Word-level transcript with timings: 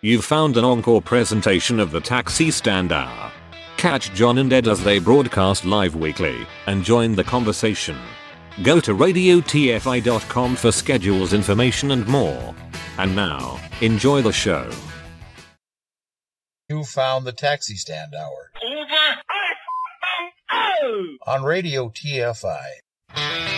You've 0.00 0.24
found 0.24 0.56
an 0.56 0.64
encore 0.64 1.02
presentation 1.02 1.80
of 1.80 1.90
the 1.90 2.00
Taxi 2.00 2.52
Stand 2.52 2.92
Hour. 2.92 3.32
Catch 3.78 4.14
John 4.14 4.38
and 4.38 4.52
Ed 4.52 4.68
as 4.68 4.84
they 4.84 5.00
broadcast 5.00 5.64
live 5.64 5.96
weekly 5.96 6.46
and 6.66 6.84
join 6.84 7.16
the 7.16 7.24
conversation. 7.24 7.98
Go 8.62 8.78
to 8.78 8.94
radiotfi.com 8.94 10.54
for 10.54 10.70
schedules, 10.70 11.32
information, 11.32 11.90
and 11.90 12.06
more. 12.06 12.54
And 12.96 13.16
now, 13.16 13.58
enjoy 13.80 14.22
the 14.22 14.32
show. 14.32 14.70
You 16.68 16.84
found 16.84 17.26
the 17.26 17.32
Taxi 17.32 17.74
Stand 17.74 18.14
Hour 18.14 18.52
on 21.26 21.42
Radio 21.42 21.88
TFI. 21.88 23.57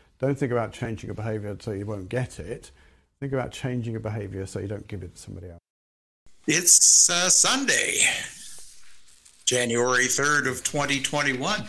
Don't 0.21 0.37
think 0.37 0.51
about 0.51 0.71
changing 0.71 1.07
your 1.07 1.15
behaviour 1.15 1.57
so 1.59 1.71
you 1.71 1.85
won't 1.85 2.07
get 2.09 2.39
it. 2.39 2.71
Think 3.19 3.33
about 3.33 3.51
changing 3.51 3.93
your 3.93 4.01
behaviour 4.01 4.45
so 4.45 4.59
you 4.59 4.67
don't 4.67 4.87
give 4.87 5.01
it 5.03 5.15
to 5.15 5.21
somebody 5.21 5.49
else. 5.49 5.59
It's 6.47 7.09
uh, 7.09 7.29
Sunday, 7.29 7.97
January 9.45 10.05
3rd 10.05 10.47
of 10.47 10.63
2021. 10.63 11.61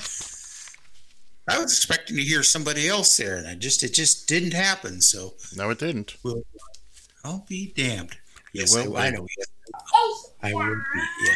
I 1.48 1.58
was 1.58 1.72
expecting 1.76 2.16
to 2.16 2.22
hear 2.22 2.42
somebody 2.42 2.88
else 2.88 3.16
there, 3.16 3.36
and 3.36 3.46
I 3.48 3.54
just 3.54 3.82
it 3.82 3.92
just 3.94 4.28
didn't 4.28 4.52
happen. 4.54 5.00
So 5.00 5.34
No, 5.56 5.70
it 5.70 5.78
didn't. 5.78 6.16
we'll, 6.22 6.42
I'll 7.24 7.44
be 7.48 7.72
damned. 7.76 8.16
You 8.52 8.60
Yes, 8.60 8.74
will 8.74 8.96
I, 8.96 9.06
I 9.06 9.10
be. 9.10 9.16
know. 9.16 9.26
Yes, 9.38 9.48
I 10.42 10.54
would 10.54 10.78
be. 10.94 11.00
Yeah. 11.26 11.34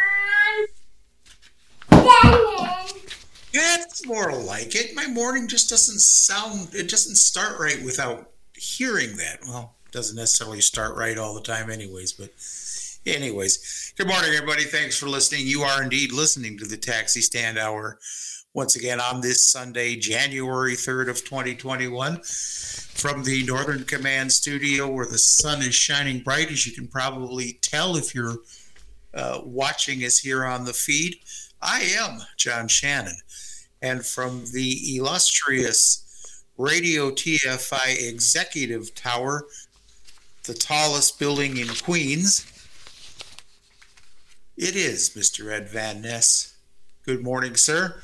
That's 3.57 4.07
more 4.07 4.33
like 4.33 4.75
it. 4.75 4.95
My 4.95 5.07
morning 5.07 5.49
just 5.49 5.71
doesn't 5.71 6.01
sound. 6.01 6.75
It 6.75 6.91
doesn't 6.91 7.17
start 7.17 7.59
right 7.59 7.83
without 7.85 8.31
hearing 8.55 9.17
that. 9.17 9.41
Well, 9.47 9.77
it 9.87 9.93
doesn't 9.93 10.17
necessarily 10.17 10.61
start 10.61 10.97
right 10.97 11.17
all 11.17 11.35
the 11.35 11.41
time, 11.41 11.71
anyways. 11.71 12.12
But, 12.12 12.31
anyways, 13.07 13.95
good 13.97 14.09
morning, 14.09 14.31
everybody. 14.34 14.65
Thanks 14.65 14.99
for 14.99 15.09
listening. 15.09 15.47
You 15.47 15.62
are 15.62 15.83
indeed 15.83 16.12
listening 16.12 16.59
to 16.59 16.67
the 16.67 16.77
Taxi 16.77 17.23
Stand 17.23 17.59
Hour 17.59 17.99
once 18.57 18.75
again 18.75 19.01
on 19.01 19.21
this 19.21 19.43
Sunday, 19.43 19.97
January 19.97 20.77
third 20.77 21.11
of 21.11 21.19
2021, 21.19 22.23
from 22.23 23.23
the 23.23 23.45
Northern 23.45 23.84
Command 23.84 24.33
Studio, 24.33 24.91
where 24.91 25.05
the 25.05 25.19
sun 25.19 25.61
is 25.61 25.75
shining 25.75 26.21
bright, 26.21 26.51
as 26.51 26.67
you 26.67 26.73
can 26.73 26.89
probably 26.89 27.59
tell 27.61 27.97
if 27.97 28.15
you're 28.15 28.39
uh, 29.12 29.41
watching 29.45 30.05
us 30.05 30.19
here 30.19 30.47
on 30.47 30.65
the 30.65 30.73
feed. 30.73 31.17
I 31.61 31.81
am 31.99 32.21
John 32.39 32.67
Shannon, 32.69 33.17
and 33.87 34.05
from 34.05 34.45
the 34.53 34.97
illustrious 34.97 36.45
Radio 36.59 37.11
TFI 37.11 38.09
Executive 38.09 38.93
Tower, 38.97 39.47
the 40.45 40.55
tallest 40.55 41.21
building 41.21 41.57
in 41.57 41.69
Queens, 41.69 42.45
it 44.57 44.75
is 44.75 45.11
Mr. 45.11 45.53
Ed 45.53 45.69
Van 45.69 46.03
Ness. 46.03 46.57
Good 47.05 47.23
morning, 47.23 47.55
sir. 47.55 48.01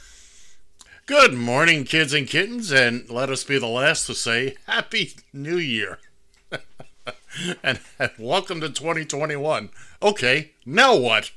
Good 1.06 1.34
morning, 1.34 1.82
kids 1.82 2.14
and 2.14 2.28
kittens, 2.28 2.70
and 2.70 3.10
let 3.10 3.28
us 3.28 3.42
be 3.42 3.58
the 3.58 3.66
last 3.66 4.06
to 4.06 4.14
say 4.14 4.54
Happy 4.68 5.14
New 5.32 5.56
Year. 5.56 5.98
and, 7.64 7.80
welcome 8.20 8.60
to 8.60 8.68
2021. 8.68 9.70
Okay, 10.00 10.52
now 10.64 10.94
what? 10.94 11.32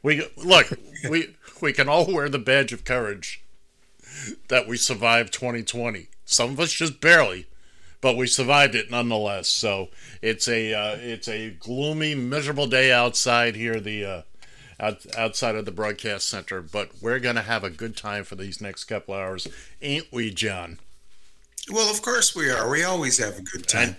We 0.00 0.28
look, 0.36 0.78
we 1.08 1.34
we 1.60 1.72
can 1.72 1.88
all 1.88 2.06
wear 2.06 2.28
the 2.28 2.38
badge 2.38 2.72
of 2.72 2.84
courage 2.84 3.43
that 4.48 4.66
we 4.66 4.76
survived 4.76 5.32
2020. 5.32 6.08
Some 6.24 6.50
of 6.50 6.60
us 6.60 6.72
just 6.72 7.00
barely, 7.00 7.46
but 8.00 8.16
we 8.16 8.26
survived 8.26 8.74
it 8.74 8.90
nonetheless. 8.90 9.48
So 9.48 9.88
it's 10.22 10.48
a 10.48 10.74
uh, 10.74 10.96
it's 11.00 11.28
a 11.28 11.50
gloomy, 11.50 12.14
miserable 12.14 12.66
day 12.66 12.92
outside 12.92 13.56
here. 13.56 13.80
The 13.80 14.04
uh, 14.04 14.22
out, 14.80 15.06
outside 15.16 15.54
of 15.54 15.64
the 15.64 15.70
broadcast 15.70 16.28
center, 16.28 16.62
but 16.62 16.90
we're 17.00 17.18
gonna 17.18 17.42
have 17.42 17.64
a 17.64 17.70
good 17.70 17.96
time 17.96 18.24
for 18.24 18.36
these 18.36 18.60
next 18.60 18.84
couple 18.84 19.14
hours, 19.14 19.46
ain't 19.82 20.12
we, 20.12 20.30
John? 20.30 20.78
Well, 21.70 21.90
of 21.90 22.02
course 22.02 22.36
we 22.36 22.50
are. 22.50 22.68
We 22.68 22.84
always 22.84 23.16
have 23.18 23.38
a 23.38 23.42
good 23.42 23.66
time. 23.66 23.96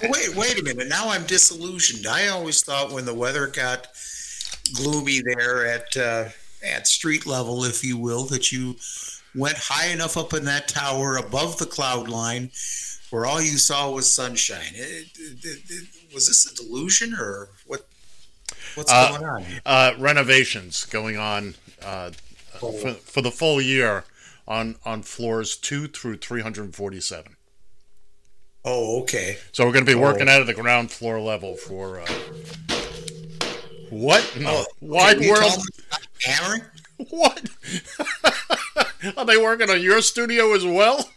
But 0.00 0.10
wait, 0.10 0.36
wait 0.36 0.60
a 0.60 0.62
minute. 0.62 0.88
Now 0.88 1.08
I'm 1.08 1.24
disillusioned. 1.24 2.06
I 2.06 2.28
always 2.28 2.62
thought 2.62 2.92
when 2.92 3.04
the 3.04 3.14
weather 3.14 3.48
got 3.48 3.88
gloomy 4.76 5.20
there 5.20 5.66
at 5.66 5.96
uh, 5.96 6.28
at 6.64 6.86
street 6.86 7.26
level, 7.26 7.64
if 7.64 7.82
you 7.82 7.96
will, 7.96 8.24
that 8.26 8.52
you 8.52 8.76
went 9.34 9.56
high 9.58 9.86
enough 9.88 10.16
up 10.16 10.34
in 10.34 10.44
that 10.46 10.68
tower 10.68 11.16
above 11.16 11.58
the 11.58 11.66
cloud 11.66 12.08
line 12.08 12.50
where 13.10 13.26
all 13.26 13.40
you 13.40 13.58
saw 13.58 13.90
was 13.90 14.12
sunshine. 14.12 14.72
It, 14.74 15.08
it, 15.18 15.60
it, 15.68 15.88
was 16.14 16.26
this 16.28 16.50
a 16.50 16.54
delusion 16.54 17.14
or 17.14 17.48
what? 17.66 17.86
What's 18.74 18.90
Uh, 18.92 19.10
going 19.18 19.24
on? 19.24 19.44
Uh, 19.66 19.92
renovations 19.98 20.84
going 20.84 21.16
on 21.16 21.54
uh, 21.82 22.10
for, 22.58 22.72
for 22.94 23.20
the 23.22 23.30
full 23.30 23.60
year 23.60 24.04
on 24.46 24.76
on 24.84 25.02
floors 25.02 25.56
two 25.56 25.86
through 25.88 26.16
347. 26.16 27.36
Oh, 28.64 29.00
okay. 29.02 29.38
So 29.52 29.64
we're 29.66 29.72
gonna 29.72 29.84
be 29.86 29.94
working 29.94 30.28
out 30.28 30.40
of 30.40 30.46
the 30.46 30.54
ground 30.54 30.90
floor 30.90 31.20
level 31.20 31.56
for. 31.56 32.00
Uh, 32.00 32.06
what? 33.90 34.36
No. 34.38 34.50
Oh, 34.50 34.64
Wide 34.80 35.18
world. 35.20 35.38
tell 35.38 35.50
them 35.50 35.60
to 35.60 35.82
stop 35.82 36.00
hammering? 36.22 36.62
What? 37.10 37.48
Are 39.16 39.24
they 39.24 39.36
working 39.36 39.70
on 39.70 39.80
your 39.82 40.00
studio 40.02 40.54
as 40.54 40.64
well? 40.64 41.08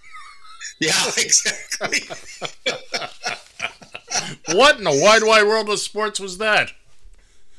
Yeah, 0.79 0.93
exactly. 1.17 1.99
What 4.51 4.77
in 4.77 4.83
the 4.83 4.91
wide, 5.03 5.23
wide 5.23 5.43
world 5.47 5.69
of 5.69 5.79
sports 5.79 6.19
was 6.19 6.37
that? 6.37 6.71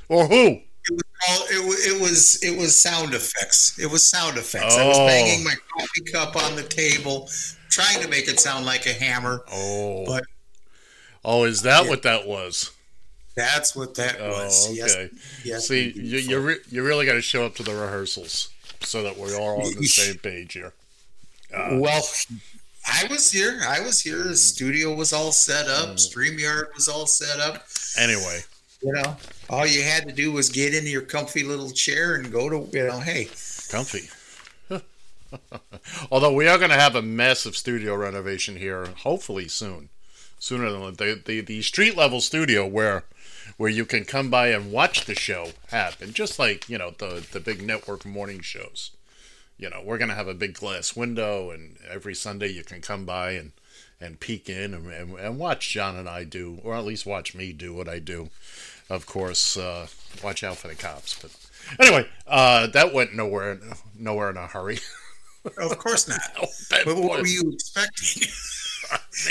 Or 0.08 0.26
who? 0.28 0.60
It 0.86 0.92
was, 0.92 1.02
all, 1.28 1.44
it, 1.50 1.94
it 1.96 2.02
was 2.02 2.42
it 2.42 2.58
was 2.58 2.78
sound 2.78 3.14
effects. 3.14 3.78
It 3.78 3.90
was 3.90 4.04
sound 4.04 4.36
effects. 4.38 4.76
I 4.76 4.86
was 4.86 4.98
Oh. 4.98 5.06
banging 5.06 5.44
my 5.44 5.54
coffee 5.72 6.02
cup 6.12 6.36
on 6.36 6.56
the 6.56 6.62
table, 6.64 7.30
trying 7.70 8.00
to 8.02 8.08
make 8.08 8.28
it 8.28 8.40
sound 8.40 8.66
like 8.66 8.86
a 8.86 8.92
hammer. 8.92 9.44
Oh, 9.52 10.04
But 10.06 10.24
oh, 11.24 11.44
is 11.44 11.62
that 11.62 11.88
what 11.88 12.02
that 12.02 12.26
was? 12.26 12.70
That's 13.34 13.74
what 13.74 13.94
that 13.96 14.16
Oh, 14.20 14.28
was. 14.30 14.66
okay. 14.68 14.76
Yes. 14.76 14.96
yes 15.44 15.68
See, 15.68 15.92
you 15.94 16.18
you, 16.18 16.38
re- 16.40 16.60
you 16.70 16.82
really 16.84 17.06
got 17.06 17.14
to 17.14 17.22
show 17.22 17.44
up 17.44 17.54
to 17.56 17.62
the 17.62 17.74
rehearsals 17.74 18.48
so 18.80 19.02
that 19.02 19.16
we're 19.16 19.36
all 19.36 19.62
on 19.64 19.74
the 19.74 19.86
same 19.86 20.16
page 20.18 20.52
here. 20.54 20.72
well, 21.52 22.02
I 22.86 23.06
was 23.08 23.30
here. 23.32 23.60
I 23.66 23.80
was 23.80 24.00
here. 24.00 24.22
The 24.22 24.36
studio 24.36 24.94
was 24.94 25.12
all 25.12 25.32
set 25.32 25.66
up. 25.68 25.90
Mm. 25.90 25.94
Streamyard 26.12 26.74
was 26.74 26.88
all 26.88 27.06
set 27.06 27.40
up. 27.40 27.66
Anyway, 27.98 28.40
You 28.82 28.92
know, 28.92 29.16
all 29.48 29.66
you 29.66 29.82
had 29.82 30.06
to 30.06 30.12
do 30.12 30.32
was 30.32 30.48
get 30.50 30.74
into 30.74 30.90
your 30.90 31.00
comfy 31.02 31.42
little 31.44 31.70
chair 31.70 32.16
and 32.16 32.30
go 32.30 32.48
to. 32.50 32.68
You 32.76 32.86
know, 32.86 33.00
hey, 33.00 33.28
comfy. 33.70 34.08
Although 36.10 36.32
we 36.32 36.46
are 36.46 36.58
going 36.58 36.70
to 36.70 36.76
have 36.76 36.94
a 36.94 37.02
massive 37.02 37.56
studio 37.56 37.96
renovation 37.96 38.56
here, 38.56 38.86
hopefully 38.98 39.48
soon, 39.48 39.88
sooner 40.38 40.70
than 40.70 40.94
the 40.94 41.20
the, 41.24 41.40
the 41.40 41.62
street 41.62 41.96
level 41.96 42.20
studio 42.20 42.66
where 42.66 43.04
where 43.56 43.70
you 43.70 43.84
can 43.84 44.04
come 44.04 44.30
by 44.30 44.48
and 44.48 44.72
watch 44.72 45.04
the 45.04 45.14
show 45.14 45.50
happen, 45.68 46.12
just 46.12 46.38
like 46.38 46.68
you 46.68 46.78
know 46.78 46.92
the 46.98 47.26
the 47.32 47.40
big 47.40 47.62
network 47.62 48.04
morning 48.04 48.40
shows. 48.40 48.90
You 49.56 49.70
know, 49.70 49.80
we're 49.84 49.98
going 49.98 50.08
to 50.08 50.16
have 50.16 50.26
a 50.26 50.34
big 50.34 50.54
glass 50.54 50.96
window, 50.96 51.50
and 51.50 51.76
every 51.88 52.14
Sunday 52.14 52.48
you 52.48 52.64
can 52.64 52.80
come 52.80 53.04
by 53.04 53.32
and 53.32 53.52
and 54.00 54.20
peek 54.20 54.48
in 54.48 54.74
and, 54.74 54.86
and, 54.92 55.18
and 55.18 55.38
watch 55.38 55.70
John 55.70 55.96
and 55.96 56.08
I 56.08 56.24
do, 56.24 56.58
or 56.62 56.74
at 56.74 56.84
least 56.84 57.06
watch 57.06 57.34
me 57.34 57.52
do 57.52 57.72
what 57.72 57.88
I 57.88 57.98
do. 57.98 58.30
Of 58.90 59.06
course, 59.06 59.56
uh, 59.56 59.86
watch 60.22 60.44
out 60.44 60.58
for 60.58 60.68
the 60.68 60.74
cops. 60.74 61.18
But 61.20 61.30
anyway, 61.80 62.08
uh, 62.26 62.66
that 62.68 62.92
went 62.92 63.14
nowhere, 63.14 63.58
nowhere 63.98 64.30
in 64.30 64.36
a 64.36 64.46
hurry. 64.46 64.78
of 65.58 65.78
course 65.78 66.08
not. 66.08 66.20
That 66.70 66.84
But 66.84 66.96
what 66.96 67.20
were 67.20 67.26
you 67.26 67.52
expecting? 67.52 68.28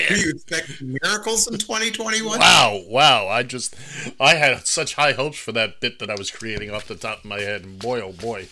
Are 0.10 0.16
you 0.16 0.32
expect 0.32 0.82
miracles 0.82 1.48
in 1.48 1.58
2021? 1.58 2.40
Wow, 2.40 2.82
wow. 2.88 3.28
I 3.28 3.44
just, 3.44 3.76
I 4.20 4.36
had 4.36 4.66
such 4.66 4.96
high 4.96 5.12
hopes 5.14 5.38
for 5.38 5.52
that 5.52 5.80
bit 5.82 6.00
that 6.00 6.10
I 6.10 6.16
was 6.18 6.32
creating 6.32 6.72
off 6.72 6.88
the 6.88 6.96
top 6.96 7.20
of 7.20 7.26
my 7.26 7.40
head. 7.42 7.64
And 7.64 7.80
boy, 7.80 8.02
oh 8.02 8.14
boy, 8.14 8.48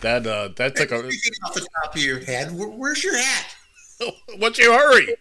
that, 0.00 0.26
uh, 0.26 0.48
that 0.56 0.76
took 0.76 0.92
a. 0.92 0.96
Off 1.06 1.54
the 1.54 1.66
top 1.82 1.94
of 1.94 2.00
your 2.00 2.20
head, 2.20 2.50
where's 2.54 3.02
your 3.02 3.16
hat? 3.16 3.54
What's 4.38 4.58
your 4.58 4.72
hurry? 4.78 5.16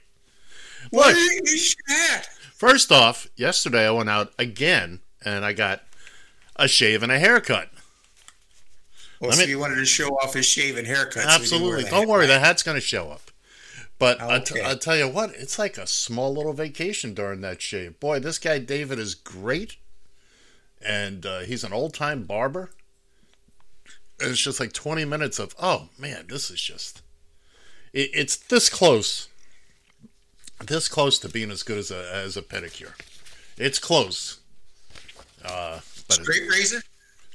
Look, 0.91 1.15
is 1.15 1.75
your 1.88 1.97
hat? 1.97 2.27
first 2.53 2.91
off, 2.91 3.27
yesterday 3.35 3.88
I 3.88 3.91
went 3.91 4.09
out 4.09 4.33
again 4.38 4.99
and 5.23 5.43
I 5.43 5.53
got 5.53 5.81
a 6.57 6.67
shave 6.67 7.01
and 7.03 7.11
a 7.11 7.17
haircut. 7.19 7.69
Well, 9.19 9.29
Let 9.29 9.39
so 9.39 9.45
me- 9.45 9.49
you 9.51 9.59
wanted 9.59 9.75
to 9.75 9.85
show 9.85 10.09
off 10.17 10.33
his 10.33 10.45
shave 10.45 10.77
and 10.77 10.85
haircut. 10.85 11.23
so 11.23 11.29
he 11.39 11.49
didn't 11.49 11.61
wear 11.67 11.77
Absolutely. 11.77 11.83
the 11.85 11.89
Don't 11.89 12.07
worry, 12.07 12.27
the 12.27 12.39
hat's 12.39 12.63
going 12.63 12.75
to 12.75 12.81
show 12.81 13.09
up. 13.09 13.31
But 13.97 14.21
Okay. 14.21 14.62
I'll 14.62 14.77
tell 14.77 14.97
you 14.97 15.07
what, 15.07 15.31
it's 15.36 15.57
like 15.57 15.77
a 15.77 15.88
small 15.88 16.33
little 16.33 16.53
vacation 16.53 17.13
during 17.13 17.42
that 17.42 17.62
shave. 17.62 18.00
Boy, 18.00 18.19
this 18.19 18.38
guy 18.38 18.59
David 18.59 19.00
is 19.00 19.15
great. 19.15 19.77
And 20.86 21.25
uh, 21.25 21.39
he's 21.39 21.63
an 21.63 21.74
old 21.74 21.94
time 21.94 22.24
barber. 22.24 22.71
And 24.19 24.31
it's 24.31 24.42
just 24.42 24.59
like 24.59 24.74
20 24.74 25.06
minutes 25.06 25.39
of, 25.39 25.56
oh 25.62 25.89
man, 25.97 26.25
this 26.27 26.51
is 26.51 26.62
just. 26.62 27.01
It, 27.94 28.12
it's 28.13 28.36
this 28.36 28.69
close. 28.69 29.30
This 30.65 30.88
close 30.88 31.19
to 31.19 31.30
being 31.30 31.51
as 31.51 31.63
good 31.63 31.77
as 31.77 31.91
a, 31.91 32.09
as 32.13 32.38
a 32.38 32.41
pedicure. 32.41 32.94
It's 33.57 33.80
close. 33.80 34.39
Uh, 35.44 35.80
but 36.07 36.18
Straight 36.18 36.50
razor? 36.50 36.81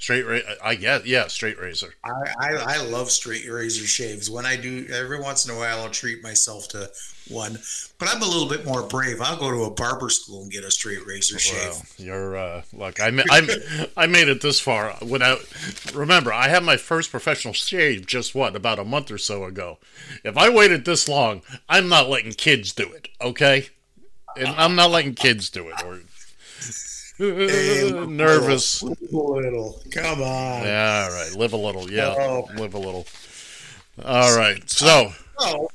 Straight, 0.00 0.26
ra- 0.26 0.54
I 0.64 0.74
guess, 0.74 1.04
yeah, 1.04 1.28
straight 1.28 1.60
razor. 1.60 1.94
I, 2.02 2.10
I, 2.40 2.54
I 2.66 2.82
love 2.84 3.10
straight 3.10 3.48
razor 3.48 3.86
shaves. 3.86 4.28
When 4.28 4.46
I 4.46 4.56
do, 4.56 4.86
every 4.92 5.20
once 5.20 5.46
in 5.46 5.54
a 5.54 5.58
while, 5.58 5.80
I'll 5.80 5.90
treat 5.90 6.22
myself 6.22 6.66
to 6.68 6.90
one. 7.28 7.58
But 7.98 8.08
I'm 8.12 8.22
a 8.22 8.26
little 8.26 8.48
bit 8.48 8.64
more 8.64 8.82
brave. 8.82 9.20
I'll 9.20 9.38
go 9.38 9.50
to 9.50 9.64
a 9.64 9.70
barber 9.70 10.08
school 10.08 10.42
and 10.42 10.50
get 10.50 10.64
a 10.64 10.70
straight 10.70 11.06
razor 11.06 11.38
shave. 11.38 11.68
Well, 11.68 11.82
you're 11.98 12.36
uh, 12.36 12.62
look. 12.72 12.98
I 12.98 13.12
I 13.30 13.90
I 13.96 14.06
made 14.06 14.28
it 14.28 14.40
this 14.40 14.58
far 14.58 14.96
without. 15.06 15.40
Remember, 15.94 16.32
I 16.32 16.48
had 16.48 16.64
my 16.64 16.76
first 16.76 17.10
professional 17.10 17.54
shave 17.54 18.06
just 18.06 18.34
what 18.34 18.56
about 18.56 18.78
a 18.78 18.84
month 18.84 19.10
or 19.10 19.18
so 19.18 19.44
ago. 19.44 19.78
If 20.24 20.36
I 20.36 20.48
waited 20.48 20.84
this 20.84 21.08
long, 21.08 21.42
I'm 21.68 21.88
not 21.88 22.08
letting 22.08 22.32
kids 22.32 22.72
do 22.72 22.90
it. 22.92 23.08
Okay, 23.20 23.68
and 24.36 24.48
I'm 24.48 24.74
not 24.74 24.90
letting 24.90 25.14
kids 25.14 25.50
do 25.50 25.68
it. 25.68 25.84
Or 25.84 26.00
Hey, 27.20 27.90
nervous. 28.08 28.82
Little, 28.82 29.34
little. 29.36 29.82
Come 29.92 30.22
on. 30.22 30.62
Yeah, 30.64 31.08
all 31.10 31.14
right. 31.14 31.36
Live 31.36 31.52
a 31.52 31.56
little. 31.56 31.90
Yeah, 31.90 32.14
Oh. 32.18 32.48
live 32.56 32.74
a 32.74 32.78
little. 32.78 33.06
All 34.04 34.36
right. 34.36 34.68
So 34.70 35.12
Oh, 35.38 35.68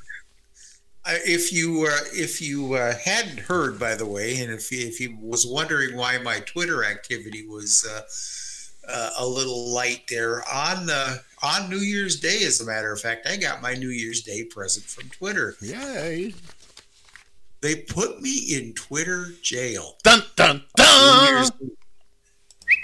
I- 1.06 1.19
if 1.25 1.53
you 1.53 1.88
uh, 1.89 1.97
if 2.13 2.42
you 2.42 2.74
uh, 2.74 2.95
hadn't 3.03 3.39
heard, 3.42 3.77
by 3.80 3.94
the 3.95 4.06
way, 4.07 4.39
and 4.42 4.51
if 4.51 4.71
you, 4.71 4.88
if 4.88 5.00
you 5.00 5.18
was 5.21 5.45
wondering 5.45 5.95
why 5.95 6.18
my 6.18 6.39
Twitter 6.39 6.83
activity 6.83 7.45
was 7.47 7.86
uh, 7.88 8.92
uh, 8.92 9.09
a 9.19 9.27
little 9.27 9.69
light 9.71 10.01
there 10.09 10.42
on 10.51 10.89
uh, 10.89 11.18
on 11.44 11.69
New 11.69 11.77
Year's 11.77 12.19
Day, 12.19 12.39
as 12.44 12.59
a 12.59 12.65
matter 12.65 12.92
of 12.92 13.00
fact, 13.00 13.27
I 13.27 13.38
got 13.38 13.62
my 13.62 13.74
New 13.75 13.89
Year's 13.89 14.21
Day 14.21 14.44
present 14.45 14.86
from 14.86 15.09
Twitter. 15.09 15.56
yay! 15.62 16.33
They 17.66 17.78
put 17.78 18.22
me 18.22 18.54
in 18.54 18.74
Twitter 18.74 19.30
jail. 19.42 19.96
Dun 20.04 20.22
dun 20.36 20.62
dun. 20.76 21.50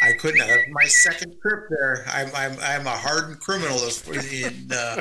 I 0.02 0.14
couldn't. 0.14 0.42
Uh, 0.42 0.58
my 0.72 0.86
second 0.86 1.36
trip 1.40 1.70
there. 1.70 2.04
I'm 2.08 2.32
I'm 2.36 2.58
I'm 2.60 2.88
a 2.88 2.98
hardened 2.98 3.40
criminal 3.42 3.78
in 3.78 4.72
uh, 4.72 5.00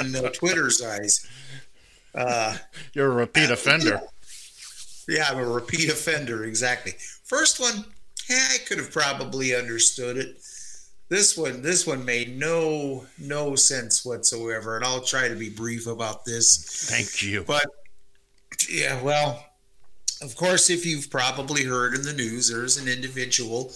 in 0.00 0.16
uh, 0.16 0.30
Twitter's 0.30 0.82
eyes. 0.82 1.24
Uh, 2.16 2.56
You're 2.94 3.12
a 3.12 3.14
repeat 3.14 3.48
offender. 3.48 4.00
Yeah, 5.06 5.28
I'm 5.30 5.38
a 5.38 5.46
repeat 5.46 5.88
offender. 5.88 6.42
Exactly. 6.42 6.94
First 7.22 7.60
one, 7.60 7.84
yeah, 8.28 8.44
I 8.54 8.58
could 8.66 8.78
have 8.78 8.90
probably 8.90 9.54
understood 9.54 10.16
it. 10.16 10.38
This 11.08 11.38
one, 11.38 11.62
this 11.62 11.86
one 11.86 12.04
made 12.04 12.36
no 12.36 13.06
no 13.20 13.54
sense 13.54 14.04
whatsoever, 14.04 14.74
and 14.74 14.84
I'll 14.84 15.00
try 15.00 15.28
to 15.28 15.36
be 15.36 15.48
brief 15.48 15.86
about 15.86 16.24
this. 16.24 16.88
Thank 16.90 17.22
you. 17.22 17.44
But 17.44 17.66
yeah, 18.68 19.00
well, 19.02 19.44
of 20.22 20.34
course, 20.36 20.70
if 20.70 20.86
you've 20.86 21.10
probably 21.10 21.64
heard 21.64 21.94
in 21.94 22.02
the 22.02 22.12
news, 22.12 22.48
there's 22.48 22.76
an 22.76 22.88
individual. 22.88 23.72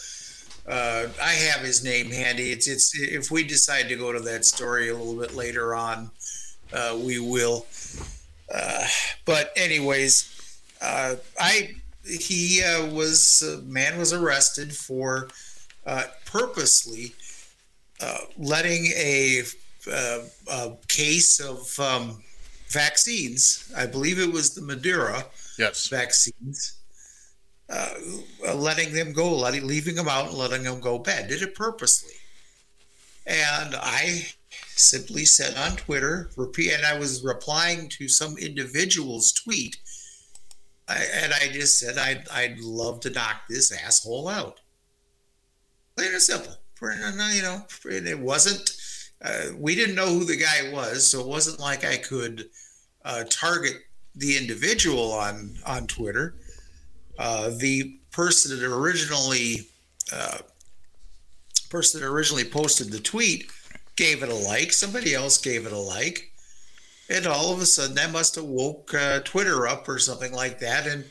Uh, 0.66 1.08
I 1.22 1.32
have 1.32 1.64
his 1.64 1.82
name 1.84 2.10
handy. 2.10 2.50
It's 2.50 2.69
it's 2.69 2.98
if 2.98 3.31
we 3.31 3.44
decide 3.44 3.88
to 3.88 3.96
go 3.96 4.12
to 4.12 4.20
that 4.20 4.44
story 4.44 4.88
a 4.88 4.94
little 4.94 5.19
bit 5.19 5.34
later 5.34 5.75
on, 5.75 6.10
uh, 6.72 6.96
we 7.02 7.19
will. 7.19 7.66
Uh, 8.52 8.84
but 9.25 9.52
anyways, 9.56 10.60
uh, 10.81 11.16
I 11.38 11.75
he 12.04 12.62
uh, 12.62 12.86
was 12.86 13.43
uh, 13.43 13.60
man 13.64 13.98
was 13.98 14.12
arrested 14.12 14.75
for 14.75 15.28
uh, 15.86 16.04
purposely 16.25 17.14
uh, 18.00 18.19
letting 18.38 18.86
a, 18.96 19.43
uh, 19.90 20.20
a 20.50 20.72
case 20.88 21.40
of 21.40 21.78
um, 21.78 22.22
vaccines. 22.70 23.70
I 23.76 23.87
believe 23.87 24.19
it 24.19 24.32
was 24.32 24.55
the 24.55 24.61
Moderna 24.61 25.26
Yes. 25.58 25.88
vaccines. 25.88 26.75
Uh, 27.69 27.94
letting 28.55 28.93
them 28.93 29.12
go, 29.12 29.37
letting 29.37 29.67
leaving 29.67 29.94
them 29.94 30.08
out, 30.08 30.28
and 30.28 30.37
letting 30.38 30.64
them 30.64 30.81
go 30.81 30.99
bad. 30.99 31.28
Did 31.28 31.43
it 31.43 31.55
purposely. 31.55 32.14
And 33.26 33.76
I 33.76 34.26
simply 34.75 35.25
said 35.25 35.56
on 35.56 35.76
Twitter, 35.76 36.31
repeat, 36.37 36.72
and 36.72 36.84
I 36.84 36.99
was 36.99 37.22
replying 37.22 37.88
to 37.90 38.08
some 38.08 38.37
individual's 38.38 39.32
tweet, 39.32 39.76
I, 40.88 41.05
and 41.14 41.32
I 41.32 41.49
just 41.52 41.78
said 41.78 41.96
I'd 41.96 42.28
I'd 42.31 42.58
love 42.58 43.00
to 43.00 43.11
knock 43.11 43.43
this 43.49 43.70
asshole 43.70 44.26
out. 44.28 44.61
Plain 45.96 46.12
and 46.12 46.22
simple. 46.22 46.56
You 46.82 47.43
know, 47.43 47.67
it 47.84 48.19
wasn't. 48.19 48.70
Uh, 49.22 49.46
we 49.56 49.75
didn't 49.75 49.94
know 49.94 50.06
who 50.06 50.25
the 50.25 50.37
guy 50.37 50.72
was, 50.72 51.06
so 51.06 51.20
it 51.20 51.26
wasn't 51.26 51.61
like 51.61 51.84
I 51.84 51.99
could 51.99 52.49
uh, 53.05 53.25
target 53.28 53.75
the 54.14 54.37
individual 54.37 55.12
on 55.12 55.56
on 55.67 55.87
Twitter. 55.87 56.34
Uh, 57.19 57.50
the 57.58 57.99
person 58.12 58.58
that 58.58 58.67
originally 58.67 59.69
uh, 60.12 60.38
person 61.69 62.00
that 62.00 62.06
originally 62.06 62.44
posted 62.44 62.90
the 62.90 62.99
tweet 62.99 63.50
gave 63.96 64.22
it 64.22 64.31
a 64.31 64.34
like. 64.34 64.72
Somebody 64.72 65.14
else 65.14 65.37
gave 65.37 65.67
it 65.67 65.72
a 65.72 65.78
like, 65.78 66.32
and 67.11 67.26
all 67.26 67.52
of 67.52 67.61
a 67.61 67.67
sudden 67.67 67.94
that 67.96 68.11
must 68.11 68.37
have 68.37 68.44
woke 68.44 68.94
uh, 68.94 69.20
Twitter 69.20 69.69
up 69.69 69.88
or 69.88 69.99
something 69.99 70.32
like 70.32 70.58
that. 70.61 70.87
And 70.87 71.05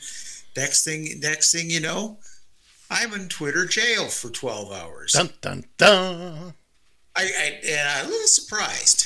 next 0.57 0.83
thing, 0.83 1.19
next 1.21 1.51
thing 1.51 1.69
you 1.69 1.79
know, 1.79 2.17
I'm 2.89 3.13
in 3.13 3.29
Twitter 3.29 3.65
jail 3.65 4.07
for 4.07 4.29
12 4.29 4.71
hours. 4.71 5.13
Dun 5.13 5.29
dun 5.41 5.65
dun. 5.77 6.53
I, 7.15 7.23
I 7.23 7.59
and 7.67 7.89
I'm 7.89 8.05
a 8.05 8.09
little 8.09 8.27
surprised. 8.27 9.05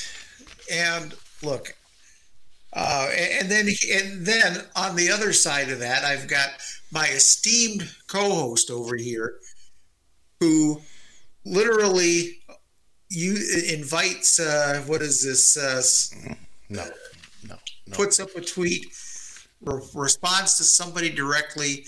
And 0.72 1.14
look, 1.42 1.74
uh, 2.72 3.10
and 3.40 3.50
then 3.50 3.68
and 3.92 4.26
then 4.26 4.62
on 4.76 4.96
the 4.96 5.10
other 5.10 5.32
side 5.32 5.70
of 5.70 5.80
that, 5.80 6.04
I've 6.04 6.28
got 6.28 6.48
my 6.90 7.06
esteemed 7.08 7.88
co-host 8.06 8.70
over 8.70 8.96
here, 8.96 9.38
who 10.40 10.80
literally 11.44 12.40
you 13.10 13.36
invites. 13.72 14.40
Uh, 14.40 14.82
what 14.86 15.02
is 15.02 15.22
this? 15.22 15.56
Uh, 15.56 15.82
No, 16.70 16.84
no, 17.46 17.56
no. 17.86 17.96
puts 17.96 18.18
up 18.20 18.30
a 18.36 18.40
tweet, 18.40 18.86
re- 19.60 19.82
responds 19.94 20.56
to 20.56 20.64
somebody 20.64 21.10
directly. 21.10 21.84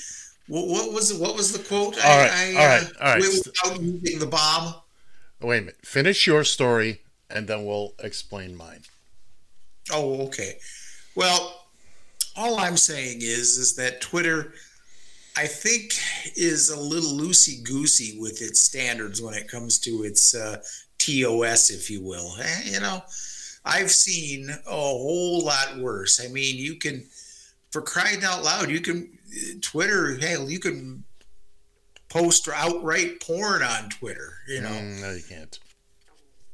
What, 0.49 0.69
what 0.69 0.93
was 0.93 1.15
what 1.15 1.35
was 1.35 1.53
the 1.53 1.65
quote? 1.65 1.97
All 2.05 2.19
right, 2.19 2.55
all 2.57 2.67
right, 2.67 2.93
all 3.01 3.15
right. 3.15 3.23
Without 3.23 3.81
using 3.83 4.19
the 4.19 4.27
bomb. 4.27 4.75
Wait 5.41 5.59
a 5.59 5.61
minute. 5.61 5.77
Finish 5.85 6.27
your 6.27 6.45
story, 6.45 7.03
and 7.29 7.47
then 7.47 7.65
we'll 7.65 7.95
explain 8.03 8.57
mine. 8.57 8.83
Oh, 9.93 10.27
okay. 10.27 10.59
Well, 11.15 11.67
all 12.37 12.59
I'm 12.59 12.77
saying 12.77 13.19
is 13.21 13.57
is 13.57 13.77
that 13.77 14.01
Twitter, 14.01 14.53
I 15.37 15.47
think, 15.47 15.93
is 16.37 16.71
a 16.71 16.79
little 16.79 17.13
loosey 17.13 17.63
goosey 17.63 18.19
with 18.19 18.43
its 18.43 18.61
standards 18.61 19.21
when 19.23 19.35
it 19.35 19.49
comes 19.49 19.79
to 19.81 20.05
its 20.05 20.35
uh, 20.35 20.63
TOS, 20.99 21.71
if 21.71 21.91
you 21.91 22.03
will. 22.03 22.35
Eh, 22.41 22.61
you 22.65 22.81
know, 22.81 23.03
I've 23.65 23.91
seen 23.91 24.49
a 24.51 24.71
whole 24.71 25.45
lot 25.45 25.79
worse. 25.79 26.25
I 26.25 26.29
mean, 26.29 26.57
you 26.57 26.77
can, 26.77 27.05
for 27.71 27.83
crying 27.83 28.25
out 28.25 28.43
loud, 28.43 28.71
you 28.71 28.81
can 28.81 29.19
Twitter. 29.61 30.17
Hell, 30.17 30.51
you 30.51 30.59
can 30.59 31.05
post 32.09 32.49
outright 32.53 33.21
porn 33.21 33.63
on 33.63 33.89
Twitter. 33.91 34.35
You 34.49 34.63
know. 34.63 34.69
Mm, 34.69 35.01
no, 35.01 35.13
you 35.13 35.23
can't. 35.29 35.59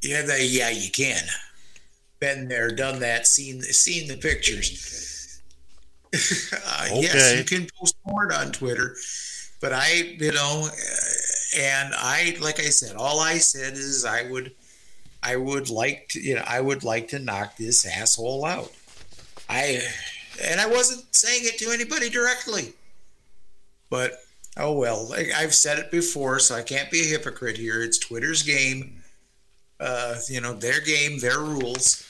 Yeah, 0.02 0.22
they, 0.22 0.46
yeah, 0.46 0.70
you 0.70 0.90
can. 0.90 1.22
Been 2.18 2.48
there, 2.48 2.70
done 2.70 3.00
that, 3.00 3.26
seen 3.26 3.62
seen 3.62 4.08
the 4.08 4.16
pictures. 4.16 5.42
uh, 6.14 6.88
Yes, 6.92 7.38
you 7.38 7.44
can 7.44 7.68
post 7.78 7.96
porn 8.04 8.32
on 8.32 8.52
Twitter, 8.52 8.96
but 9.60 9.72
I, 9.72 10.16
you 10.18 10.32
know, 10.32 10.68
uh, 10.70 11.58
and 11.58 11.94
I, 11.96 12.36
like 12.40 12.58
I 12.60 12.64
said, 12.64 12.96
all 12.96 13.20
I 13.20 13.38
said 13.38 13.74
is 13.74 14.04
I 14.04 14.30
would, 14.30 14.52
I 15.22 15.36
would 15.36 15.70
like 15.70 16.08
to, 16.10 16.20
you 16.20 16.36
know, 16.36 16.44
I 16.46 16.60
would 16.60 16.84
like 16.84 17.08
to 17.08 17.18
knock 17.18 17.56
this 17.56 17.86
asshole 17.86 18.44
out. 18.44 18.72
I, 19.48 19.80
and 20.44 20.60
I 20.60 20.66
wasn't 20.66 21.14
saying 21.14 21.42
it 21.44 21.58
to 21.58 21.70
anybody 21.70 22.08
directly. 22.08 22.72
But 23.90 24.12
oh 24.56 24.72
well, 24.72 25.08
like 25.08 25.30
I've 25.34 25.54
said 25.54 25.78
it 25.78 25.90
before, 25.90 26.38
so 26.38 26.54
I 26.54 26.62
can't 26.62 26.90
be 26.90 27.00
a 27.00 27.04
hypocrite 27.06 27.58
here. 27.58 27.82
It's 27.82 27.98
Twitter's 27.98 28.42
game. 28.42 29.02
Uh, 29.80 30.16
you 30.28 30.40
know, 30.40 30.52
their 30.52 30.80
game, 30.80 31.18
their 31.18 31.40
rules. 31.40 32.08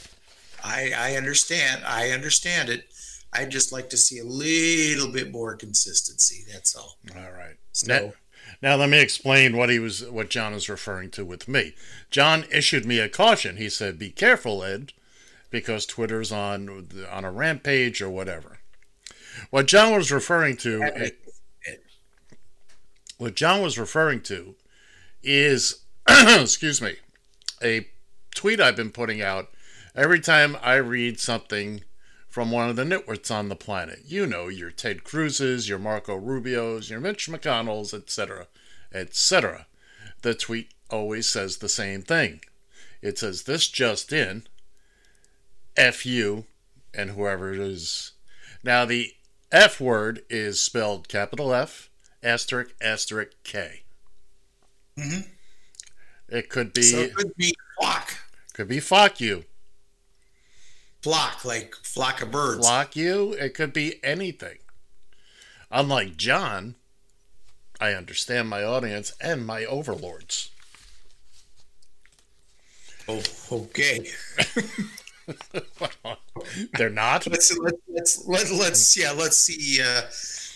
I 0.63 0.93
I 0.97 1.17
understand. 1.17 1.83
I 1.87 2.11
understand 2.11 2.69
it. 2.69 2.87
I'd 3.33 3.51
just 3.51 3.73
like 3.73 3.89
to 3.91 3.97
see 3.97 4.19
a 4.19 4.25
little 4.25 5.11
bit 5.11 5.33
more 5.33 5.57
consistency. 5.57 6.45
That's 6.53 6.77
all. 6.77 6.99
All 7.17 7.33
right. 7.33 7.57
So, 7.73 7.87
Now, 7.87 8.13
now 8.61 8.77
let 8.77 8.91
me 8.91 9.01
explain 9.01 9.57
what 9.57 9.71
he 9.71 9.79
was, 9.79 10.05
what 10.05 10.29
John 10.29 10.53
is 10.53 10.69
referring 10.69 11.11
to 11.13 11.25
with 11.25 11.49
me. 11.49 11.75
John 12.11 12.45
issued 12.53 12.85
me 12.85 12.99
a 12.99 13.09
caution. 13.09 13.57
He 13.57 13.71
said, 13.71 13.99
"Be 13.99 14.11
careful, 14.11 14.63
Ed, 14.63 14.93
because 15.51 15.87
Twitter's 15.87 16.31
on 16.31 16.89
on 17.11 17.25
a 17.25 17.33
rampage 17.33 18.03
or 18.03 18.11
whatever." 18.11 18.59
What 19.49 19.67
John 19.67 19.95
was 19.97 20.13
referring 20.13 20.59
to, 20.59 20.83
what 23.23 23.37
John 23.37 23.63
was 23.63 23.79
referring 23.79 24.21
to, 24.23 24.57
is, 25.23 25.85
excuse 26.09 26.83
me, 26.83 26.97
a 27.63 27.87
tweet 28.35 28.61
I've 28.61 28.75
been 28.75 28.91
putting 28.91 29.23
out 29.23 29.49
every 29.95 30.19
time 30.19 30.57
I 30.61 30.75
read 30.75 31.21
something 31.21 31.85
from 32.29 32.51
one 32.51 32.69
of 32.69 32.75
the 32.75 32.83
nitwits 32.83 33.31
on 33.33 33.49
the 33.49 33.55
planet. 33.55 34.01
You 34.07 34.27
know, 34.27 34.49
your 34.49 34.73
Ted 34.73 35.05
Cruz's, 35.05 35.69
your 35.69 35.79
Marco 35.79 36.17
Rubio's, 36.17 36.91
your 36.91 36.99
Mitch 36.99 37.29
McConnell's, 37.29 37.95
etc., 37.95 38.49
etc. 38.93 39.67
The 40.23 40.35
tweet 40.35 40.73
always 40.91 41.29
says 41.29 41.59
the 41.59 41.69
same 41.69 42.03
thing. 42.03 42.41
It 43.03 43.19
says, 43.19 43.45
This 43.45 43.69
just 43.69 44.13
in, 44.13 44.49
F 45.77 46.05
you, 46.05 46.47
and 46.93 47.11
whoever 47.11 47.53
it 47.53 47.61
is. 47.61 48.13
Now, 48.65 48.85
the 48.85 49.13
F 49.53 49.81
word 49.81 50.23
is 50.29 50.61
spelled 50.61 51.09
capital 51.09 51.55
F, 51.55 51.91
asterisk, 52.23 52.75
asterisk 52.81 53.33
K. 53.45 53.83
Mhm. 54.97 55.29
It 56.29 56.49
could 56.49 56.73
be, 56.73 56.83
so 56.83 57.01
it 57.01 57.15
could 57.15 57.35
be 57.37 57.55
flock, 57.79 58.15
could 58.53 58.69
be 58.69 58.81
fuck 58.81 59.21
you. 59.21 59.45
flock, 61.03 61.45
like 61.45 61.75
flock 61.83 62.23
of 62.23 62.31
birds. 62.31 62.61
block 62.61 62.95
you. 62.97 63.33
It 63.35 63.55
could 63.55 63.73
be 63.73 64.03
anything. 64.05 64.59
Unlike 65.71 66.17
John, 66.17 66.77
I 67.81 67.95
understand 67.95 68.49
my 68.49 68.63
audience 68.63 69.13
and 69.21 69.47
my 69.47 69.65
overlords. 69.65 70.51
Oh, 73.09 73.23
okay. 73.51 74.07
They're 76.79 76.91
not. 76.91 77.27
Let's 77.27 77.57
let's 77.59 78.25
let's 78.27 78.53
let's 78.53 78.97
yeah. 78.97 79.13
Let's 79.13 79.37
see. 79.37 79.83
Uh, 79.83 80.03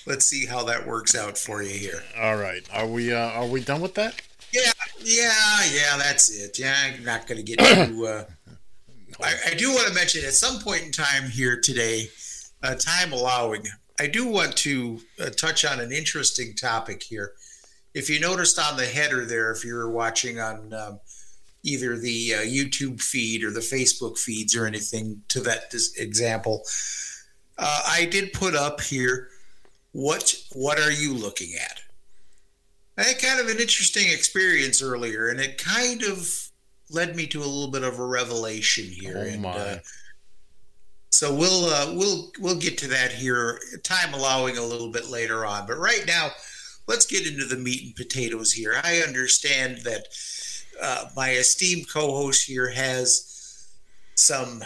let's 0.07 0.25
see 0.25 0.47
how 0.47 0.65
that 0.65 0.87
works 0.87 1.15
out 1.15 1.37
for 1.37 1.63
you 1.63 1.77
here. 1.77 2.03
All 2.19 2.37
right. 2.37 2.63
Are 2.73 2.87
we? 2.87 3.13
Uh, 3.13 3.19
are 3.19 3.47
we 3.47 3.61
done 3.61 3.81
with 3.81 3.95
that? 3.95 4.21
Yeah, 4.53 4.73
yeah, 5.03 5.61
yeah. 5.73 5.97
That's 5.99 6.31
it. 6.31 6.59
Yeah, 6.59 6.75
I'm 6.85 7.05
not 7.05 7.27
going 7.27 7.45
to 7.45 7.57
get 7.57 7.59
too. 7.59 8.07
Uh, 8.07 8.25
I, 9.23 9.35
I 9.51 9.55
do 9.55 9.71
want 9.71 9.89
to 9.89 9.95
mention 9.95 10.25
at 10.25 10.35
some 10.35 10.61
point 10.61 10.83
in 10.83 10.93
time 10.93 11.29
here 11.31 11.61
today, 11.61 12.09
uh, 12.63 12.75
time 12.75 13.13
allowing, 13.13 13.65
I 13.99 14.07
do 14.07 14.27
want 14.27 14.57
to 14.59 15.01
uh, 15.21 15.31
touch 15.31 15.65
on 15.65 15.81
an 15.81 15.93
interesting 15.93 16.55
topic 16.55 17.03
here. 17.03 17.33
If 17.95 18.11
you 18.11 18.21
noticed 18.21 18.59
on 18.59 18.77
the 18.77 18.85
header 18.85 19.25
there, 19.25 19.51
if 19.53 19.65
you're 19.65 19.91
watching 19.91 20.39
on 20.39 20.73
um, 20.75 21.01
either 21.63 21.97
the 21.97 22.35
uh, 22.35 22.41
YouTube 22.41 23.03
feed 23.03 23.43
or 23.43 23.51
the 23.51 23.61
Facebook 23.61 24.19
feeds 24.19 24.55
or 24.55 24.67
anything 24.67 25.23
to 25.29 25.41
that 25.41 25.75
example, 25.97 26.63
uh, 27.59 27.83
I 27.87 28.05
did 28.05 28.35
put 28.35 28.55
up 28.55 28.83
here 28.83 29.29
what 29.97 30.35
what 30.53 30.79
are 30.79 30.93
you 30.93 31.15
looking 31.15 31.55
at? 31.55 31.81
I 32.99 33.05
had 33.05 33.19
kind 33.19 33.41
of 33.41 33.47
an 33.47 33.59
interesting 33.59 34.13
experience 34.13 34.83
earlier, 34.83 35.29
and 35.29 35.41
it 35.41 35.57
kind 35.57 36.03
of 36.03 36.51
led 36.91 37.17
me 37.17 37.27
to 37.29 37.39
a 37.39 37.45
little 37.45 37.71
bit 37.71 37.83
of 37.83 37.99
a 37.99 38.05
revelation 38.05 38.85
here. 38.85 39.17
Oh 39.17 39.23
and, 39.23 39.43
my. 39.43 39.51
Uh, 39.51 39.79
so 41.11 41.35
we'll 41.35 41.65
uh, 41.65 41.95
we'll 41.95 42.31
we'll 42.39 42.59
get 42.59 42.77
to 42.79 42.89
that 42.89 43.11
here, 43.11 43.59
time 43.85 44.13
allowing, 44.13 44.59
a 44.59 44.63
little 44.63 44.91
bit 44.91 45.09
later 45.09 45.47
on. 45.47 45.67
But 45.67 45.79
right 45.79 46.05
now, 46.07 46.29
let's 46.87 47.07
get 47.07 47.27
into 47.27 47.47
the 47.47 47.57
meat 47.57 47.83
and 47.83 47.97
potatoes 47.97 48.53
here. 48.53 48.79
I 48.85 48.99
understand 48.99 49.79
that 49.85 50.09
uh, 50.81 51.07
my 51.17 51.31
esteemed 51.31 51.89
co-host 51.91 52.47
here 52.47 52.69
has 52.69 53.67
some 54.15 54.63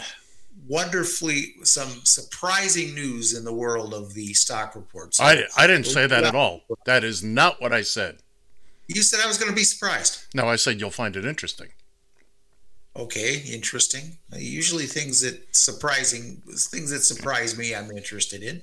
wonderfully 0.71 1.53
some 1.63 1.89
surprising 2.05 2.95
news 2.95 3.37
in 3.37 3.43
the 3.43 3.53
world 3.53 3.93
of 3.93 4.13
the 4.13 4.33
stock 4.33 4.73
reports. 4.73 5.19
I, 5.19 5.43
I 5.57 5.67
didn't 5.67 5.85
say 5.85 6.07
that 6.07 6.23
at 6.23 6.33
all. 6.33 6.61
That 6.85 7.03
is 7.03 7.21
not 7.21 7.61
what 7.61 7.73
I 7.73 7.81
said. 7.81 8.19
You 8.87 9.01
said 9.01 9.19
I 9.21 9.27
was 9.27 9.37
going 9.37 9.49
to 9.49 9.55
be 9.55 9.65
surprised. 9.65 10.23
No, 10.33 10.47
I 10.47 10.55
said 10.55 10.79
you'll 10.79 10.89
find 10.89 11.17
it 11.17 11.25
interesting. 11.25 11.67
Okay, 12.95 13.41
interesting. 13.51 14.17
Usually, 14.35 14.85
things 14.85 15.21
that 15.21 15.55
surprising 15.55 16.41
things 16.47 16.89
that 16.91 17.01
surprise 17.01 17.57
me, 17.57 17.75
I'm 17.75 17.91
interested 17.91 18.41
in. 18.41 18.61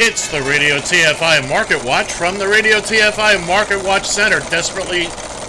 It's 0.00 0.28
the 0.28 0.40
Radio 0.42 0.76
TFI 0.76 1.48
Market 1.48 1.84
Watch 1.84 2.12
from 2.12 2.38
the 2.38 2.46
Radio 2.46 2.76
TFI 2.78 3.44
Market 3.48 3.84
Watch 3.84 4.06
Center, 4.06 4.38
desperately 4.48 5.06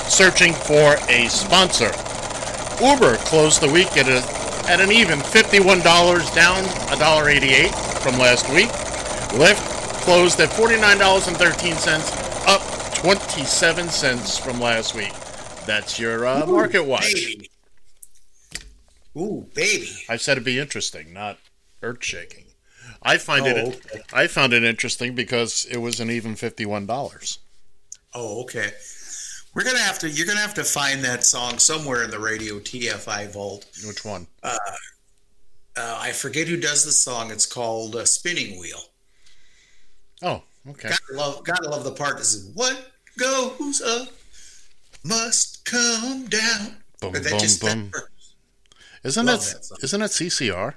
searching 0.10 0.54
for 0.54 0.98
a 1.08 1.28
sponsor. 1.28 1.92
Uber 2.84 3.18
closed 3.18 3.62
the 3.62 3.70
week 3.72 3.96
at, 3.96 4.08
a, 4.08 4.24
at 4.68 4.82
an 4.82 4.92
even 4.92 5.20
$51, 5.20 5.84
down 6.34 6.64
$1.88 6.64 8.02
from 8.02 8.18
last 8.18 8.50
week. 8.50 8.70
Lyft 9.38 9.62
closed 10.02 10.40
at 10.40 10.50
$49.13, 10.50 12.48
up 12.48 12.96
27 12.96 13.88
cents 13.88 14.40
from 14.40 14.60
last 14.60 14.96
week. 14.96 15.14
That's 15.68 16.00
your 16.00 16.26
uh, 16.26 16.48
Market 16.48 16.86
Watch. 16.86 17.14
Baby. 17.14 17.52
Ooh, 19.16 19.46
baby. 19.54 19.92
I 20.10 20.18
said 20.18 20.34
it'd 20.34 20.44
be 20.44 20.58
interesting, 20.58 21.14
not 21.14 21.38
earth 21.84 22.04
shaking. 22.04 22.46
I 23.04 23.18
find 23.18 23.46
Oh, 23.46 23.50
it 23.50 23.58
okay. 23.86 24.02
I 24.14 24.28
found 24.28 24.54
it 24.54 24.64
interesting 24.64 25.16
because 25.16 25.66
it 25.72 25.78
was 25.78 26.00
an 26.00 26.10
even 26.12 26.36
fifty 26.36 26.66
one 26.66 26.86
dollars. 26.86 27.40
Oh, 28.14 28.42
okay. 28.44 28.72
We're 29.54 29.64
gonna 29.64 29.80
have 29.80 30.00
to. 30.00 30.10
You're 30.10 30.28
gonna 30.28 30.40
have 30.40 30.54
to 30.56 30.64
find 30.64 31.04
that 31.04 31.24
song 31.24 31.58
somewhere 31.60 32.04
in 32.04 32.12
the 32.12 32.20
radio 32.20 32.60
TFI 32.60 33.32
vault. 33.32 33.66
Which 33.86 34.04
one? 34.06 34.28
Uh, 34.44 34.58
I 35.78 36.12
forget 36.12 36.48
who 36.48 36.58
does 36.58 36.84
the 36.84 36.92
song. 36.92 37.32
It's 37.32 37.46
called 37.46 37.96
uh, 37.96 38.06
"Spinning 38.06 38.60
Wheel." 38.60 38.82
Oh, 40.22 40.44
okay. 40.70 40.90
Gotta 40.90 41.14
love, 41.14 41.44
gotta 41.46 41.70
love 41.70 41.84
the 41.84 41.92
part 41.94 42.18
that 42.18 42.26
says, 42.26 42.52
"What 42.54 42.92
goes 43.18 43.82
up 43.82 44.10
must 45.04 45.64
come 45.66 46.26
down." 46.28 46.76
Boom, 47.02 47.14
boom, 47.14 47.22
boom. 47.24 47.92
that- 47.92 48.04
Isn't 49.04 49.26
love 49.26 49.40
it 49.48 49.64
that 49.70 49.80
isn't 49.84 50.02
it 50.02 50.12
CCR? 50.12 50.74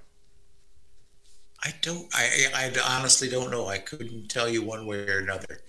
I 1.64 1.72
don't. 1.80 2.08
I, 2.12 2.48
I 2.54 2.72
honestly 2.98 3.28
don't 3.28 3.50
know. 3.50 3.66
I 3.68 3.78
couldn't 3.78 4.28
tell 4.28 4.48
you 4.48 4.62
one 4.62 4.86
way 4.86 5.06
or 5.06 5.18
another. 5.18 5.60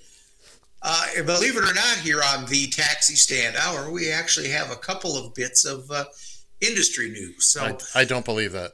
Uh, 0.81 1.05
believe 1.25 1.55
it 1.55 1.63
or 1.63 1.73
not, 1.73 1.97
here 1.99 2.21
on 2.33 2.45
the 2.47 2.67
taxi 2.67 3.15
stand 3.15 3.55
hour, 3.55 3.91
we 3.91 4.11
actually 4.11 4.49
have 4.49 4.71
a 4.71 4.75
couple 4.75 5.15
of 5.15 5.33
bits 5.33 5.65
of 5.65 5.89
uh, 5.91 6.03
industry 6.61 7.09
news. 7.09 7.45
So 7.45 7.63
I, 7.63 8.01
I 8.01 8.05
don't 8.05 8.25
believe 8.25 8.51
that. 8.53 8.71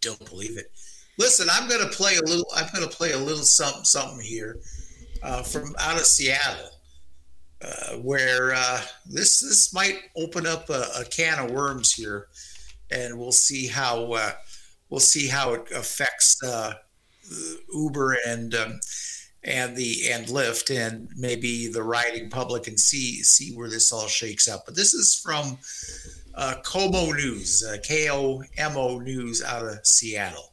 don't 0.00 0.28
believe 0.28 0.58
it. 0.58 0.70
Listen, 1.18 1.48
I'm 1.50 1.68
going 1.68 1.80
to 1.80 1.96
play 1.96 2.16
a 2.16 2.22
little. 2.22 2.46
I'm 2.54 2.68
going 2.74 2.88
to 2.88 2.94
play 2.94 3.12
a 3.12 3.18
little 3.18 3.44
something, 3.44 3.84
something 3.84 4.20
here 4.20 4.58
uh, 5.22 5.42
from 5.42 5.74
out 5.78 5.96
of 5.96 6.04
Seattle, 6.04 6.70
uh, 7.62 7.94
where 7.98 8.54
uh, 8.54 8.80
this 9.06 9.40
this 9.40 9.72
might 9.72 10.00
open 10.16 10.46
up 10.46 10.68
a, 10.68 10.84
a 10.98 11.04
can 11.04 11.38
of 11.38 11.52
worms 11.52 11.92
here, 11.92 12.26
and 12.90 13.18
we'll 13.18 13.32
see 13.32 13.66
how 13.66 14.12
uh, 14.12 14.32
we'll 14.94 15.00
see 15.00 15.26
how 15.26 15.54
it 15.54 15.72
affects 15.72 16.40
uh, 16.44 16.72
Uber 17.74 18.16
and 18.28 18.54
um, 18.54 18.78
and 19.42 19.76
the 19.76 20.08
and 20.12 20.26
Lyft 20.26 20.74
and 20.74 21.08
maybe 21.16 21.66
the 21.66 21.82
riding 21.82 22.30
public 22.30 22.68
and 22.68 22.78
see 22.78 23.20
see 23.24 23.56
where 23.56 23.68
this 23.68 23.90
all 23.92 24.06
shakes 24.06 24.48
out. 24.48 24.60
But 24.64 24.76
this 24.76 24.94
is 24.94 25.20
from 25.20 25.58
uh, 26.36 26.54
KOMO 26.64 27.12
News, 27.16 27.64
uh, 27.68 27.78
K 27.82 28.08
O 28.08 28.44
M 28.56 28.76
O 28.76 29.00
News 29.00 29.42
out 29.42 29.66
of 29.66 29.84
Seattle. 29.84 30.52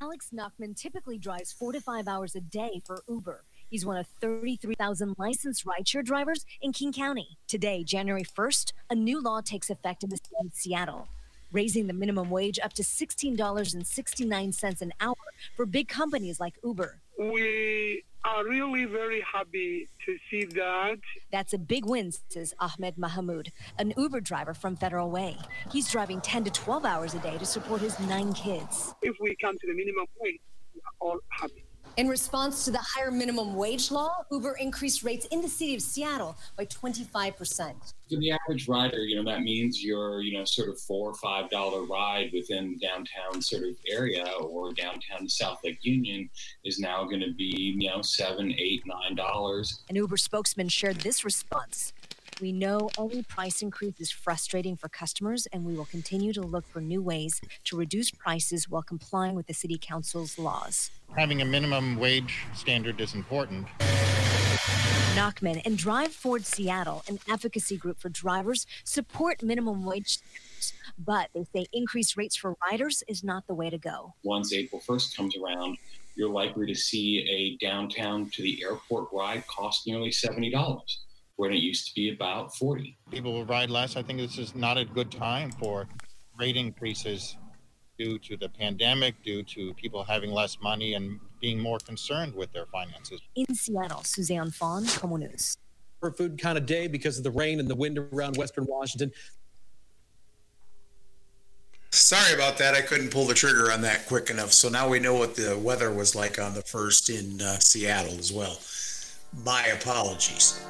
Alex 0.00 0.28
Nuckman 0.32 0.76
typically 0.76 1.18
drives 1.18 1.52
four 1.52 1.72
to 1.72 1.80
five 1.80 2.06
hours 2.06 2.36
a 2.36 2.40
day 2.40 2.80
for 2.86 3.02
Uber. 3.08 3.42
He's 3.68 3.84
one 3.84 3.96
of 3.96 4.06
33,000 4.20 5.16
licensed 5.18 5.64
rideshare 5.64 6.04
drivers 6.04 6.46
in 6.62 6.72
King 6.72 6.92
County. 6.92 7.36
Today, 7.46 7.84
January 7.84 8.24
1st, 8.24 8.72
a 8.90 8.94
new 8.94 9.20
law 9.22 9.40
takes 9.40 9.70
effect 9.70 10.02
in 10.02 10.10
the 10.10 10.16
state 10.16 10.44
of 10.44 10.52
Seattle, 10.54 11.08
raising 11.52 11.86
the 11.86 11.92
minimum 11.92 12.30
wage 12.30 12.58
up 12.62 12.72
to 12.74 12.82
$16.69 12.82 14.82
an 14.82 14.92
hour 15.00 15.14
for 15.56 15.66
big 15.66 15.88
companies 15.88 16.40
like 16.40 16.54
Uber. 16.64 17.00
We 17.18 18.04
are 18.24 18.44
really 18.44 18.84
very 18.84 19.24
happy 19.32 19.88
to 20.06 20.16
see 20.30 20.44
that. 20.44 20.98
That's 21.32 21.52
a 21.52 21.58
big 21.58 21.86
win, 21.86 22.12
says 22.28 22.54
Ahmed 22.58 22.98
Mahmoud, 22.98 23.52
an 23.78 23.92
Uber 23.96 24.20
driver 24.20 24.54
from 24.54 24.76
Federal 24.76 25.10
Way. 25.10 25.36
He's 25.72 25.90
driving 25.90 26.20
10 26.20 26.44
to 26.44 26.50
12 26.50 26.84
hours 26.84 27.14
a 27.14 27.18
day 27.18 27.36
to 27.38 27.46
support 27.46 27.80
his 27.80 27.98
nine 28.00 28.32
kids. 28.32 28.94
If 29.02 29.16
we 29.20 29.36
come 29.40 29.58
to 29.58 29.66
the 29.66 29.74
minimum 29.74 30.06
wage, 30.20 30.40
we 30.74 30.80
are 30.80 30.94
all 31.00 31.18
happy. 31.30 31.64
In 31.96 32.08
response 32.08 32.64
to 32.64 32.70
the 32.70 32.78
higher 32.78 33.10
minimum 33.10 33.54
wage 33.54 33.90
law, 33.90 34.12
Uber 34.30 34.56
increased 34.60 35.02
rates 35.02 35.26
in 35.26 35.42
the 35.42 35.48
city 35.48 35.74
of 35.74 35.82
Seattle 35.82 36.36
by 36.56 36.64
25%. 36.66 37.74
For 38.08 38.16
the 38.16 38.30
average 38.30 38.68
rider, 38.68 38.98
you 38.98 39.16
know, 39.16 39.30
that 39.30 39.42
means 39.42 39.82
your, 39.82 40.22
you 40.22 40.38
know, 40.38 40.44
sort 40.44 40.68
of 40.68 40.80
four 40.80 41.10
or 41.10 41.14
five 41.14 41.50
dollar 41.50 41.84
ride 41.84 42.30
within 42.32 42.78
downtown 42.78 43.42
sort 43.42 43.64
of 43.64 43.74
area 43.90 44.24
or 44.40 44.72
downtown 44.72 45.28
South 45.28 45.58
Lake 45.64 45.78
Union 45.82 46.30
is 46.64 46.78
now 46.78 47.04
going 47.04 47.20
to 47.20 47.32
be, 47.36 47.76
you 47.78 47.88
know, 47.88 48.02
seven, 48.02 48.52
eight, 48.56 48.82
nine 48.86 49.14
dollars. 49.14 49.82
An 49.90 49.96
Uber 49.96 50.16
spokesman 50.16 50.68
shared 50.68 50.96
this 50.96 51.24
response. 51.24 51.92
We 52.40 52.52
know 52.52 52.88
any 52.98 53.22
price 53.22 53.60
increase 53.60 54.00
is 54.00 54.10
frustrating 54.10 54.74
for 54.74 54.88
customers, 54.88 55.46
and 55.52 55.62
we 55.66 55.74
will 55.74 55.84
continue 55.84 56.32
to 56.32 56.40
look 56.40 56.66
for 56.66 56.80
new 56.80 57.02
ways 57.02 57.38
to 57.64 57.76
reduce 57.76 58.10
prices 58.10 58.66
while 58.66 58.82
complying 58.82 59.34
with 59.34 59.46
the 59.46 59.52
City 59.52 59.76
Council's 59.78 60.38
laws. 60.38 60.90
Having 61.16 61.42
a 61.42 61.44
minimum 61.44 61.98
wage 61.98 62.46
standard 62.54 62.98
is 62.98 63.14
important. 63.14 63.66
Nachman 65.14 65.60
and 65.66 65.76
Drive 65.76 66.12
Forward 66.12 66.46
Seattle, 66.46 67.02
an 67.08 67.18
advocacy 67.28 67.76
group 67.76 68.00
for 68.00 68.08
drivers, 68.08 68.66
support 68.84 69.42
minimum 69.42 69.84
wage 69.84 70.18
standards, 70.18 70.72
but 70.98 71.28
they 71.34 71.44
say 71.54 71.66
increased 71.74 72.16
rates 72.16 72.36
for 72.36 72.56
riders 72.70 73.02
is 73.06 73.22
not 73.22 73.46
the 73.48 73.54
way 73.54 73.68
to 73.68 73.76
go. 73.76 74.14
Once 74.22 74.54
April 74.54 74.80
1st 74.80 75.14
comes 75.14 75.36
around, 75.36 75.76
you're 76.14 76.30
likely 76.30 76.66
to 76.66 76.74
see 76.74 77.18
a 77.28 77.62
downtown 77.62 78.30
to 78.30 78.42
the 78.42 78.62
airport 78.64 79.08
ride 79.12 79.46
cost 79.46 79.86
nearly 79.86 80.10
$70 80.10 80.50
when 81.40 81.54
it 81.54 81.62
used 81.62 81.86
to 81.88 81.94
be 81.94 82.12
about 82.12 82.54
40. 82.54 82.98
People 83.10 83.32
will 83.32 83.46
ride 83.46 83.70
less. 83.70 83.96
I 83.96 84.02
think 84.02 84.18
this 84.18 84.36
is 84.36 84.54
not 84.54 84.76
a 84.76 84.84
good 84.84 85.10
time 85.10 85.50
for 85.52 85.88
rate 86.38 86.54
increases 86.54 87.38
due 87.98 88.18
to 88.18 88.36
the 88.36 88.50
pandemic, 88.50 89.14
due 89.24 89.42
to 89.44 89.72
people 89.72 90.04
having 90.04 90.32
less 90.32 90.58
money 90.62 90.92
and 90.92 91.18
being 91.40 91.58
more 91.58 91.78
concerned 91.78 92.34
with 92.34 92.52
their 92.52 92.66
finances. 92.66 93.22
In 93.36 93.54
Seattle, 93.54 94.02
Suzanne 94.04 94.50
Phan, 94.50 94.84
KOMO 94.84 95.18
News. 95.18 95.56
For 96.00 96.12
food 96.12 96.38
kind 96.38 96.58
of 96.58 96.66
day 96.66 96.88
because 96.88 97.16
of 97.16 97.24
the 97.24 97.30
rain 97.30 97.58
and 97.58 97.70
the 97.70 97.74
wind 97.74 97.98
around 97.98 98.36
western 98.36 98.66
Washington. 98.66 99.10
Sorry 101.90 102.34
about 102.34 102.58
that. 102.58 102.74
I 102.74 102.82
couldn't 102.82 103.10
pull 103.10 103.24
the 103.24 103.34
trigger 103.34 103.72
on 103.72 103.80
that 103.80 104.06
quick 104.06 104.28
enough. 104.28 104.52
So 104.52 104.68
now 104.68 104.90
we 104.90 104.98
know 104.98 105.14
what 105.14 105.36
the 105.36 105.56
weather 105.56 105.90
was 105.90 106.14
like 106.14 106.38
on 106.38 106.52
the 106.52 106.62
first 106.62 107.08
in 107.08 107.40
uh, 107.40 107.58
Seattle 107.60 108.18
as 108.18 108.30
well. 108.30 108.58
My 109.42 109.64
apologies. 109.68 110.62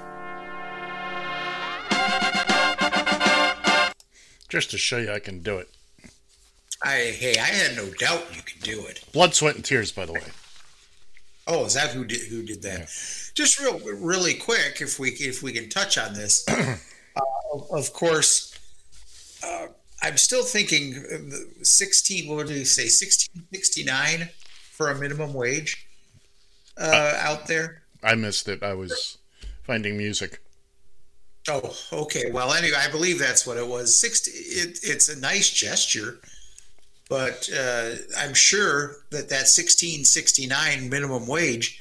Just 4.49 4.71
to 4.73 4.79
show 4.79 4.99
you 4.99 5.13
I 5.13 5.21
can 5.21 5.43
do 5.43 5.59
it. 5.59 5.71
I 6.83 7.15
hey, 7.19 7.37
I 7.39 7.45
had 7.45 7.77
no 7.77 7.91
doubt 7.91 8.27
you 8.35 8.43
could 8.43 8.63
do 8.63 8.85
it. 8.87 9.05
Blood, 9.13 9.35
sweat, 9.35 9.55
and 9.55 9.65
tears, 9.65 9.93
by 9.93 10.07
the 10.07 10.13
way. 10.13 10.23
Oh, 11.47 11.65
is 11.65 11.75
that 11.75 11.91
who 11.91 12.05
did 12.05 12.23
who 12.23 12.43
did 12.43 12.63
that? 12.63 12.79
Yeah. 12.81 12.87
Just 13.35 13.61
real 13.61 13.79
really 13.81 14.35
quick, 14.35 14.79
if 14.81 14.99
we 14.99 15.11
if 15.11 15.43
we 15.43 15.53
can 15.53 15.69
touch 15.69 15.99
on 15.99 16.15
this. 16.15 16.45
uh, 16.49 17.25
of 17.71 17.93
course, 17.93 18.59
uh, 19.45 19.67
I'm 20.03 20.17
still 20.17 20.43
thinking 20.43 20.95
sixteen. 21.63 22.35
What 22.35 22.47
did 22.47 22.57
you 22.57 22.65
say? 22.65 22.87
Sixteen 22.87 23.45
sixty 23.53 23.85
nine 23.85 24.29
for 24.73 24.91
a 24.91 24.95
minimum 24.95 25.35
wage 25.35 25.87
uh, 26.79 26.85
uh, 26.85 27.19
out 27.19 27.47
there. 27.47 27.83
I 28.03 28.15
missed 28.15 28.49
it. 28.49 28.63
I 28.63 28.75
was 28.75 29.19
finding 29.65 29.99
music. 29.99 30.41
Oh, 31.49 31.75
okay. 31.93 32.31
Well, 32.31 32.53
anyway, 32.53 32.77
I 32.79 32.91
believe 32.91 33.19
that's 33.19 33.47
what 33.47 33.57
it 33.57 33.67
was. 33.67 33.99
Sixty. 33.99 34.31
It, 34.31 34.79
it's 34.83 35.09
a 35.09 35.19
nice 35.19 35.51
gesture, 35.51 36.21
but 37.09 37.49
uh, 37.57 37.93
I'm 38.19 38.35
sure 38.35 38.97
that 39.11 39.29
that 39.31 39.49
1669 39.49 40.89
minimum 40.89 41.27
wage 41.27 41.81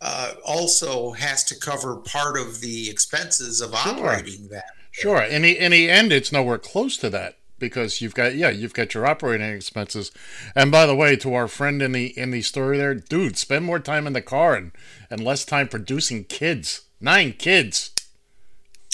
uh, 0.00 0.34
also 0.44 1.12
has 1.12 1.44
to 1.44 1.58
cover 1.58 1.96
part 1.96 2.38
of 2.38 2.60
the 2.60 2.88
expenses 2.88 3.60
of 3.60 3.74
sure. 3.74 3.94
operating 3.94 4.48
that. 4.48 4.66
Sure. 4.92 5.22
In 5.22 5.42
the 5.42 5.58
in 5.58 5.72
the 5.72 5.90
end, 5.90 6.12
it's 6.12 6.30
nowhere 6.30 6.58
close 6.58 6.96
to 6.98 7.10
that 7.10 7.38
because 7.58 8.00
you've 8.00 8.14
got 8.14 8.34
yeah 8.34 8.50
you've 8.50 8.74
got 8.74 8.94
your 8.94 9.06
operating 9.06 9.48
expenses 9.48 10.10
and 10.54 10.70
by 10.70 10.86
the 10.86 10.94
way 10.94 11.16
to 11.16 11.34
our 11.34 11.48
friend 11.48 11.80
in 11.80 11.92
the 11.92 12.06
in 12.18 12.30
the 12.30 12.42
story 12.42 12.76
there 12.76 12.94
dude 12.94 13.38
spend 13.38 13.64
more 13.64 13.78
time 13.78 14.06
in 14.06 14.12
the 14.12 14.20
car 14.20 14.54
and 14.54 14.72
and 15.08 15.22
less 15.22 15.44
time 15.44 15.68
producing 15.68 16.24
kids 16.24 16.82
nine 17.00 17.32
kids 17.32 17.93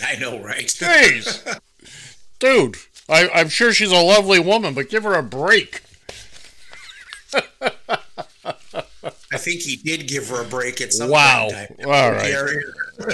I 0.07 0.17
know, 0.17 0.43
right? 0.43 0.67
Jeez. 0.67 1.61
Dude, 2.39 2.77
I, 3.09 3.29
I'm 3.29 3.49
sure 3.49 3.73
she's 3.73 3.93
a 3.93 4.01
lovely 4.01 4.39
woman, 4.39 4.75
but 4.75 4.89
give 4.89 5.05
her 5.05 5.15
a 5.15 5.23
break. 5.23 5.83
I 9.33 9.37
think 9.37 9.61
he 9.61 9.77
did 9.77 10.09
give 10.09 10.29
her 10.29 10.43
a 10.43 10.45
break 10.45 10.81
at 10.81 10.93
some 10.93 11.11
wow. 11.11 11.49
point. 11.51 11.87
Wow. 11.87 12.07
All 12.07 12.13
right. 12.13 12.33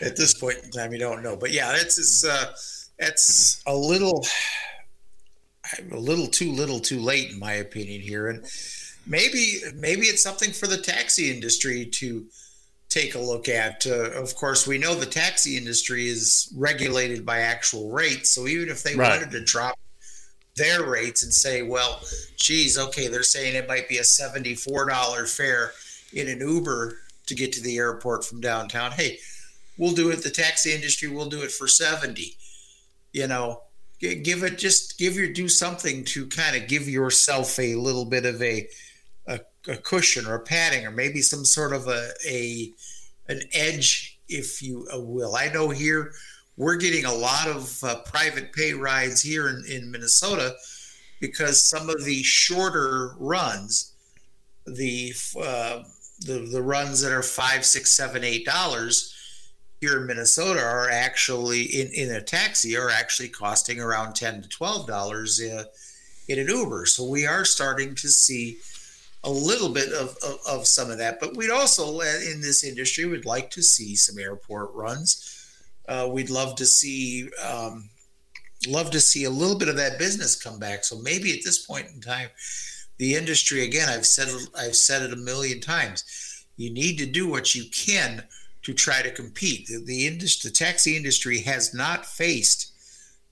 at 0.00 0.16
this 0.16 0.34
point 0.34 0.58
in 0.64 0.70
time, 0.70 0.92
you 0.92 0.98
don't 0.98 1.22
know. 1.22 1.36
But 1.36 1.52
yeah, 1.52 1.72
that's 1.72 1.98
it's, 1.98 2.24
uh, 2.24 2.52
that's 2.98 3.62
a 3.66 3.74
little, 3.74 4.24
a 5.92 5.96
little 5.96 6.26
too 6.26 6.52
little 6.52 6.80
too 6.80 7.00
late, 7.00 7.30
in 7.30 7.38
my 7.38 7.54
opinion, 7.54 8.00
here. 8.00 8.28
And 8.28 8.44
maybe 9.06 9.58
maybe 9.74 10.06
it's 10.06 10.22
something 10.22 10.52
for 10.52 10.66
the 10.66 10.78
taxi 10.78 11.30
industry 11.30 11.86
to 11.86 12.26
take 12.88 13.14
a 13.14 13.18
look 13.18 13.48
at. 13.48 13.86
Uh, 13.86 14.10
of 14.12 14.34
course, 14.34 14.66
we 14.66 14.78
know 14.78 14.94
the 14.94 15.06
taxi 15.06 15.56
industry 15.56 16.08
is 16.08 16.52
regulated 16.56 17.24
by 17.24 17.40
actual 17.40 17.90
rates. 17.90 18.30
So 18.30 18.46
even 18.46 18.68
if 18.68 18.82
they 18.82 18.94
right. 18.94 19.20
wanted 19.20 19.30
to 19.32 19.44
drop 19.44 19.78
their 20.56 20.84
rates 20.84 21.22
and 21.22 21.32
say, 21.32 21.62
well, 21.62 22.00
geez, 22.36 22.78
okay, 22.78 23.08
they're 23.08 23.22
saying 23.22 23.54
it 23.54 23.68
might 23.68 23.88
be 23.88 23.98
a 23.98 24.02
$74 24.02 25.36
fare 25.36 25.72
in 26.12 26.28
an 26.28 26.40
Uber 26.40 26.98
to 27.26 27.34
get 27.34 27.52
to 27.52 27.62
the 27.62 27.76
airport 27.76 28.24
from 28.24 28.40
downtown. 28.40 28.92
Hey, 28.92 29.18
we'll 29.76 29.94
do 29.94 30.10
it. 30.10 30.22
The 30.22 30.30
taxi 30.30 30.72
industry 30.72 31.08
will 31.08 31.28
do 31.28 31.42
it 31.42 31.52
for 31.52 31.68
70. 31.68 32.36
You 33.12 33.26
know, 33.26 33.62
give 34.00 34.42
it 34.42 34.58
just 34.58 34.98
give 34.98 35.16
your 35.16 35.32
do 35.32 35.48
something 35.48 36.04
to 36.04 36.26
kind 36.26 36.56
of 36.56 36.68
give 36.68 36.88
yourself 36.88 37.58
a 37.58 37.74
little 37.74 38.04
bit 38.04 38.24
of 38.26 38.40
a 38.42 38.68
a 39.68 39.76
cushion 39.76 40.26
or 40.26 40.34
a 40.34 40.40
padding 40.40 40.86
or 40.86 40.90
maybe 40.90 41.20
some 41.20 41.44
sort 41.44 41.72
of 41.72 41.86
a, 41.86 42.10
a 42.26 42.72
an 43.28 43.42
edge, 43.52 44.18
if 44.28 44.62
you 44.62 44.88
will. 44.94 45.36
I 45.36 45.48
know 45.48 45.68
here 45.68 46.12
we're 46.56 46.76
getting 46.76 47.04
a 47.04 47.14
lot 47.14 47.46
of 47.46 47.84
uh, 47.84 47.96
private 48.02 48.52
pay 48.52 48.72
rides 48.72 49.22
here 49.22 49.48
in, 49.48 49.64
in 49.70 49.90
Minnesota 49.90 50.56
because 51.20 51.62
some 51.62 51.88
of 51.90 52.04
the 52.04 52.22
shorter 52.22 53.14
runs, 53.18 53.92
the 54.66 55.12
uh, 55.40 55.82
the 56.20 56.48
the 56.50 56.62
runs 56.62 57.00
that 57.02 57.12
are 57.12 57.22
five, 57.22 57.64
six, 57.64 57.90
seven, 57.90 58.24
eight 58.24 58.44
dollars 58.44 59.14
here 59.80 60.00
in 60.00 60.06
Minnesota 60.06 60.60
are 60.60 60.90
actually 60.90 61.62
in, 61.62 61.88
in 61.94 62.10
a 62.10 62.20
taxi 62.20 62.76
are 62.76 62.90
actually 62.90 63.28
costing 63.28 63.80
around 63.80 64.14
ten 64.14 64.42
to 64.42 64.48
twelve 64.48 64.86
dollars 64.86 65.40
uh, 65.40 65.64
in 66.26 66.38
an 66.38 66.48
Uber. 66.48 66.86
So 66.86 67.04
we 67.04 67.26
are 67.26 67.44
starting 67.44 67.94
to 67.96 68.08
see 68.08 68.58
a 69.24 69.30
little 69.30 69.68
bit 69.68 69.92
of, 69.92 70.16
of, 70.24 70.38
of, 70.48 70.66
some 70.66 70.90
of 70.90 70.98
that. 70.98 71.18
But 71.20 71.36
we'd 71.36 71.50
also, 71.50 72.00
in 72.00 72.40
this 72.40 72.62
industry, 72.62 73.04
would 73.04 73.26
like 73.26 73.50
to 73.50 73.62
see 73.62 73.96
some 73.96 74.18
airport 74.18 74.72
runs. 74.74 75.34
Uh, 75.88 76.08
we'd 76.10 76.30
love 76.30 76.54
to 76.56 76.66
see 76.66 77.28
um, 77.44 77.90
love 78.68 78.90
to 78.90 79.00
see 79.00 79.24
a 79.24 79.30
little 79.30 79.58
bit 79.58 79.68
of 79.68 79.76
that 79.76 79.98
business 79.98 80.40
come 80.40 80.58
back. 80.58 80.84
So 80.84 80.98
maybe 80.98 81.32
at 81.32 81.44
this 81.44 81.64
point 81.64 81.88
in 81.94 82.00
time, 82.00 82.28
the 82.98 83.14
industry 83.14 83.64
again, 83.64 83.88
I've 83.88 84.06
said 84.06 84.28
I've 84.56 84.76
said 84.76 85.02
it 85.02 85.12
a 85.12 85.16
million 85.16 85.60
times. 85.60 86.44
You 86.56 86.72
need 86.72 86.98
to 86.98 87.06
do 87.06 87.28
what 87.28 87.54
you 87.54 87.64
can 87.70 88.24
to 88.62 88.74
try 88.74 89.02
to 89.02 89.10
compete. 89.10 89.68
The, 89.68 89.82
the 89.84 90.06
industry, 90.06 90.50
the 90.50 90.54
taxi 90.54 90.96
industry, 90.96 91.38
has 91.40 91.72
not 91.72 92.04
faced 92.04 92.72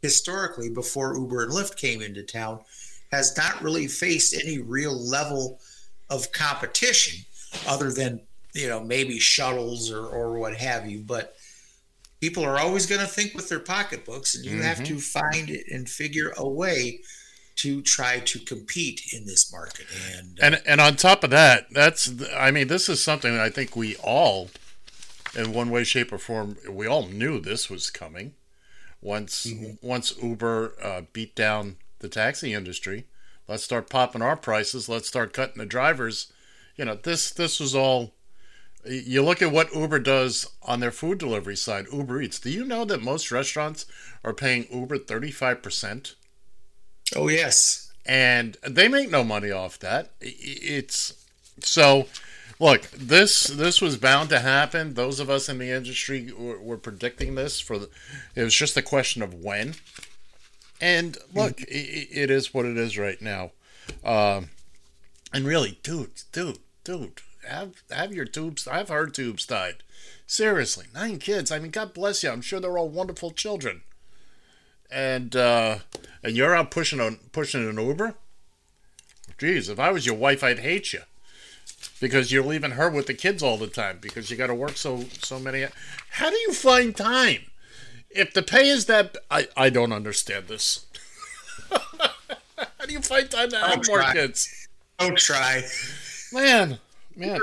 historically 0.02 0.70
before 0.70 1.16
Uber 1.16 1.44
and 1.44 1.52
Lyft 1.52 1.76
came 1.76 2.00
into 2.00 2.22
town, 2.22 2.60
has 3.10 3.36
not 3.36 3.60
really 3.62 3.88
faced 3.88 4.34
any 4.34 4.58
real 4.58 4.96
level 4.96 5.58
of 6.10 6.32
competition 6.32 7.24
other 7.66 7.90
than 7.90 8.20
you 8.54 8.68
know 8.68 8.80
maybe 8.80 9.18
shuttles 9.18 9.90
or 9.90 10.06
or 10.06 10.38
what 10.38 10.56
have 10.56 10.88
you 10.88 11.00
but 11.00 11.34
people 12.20 12.44
are 12.44 12.58
always 12.58 12.86
going 12.86 13.00
to 13.00 13.06
think 13.06 13.34
with 13.34 13.48
their 13.48 13.60
pocketbooks 13.60 14.34
and 14.34 14.44
you 14.44 14.52
mm-hmm. 14.52 14.62
have 14.62 14.82
to 14.82 14.98
find 14.98 15.50
it 15.50 15.66
and 15.70 15.88
figure 15.88 16.32
a 16.36 16.48
way 16.48 17.00
to 17.56 17.80
try 17.82 18.18
to 18.20 18.38
compete 18.40 19.00
in 19.12 19.26
this 19.26 19.52
market 19.52 19.86
and 20.16 20.38
uh, 20.40 20.46
and 20.46 20.62
and 20.66 20.80
on 20.80 20.96
top 20.96 21.24
of 21.24 21.30
that 21.30 21.66
that's 21.70 22.12
i 22.36 22.50
mean 22.50 22.68
this 22.68 22.88
is 22.88 23.02
something 23.02 23.32
that 23.32 23.40
i 23.40 23.50
think 23.50 23.76
we 23.76 23.96
all 23.96 24.48
in 25.34 25.52
one 25.52 25.70
way 25.70 25.84
shape 25.84 26.12
or 26.12 26.18
form 26.18 26.56
we 26.70 26.86
all 26.86 27.06
knew 27.06 27.40
this 27.40 27.68
was 27.68 27.90
coming 27.90 28.34
once 29.00 29.46
mm-hmm. 29.46 29.86
once 29.86 30.16
uber 30.22 30.72
uh, 30.82 31.02
beat 31.12 31.34
down 31.34 31.76
the 32.00 32.08
taxi 32.08 32.52
industry 32.52 33.04
Let's 33.48 33.62
start 33.62 33.90
popping 33.90 34.22
our 34.22 34.36
prices. 34.36 34.88
Let's 34.88 35.08
start 35.08 35.32
cutting 35.32 35.58
the 35.58 35.66
drivers. 35.66 36.32
You 36.76 36.84
know, 36.84 36.94
this 36.94 37.30
this 37.30 37.60
was 37.60 37.74
all. 37.74 38.12
You 38.84 39.22
look 39.24 39.42
at 39.42 39.50
what 39.50 39.74
Uber 39.74 39.98
does 39.98 40.48
on 40.62 40.80
their 40.80 40.92
food 40.92 41.18
delivery 41.18 41.56
side, 41.56 41.86
Uber 41.92 42.22
Eats. 42.22 42.38
Do 42.38 42.50
you 42.50 42.64
know 42.64 42.84
that 42.84 43.02
most 43.02 43.32
restaurants 43.32 43.86
are 44.22 44.32
paying 44.32 44.66
Uber 44.70 44.98
thirty 44.98 45.30
five 45.30 45.62
percent? 45.62 46.14
Oh 47.14 47.28
yes, 47.28 47.92
and 48.04 48.56
they 48.66 48.88
make 48.88 49.10
no 49.10 49.24
money 49.24 49.50
off 49.50 49.78
that. 49.80 50.12
It's 50.20 51.24
so. 51.60 52.06
Look, 52.58 52.90
this 52.92 53.44
this 53.44 53.82
was 53.82 53.98
bound 53.98 54.30
to 54.30 54.38
happen. 54.38 54.94
Those 54.94 55.20
of 55.20 55.28
us 55.28 55.48
in 55.48 55.58
the 55.58 55.70
industry 55.70 56.32
were, 56.32 56.58
were 56.58 56.78
predicting 56.78 57.34
this 57.34 57.60
for. 57.60 57.78
The, 57.78 57.90
it 58.34 58.44
was 58.44 58.54
just 58.54 58.78
a 58.78 58.82
question 58.82 59.22
of 59.22 59.34
when. 59.34 59.74
And 60.80 61.16
look, 61.34 61.60
it, 61.62 62.08
it 62.12 62.30
is 62.30 62.52
what 62.52 62.66
it 62.66 62.76
is 62.76 62.98
right 62.98 63.20
now. 63.20 63.52
Um, 64.04 64.50
and 65.32 65.46
really, 65.46 65.78
dude, 65.82 66.22
dude, 66.32 66.58
dude, 66.84 67.20
have 67.46 67.82
have 67.90 68.12
your 68.12 68.24
tubes. 68.24 68.66
I've 68.66 68.88
heard 68.88 69.14
tubes 69.14 69.46
tied. 69.46 69.76
Seriously, 70.26 70.86
nine 70.94 71.18
kids. 71.18 71.50
I 71.50 71.58
mean, 71.58 71.70
God 71.70 71.94
bless 71.94 72.22
you. 72.22 72.30
I'm 72.30 72.40
sure 72.40 72.60
they're 72.60 72.78
all 72.78 72.88
wonderful 72.88 73.30
children. 73.30 73.82
And 74.90 75.34
uh, 75.34 75.78
and 76.22 76.36
you're 76.36 76.54
out 76.54 76.70
pushing 76.70 77.00
on 77.00 77.18
pushing 77.32 77.68
an 77.68 77.78
Uber. 77.78 78.14
Jeez, 79.38 79.68
if 79.68 79.78
I 79.78 79.90
was 79.90 80.06
your 80.06 80.14
wife, 80.14 80.42
I'd 80.42 80.60
hate 80.60 80.92
you 80.92 81.00
because 82.00 82.32
you're 82.32 82.44
leaving 82.44 82.72
her 82.72 82.88
with 82.88 83.06
the 83.06 83.14
kids 83.14 83.42
all 83.42 83.58
the 83.58 83.66
time 83.66 83.98
because 84.00 84.30
you 84.30 84.36
got 84.36 84.46
to 84.48 84.54
work 84.54 84.76
so 84.76 85.04
so 85.22 85.38
many. 85.38 85.66
How 86.10 86.30
do 86.30 86.36
you 86.36 86.52
find 86.52 86.96
time? 86.96 87.46
If 88.16 88.32
the 88.32 88.42
pay 88.42 88.68
is 88.68 88.86
that, 88.86 89.16
I 89.30 89.48
I 89.56 89.70
don't 89.70 89.92
understand 89.92 90.48
this. 90.48 90.86
How 91.70 92.86
do 92.86 92.92
you 92.92 93.00
find 93.00 93.30
time 93.30 93.50
to 93.50 93.58
have 93.58 93.86
more 93.86 94.02
kids? 94.12 94.68
Don't 94.98 95.18
try. 95.18 95.62
Man, 96.32 96.78
man, 97.16 97.40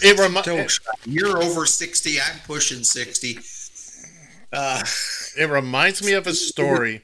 it 0.00 0.18
remi- 0.18 0.42
Don't 0.42 0.68
try. 0.68 0.92
You're 1.04 1.42
over 1.42 1.66
sixty. 1.66 2.20
I'm 2.20 2.38
pushing 2.46 2.82
sixty. 2.84 3.38
Uh, 4.52 4.82
It 5.36 5.48
reminds 5.50 6.02
me 6.02 6.12
of 6.12 6.26
a 6.26 6.32
story. 6.52 7.02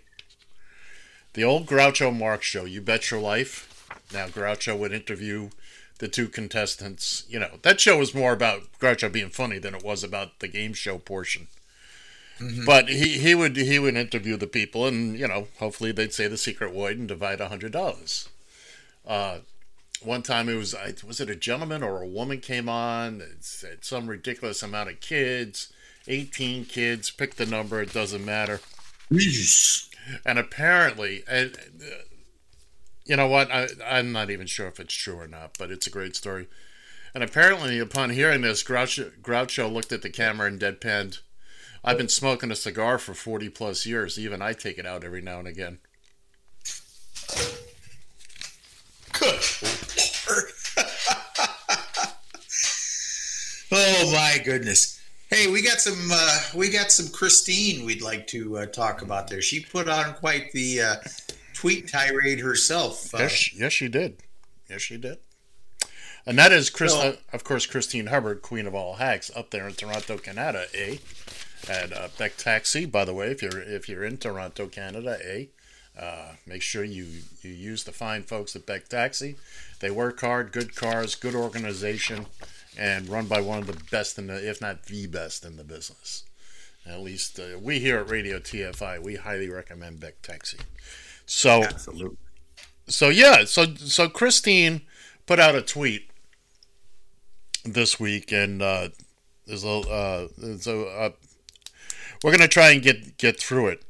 The 1.35 1.44
old 1.44 1.66
Groucho 1.66 2.16
Marx 2.16 2.46
show, 2.46 2.64
You 2.64 2.81
Bet 2.83 3.11
Your 3.11 3.20
Life. 3.20 3.68
Now, 4.12 4.27
Groucho 4.27 4.79
would 4.79 4.92
interview 4.92 5.51
the 5.98 6.09
two 6.09 6.29
contestants. 6.29 7.25
You 7.29 7.38
know, 7.38 7.59
that 7.62 7.81
show 7.81 7.98
was 7.98 8.14
more 8.14 8.33
about 8.33 8.62
Groucho 8.81 9.11
being 9.11 9.31
funny 9.31 9.59
than 9.59 9.75
it 9.75 9.83
was 9.85 10.05
about 10.05 10.40
the 10.40 10.48
game 10.48 10.75
show 10.75 10.98
portion. 10.98 11.48
But 12.66 12.88
he, 12.88 13.18
he 13.18 13.35
would 13.35 13.57
he 13.57 13.78
would 13.78 13.96
interview 13.96 14.37
the 14.37 14.46
people, 14.46 14.87
and 14.87 15.18
you 15.18 15.28
know, 15.28 15.48
hopefully 15.59 15.92
they'd 15.92 16.12
say 16.12 16.28
the 16.28 16.37
secret 16.37 16.74
word 16.74 16.98
and 16.98 17.09
divide 17.09 17.40
a 17.40 17.48
hundred 17.48 17.72
dollars. 17.72 18.28
Uh, 19.07 19.38
one 20.05 20.22
time 20.22 20.48
it 20.48 20.57
was 20.57 20.74
was 21.07 21.20
it 21.20 21.31
a 21.31 21.37
gentleman 21.37 21.83
or 21.83 22.02
a 22.02 22.07
woman 22.07 22.40
came 22.40 22.68
on 22.68 23.20
it 23.20 23.44
said 23.44 23.85
some 23.85 24.09
ridiculous 24.09 24.62
amount 24.62 24.90
of 24.90 25.00
kids 25.00 25.72
18 26.09 26.64
kids 26.64 27.11
pick 27.11 27.37
the 27.37 27.46
number 27.46 27.81
it 27.81 27.92
doesn't 27.92 28.24
matter. 28.24 28.61
And 30.26 30.38
apparently 30.38 31.22
and 31.28 31.57
uh, 31.81 32.02
you 33.05 33.16
know 33.16 33.28
what? 33.28 33.50
I, 33.50 33.68
i'm 33.87 34.12
not 34.12 34.31
even 34.31 34.46
sure 34.46 34.66
if 34.66 34.81
it's 34.81 34.94
true 34.94 35.18
or 35.18 35.28
not 35.28 35.57
but 35.59 35.70
it's 35.70 35.87
a 35.87 35.90
great 35.90 36.16
story. 36.16 36.48
And 37.14 37.22
apparently 37.22 37.78
upon 37.78 38.11
hearing 38.11 38.40
this 38.40 38.62
groucho, 38.62 39.12
groucho 39.20 39.72
looked 39.72 39.92
at 39.92 40.02
the 40.02 40.11
camera 40.11 40.48
and 40.48 40.59
deadpanned 40.59 41.20
i've 41.85 41.99
been 41.99 42.09
smoking 42.09 42.51
a 42.51 42.57
cigar 42.57 42.99
for 42.99 43.14
40 43.14 43.49
plus 43.51 43.87
years 43.87 44.18
even 44.18 44.42
i 44.42 44.53
take 44.53 44.79
it 44.79 44.87
out 44.87 45.05
every 45.05 45.23
now 45.23 45.38
and 45.38 45.49
again 45.49 45.79
Good 49.12 49.40
Lord. 49.62 50.45
oh 53.73 54.11
my 54.12 54.40
goodness. 54.45 55.01
Hey, 55.29 55.51
we 55.51 55.62
got 55.62 55.81
some 55.81 56.11
uh, 56.12 56.38
we 56.55 56.68
got 56.71 56.92
some 56.92 57.07
Kristine 57.07 57.85
we'd 57.87 58.03
like 58.03 58.27
to 58.29 58.59
uh, 58.59 58.66
talk 58.66 59.03
about 59.03 59.29
there. 59.29 59.40
She 59.42 59.61
put 59.61 59.88
on 59.88 60.14
quite 60.14 60.53
the 60.53 60.83
uh, 60.83 60.97
tweet 61.55 61.88
tirade 61.88 62.40
herself. 62.40 63.14
Uh, 63.14 63.18
Yes, 63.21 63.55
yes, 63.55 63.73
she 63.73 63.88
did. 63.88 64.18
Yes, 64.68 64.83
she 64.83 64.97
did. 64.99 65.18
And 66.27 66.38
that 66.38 66.53
is, 66.53 66.71
Chris, 66.71 66.92
So- 66.92 67.01
uh, 67.01 67.16
of 67.33 67.45
course, 67.45 67.66
Kristine 67.66 68.09
Hubbard, 68.09 68.42
Queen 68.42 68.66
of 68.66 68.75
all 68.75 68.95
hacks, 68.95 69.31
up 69.35 69.51
there 69.51 69.66
in 69.66 69.75
Toronto, 69.75 70.18
Canada, 70.18 70.66
eh? 70.75 70.97
At 71.68 71.92
uh, 71.92 72.09
Beck 72.18 72.37
Taxi, 72.37 72.87
by 72.87 73.05
the 73.05 73.14
way, 73.14 73.31
if 73.31 73.40
you're 73.40 73.61
if 73.61 73.88
you're 73.88 74.05
in 74.05 74.16
Toronto, 74.18 74.66
Canada, 74.66 75.18
eh? 75.25 75.46
Uh, 75.98 76.33
make 76.46 76.62
sure 76.62 76.83
you 76.83 77.07
you 77.42 77.51
use 77.51 77.85
the 77.85 77.92
fine 77.92 78.22
folks 78.22 78.57
at 78.57 78.66
Beck 78.66 78.88
Taxi. 78.88 79.37
They 79.81 79.90
work 79.90 80.20
hard, 80.20 80.53
good 80.53 80.75
cars, 80.75 81.14
good 81.14 81.35
organization, 81.35 82.27
and 82.77 83.09
run 83.09 83.27
by 83.27 83.40
one 83.40 83.59
of 83.59 83.66
the 83.66 83.81
best 83.90 84.18
in 84.18 84.29
the, 84.29 84.48
if 84.48 84.61
not 84.61 84.85
the 84.85 85.07
best 85.07 85.44
in 85.44 85.57
the 85.57 85.64
business. 85.64 86.25
At 86.87 87.01
least 87.01 87.38
uh, 87.38 87.59
we 87.61 87.79
here 87.79 87.98
at 87.98 88.11
Radio 88.11 88.38
TFI, 88.38 89.03
we 89.03 89.16
highly 89.16 89.48
recommend 89.48 90.01
Beck 90.01 90.20
Taxi. 90.22 90.59
So 91.27 91.64
absolutely. 91.64 92.16
so 92.88 93.09
yeah, 93.09 93.44
so 93.44 93.75
so 93.75 94.09
Kristine 94.09 94.83
put 95.27 95.38
out 95.38 95.55
a 95.55 95.62
tweet 95.62 96.11
this 97.64 98.01
week, 98.01 98.33
and 98.33 98.61
uh, 98.61 98.88
there's 99.46 99.64
a 99.64 99.68
uh, 99.68 100.29
there's 100.37 100.66
a 100.66 101.12
we're 102.23 102.33
gonna 102.33 102.49
try 102.49 102.71
and 102.71 102.83
get 102.83 103.17
get 103.19 103.41
through 103.41 103.69
it, 103.69 103.83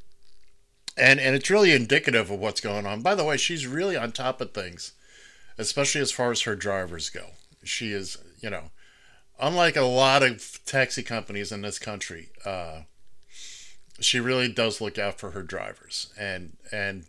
and 0.96 1.20
and 1.20 1.34
it's 1.34 1.50
really 1.50 1.72
indicative 1.72 2.30
of 2.30 2.38
what's 2.38 2.60
going 2.60 2.86
on. 2.86 3.02
By 3.02 3.14
the 3.14 3.24
way, 3.24 3.36
she's 3.36 3.66
really 3.66 3.96
on 3.96 4.12
top 4.12 4.40
of 4.40 4.52
things, 4.52 4.92
especially 5.58 6.00
as 6.00 6.12
far 6.12 6.30
as 6.30 6.42
her 6.42 6.56
drivers 6.56 7.10
go. 7.10 7.30
She 7.64 7.92
is, 7.92 8.16
you 8.40 8.50
know, 8.50 8.70
unlike 9.40 9.76
a 9.76 9.82
lot 9.82 10.22
of 10.22 10.60
taxi 10.64 11.02
companies 11.02 11.52
in 11.52 11.62
this 11.62 11.78
country. 11.78 12.30
Uh, 12.44 12.82
she 14.00 14.18
really 14.18 14.48
does 14.52 14.80
look 14.80 14.98
out 14.98 15.20
for 15.20 15.30
her 15.30 15.42
drivers, 15.42 16.12
and 16.18 16.56
and 16.72 17.04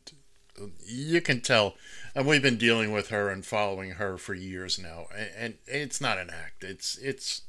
you 0.86 1.22
can 1.22 1.42
tell 1.42 1.76
and 2.16 2.28
we've 2.28 2.42
been 2.42 2.58
dealing 2.58 2.92
with 2.92 3.10
her 3.10 3.30
and 3.30 3.46
following 3.46 3.92
her 3.92 4.18
for 4.18 4.34
years 4.34 4.78
now 4.78 5.08
and, 5.16 5.30
and 5.38 5.54
it's 5.66 6.00
not 6.00 6.18
an 6.18 6.30
act 6.30 6.64
it's 6.64 6.98
it's 6.98 7.42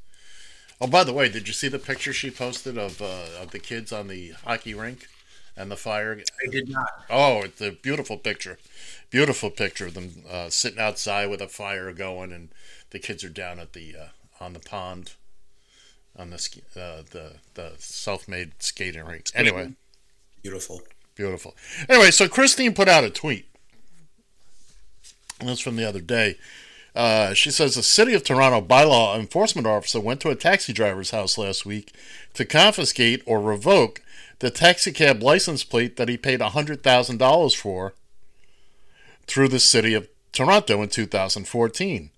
oh 0.85 0.87
by 0.87 1.03
the 1.05 1.13
way 1.13 1.29
did 1.29 1.47
you 1.49 1.55
see 1.55 1.69
the 1.69 1.79
picture 1.79 2.13
she 2.13 2.31
posted 2.31 2.77
of 2.79 3.01
uh, 3.01 3.27
of 3.41 3.51
the 3.51 3.59
kids 3.59 3.93
on 3.93 4.09
the 4.09 4.31
hockey 4.45 4.75
rink 4.75 5.09
and 5.57 5.71
the 5.71 5.77
fire 5.77 6.21
I 6.47 6.51
did 6.51 6.69
not. 6.69 6.89
oh 7.11 7.43
it's 7.43 7.61
a 7.61 7.71
beautiful 7.71 8.17
picture 8.19 8.59
beautiful 9.11 9.51
picture 9.51 9.87
of 9.87 9.95
them 9.95 10.23
uh, 10.31 10.51
sitting 10.51 10.79
outside 10.81 11.31
with 11.31 11.41
a 11.41 11.49
fire 11.49 11.93
going 11.93 12.33
and 12.33 12.51
the 12.91 12.99
kids 12.99 13.25
are 13.25 13.29
down 13.29 13.59
at 13.59 13.73
the 13.73 13.95
uh, 13.97 14.45
on 14.45 14.53
the 14.53 14.61
pond 14.61 15.15
on 16.17 16.31
the 16.31 16.39
ski- 16.39 16.63
uh, 16.77 17.03
the 17.11 17.37
the 17.55 17.73
self-made 17.79 18.53
skating 18.61 19.05
rink 19.05 19.27
anyway 19.35 19.73
Beautiful. 20.45 20.83
Beautiful. 21.15 21.55
Anyway, 21.89 22.11
so 22.11 22.29
Kristine 22.29 22.75
put 22.75 22.87
out 22.87 23.03
a 23.03 23.09
tweet. 23.09 23.47
And 25.41 25.49
That's 25.49 25.61
from 25.61 25.77
the 25.77 25.89
other 25.89 26.03
day. 26.03 26.37
Uh, 26.95 27.35
she 27.35 27.51
says 27.51 27.75
the 27.75 27.83
city 27.83 28.15
of 28.15 28.23
Toronto 28.23 28.61
bylaw 28.61 29.19
enforcement 29.19 29.67
officer 29.67 30.01
went 30.01 30.21
to 30.21 30.31
a 30.31 30.37
taxi 30.37 30.73
driver's 30.73 31.11
house 31.11 31.37
last 31.37 31.67
week 31.67 31.93
to 32.35 32.45
confiscate 32.45 33.23
or 33.27 33.41
revoke 33.41 34.01
the 34.39 34.51
taxicab 34.51 35.23
license 35.23 35.65
plate 35.65 35.97
that 35.97 36.09
he 36.09 36.17
paid 36.17 36.41
$100,000 36.41 37.57
for 37.57 37.95
through 39.27 39.49
the 39.49 39.59
city 39.59 39.95
of 39.95 40.09
Toronto 40.33 40.83
in 40.83 40.89
2014. 40.89 42.11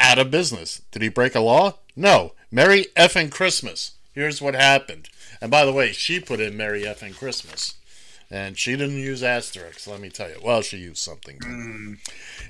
Out 0.00 0.18
of 0.18 0.30
business. 0.30 0.82
Did 0.92 1.02
he 1.02 1.08
break 1.08 1.34
a 1.34 1.40
law? 1.40 1.78
No. 1.96 2.32
Merry 2.50 2.86
effing 2.96 3.30
Christmas. 3.30 3.92
Here's 4.12 4.40
what 4.40 4.54
happened. 4.54 5.08
And 5.40 5.50
by 5.50 5.64
the 5.64 5.72
way, 5.72 5.92
she 5.92 6.20
put 6.20 6.40
in 6.40 6.56
Merry 6.56 6.82
effing 6.82 7.16
Christmas. 7.16 7.74
And 8.30 8.58
she 8.58 8.72
didn't 8.72 8.98
use 8.98 9.22
asterisks, 9.22 9.86
let 9.86 10.00
me 10.00 10.10
tell 10.10 10.28
you. 10.28 10.36
Well, 10.42 10.60
she 10.60 10.76
used 10.76 10.98
something. 10.98 11.38
Mm. 11.38 11.98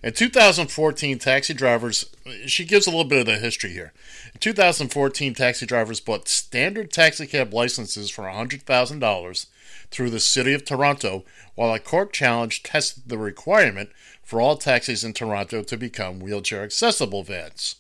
In 0.02 0.12
2014, 0.12 1.18
taxi 1.20 1.54
drivers, 1.54 2.06
she 2.46 2.64
gives 2.64 2.88
a 2.88 2.90
little 2.90 3.04
bit 3.04 3.20
of 3.20 3.26
the 3.26 3.38
history 3.38 3.70
here. 3.70 3.92
In 4.34 4.40
2014, 4.40 5.34
taxi 5.34 5.66
drivers 5.66 6.00
bought 6.00 6.26
standard 6.26 6.90
taxi 6.90 7.28
cab 7.28 7.54
licenses 7.54 8.10
for 8.10 8.24
$100,000 8.24 9.46
through 9.90 10.10
the 10.10 10.20
city 10.20 10.52
of 10.52 10.64
Toronto, 10.64 11.24
while 11.54 11.72
a 11.72 11.78
court 11.78 12.12
challenge 12.12 12.64
tested 12.64 13.04
the 13.06 13.18
requirement 13.18 13.90
for 14.22 14.40
all 14.40 14.56
taxis 14.56 15.04
in 15.04 15.12
Toronto 15.12 15.62
to 15.62 15.76
become 15.76 16.18
wheelchair 16.18 16.64
accessible 16.64 17.22
vans. 17.22 17.76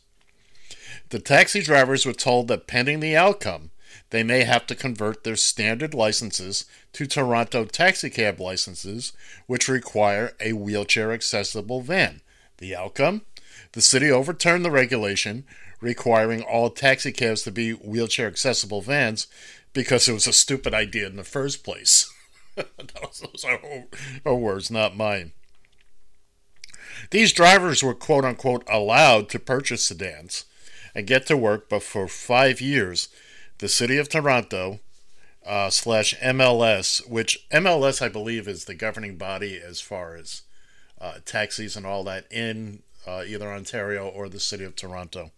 The 1.10 1.18
taxi 1.18 1.62
drivers 1.62 2.06
were 2.06 2.12
told 2.12 2.48
that 2.48 2.66
pending 2.66 3.00
the 3.00 3.16
outcome, 3.16 3.70
they 4.10 4.22
may 4.22 4.44
have 4.44 4.66
to 4.68 4.74
convert 4.74 5.24
their 5.24 5.36
standard 5.36 5.94
licenses 5.94 6.64
to 6.98 7.06
Toronto 7.06 7.64
taxicab 7.64 8.40
licenses, 8.40 9.12
which 9.46 9.68
require 9.68 10.32
a 10.40 10.52
wheelchair 10.52 11.12
accessible 11.12 11.80
van. 11.80 12.22
The 12.56 12.74
outcome? 12.74 13.22
The 13.70 13.80
city 13.80 14.10
overturned 14.10 14.64
the 14.64 14.70
regulation 14.72 15.44
requiring 15.80 16.42
all 16.42 16.70
taxicabs 16.70 17.44
to 17.44 17.52
be 17.52 17.70
wheelchair 17.70 18.26
accessible 18.26 18.82
vans 18.82 19.28
because 19.72 20.08
it 20.08 20.12
was 20.12 20.26
a 20.26 20.32
stupid 20.32 20.74
idea 20.74 21.06
in 21.06 21.14
the 21.14 21.22
first 21.22 21.62
place. 21.62 22.12
Those 22.56 23.44
are 23.44 23.60
her- 24.24 24.34
words, 24.34 24.68
not 24.68 24.96
mine. 24.96 25.30
These 27.12 27.32
drivers 27.32 27.80
were 27.80 27.94
quote 27.94 28.24
unquote 28.24 28.64
allowed 28.68 29.28
to 29.28 29.38
purchase 29.38 29.84
sedans 29.84 30.46
and 30.96 31.06
get 31.06 31.26
to 31.26 31.36
work, 31.36 31.68
but 31.68 31.84
for 31.84 32.08
five 32.08 32.60
years, 32.60 33.08
the 33.58 33.68
city 33.68 33.98
of 33.98 34.08
Toronto 34.08 34.80
uh, 35.48 35.70
slash 35.70 36.14
MLS, 36.20 37.08
which 37.08 37.48
MLS 37.50 38.02
I 38.02 38.08
believe 38.08 38.46
is 38.46 38.66
the 38.66 38.74
governing 38.74 39.16
body 39.16 39.58
as 39.58 39.80
far 39.80 40.14
as 40.14 40.42
uh, 41.00 41.14
taxis 41.24 41.74
and 41.74 41.86
all 41.86 42.04
that 42.04 42.26
in 42.30 42.82
uh, 43.06 43.24
either 43.26 43.50
Ontario 43.50 44.06
or 44.06 44.28
the 44.28 44.40
city 44.40 44.64
of 44.64 44.76
Toronto, 44.76 45.30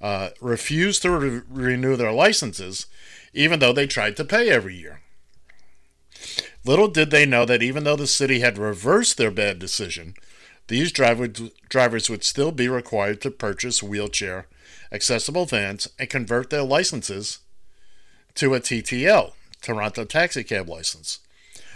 uh, 0.00 0.30
refused 0.40 1.02
to 1.02 1.10
re- 1.10 1.42
renew 1.50 1.94
their 1.94 2.12
licenses, 2.12 2.86
even 3.34 3.58
though 3.58 3.74
they 3.74 3.86
tried 3.86 4.16
to 4.16 4.24
pay 4.24 4.48
every 4.48 4.74
year. 4.74 5.02
Little 6.64 6.88
did 6.88 7.10
they 7.10 7.26
know 7.26 7.44
that 7.44 7.62
even 7.62 7.84
though 7.84 7.96
the 7.96 8.06
city 8.06 8.40
had 8.40 8.56
reversed 8.56 9.18
their 9.18 9.30
bad 9.30 9.58
decision, 9.58 10.14
these 10.68 10.90
drivers, 10.90 11.50
drivers 11.68 12.08
would 12.08 12.24
still 12.24 12.52
be 12.52 12.68
required 12.68 13.20
to 13.20 13.30
purchase 13.30 13.82
wheelchair 13.82 14.46
accessible 14.92 15.44
vans 15.44 15.88
and 15.98 16.08
convert 16.08 16.50
their 16.50 16.62
licenses 16.62 17.40
to 18.34 18.54
a 18.54 18.60
TTL, 18.60 19.32
Toronto 19.60 20.04
Taxi 20.04 20.44
Cab 20.44 20.68
License, 20.68 21.20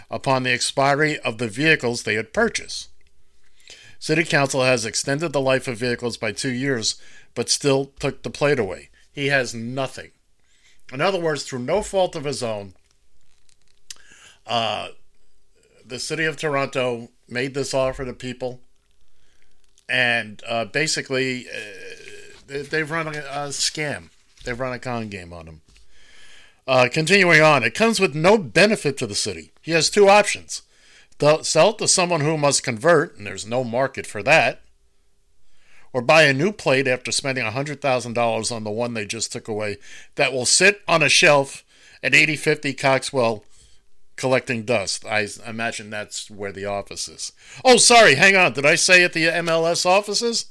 upon 0.09 0.43
the 0.43 0.51
expiry 0.51 1.19
of 1.19 1.37
the 1.37 1.47
vehicles 1.47 2.03
they 2.03 2.15
had 2.15 2.33
purchased. 2.33 2.89
City 3.99 4.23
Council 4.23 4.63
has 4.63 4.85
extended 4.85 5.33
the 5.33 5.41
life 5.41 5.67
of 5.67 5.77
vehicles 5.77 6.17
by 6.17 6.31
two 6.31 6.51
years, 6.51 7.01
but 7.33 7.49
still 7.49 7.91
took 7.99 8.23
the 8.23 8.29
plate 8.29 8.59
away. 8.59 8.89
He 9.11 9.27
has 9.27 9.53
nothing. 9.53 10.11
In 10.93 11.01
other 11.01 11.19
words, 11.19 11.43
through 11.43 11.59
no 11.59 11.81
fault 11.81 12.15
of 12.15 12.25
his 12.25 12.43
own, 12.43 12.73
uh, 14.45 14.89
the 15.85 15.99
city 15.99 16.25
of 16.25 16.37
Toronto 16.37 17.09
made 17.27 17.53
this 17.53 17.73
offer 17.73 18.05
to 18.05 18.13
people, 18.13 18.59
and 19.89 20.41
uh, 20.47 20.65
basically, 20.65 21.47
uh, 21.47 21.59
they, 22.47 22.61
they've 22.61 22.89
run 22.91 23.07
a, 23.07 23.19
a, 23.19 23.47
scam. 23.49 24.09
They've 24.43 24.59
run 24.59 24.73
a 24.73 24.79
con 24.79 25.09
game 25.09 25.33
on 25.33 25.47
him. 25.47 25.61
Uh, 26.67 26.87
continuing 26.91 27.41
on, 27.41 27.63
it 27.63 27.75
comes 27.75 27.99
with 27.99 28.15
no 28.15 28.37
benefit 28.37 28.97
to 28.97 29.05
the 29.05 29.15
city. 29.15 29.51
He 29.61 29.71
has 29.71 29.89
two 29.89 30.09
options 30.09 30.63
sell 31.41 31.69
it 31.69 31.77
to 31.77 31.87
someone 31.87 32.21
who 32.21 32.37
must 32.37 32.63
convert, 32.63 33.17
and 33.17 33.25
there's 33.25 33.45
no 33.45 33.63
market 33.63 34.05
for 34.05 34.21
that, 34.23 34.61
or 35.93 36.01
buy 36.01 36.23
a 36.23 36.33
new 36.33 36.51
plate 36.51 36.87
after 36.87 37.11
spending 37.11 37.45
$100,000 37.45 38.51
on 38.51 38.63
the 38.63 38.71
one 38.71 38.93
they 38.93 39.05
just 39.05 39.31
took 39.31 39.47
away 39.47 39.77
that 40.15 40.33
will 40.33 40.45
sit 40.45 40.81
on 40.87 41.01
a 41.01 41.09
shelf 41.09 41.63
at 42.03 42.13
8050 42.13 42.73
Coxwell 42.73 43.45
collecting 44.17 44.63
dust. 44.63 45.05
I 45.05 45.27
imagine 45.45 45.89
that's 45.89 46.29
where 46.29 46.51
the 46.51 46.65
office 46.65 47.07
is. 47.07 47.31
Oh, 47.63 47.77
sorry, 47.77 48.15
hang 48.15 48.35
on. 48.35 48.53
Did 48.53 48.65
I 48.65 48.75
say 48.75 49.03
at 49.03 49.13
the 49.13 49.27
MLS 49.27 49.85
offices? 49.85 50.47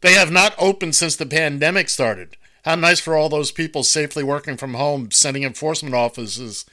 They 0.00 0.14
have 0.14 0.30
not 0.30 0.54
opened 0.58 0.94
since 0.94 1.16
the 1.16 1.26
pandemic 1.26 1.88
started. 1.88 2.36
How 2.64 2.74
nice 2.74 3.00
for 3.00 3.16
all 3.16 3.28
those 3.28 3.52
people 3.52 3.82
safely 3.82 4.22
working 4.22 4.56
from 4.56 4.74
home, 4.74 5.10
sending 5.10 5.44
enforcement 5.44 5.94
officers 5.94 6.64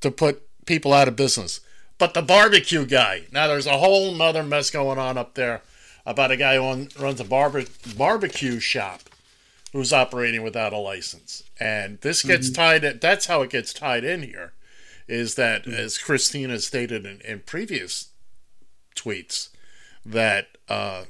to 0.00 0.10
put 0.10 0.42
people 0.66 0.92
out 0.92 1.08
of 1.08 1.16
business. 1.16 1.60
But 1.96 2.14
the 2.14 2.22
barbecue 2.22 2.86
guy, 2.86 3.24
now 3.32 3.48
there's 3.48 3.66
a 3.66 3.78
whole 3.78 4.14
nother 4.14 4.42
mess 4.42 4.70
going 4.70 4.98
on 4.98 5.18
up 5.18 5.34
there 5.34 5.62
about 6.06 6.30
a 6.30 6.36
guy 6.36 6.56
who 6.56 6.88
runs 6.98 7.20
a 7.20 7.24
barbe- 7.24 7.68
barbecue 7.96 8.60
shop 8.60 9.02
who's 9.72 9.92
operating 9.92 10.42
without 10.42 10.72
a 10.72 10.78
license. 10.78 11.42
And 11.60 12.00
this 12.00 12.22
gets 12.22 12.48
mm-hmm. 12.48 12.54
tied 12.54 12.84
in, 12.84 12.98
that's 13.00 13.26
how 13.26 13.42
it 13.42 13.50
gets 13.50 13.72
tied 13.72 14.04
in 14.04 14.22
here 14.22 14.52
is 15.06 15.34
that, 15.34 15.62
mm-hmm. 15.62 15.74
as 15.74 15.98
Christina 15.98 16.58
stated 16.60 17.04
in, 17.04 17.20
in 17.22 17.40
previous 17.40 18.08
tweets, 18.94 19.48
that, 20.04 20.48
uh, 20.68 21.04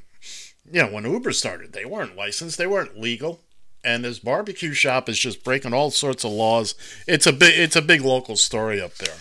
you 0.70 0.82
know, 0.82 0.88
when 0.88 1.04
Uber 1.04 1.32
started, 1.32 1.72
they 1.72 1.84
weren't 1.84 2.16
licensed, 2.16 2.58
they 2.58 2.66
weren't 2.66 2.98
legal. 2.98 3.40
And 3.84 4.04
this 4.04 4.18
barbecue 4.18 4.72
shop 4.72 5.08
is 5.08 5.18
just 5.18 5.44
breaking 5.44 5.72
all 5.72 5.90
sorts 5.90 6.24
of 6.24 6.32
laws. 6.32 6.74
It's 7.06 7.26
a 7.26 7.32
big, 7.32 7.58
it's 7.58 7.76
a 7.76 7.82
big 7.82 8.02
local 8.02 8.36
story 8.36 8.80
up 8.80 8.94
there. 8.96 9.16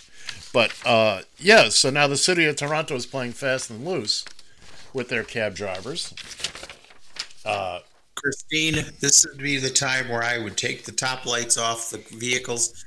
But 0.54 0.74
uh, 0.86 1.22
yeah, 1.38 1.70
so 1.70 1.89
now 1.89 2.08
the 2.08 2.17
city 2.17 2.46
of 2.46 2.56
Toronto 2.56 2.96
is 2.96 3.06
playing 3.06 3.34
fast 3.34 3.70
and 3.70 3.86
loose 3.86 4.26
with 4.93 5.10
their 5.10 5.24
cab 5.24 5.56
drivers. 5.56 6.13
Uh, 7.46 7.80
Kristine, 8.15 9.00
this 9.00 9.26
would 9.26 9.38
be 9.38 9.58
the 9.58 9.70
time 9.70 10.10
where 10.10 10.24
I 10.24 10.39
would 10.39 10.58
take 10.58 10.86
the 10.86 10.91
top 10.91 11.26
lights 11.26 11.58
off 11.58 11.91
the 11.91 12.00
vehicles 12.17 12.84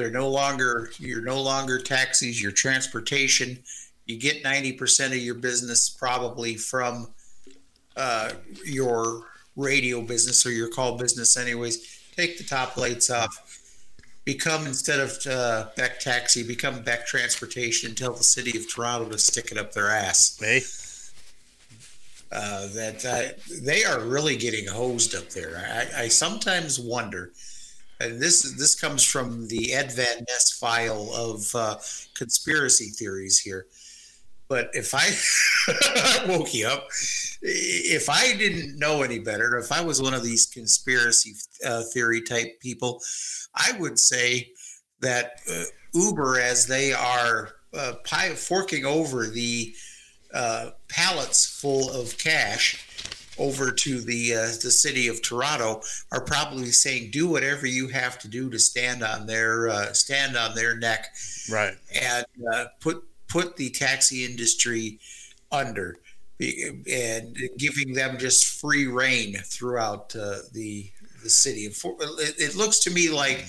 they're 0.00 0.10
no 0.10 0.30
longer 0.30 0.90
you're 0.98 1.20
no 1.20 1.42
longer 1.42 1.78
taxis, 1.78 2.40
your 2.40 2.52
transportation. 2.52 3.58
You 4.06 4.18
get 4.18 4.42
ninety 4.42 4.72
percent 4.72 5.12
of 5.12 5.18
your 5.18 5.34
business 5.34 5.90
probably 5.90 6.56
from 6.56 7.08
uh, 7.98 8.30
your 8.64 9.26
radio 9.60 10.00
business 10.02 10.44
or 10.46 10.50
your 10.50 10.68
call 10.68 10.96
business, 10.96 11.36
anyways. 11.36 12.00
Take 12.16 12.38
the 12.38 12.44
top 12.44 12.76
lights 12.76 13.10
off. 13.10 13.58
Become 14.24 14.66
instead 14.66 15.00
of 15.00 15.18
uh, 15.26 15.68
Beck 15.76 15.98
Taxi, 16.00 16.46
become 16.46 16.82
Beck 16.82 17.06
Transportation. 17.06 17.94
Tell 17.94 18.12
the 18.12 18.24
city 18.24 18.56
of 18.58 18.72
Toronto 18.72 19.08
to 19.10 19.18
stick 19.18 19.50
it 19.50 19.58
up 19.58 19.72
their 19.72 19.90
ass. 19.90 20.36
Hey. 20.38 20.62
Uh, 22.32 22.68
that 22.74 23.04
uh, 23.04 23.32
they 23.62 23.84
are 23.84 24.00
really 24.00 24.36
getting 24.36 24.66
hosed 24.66 25.14
up 25.14 25.28
there. 25.30 25.56
I, 25.96 26.02
I 26.02 26.08
sometimes 26.08 26.78
wonder 26.78 27.32
and 28.00 28.20
this 28.20 28.54
this 28.56 28.74
comes 28.74 29.04
from 29.04 29.46
the 29.48 29.74
Ed 29.74 29.92
Van 29.92 30.24
Ness 30.28 30.52
file 30.52 31.10
of 31.14 31.54
uh, 31.54 31.76
conspiracy 32.14 32.86
theories 32.86 33.38
here. 33.38 33.66
But 34.48 34.70
if 34.72 34.94
I 34.94 36.26
woke 36.28 36.52
you 36.54 36.66
up, 36.66 36.88
if 37.42 38.08
I 38.10 38.36
didn't 38.36 38.78
know 38.78 39.02
any 39.02 39.18
better, 39.18 39.58
if 39.58 39.72
I 39.72 39.80
was 39.80 40.02
one 40.02 40.14
of 40.14 40.22
these 40.22 40.46
conspiracy 40.46 41.34
uh, 41.64 41.82
theory 41.92 42.22
type 42.22 42.60
people, 42.60 43.00
I 43.54 43.72
would 43.78 43.98
say 43.98 44.52
that 45.00 45.40
uh, 45.50 45.64
Uber, 45.94 46.38
as 46.38 46.66
they 46.66 46.92
are 46.92 47.50
uh, 47.72 47.94
pie, 48.04 48.30
forking 48.30 48.84
over 48.84 49.26
the 49.26 49.74
uh, 50.34 50.70
pallets 50.88 51.46
full 51.46 51.90
of 51.90 52.16
cash 52.18 52.86
over 53.38 53.72
to 53.72 54.00
the 54.00 54.34
uh, 54.34 54.46
the 54.62 54.70
city 54.70 55.08
of 55.08 55.22
Toronto 55.22 55.80
are 56.12 56.20
probably 56.20 56.70
saying, 56.70 57.10
"Do 57.10 57.26
whatever 57.26 57.66
you 57.66 57.88
have 57.88 58.18
to 58.20 58.28
do 58.28 58.50
to 58.50 58.58
stand 58.58 59.02
on 59.02 59.26
their 59.26 59.70
uh, 59.70 59.92
stand 59.92 60.36
on 60.36 60.54
their 60.54 60.76
neck, 60.76 61.14
right, 61.50 61.74
and 62.00 62.26
uh, 62.52 62.66
put 62.80 63.02
put 63.28 63.56
the 63.56 63.70
taxi 63.70 64.24
industry 64.24 65.00
under." 65.50 65.98
And 66.40 67.36
giving 67.58 67.92
them 67.92 68.18
just 68.18 68.60
free 68.60 68.86
reign 68.86 69.34
throughout 69.44 70.14
uh, 70.16 70.38
the 70.52 70.90
the 71.22 71.30
city. 71.30 71.70
It 71.70 72.56
looks 72.56 72.78
to 72.80 72.90
me 72.90 73.10
like 73.10 73.46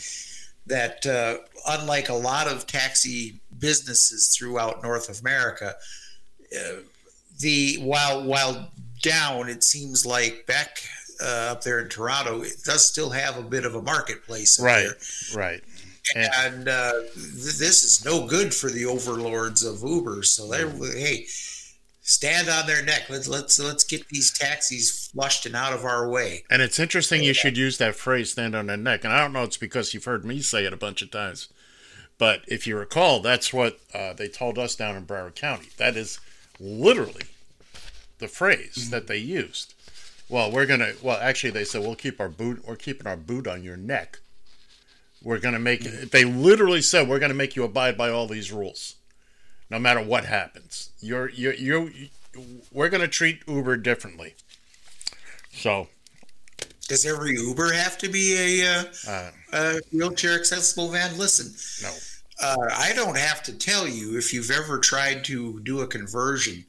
that, 0.67 1.05
uh, 1.05 1.37
unlike 1.67 2.09
a 2.09 2.13
lot 2.13 2.47
of 2.47 2.67
taxi 2.67 3.39
businesses 3.59 4.35
throughout 4.35 4.83
North 4.83 5.21
America, 5.21 5.75
uh, 6.53 6.73
the 7.39 7.77
while 7.77 8.23
while 8.23 8.71
down, 9.01 9.49
it 9.49 9.63
seems 9.63 10.05
like 10.05 10.45
back 10.45 10.83
uh, 11.21 11.51
up 11.51 11.63
there 11.63 11.79
in 11.79 11.89
Toronto 11.89 12.41
it 12.41 12.63
does 12.63 12.85
still 12.85 13.09
have 13.09 13.37
a 13.37 13.43
bit 13.43 13.65
of 13.65 13.75
a 13.75 13.81
marketplace. 13.81 14.59
right, 14.59 14.87
there. 14.87 15.37
right. 15.37 15.63
And, 16.15 16.29
and 16.39 16.67
uh, 16.67 16.91
th- 17.13 17.13
this 17.13 17.83
is 17.83 18.03
no 18.03 18.27
good 18.27 18.53
for 18.53 18.69
the 18.69 18.85
overlords 18.85 19.63
of 19.63 19.83
Uber. 19.83 20.23
So 20.23 20.47
they 20.47 20.99
hey, 20.99 21.27
stand 22.11 22.49
on 22.49 22.67
their 22.67 22.83
neck. 22.83 23.09
Let's 23.09 23.27
let's 23.27 23.57
let's 23.59 23.83
get 23.83 24.07
these 24.09 24.31
taxis 24.31 25.07
flushed 25.07 25.45
and 25.45 25.55
out 25.55 25.73
of 25.73 25.85
our 25.85 26.09
way. 26.09 26.43
And 26.49 26.61
it's 26.61 26.79
interesting 26.79 27.23
you 27.23 27.33
should 27.33 27.57
use 27.57 27.77
that 27.77 27.95
phrase 27.95 28.31
"stand 28.31 28.55
on 28.55 28.67
their 28.67 28.77
neck." 28.77 29.03
And 29.03 29.13
I 29.13 29.19
don't 29.19 29.33
know 29.33 29.43
it's 29.43 29.57
because 29.57 29.93
you've 29.93 30.05
heard 30.05 30.25
me 30.25 30.41
say 30.41 30.65
it 30.65 30.73
a 30.73 30.77
bunch 30.77 31.01
of 31.01 31.09
times, 31.09 31.47
but 32.17 32.41
if 32.47 32.67
you 32.67 32.77
recall, 32.77 33.21
that's 33.21 33.53
what 33.53 33.79
uh, 33.93 34.13
they 34.13 34.27
told 34.27 34.59
us 34.59 34.75
down 34.75 34.95
in 34.95 35.05
Broward 35.05 35.35
County. 35.35 35.69
That 35.77 35.95
is 35.95 36.19
literally 36.59 37.23
the 38.19 38.27
phrase 38.27 38.75
mm-hmm. 38.75 38.91
that 38.91 39.07
they 39.07 39.17
used. 39.17 39.73
Well, 40.27 40.51
we're 40.51 40.65
gonna. 40.65 40.93
Well, 41.01 41.17
actually, 41.19 41.51
they 41.51 41.63
said 41.63 41.81
we'll 41.81 41.95
keep 41.95 42.19
our 42.19 42.29
boot. 42.29 42.63
We're 42.67 42.75
keeping 42.75 43.07
our 43.07 43.17
boot 43.17 43.47
on 43.47 43.63
your 43.63 43.77
neck. 43.77 44.19
We're 45.23 45.39
gonna 45.39 45.59
make. 45.59 45.81
Mm-hmm. 45.81 46.07
They 46.11 46.25
literally 46.25 46.81
said 46.81 47.07
we're 47.07 47.19
gonna 47.19 47.33
make 47.33 47.55
you 47.55 47.63
abide 47.63 47.97
by 47.97 48.09
all 48.09 48.27
these 48.27 48.51
rules, 48.51 48.95
no 49.71 49.79
matter 49.79 50.01
what 50.01 50.25
happens. 50.25 50.91
You're 50.99 51.29
you're 51.29 51.53
you. 51.53 51.91
We're 52.71 52.89
gonna 52.89 53.07
treat 53.07 53.41
Uber 53.47 53.77
differently. 53.77 54.35
So. 55.51 55.87
Does 56.87 57.05
every 57.05 57.35
Uber 57.35 57.71
have 57.71 57.97
to 57.99 58.09
be 58.09 58.61
a, 58.61 58.67
uh, 58.67 58.83
uh, 59.07 59.31
a 59.53 59.79
wheelchair 59.93 60.33
accessible 60.37 60.89
van? 60.89 61.17
Listen. 61.17 61.53
No. 61.81 61.95
Uh, 62.45 62.69
I 62.75 62.91
don't 62.93 63.17
have 63.17 63.41
to 63.43 63.53
tell 63.53 63.87
you 63.87 64.17
if 64.17 64.33
you've 64.33 64.51
ever 64.51 64.77
tried 64.77 65.23
to 65.25 65.61
do 65.61 65.81
a 65.81 65.87
conversion 65.87 66.65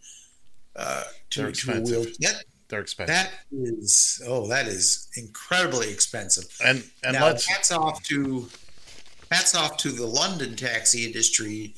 uh, 0.76 1.02
to, 1.30 1.50
to 1.50 1.72
a 1.72 1.80
wheel. 1.80 2.04
That, 2.20 2.44
They're 2.68 2.80
expensive. 2.80 3.14
That 3.16 3.32
is 3.50 4.22
oh, 4.26 4.46
that 4.46 4.68
is 4.68 5.08
incredibly 5.16 5.90
expensive. 5.90 6.44
And 6.64 6.84
and 7.02 7.14
now, 7.14 7.26
let's 7.26 7.46
hats 7.46 7.72
off 7.72 8.02
to 8.04 8.48
hats 9.32 9.56
off 9.56 9.76
to 9.78 9.90
the 9.90 10.06
London 10.06 10.54
taxi 10.54 11.04
industry. 11.04 11.74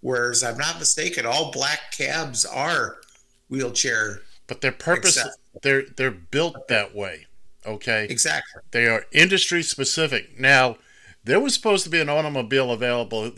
Whereas 0.00 0.42
I'm 0.44 0.58
not 0.58 0.78
mistaken, 0.78 1.26
all 1.26 1.50
black 1.50 1.92
cabs 1.92 2.44
are 2.44 2.98
wheelchair 3.48 4.20
but 4.46 4.60
their 4.62 4.72
purpose 4.72 5.18
they're 5.62 5.82
they're 5.96 6.10
built 6.10 6.68
that 6.68 6.94
way. 6.94 7.26
Okay, 7.66 8.06
Exactly. 8.08 8.62
they 8.70 8.86
are 8.86 9.04
industry 9.12 9.62
specific. 9.62 10.38
Now, 10.40 10.78
there 11.24 11.40
was 11.40 11.52
supposed 11.54 11.84
to 11.84 11.90
be 11.90 12.00
an 12.00 12.08
automobile 12.08 12.70
available 12.72 13.30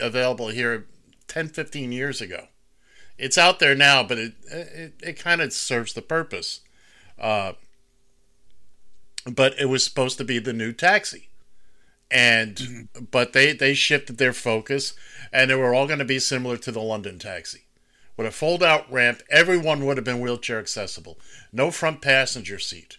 available 0.00 0.48
here 0.48 0.86
10, 1.28 1.48
15 1.48 1.92
years 1.92 2.20
ago. 2.22 2.46
It's 3.18 3.36
out 3.36 3.58
there 3.58 3.74
now, 3.74 4.02
but 4.02 4.18
it 4.18 4.32
it, 4.50 4.94
it 5.02 5.18
kind 5.18 5.40
of 5.42 5.52
serves 5.52 5.92
the 5.92 6.02
purpose. 6.02 6.60
Uh, 7.18 7.52
but 9.30 9.58
it 9.58 9.66
was 9.66 9.84
supposed 9.84 10.16
to 10.18 10.24
be 10.24 10.38
the 10.38 10.52
new 10.52 10.72
taxi, 10.72 11.28
and 12.10 12.56
mm-hmm. 12.56 13.04
but 13.10 13.32
they 13.32 13.52
they 13.52 13.74
shifted 13.74 14.18
their 14.18 14.32
focus, 14.32 14.94
and 15.32 15.50
they 15.50 15.54
were 15.54 15.74
all 15.74 15.86
going 15.86 15.98
to 15.98 16.04
be 16.04 16.18
similar 16.18 16.56
to 16.58 16.72
the 16.72 16.80
London 16.80 17.18
taxi. 17.18 17.62
With 18.16 18.26
a 18.26 18.30
fold 18.30 18.62
out 18.62 18.90
ramp, 18.92 19.22
everyone 19.28 19.84
would 19.84 19.96
have 19.96 20.04
been 20.04 20.20
wheelchair 20.20 20.58
accessible. 20.58 21.18
No 21.52 21.70
front 21.70 22.00
passenger 22.00 22.58
seat 22.58 22.98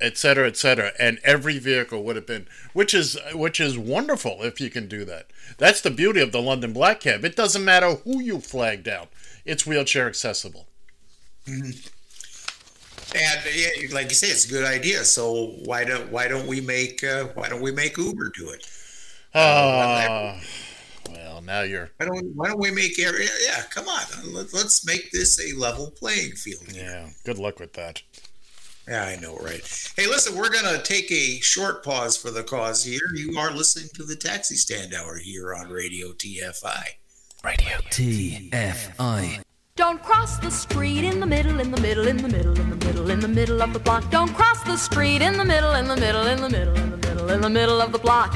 et 0.00 0.16
cetera, 0.16 0.46
et 0.46 0.56
cetera, 0.56 0.92
and 0.98 1.18
every 1.24 1.58
vehicle 1.58 2.02
would 2.04 2.16
have 2.16 2.26
been, 2.26 2.46
which 2.72 2.94
is 2.94 3.18
which 3.34 3.60
is 3.60 3.76
wonderful 3.76 4.42
if 4.42 4.60
you 4.60 4.70
can 4.70 4.88
do 4.88 5.04
that. 5.04 5.26
That's 5.58 5.80
the 5.80 5.90
beauty 5.90 6.20
of 6.20 6.32
the 6.32 6.42
London 6.42 6.72
Black 6.72 7.00
Cab. 7.00 7.24
It 7.24 7.36
doesn't 7.36 7.64
matter 7.64 7.94
who 7.94 8.20
you 8.20 8.40
flag 8.40 8.84
down; 8.84 9.08
it's 9.44 9.66
wheelchair 9.66 10.06
accessible. 10.06 10.68
Mm-hmm. 11.46 11.88
And 13.14 13.40
yeah, 13.54 13.68
like 13.92 14.08
you 14.10 14.14
say, 14.14 14.28
it's 14.28 14.44
a 14.44 14.48
good 14.48 14.64
idea. 14.64 15.04
So 15.04 15.54
why 15.64 15.84
don't 15.84 16.10
why 16.10 16.28
don't 16.28 16.46
we 16.46 16.60
make 16.60 17.02
uh, 17.02 17.24
why 17.34 17.48
don't 17.48 17.62
we 17.62 17.72
make 17.72 17.96
Uber 17.96 18.32
do 18.36 18.50
it? 18.50 18.68
Ah, 19.34 20.40
well, 21.10 21.40
now 21.42 21.62
you're 21.62 21.90
Why 21.96 22.06
don't 22.06 22.26
why 22.34 22.48
don't 22.48 22.58
we 22.58 22.70
make 22.70 22.98
area? 22.98 23.28
Yeah, 23.46 23.62
come 23.70 23.88
on. 23.88 24.02
Let, 24.32 24.52
let's 24.52 24.86
make 24.86 25.10
this 25.10 25.40
a 25.40 25.58
level 25.58 25.90
playing 25.90 26.32
field. 26.32 26.64
yeah. 26.72 27.08
Good 27.24 27.38
luck 27.38 27.60
with 27.60 27.72
that. 27.74 28.02
Yeah, 28.86 29.04
I 29.04 29.16
know, 29.16 29.36
right? 29.36 29.92
Hey, 29.96 30.06
listen, 30.06 30.34
we're 30.36 30.48
gonna 30.50 30.82
take 30.82 31.10
a 31.12 31.40
short 31.40 31.84
pause 31.84 32.16
for 32.16 32.30
the 32.30 32.42
cause 32.42 32.82
here. 32.84 33.00
You 33.14 33.38
are 33.38 33.50
listening 33.50 33.88
to 33.94 34.04
the 34.04 34.16
Taxi 34.16 34.56
Stand 34.56 34.94
Hour 34.94 35.18
here 35.18 35.54
on 35.54 35.68
Radio 35.68 36.12
TFI. 36.12 36.84
Radio 37.44 37.76
TFI. 37.90 39.42
Don't 39.78 40.02
cross 40.02 40.38
the 40.38 40.50
street 40.50 41.04
in 41.04 41.20
the 41.20 41.26
middle, 41.26 41.60
in 41.60 41.70
the 41.70 41.80
middle, 41.80 42.08
in 42.08 42.16
the 42.16 42.26
middle, 42.26 42.58
in 42.58 42.68
the 42.68 42.84
middle, 42.84 43.10
in 43.12 43.20
the 43.20 43.28
middle 43.28 43.62
of 43.62 43.72
the 43.72 43.78
block. 43.78 44.10
Don't 44.10 44.34
cross 44.34 44.60
the 44.64 44.76
street 44.76 45.22
in 45.22 45.36
the 45.36 45.44
middle, 45.44 45.72
in 45.74 45.86
the 45.86 45.94
middle, 45.94 46.26
in 46.26 46.42
the 46.42 46.50
middle, 46.50 46.74
in 46.74 46.90
the 46.90 46.96
middle, 46.96 47.30
in 47.30 47.40
the 47.40 47.48
middle 47.48 47.80
of 47.80 47.92
the 47.92 47.98
block. 48.00 48.32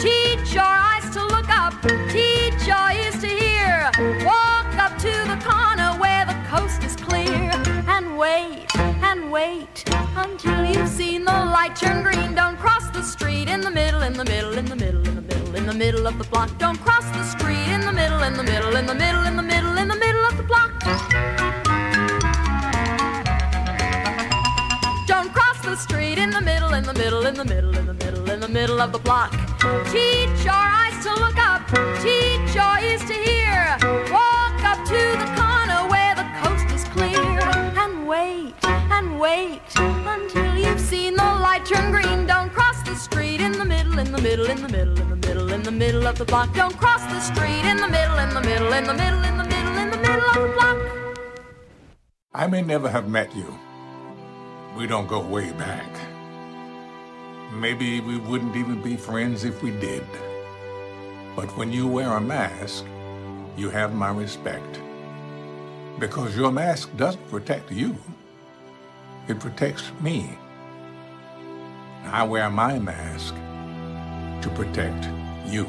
Teach 0.00 0.52
your 0.52 0.64
eyes 0.64 1.08
to 1.10 1.24
look 1.26 1.48
up, 1.48 1.74
teach 2.10 2.66
your 2.66 2.90
ears 2.90 3.20
to 3.20 3.28
hear. 3.28 3.88
Walk 4.26 4.66
up 4.84 4.98
to 4.98 5.12
the 5.30 5.38
corner 5.46 5.96
where 6.00 6.26
the 6.26 6.34
coast 6.50 6.82
is 6.82 6.96
clear 6.96 7.52
and 7.86 8.18
wait 8.18 8.66
and 8.76 9.30
wait 9.30 9.84
until 10.16 10.64
you've 10.64 10.88
seen 10.88 11.24
the 11.24 11.30
light 11.54 11.76
turn 11.76 12.02
green. 12.02 12.34
Don't 12.34 12.56
cross 12.58 12.90
the 12.90 13.04
street 13.04 13.48
in 13.48 13.60
the 13.60 13.70
middle, 13.70 14.02
in 14.02 14.14
the 14.14 14.24
middle, 14.24 14.58
in 14.58 14.64
the 14.64 14.74
middle, 14.74 15.06
in 15.06 15.14
the 15.14 15.22
middle, 15.22 15.54
in 15.54 15.66
the 15.66 15.74
middle 15.74 16.08
of 16.08 16.18
the 16.18 16.24
block. 16.24 16.50
Don't 16.58 16.78
cross 16.78 17.08
the 17.12 17.22
street 17.22 17.68
in 17.68 17.80
the 17.82 17.92
middle, 17.92 18.24
in 18.24 18.34
the 18.34 18.42
middle, 18.42 18.74
in 18.74 18.86
the 18.86 18.94
middle, 18.94 19.24
in 19.24 19.36
the 19.36 19.42
middle, 19.44 19.78
in 19.78 19.86
the 19.86 19.94
middle 19.94 19.99
the 25.70 25.76
street 25.76 26.18
in 26.18 26.30
the 26.30 26.40
middle, 26.40 26.74
in 26.74 26.82
the 26.82 26.94
middle, 26.94 27.26
in 27.26 27.34
the 27.34 27.44
middle, 27.44 27.76
in 27.76 27.86
the 27.86 27.94
middle, 27.94 28.28
in 28.28 28.40
the 28.40 28.48
middle 28.48 28.80
of 28.80 28.90
the 28.90 28.98
block. 28.98 29.30
Teach 29.92 30.44
your 30.44 30.62
eyes 30.80 30.98
to 31.04 31.14
look 31.14 31.38
up, 31.38 31.62
teach 32.02 32.50
your 32.58 32.76
ears 32.82 33.04
to 33.06 33.14
hear. 33.14 33.78
Walk 34.10 34.58
up 34.66 34.80
to 34.92 35.00
the 35.22 35.30
corner 35.38 35.80
where 35.92 36.14
the 36.16 36.26
coast 36.42 36.66
is 36.74 36.82
clear 36.90 37.22
and 37.82 38.08
wait 38.08 38.52
and 38.64 39.20
wait 39.20 39.62
until 39.76 40.56
you've 40.58 40.80
seen 40.80 41.14
the 41.14 41.30
light 41.46 41.64
turn 41.64 41.92
green. 41.92 42.26
Don't 42.26 42.50
cross 42.50 42.82
the 42.82 42.96
street 42.96 43.40
in 43.40 43.52
the 43.52 43.64
middle, 43.64 43.96
in 44.00 44.10
the 44.10 44.20
middle, 44.20 44.50
in 44.50 44.60
the 44.60 44.68
middle, 44.68 44.98
in 44.98 45.08
the 45.08 45.28
middle, 45.28 45.52
in 45.52 45.62
the 45.62 45.70
middle 45.70 46.04
of 46.04 46.18
the 46.18 46.24
block. 46.24 46.52
Don't 46.52 46.76
cross 46.78 47.04
the 47.14 47.20
street 47.20 47.64
in 47.64 47.76
the 47.76 47.88
middle, 47.88 48.18
in 48.18 48.30
the 48.30 48.40
middle, 48.40 48.72
in 48.72 48.84
the 48.84 48.94
middle, 48.94 49.22
in 49.22 49.38
the 49.38 49.44
middle, 49.44 49.76
in 49.78 49.90
the 49.92 49.98
middle 49.98 50.30
of 50.30 50.34
the 50.34 50.52
block. 50.56 50.78
I 52.34 52.48
may 52.48 52.60
never 52.60 52.88
have 52.88 53.08
met 53.08 53.36
you. 53.36 53.56
We 54.76 54.86
don't 54.86 55.08
go 55.08 55.20
way 55.20 55.52
back. 55.52 55.88
Maybe 57.52 58.00
we 58.00 58.18
wouldn't 58.18 58.54
even 58.54 58.80
be 58.80 58.96
friends 58.96 59.44
if 59.44 59.62
we 59.62 59.72
did. 59.72 60.06
But 61.34 61.56
when 61.56 61.72
you 61.72 61.88
wear 61.88 62.12
a 62.12 62.20
mask, 62.20 62.84
you 63.56 63.70
have 63.70 63.94
my 63.94 64.10
respect. 64.10 64.80
Because 65.98 66.36
your 66.36 66.52
mask 66.52 66.96
doesn't 66.96 67.28
protect 67.30 67.72
you, 67.72 67.96
it 69.28 69.40
protects 69.40 69.90
me. 70.00 70.38
I 72.04 72.22
wear 72.22 72.48
my 72.48 72.78
mask 72.78 73.34
to 73.34 74.50
protect 74.54 75.08
you. 75.46 75.66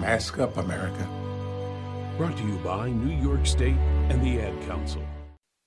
Mask 0.00 0.38
up, 0.38 0.56
America. 0.56 1.08
Brought 2.16 2.36
to 2.36 2.44
you 2.44 2.56
by 2.58 2.90
New 2.90 3.14
York 3.20 3.44
State 3.44 3.76
and 4.08 4.22
the 4.22 4.40
Ad 4.40 4.60
Council. 4.66 5.02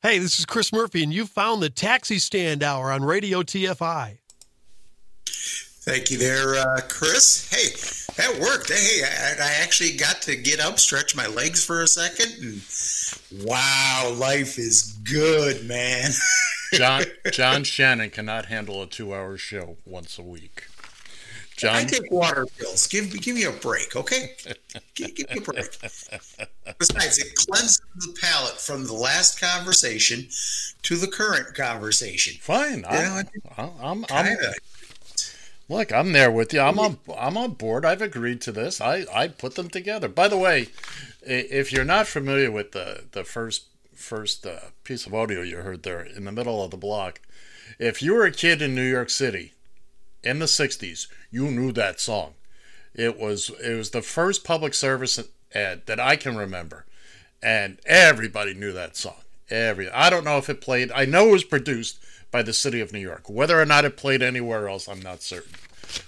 Hey, 0.03 0.19
this 0.19 0.37
is 0.37 0.45
Chris 0.45 0.71
Murphy, 0.71 1.01
and 1.01 1.11
you 1.11 1.25
found 1.25 1.59
the 1.61 1.71
Taxi 1.71 2.19
Stand 2.19 2.61
Hour 2.61 2.91
on 2.91 3.03
Radio 3.03 3.41
TFI. 3.41 4.19
Thank 5.27 6.11
you 6.11 6.19
there, 6.19 6.53
uh, 6.53 6.81
Chris. 6.87 7.49
Hey, 7.49 8.13
that 8.15 8.39
worked. 8.39 8.71
Hey, 8.71 9.01
I, 9.03 9.31
I 9.41 9.63
actually 9.63 9.97
got 9.97 10.21
to 10.21 10.35
get 10.35 10.59
up, 10.59 10.77
stretch 10.77 11.15
my 11.15 11.25
legs 11.25 11.65
for 11.65 11.81
a 11.81 11.87
second, 11.87 12.31
and 12.43 13.43
wow, 13.43 14.13
life 14.15 14.59
is 14.59 14.95
good, 15.03 15.65
man. 15.65 16.11
John 16.73 17.03
John 17.31 17.63
Shannon 17.63 18.11
cannot 18.11 18.45
handle 18.45 18.83
a 18.83 18.87
two-hour 18.87 19.37
show 19.37 19.77
once 19.83 20.19
a 20.19 20.23
week. 20.23 20.67
I 21.63 21.83
take 21.85 22.11
water 22.11 22.45
pills. 22.45 22.87
Give 22.87 23.11
give 23.21 23.35
me 23.35 23.43
a 23.43 23.51
break, 23.51 23.95
okay? 23.95 24.35
Give, 24.95 25.15
give 25.15 25.29
me 25.31 25.37
a 25.37 25.41
break. 25.41 25.79
Besides, 26.77 27.17
it 27.17 27.35
cleanses 27.35 27.81
the 27.95 28.15
palate 28.21 28.59
from 28.59 28.85
the 28.85 28.93
last 28.93 29.39
conversation 29.39 30.27
to 30.83 30.97
the 30.97 31.07
current 31.07 31.55
conversation. 31.55 32.37
fine. 32.41 32.79
You 32.79 32.85
I, 32.87 33.23
I'm, 33.57 33.71
I'm, 33.81 34.05
I'm 34.09 34.37
look. 35.67 35.91
I'm 35.91 36.11
there 36.11 36.31
with 36.31 36.53
you. 36.53 36.59
I'm 36.59 36.77
on. 36.77 36.99
I'm 37.17 37.37
on 37.37 37.51
board. 37.53 37.85
I've 37.85 38.01
agreed 38.01 38.41
to 38.41 38.51
this. 38.51 38.79
I 38.79 39.05
I 39.13 39.27
put 39.27 39.55
them 39.55 39.69
together. 39.69 40.07
By 40.07 40.27
the 40.27 40.37
way, 40.37 40.67
if 41.21 41.71
you're 41.71 41.85
not 41.85 42.07
familiar 42.07 42.51
with 42.51 42.73
the 42.73 43.05
the 43.11 43.23
first 43.23 43.65
first 43.95 44.45
uh, 44.45 44.59
piece 44.83 45.07
of 45.07 45.13
audio 45.13 45.41
you 45.41 45.57
heard 45.57 45.81
there 45.81 46.01
in 46.01 46.25
the 46.25 46.31
middle 46.31 46.63
of 46.63 46.69
the 46.69 46.77
block, 46.77 47.19
if 47.79 48.01
you 48.01 48.13
were 48.13 48.25
a 48.25 48.31
kid 48.31 48.61
in 48.61 48.75
New 48.75 48.87
York 48.87 49.09
City 49.09 49.53
in 50.23 50.39
the 50.39 50.45
'60s, 50.45 51.07
you 51.31 51.51
knew 51.51 51.71
that 51.71 51.99
song. 51.99 52.33
It 52.93 53.19
was 53.19 53.51
it 53.63 53.75
was 53.75 53.91
the 53.91 54.01
first 54.01 54.43
public 54.43 54.73
service 54.73 55.19
ad 55.53 55.85
that 55.85 55.99
I 55.99 56.15
can 56.15 56.35
remember, 56.35 56.85
and 57.41 57.79
everybody 57.85 58.53
knew 58.53 58.73
that 58.73 58.97
song. 58.97 59.21
Every 59.49 59.89
I 59.89 60.09
don't 60.09 60.25
know 60.25 60.37
if 60.37 60.49
it 60.49 60.61
played. 60.61 60.91
I 60.91 61.05
know 61.05 61.29
it 61.29 61.33
was 61.33 61.43
produced 61.43 61.99
by 62.31 62.43
the 62.43 62.53
city 62.53 62.81
of 62.81 62.91
New 62.91 62.99
York. 62.99 63.29
Whether 63.29 63.61
or 63.61 63.65
not 63.65 63.85
it 63.85 63.97
played 63.97 64.21
anywhere 64.21 64.67
else, 64.67 64.87
I'm 64.87 65.01
not 65.01 65.21
certain. 65.21 65.53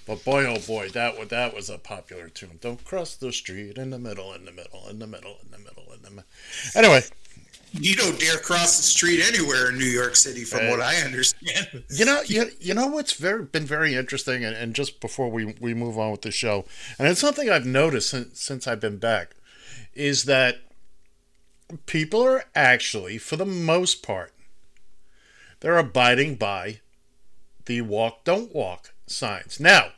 But 0.06 0.24
boy, 0.24 0.44
oh 0.44 0.58
boy, 0.58 0.90
that 0.90 1.28
that 1.30 1.54
was 1.54 1.70
a 1.70 1.78
popular 1.78 2.28
tune. 2.28 2.58
Don't 2.60 2.84
cross 2.84 3.14
the 3.14 3.32
street 3.32 3.78
in 3.78 3.90
the 3.90 3.98
middle, 3.98 4.34
in 4.34 4.44
the 4.44 4.52
middle, 4.52 4.86
in 4.88 4.98
the 4.98 5.06
middle, 5.06 5.38
in 5.42 5.50
the 5.50 5.58
middle, 5.58 5.92
in 5.94 6.02
the 6.02 6.10
middle. 6.10 6.24
Anyway, 6.74 7.02
You 7.80 7.96
don't 7.96 8.20
dare 8.20 8.36
cross 8.36 8.76
the 8.76 8.82
street 8.82 9.22
anywhere 9.26 9.70
in 9.70 9.78
New 9.78 9.86
York 9.86 10.14
City, 10.14 10.44
from 10.44 10.68
what 10.68 10.80
I 10.80 10.96
understand. 10.96 11.84
You 11.90 12.04
know, 12.04 12.22
you, 12.26 12.50
you 12.60 12.74
know 12.74 12.86
what's 12.86 13.14
very 13.14 13.44
been 13.44 13.64
very 13.64 13.94
interesting, 13.94 14.44
and, 14.44 14.54
and 14.54 14.74
just 14.74 15.00
before 15.00 15.30
we, 15.30 15.54
we 15.60 15.74
move 15.74 15.98
on 15.98 16.10
with 16.10 16.22
the 16.22 16.30
show, 16.30 16.64
and 16.98 17.08
it's 17.08 17.20
something 17.20 17.48
I've 17.50 17.66
noticed 17.66 18.10
since, 18.10 18.40
since 18.40 18.66
I've 18.66 18.80
been 18.80 18.98
back, 18.98 19.34
is 19.94 20.24
that 20.24 20.58
people 21.86 22.22
are 22.22 22.44
actually, 22.54 23.18
for 23.18 23.36
the 23.36 23.46
most 23.46 24.02
part, 24.02 24.32
they're 25.60 25.78
abiding 25.78 26.36
by 26.36 26.80
the 27.66 27.80
walk 27.80 28.24
don't 28.24 28.54
walk 28.54 28.92
signs. 29.06 29.58
Now, 29.58 29.88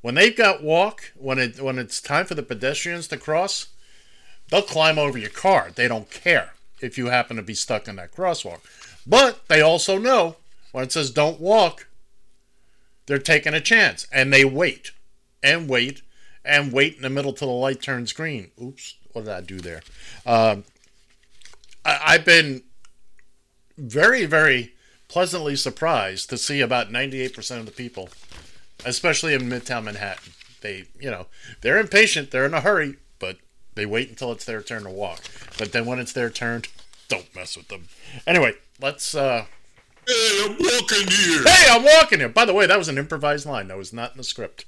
when 0.00 0.14
they've 0.14 0.36
got 0.36 0.62
walk, 0.62 1.12
when 1.16 1.38
it 1.38 1.60
when 1.60 1.78
it's 1.78 2.00
time 2.00 2.26
for 2.26 2.34
the 2.34 2.42
pedestrians 2.42 3.08
to 3.08 3.16
cross, 3.16 3.68
they'll 4.50 4.62
climb 4.62 4.98
over 4.98 5.18
your 5.18 5.30
car. 5.30 5.70
They 5.74 5.88
don't 5.88 6.10
care 6.10 6.53
if 6.80 6.98
you 6.98 7.06
happen 7.06 7.36
to 7.36 7.42
be 7.42 7.54
stuck 7.54 7.88
in 7.88 7.96
that 7.96 8.12
crosswalk. 8.12 8.60
But 9.06 9.46
they 9.48 9.60
also 9.60 9.98
know 9.98 10.36
when 10.72 10.84
it 10.84 10.92
says 10.92 11.10
don't 11.10 11.40
walk, 11.40 11.86
they're 13.06 13.18
taking 13.18 13.54
a 13.54 13.60
chance 13.60 14.06
and 14.12 14.32
they 14.32 14.44
wait 14.44 14.92
and 15.42 15.68
wait 15.68 16.02
and 16.44 16.72
wait 16.72 16.96
in 16.96 17.02
the 17.02 17.10
middle 17.10 17.32
till 17.32 17.48
the 17.48 17.54
light 17.54 17.82
turns 17.82 18.12
green. 18.12 18.50
Oops, 18.60 18.96
what 19.12 19.24
did 19.24 19.34
I 19.34 19.40
do 19.40 19.60
there? 19.60 19.82
Um, 20.26 20.64
I, 21.84 22.00
I've 22.04 22.24
been 22.24 22.62
very, 23.76 24.24
very 24.26 24.72
pleasantly 25.08 25.56
surprised 25.56 26.30
to 26.30 26.38
see 26.38 26.60
about 26.60 26.90
98% 26.90 27.58
of 27.58 27.66
the 27.66 27.72
people, 27.72 28.08
especially 28.84 29.34
in 29.34 29.42
Midtown 29.42 29.84
Manhattan. 29.84 30.32
They, 30.60 30.84
you 30.98 31.10
know, 31.10 31.26
they're 31.60 31.78
impatient, 31.78 32.30
they're 32.30 32.46
in 32.46 32.54
a 32.54 32.60
hurry, 32.60 32.96
but 33.18 33.36
they 33.74 33.86
wait 33.86 34.08
until 34.08 34.32
it's 34.32 34.44
their 34.44 34.62
turn 34.62 34.84
to 34.84 34.90
walk. 34.90 35.20
But 35.58 35.72
then 35.72 35.86
when 35.86 35.98
it's 35.98 36.12
their 36.12 36.30
turn, 36.30 36.62
Don't 37.08 37.34
mess 37.34 37.56
with 37.56 37.68
them. 37.68 37.88
Anyway, 38.26 38.54
let's. 38.80 39.14
uh 39.14 39.44
Hey, 40.06 40.40
I'm 40.44 40.56
walking 40.58 41.08
here. 41.08 41.42
Hey, 41.44 41.66
I'm 41.70 41.82
walking 41.82 42.18
here. 42.18 42.28
By 42.28 42.44
the 42.44 42.52
way, 42.52 42.66
that 42.66 42.76
was 42.78 42.88
an 42.88 42.98
improvised 42.98 43.46
line. 43.46 43.68
That 43.68 43.78
was 43.78 43.92
not 43.92 44.12
in 44.12 44.18
the 44.18 44.24
script. 44.24 44.66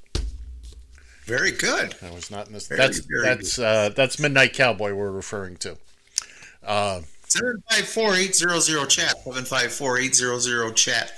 Very 1.24 1.50
good. 1.50 1.92
That 2.00 2.14
was 2.14 2.30
not 2.30 2.46
in 2.46 2.52
this. 2.54 2.68
Very, 2.68 2.78
that's 2.78 3.00
very 3.00 3.22
that's 3.22 3.58
uh, 3.58 3.90
that's 3.94 4.18
Midnight 4.18 4.54
Cowboy 4.54 4.94
we're 4.94 5.10
referring 5.10 5.56
to. 5.58 5.76
Uh, 6.64 7.02
754-800 7.28 8.88
chat 8.88 9.14
754-800 9.26 10.74
chat 10.76 11.12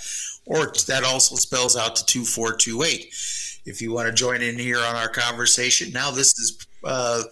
or 0.46 0.72
that 0.86 1.04
also 1.04 1.34
spells 1.36 1.76
out 1.76 1.96
to 1.96 2.06
2428 2.06 3.14
if 3.66 3.82
you 3.82 3.92
want 3.92 4.06
to 4.08 4.12
join 4.14 4.40
in 4.40 4.58
here 4.58 4.78
on 4.78 4.96
our 4.96 5.08
conversation 5.10 5.92
now 5.92 6.10
this 6.10 6.28
is 6.38 6.66
uh, 6.84 7.22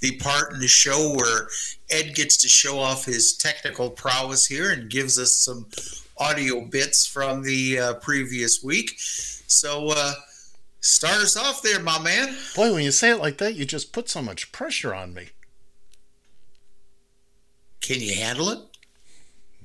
the 0.00 0.16
part 0.18 0.52
in 0.52 0.60
the 0.60 0.68
show 0.68 1.14
where 1.14 1.48
ed 1.90 2.14
gets 2.14 2.36
to 2.36 2.48
show 2.48 2.78
off 2.78 3.04
his 3.04 3.34
technical 3.36 3.90
prowess 3.90 4.46
here 4.46 4.72
and 4.72 4.90
gives 4.90 5.18
us 5.18 5.34
some 5.34 5.66
audio 6.18 6.64
bits 6.66 7.06
from 7.06 7.42
the 7.42 7.78
uh, 7.78 7.94
previous 7.94 8.62
week 8.62 8.94
so 8.98 9.88
uh, 9.88 10.12
start 10.80 11.16
us 11.20 11.36
off 11.36 11.62
there 11.62 11.80
my 11.80 11.98
man 12.00 12.36
boy, 12.54 12.72
when 12.72 12.84
you 12.84 12.90
say 12.90 13.10
it 13.10 13.18
like 13.18 13.38
that, 13.38 13.54
you 13.54 13.64
just 13.64 13.92
put 13.92 14.08
so 14.08 14.20
much 14.20 14.52
pressure 14.52 14.94
on 14.94 15.14
me. 15.14 15.30
can 17.80 18.00
you 18.00 18.14
handle 18.14 18.50
it 18.50 18.58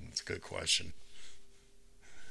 That's 0.04 0.22
a 0.22 0.26
good 0.26 0.42
question. 0.42 0.94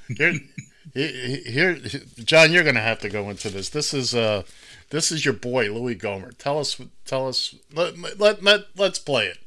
Here, 0.09 0.35
here, 0.95 1.79
John, 2.25 2.53
you're 2.53 2.63
going 2.63 2.75
to 2.75 2.81
have 2.81 2.99
to 3.01 3.09
go 3.09 3.31
into 3.31 3.49
this. 3.49 3.71
This 3.71 3.95
is 3.95 4.15
uh, 4.15 4.43
this 4.95 5.11
is 5.11 5.25
your 5.25 5.35
boy 5.35 5.73
Louis 5.73 5.97
Gohmert. 5.97 6.39
Tell 6.39 6.61
us, 6.61 6.81
tell 7.05 7.27
us. 7.27 7.57
Let 7.75 7.99
let 8.19 8.45
let 8.45 8.67
let's 8.77 9.01
play 9.01 9.27
it. 9.27 9.39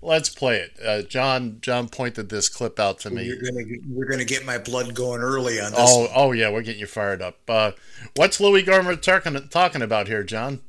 Let's 0.00 0.28
play 0.28 0.58
it. 0.58 0.78
Uh, 0.84 1.02
John 1.02 1.58
John 1.60 1.88
pointed 1.88 2.28
this 2.28 2.48
clip 2.48 2.78
out 2.78 3.00
to 3.00 3.10
me. 3.10 3.24
you're 3.24 3.42
gonna 3.42 3.64
you're 3.66 4.06
gonna 4.06 4.24
get 4.24 4.46
my 4.46 4.56
blood 4.56 4.94
going 4.94 5.20
early 5.20 5.60
on 5.60 5.72
this 5.72 5.80
Oh 5.82 6.08
oh 6.14 6.30
yeah, 6.30 6.48
we're 6.48 6.62
getting 6.62 6.80
you 6.80 6.86
fired 6.86 7.20
up. 7.20 7.38
Uh, 7.48 7.72
what's 8.14 8.38
Louis 8.38 8.62
Gohmert 8.62 9.02
talking 9.02 9.48
talking 9.48 9.82
about 9.82 10.06
here, 10.06 10.22
John? 10.22 10.60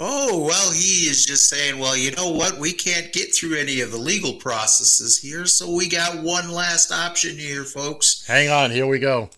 Oh, 0.00 0.44
well, 0.44 0.70
he 0.72 1.08
is 1.08 1.26
just 1.26 1.48
saying, 1.48 1.80
well, 1.80 1.96
you 1.96 2.12
know 2.12 2.30
what? 2.30 2.58
We 2.58 2.72
can't 2.72 3.12
get 3.12 3.34
through 3.34 3.56
any 3.56 3.80
of 3.80 3.90
the 3.90 3.98
legal 3.98 4.34
processes 4.34 5.18
here, 5.18 5.44
so 5.44 5.74
we 5.74 5.88
got 5.88 6.22
one 6.22 6.52
last 6.52 6.92
option 6.92 7.36
here, 7.36 7.64
folks. 7.64 8.24
Hang 8.28 8.48
on, 8.48 8.70
here 8.70 8.86
we 8.86 9.00
go. 9.00 9.28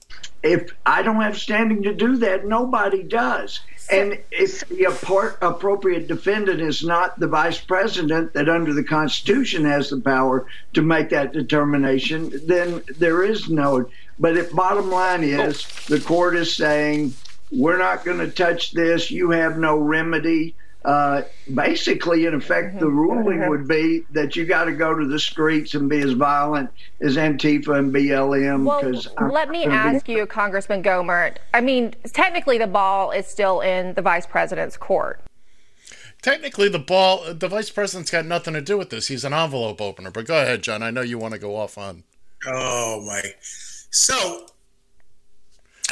If 0.42 0.70
I 0.84 1.00
don't 1.00 1.22
have 1.22 1.38
standing 1.38 1.82
to 1.84 1.94
do 1.94 2.16
that, 2.18 2.46
nobody 2.46 3.02
does. 3.02 3.60
And 3.90 4.18
if 4.30 4.68
the 4.68 4.84
appropriate 5.40 6.08
defendant 6.08 6.60
is 6.60 6.84
not 6.84 7.18
the 7.18 7.26
vice 7.26 7.58
president 7.58 8.34
that 8.34 8.48
under 8.48 8.74
the 8.74 8.84
Constitution 8.84 9.64
has 9.64 9.88
the 9.88 10.00
power 10.00 10.46
to 10.74 10.82
make 10.82 11.08
that 11.08 11.32
determination, 11.32 12.32
then 12.46 12.82
there 12.98 13.24
is 13.24 13.48
no. 13.48 13.88
But 14.18 14.36
if 14.36 14.52
bottom 14.52 14.90
line 14.90 15.24
is 15.24 15.66
oh. 15.66 15.96
the 15.96 16.00
court 16.00 16.36
is 16.36 16.54
saying, 16.54 17.14
we're 17.50 17.78
not 17.78 18.04
going 18.04 18.18
to 18.18 18.30
touch 18.30 18.72
this, 18.72 19.10
you 19.10 19.30
have 19.30 19.58
no 19.58 19.76
remedy. 19.76 20.54
Uh, 20.82 21.22
basically, 21.54 22.24
in 22.24 22.32
effect, 22.32 22.80
the 22.80 22.88
ruling 22.88 23.46
would 23.50 23.68
be 23.68 24.02
that 24.12 24.34
you 24.34 24.46
got 24.46 24.64
to 24.64 24.72
go 24.72 24.94
to 24.98 25.06
the 25.06 25.18
streets 25.18 25.74
and 25.74 25.90
be 25.90 25.98
as 25.98 26.12
violent 26.12 26.70
as 27.02 27.16
Antifa 27.16 27.78
and 27.78 27.92
BLM. 27.92 28.64
Well, 28.64 28.80
Because 28.80 29.06
let 29.30 29.50
me 29.50 29.66
ask 29.66 30.08
you, 30.08 30.24
Congressman 30.24 30.82
Gohmert. 30.82 31.36
I 31.52 31.60
mean, 31.60 31.94
technically, 32.14 32.56
the 32.56 32.66
ball 32.66 33.10
is 33.10 33.26
still 33.26 33.60
in 33.60 33.92
the 33.92 34.00
vice 34.00 34.24
president's 34.24 34.78
court. 34.78 35.20
Technically, 36.22 36.68
the 36.68 36.78
ball, 36.78 37.34
the 37.34 37.48
vice 37.48 37.70
president's 37.70 38.10
got 38.10 38.24
nothing 38.24 38.54
to 38.54 38.62
do 38.62 38.78
with 38.78 38.88
this. 38.88 39.08
He's 39.08 39.24
an 39.24 39.34
envelope 39.34 39.82
opener. 39.82 40.10
But 40.10 40.26
go 40.26 40.40
ahead, 40.40 40.62
John. 40.62 40.82
I 40.82 40.90
know 40.90 41.02
you 41.02 41.18
want 41.18 41.34
to 41.34 41.40
go 41.40 41.56
off 41.56 41.76
on. 41.76 42.04
Oh, 42.46 43.02
my. 43.06 43.22
So, 43.90 44.46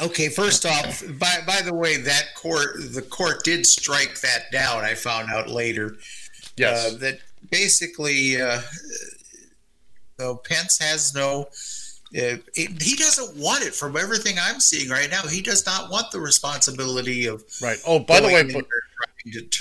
okay, 0.02 0.28
first 0.28 0.64
off, 0.66 1.02
by, 1.18 1.38
by 1.46 1.60
the 1.62 1.74
way, 1.74 1.96
that 1.98 2.34
court, 2.34 2.76
the 2.92 3.02
court 3.02 3.44
did 3.44 3.66
strike 3.66 4.20
that 4.20 4.50
down, 4.52 4.84
I 4.84 4.94
found 4.94 5.30
out 5.30 5.48
later. 5.48 5.96
Yes. 6.56 6.94
Uh, 6.94 6.98
that 6.98 7.20
basically, 7.50 8.40
uh, 8.40 8.60
so 10.18 10.36
Pence 10.36 10.78
has 10.78 11.14
no. 11.14 11.48
Uh, 12.16 12.40
it, 12.54 12.82
he 12.82 12.96
doesn't 12.96 13.36
want 13.36 13.62
it 13.62 13.74
from 13.74 13.96
everything 13.96 14.36
I'm 14.40 14.60
seeing 14.60 14.88
right 14.88 15.10
now. 15.10 15.22
He 15.22 15.42
does 15.42 15.66
not 15.66 15.90
want 15.90 16.10
the 16.10 16.20
responsibility 16.20 17.26
of 17.26 17.44
Right. 17.60 17.76
Oh, 17.86 17.98
by 17.98 18.20
the 18.20 18.28
way, 18.28 18.42
but- 18.44 18.64
trying 18.64 19.32
to 19.34 19.42
t- 19.42 19.58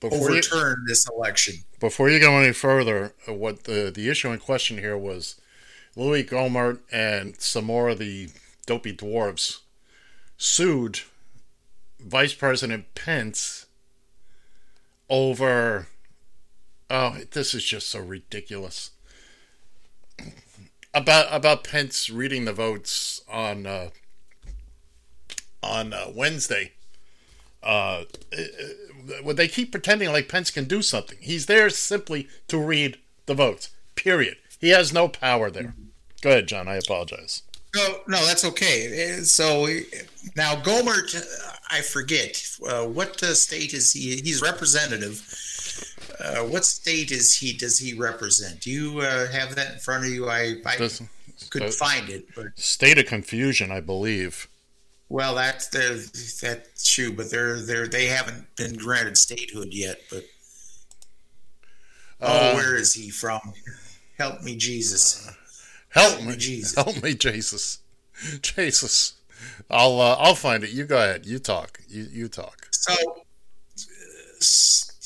Before 0.00 0.18
you- 0.18 0.38
overturn 0.38 0.84
this 0.88 1.06
election. 1.08 1.56
Before 1.80 2.08
you 2.08 2.18
go 2.18 2.38
any 2.38 2.52
further, 2.54 3.12
uh, 3.28 3.34
what 3.34 3.64
the 3.64 3.92
the 3.94 4.08
issue 4.08 4.30
in 4.32 4.38
question 4.38 4.78
here 4.78 4.96
was 4.96 5.36
Louis 5.94 6.24
Gohmert 6.24 6.78
and 6.90 7.38
some 7.38 7.66
more 7.66 7.90
of 7.90 7.98
the 7.98 8.30
dopey 8.66 8.94
dwarves 8.96 9.58
sued 10.44 11.00
Vice 11.98 12.34
President 12.34 12.94
Pence 12.94 13.66
over. 15.08 15.88
Oh, 16.90 17.16
this 17.30 17.54
is 17.54 17.64
just 17.64 17.90
so 17.90 18.00
ridiculous. 18.00 18.90
About 20.92 21.26
about 21.30 21.64
Pence 21.64 22.10
reading 22.10 22.44
the 22.44 22.52
votes 22.52 23.22
on 23.28 23.66
uh, 23.66 23.88
on 25.62 25.92
uh, 25.94 26.10
Wednesday. 26.14 26.72
Uh, 27.62 28.04
well, 29.24 29.34
they 29.34 29.48
keep 29.48 29.72
pretending 29.72 30.12
like 30.12 30.28
Pence 30.28 30.50
can 30.50 30.66
do 30.66 30.82
something. 30.82 31.16
He's 31.20 31.46
there 31.46 31.70
simply 31.70 32.28
to 32.48 32.58
read 32.58 32.98
the 33.24 33.34
votes. 33.34 33.70
Period. 33.94 34.36
He 34.60 34.68
has 34.68 34.92
no 34.92 35.08
power 35.08 35.50
there. 35.50 35.74
Go 36.20 36.30
ahead, 36.30 36.48
John. 36.48 36.68
I 36.68 36.76
apologize. 36.76 37.42
No, 37.74 37.96
no, 38.06 38.24
that's 38.26 38.44
okay. 38.44 39.18
So 39.22 39.66
now 40.36 40.54
Gohmert, 40.56 41.14
I 41.70 41.80
forget 41.80 42.42
uh, 42.68 42.84
what 42.84 43.22
uh, 43.22 43.34
state 43.34 43.72
is 43.74 43.92
he? 43.92 44.16
He's 44.22 44.40
representative. 44.42 45.22
Uh, 46.20 46.44
what 46.44 46.64
state 46.64 47.10
is 47.10 47.34
he? 47.36 47.52
Does 47.52 47.78
he 47.78 47.94
represent? 47.94 48.60
Do 48.60 48.70
you 48.70 49.00
uh, 49.00 49.26
have 49.28 49.54
that 49.56 49.72
in 49.74 49.78
front 49.80 50.04
of 50.04 50.10
you? 50.10 50.28
I, 50.28 50.56
I 50.64 50.76
Does- 50.76 51.02
couldn't 51.50 51.68
uh, 51.68 51.72
find 51.72 52.08
it, 52.10 52.26
but 52.36 52.46
State 52.56 52.98
of 52.98 53.06
confusion, 53.06 53.72
I 53.72 53.80
believe. 53.80 54.46
well, 55.08 55.34
that's 55.34 55.68
the 55.68 56.08
that's 56.40 56.86
true. 56.86 57.12
But 57.12 57.30
they're 57.30 57.60
they're 57.60 57.88
they 57.88 58.06
haven't 58.06 58.46
been 58.56 58.74
granted 58.74 59.18
statehood 59.18 59.68
yet. 59.72 59.98
But 60.10 60.24
oh, 62.20 62.26
Uh, 62.26 62.54
where 62.54 62.76
is 62.76 62.94
he 62.94 63.10
from? 63.10 63.40
Help 64.16 64.42
me, 64.42 64.54
Jesus! 64.56 65.28
Help 65.94 66.22
me, 66.22 66.36
Jesus! 66.36 66.74
Help 66.84 67.02
me, 67.02 67.14
Jesus. 67.14 67.78
Jesus. 68.42 69.14
I'll 69.70 70.00
uh, 70.00 70.16
I'll 70.18 70.34
find 70.34 70.64
it. 70.64 70.70
You 70.70 70.84
go 70.84 70.96
ahead. 70.96 71.24
You 71.24 71.38
talk. 71.38 71.80
You 71.88 72.06
you 72.10 72.28
talk. 72.28 72.66
So, 72.72 72.92
uh, 72.92 73.20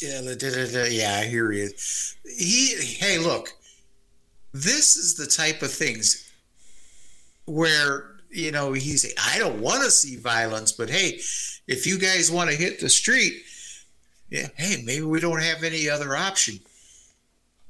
yeah, 0.00 0.20
da, 0.22 0.34
da, 0.34 0.72
da, 0.72 0.84
yeah, 0.88 1.18
I 1.20 1.24
hear 1.24 1.52
you. 1.52 1.70
He, 2.24 2.74
hey, 2.98 3.18
look, 3.18 3.52
this 4.54 4.96
is 4.96 5.14
the 5.14 5.26
type 5.26 5.60
of 5.62 5.70
things 5.70 6.32
where 7.44 8.16
you 8.30 8.50
know 8.50 8.72
he's. 8.72 9.14
I 9.22 9.38
don't 9.38 9.60
want 9.60 9.82
to 9.82 9.90
see 9.90 10.16
violence, 10.16 10.72
but 10.72 10.88
hey, 10.88 11.20
if 11.66 11.86
you 11.86 11.98
guys 11.98 12.30
want 12.30 12.48
to 12.48 12.56
hit 12.56 12.80
the 12.80 12.88
street, 12.88 13.42
yeah, 14.30 14.48
hey, 14.56 14.82
maybe 14.84 15.04
we 15.04 15.20
don't 15.20 15.42
have 15.42 15.64
any 15.64 15.88
other 15.90 16.16
option. 16.16 16.60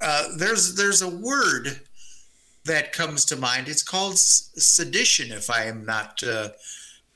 Uh, 0.00 0.28
there's 0.36 0.76
there's 0.76 1.02
a 1.02 1.08
word 1.08 1.80
that 2.68 2.92
comes 2.92 3.24
to 3.26 3.36
mind. 3.36 3.68
It's 3.68 3.82
called 3.82 4.18
sedition, 4.18 5.32
if 5.32 5.50
I 5.50 5.64
am 5.64 5.84
not 5.84 6.22
uh, 6.22 6.50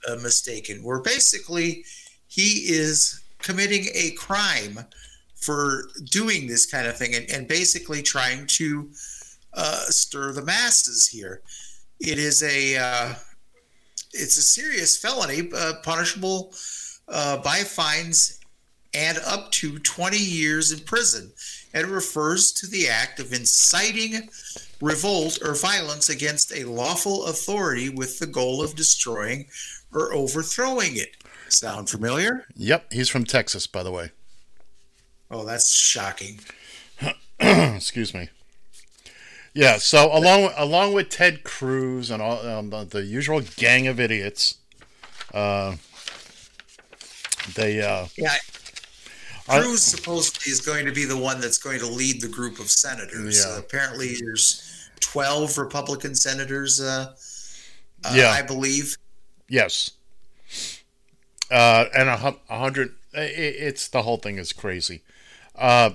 uh, 0.09 0.16
mistaken. 0.16 0.82
Where 0.82 1.00
basically 1.00 1.84
he 2.28 2.72
is 2.72 3.22
committing 3.38 3.86
a 3.94 4.11
crime 4.12 4.80
for 5.36 5.88
doing 6.05 6.46
this 6.46 6.66
kind 6.66 6.86
of 6.86 6.96
thing 6.96 7.14
and, 7.14 7.28
and 7.30 7.48
basically 7.48 8.03
trying 8.03 8.46
to 8.46 8.90
uh, 9.55 9.84
stir 9.86 10.32
the 10.32 10.44
masses 10.44 11.09
here. 11.09 11.42
It 12.00 12.18
is 12.18 12.42
a 12.42 12.76
uh, 12.76 13.14
it's 14.12 14.36
a 14.36 14.42
serious 14.42 14.96
felony, 14.96 15.50
uh, 15.57 15.74
punishable 15.82 16.55
uh, 17.09 17.38
by 17.38 17.59
fines 17.59 18.40
and 18.94 19.18
up 19.26 19.50
to 19.53 19.78
20 19.78 20.16
years 20.18 20.70
in 20.72 20.80
prison. 20.80 21.32
And 21.75 21.87
refers 21.87 22.53
to 22.53 22.66
the 22.66 22.89
act 22.89 23.18
of 23.18 23.33
inciting 23.33 24.29
revolt 24.81 25.39
or 25.43 25.55
violence 25.55 26.11
against 26.11 26.53
a 26.55 26.64
lawful 26.64 27.27
authority 27.27 27.89
with 27.89 28.18
the 28.18 28.27
goal 28.27 28.62
of 28.62 28.77
destroying 28.77 29.47
or 29.93 30.12
overthrowing 30.12 30.97
it. 30.97 31.16
Sound 31.49 31.89
familiar? 31.89 32.47
Yep, 32.57 32.93
he's 32.93 33.09
from 33.09 33.25
Texas, 33.25 33.66
by 33.66 33.83
the 33.83 33.91
way. 33.91 34.11
Oh, 35.31 35.45
that's 35.45 35.73
shocking. 35.73 36.41
Excuse 37.41 38.12
me. 38.12 38.29
Yeah, 39.55 39.77
so 39.79 40.11
along 40.16 40.51
along 40.57 40.95
with 40.95 41.11
Ted 41.11 41.45
Cruz 41.45 42.11
and 42.11 42.23
all 42.23 42.47
um, 42.47 42.70
the, 42.70 42.85
the 42.85 43.03
usual 43.03 43.43
gang 43.57 43.87
of 43.87 44.01
idiots, 44.01 44.57
uh, 45.35 45.77
they 47.55 47.83
uh, 47.83 48.07
Yeah. 48.16 48.35
Cruz 49.49 49.82
supposedly 49.82 50.51
is 50.53 50.61
going 50.61 50.86
to 50.86 50.93
be 50.93 51.05
the 51.05 51.16
one 51.16 51.40
that's 51.40 51.59
going 51.59 51.78
to 51.80 51.86
lead 51.86 52.20
the 52.20 52.28
group 52.28 52.59
of 52.61 52.70
senators. 52.70 53.45
Yeah. 53.45 53.53
Uh, 53.55 53.59
apparently, 53.59 54.14
there's 54.20 54.88
12 55.01 55.59
Republican 55.59 56.14
senators, 56.14 56.80
uh, 56.80 57.14
uh, 58.05 58.12
Yeah. 58.14 58.30
I 58.30 58.43
believe. 58.43 58.97
Yes. 59.49 59.90
Uh, 61.51 61.86
and 61.95 62.09
a, 62.09 62.36
a 62.49 62.59
hundred. 62.59 62.95
i- 63.14 63.18
i 63.20 63.22
it's 63.24 63.88
the 63.88 64.03
whole 64.03 64.16
thing 64.16 64.38
is 64.38 64.53
crazy. 64.53 65.03
Uh, 65.55 65.90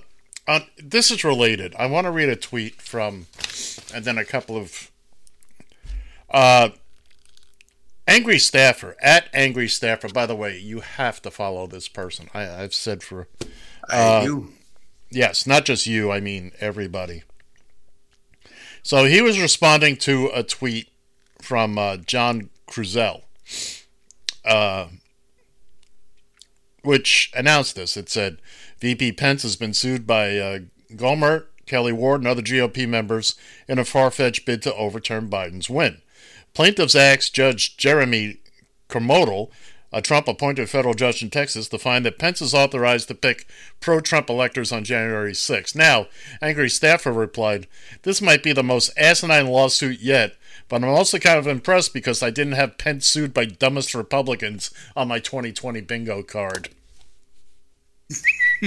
uh, 0.47 0.59
this 0.77 1.09
is 1.09 1.23
related. 1.23 1.73
I 1.79 1.87
want 1.87 2.05
to 2.05 2.11
read 2.11 2.29
a 2.29 2.35
tweet 2.35 2.81
from, 2.81 3.27
and 3.93 4.05
then 4.05 4.17
a 4.17 4.25
couple 4.25 4.55
of. 4.57 4.91
Angry 8.07 8.39
staffer 8.39 8.95
at 9.01 9.27
angry 9.33 9.67
staffer. 9.67 10.07
By 10.07 10.25
the 10.25 10.35
way, 10.35 10.57
you 10.57 10.79
have 10.79 11.21
to 11.23 11.31
follow 11.31 11.67
this 11.67 11.89
person. 11.89 12.29
I, 12.33 12.63
I've 12.63 12.73
said 12.73 13.03
for. 13.03 13.27
Uh, 13.89 14.23
do. 14.23 14.49
Yes, 15.11 15.45
not 15.45 15.65
just 15.65 15.85
you. 15.85 16.11
I 16.11 16.21
mean 16.21 16.51
everybody. 16.59 17.23
So 18.81 19.03
he 19.03 19.21
was 19.21 19.39
responding 19.39 19.97
to 19.97 20.29
a 20.33 20.43
tweet 20.43 20.87
from 21.41 21.77
uh, 21.77 21.97
John 21.97 22.49
Kruzel, 22.69 23.23
uh, 24.45 24.87
which 26.83 27.29
announced 27.35 27.75
this. 27.75 27.97
It 27.97 28.09
said 28.09 28.37
VP 28.79 29.11
Pence 29.13 29.43
has 29.43 29.57
been 29.57 29.73
sued 29.73 30.07
by 30.07 30.37
uh, 30.37 30.59
Gohmert, 30.93 31.47
Kelli 31.65 31.91
Ward, 31.91 32.21
and 32.21 32.27
other 32.27 32.41
GOP 32.41 32.87
members 32.87 33.35
in 33.67 33.77
a 33.77 33.83
far 33.83 34.09
fetched 34.09 34.45
bid 34.45 34.61
to 34.61 34.73
overturn 34.75 35.29
Biden's 35.29 35.69
win. 35.69 36.01
Plaintiffs 36.57 36.95
asked 36.95 37.35
Judge 37.35 37.77
Jeremy 37.77 38.37
Kernodle, 38.89 39.51
a 39.93 40.01
Trump 40.01 40.27
appointed 40.27 40.67
federal 40.67 40.95
judge 40.95 41.21
in 41.21 41.29
Texas, 41.29 41.67
to 41.67 41.77
find 41.77 42.03
that 42.03 42.17
Pence 42.17 42.41
is 42.41 42.55
authorized 42.55 43.09
to 43.09 43.13
pick 43.13 43.45
pro 43.79 43.99
Trump 43.99 44.27
electors 44.27 44.71
on 44.71 44.83
January 44.83 45.35
6. 45.35 45.75
Now, 45.75 46.07
angry 46.41 46.67
staffer 46.67 47.13
replied, 47.13 47.67
This 48.01 48.23
might 48.23 48.41
be 48.41 48.53
the 48.53 48.63
most 48.63 48.91
asinine 48.97 49.45
lawsuit 49.45 49.99
yet, 49.99 50.35
but 50.67 50.77
I'm 50.77 50.89
also 50.89 51.19
kind 51.19 51.37
of 51.37 51.45
impressed 51.45 51.93
because 51.93 52.23
I 52.23 52.31
didn't 52.31 52.53
have 52.53 52.79
Pence 52.79 53.05
sued 53.05 53.35
by 53.35 53.45
dumbest 53.45 53.93
Republicans 53.93 54.71
on 54.95 55.07
my 55.07 55.19
2020 55.19 55.81
bingo 55.81 56.23
card. 56.23 56.69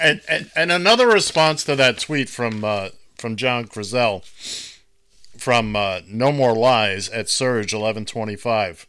and, 0.00 0.22
and 0.26 0.50
and 0.56 0.72
another 0.72 1.08
response 1.08 1.62
to 1.64 1.76
that 1.76 1.98
tweet 1.98 2.30
from 2.30 2.64
uh, 2.64 2.88
from 3.18 3.36
John 3.36 3.66
Kruzel 3.66 4.22
from 5.44 5.76
uh, 5.76 6.00
No 6.08 6.32
More 6.32 6.54
Lies 6.54 7.10
at 7.10 7.28
Surge 7.28 7.74
1125 7.74 8.86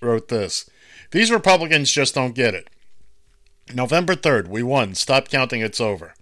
wrote 0.00 0.26
this. 0.26 0.68
These 1.12 1.30
Republicans 1.30 1.92
just 1.92 2.12
don't 2.12 2.34
get 2.34 2.56
it. 2.56 2.68
November 3.72 4.16
3rd, 4.16 4.48
we 4.48 4.64
won. 4.64 4.96
Stop 4.96 5.28
counting, 5.28 5.60
it's 5.60 5.80
over. 5.80 6.14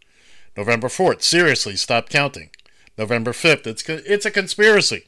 November 0.54 0.88
4th, 0.88 1.22
seriously, 1.22 1.76
stop 1.76 2.10
counting. 2.10 2.50
November 2.98 3.32
5th, 3.32 3.66
it's, 3.66 3.82
co- 3.82 4.02
it's 4.04 4.26
a 4.26 4.30
conspiracy. 4.30 5.06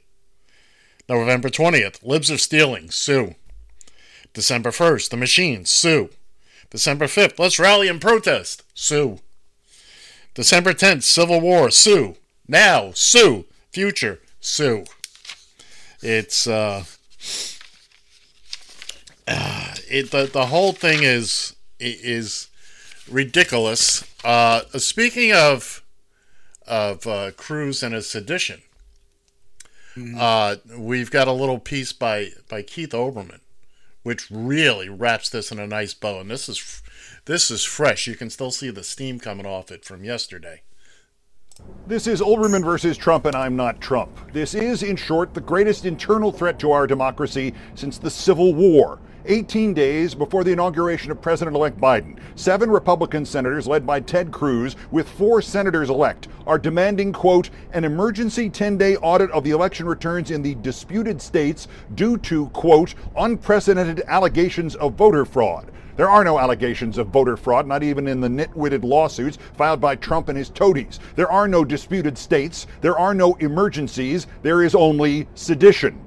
November 1.06 1.50
20th, 1.50 2.02
libs 2.02 2.30
are 2.30 2.38
stealing, 2.38 2.90
sue. 2.90 3.34
December 4.32 4.70
1st, 4.70 5.10
the 5.10 5.18
machines, 5.18 5.70
sue. 5.70 6.08
December 6.70 7.04
5th, 7.04 7.38
let's 7.38 7.58
rally 7.58 7.88
and 7.88 8.00
protest, 8.00 8.62
sue. 8.72 9.18
December 10.32 10.72
10th, 10.72 11.02
Civil 11.02 11.42
War, 11.42 11.70
sue. 11.70 12.16
Now, 12.48 12.92
sue. 12.94 13.44
Future, 13.70 14.20
sue. 14.40 14.84
It's, 16.02 16.46
uh, 16.46 16.84
uh, 19.26 19.74
it 19.88 20.10
the, 20.10 20.28
the 20.32 20.46
whole 20.46 20.72
thing 20.72 21.02
is 21.02 21.56
is 21.78 22.48
ridiculous. 23.10 24.04
Uh, 24.24 24.62
speaking 24.76 25.32
of 25.32 25.82
of 26.66 27.06
uh, 27.06 27.30
Cruz 27.32 27.82
and 27.82 27.94
his 27.94 28.08
sedition, 28.08 28.62
uh, 30.18 30.56
we've 30.76 31.10
got 31.10 31.28
a 31.28 31.32
little 31.32 31.58
piece 31.58 31.92
by 31.92 32.30
by 32.48 32.62
Keith 32.62 32.90
Olbermann, 32.90 33.40
which 34.02 34.30
really 34.30 34.88
wraps 34.88 35.28
this 35.28 35.50
in 35.50 35.58
a 35.58 35.66
nice 35.66 35.94
bow. 35.94 36.20
And 36.20 36.30
this 36.30 36.48
is 36.48 36.82
this 37.24 37.50
is 37.50 37.64
fresh. 37.64 38.06
You 38.06 38.14
can 38.14 38.30
still 38.30 38.50
see 38.50 38.70
the 38.70 38.84
steam 38.84 39.18
coming 39.18 39.46
off 39.46 39.70
it 39.70 39.84
from 39.84 40.04
yesterday. 40.04 40.62
This 41.88 42.08
is 42.08 42.20
Olbermann 42.20 42.64
versus 42.64 42.96
Trump, 42.96 43.26
and 43.26 43.36
I'm 43.36 43.54
not 43.54 43.80
Trump. 43.80 44.10
This 44.32 44.54
is, 44.54 44.82
in 44.82 44.96
short, 44.96 45.34
the 45.34 45.40
greatest 45.40 45.84
internal 45.84 46.32
threat 46.32 46.58
to 46.58 46.72
our 46.72 46.84
democracy 46.84 47.54
since 47.76 47.96
the 47.96 48.10
Civil 48.10 48.54
War. 48.54 48.98
18 49.26 49.72
days 49.72 50.12
before 50.12 50.42
the 50.42 50.50
inauguration 50.50 51.12
of 51.12 51.22
President 51.22 51.54
elect 51.54 51.80
Biden, 51.80 52.18
seven 52.34 52.72
Republican 52.72 53.24
senators, 53.24 53.68
led 53.68 53.86
by 53.86 54.00
Ted 54.00 54.32
Cruz, 54.32 54.74
with 54.90 55.08
four 55.08 55.40
senators 55.40 55.88
elect, 55.88 56.26
are 56.44 56.58
demanding, 56.58 57.12
quote, 57.12 57.50
an 57.72 57.84
emergency 57.84 58.50
10 58.50 58.76
day 58.76 58.96
audit 58.96 59.30
of 59.30 59.44
the 59.44 59.52
election 59.52 59.86
returns 59.86 60.32
in 60.32 60.42
the 60.42 60.56
disputed 60.56 61.22
states 61.22 61.68
due 61.94 62.18
to, 62.18 62.48
quote, 62.48 62.96
unprecedented 63.16 64.02
allegations 64.08 64.74
of 64.74 64.94
voter 64.94 65.24
fraud. 65.24 65.70
There 65.96 66.10
are 66.10 66.24
no 66.24 66.38
allegations 66.38 66.98
of 66.98 67.08
voter 67.08 67.38
fraud, 67.38 67.66
not 67.66 67.82
even 67.82 68.06
in 68.06 68.20
the 68.20 68.28
nitwitted 68.28 68.84
lawsuits 68.84 69.38
filed 69.56 69.80
by 69.80 69.96
Trump 69.96 70.28
and 70.28 70.36
his 70.36 70.50
toadies. 70.50 71.00
There 71.14 71.32
are 71.32 71.48
no 71.48 71.64
disputed 71.64 72.18
states. 72.18 72.66
There 72.82 72.98
are 72.98 73.14
no 73.14 73.34
emergencies. 73.34 74.26
There 74.42 74.62
is 74.62 74.74
only 74.74 75.26
sedition. 75.34 76.06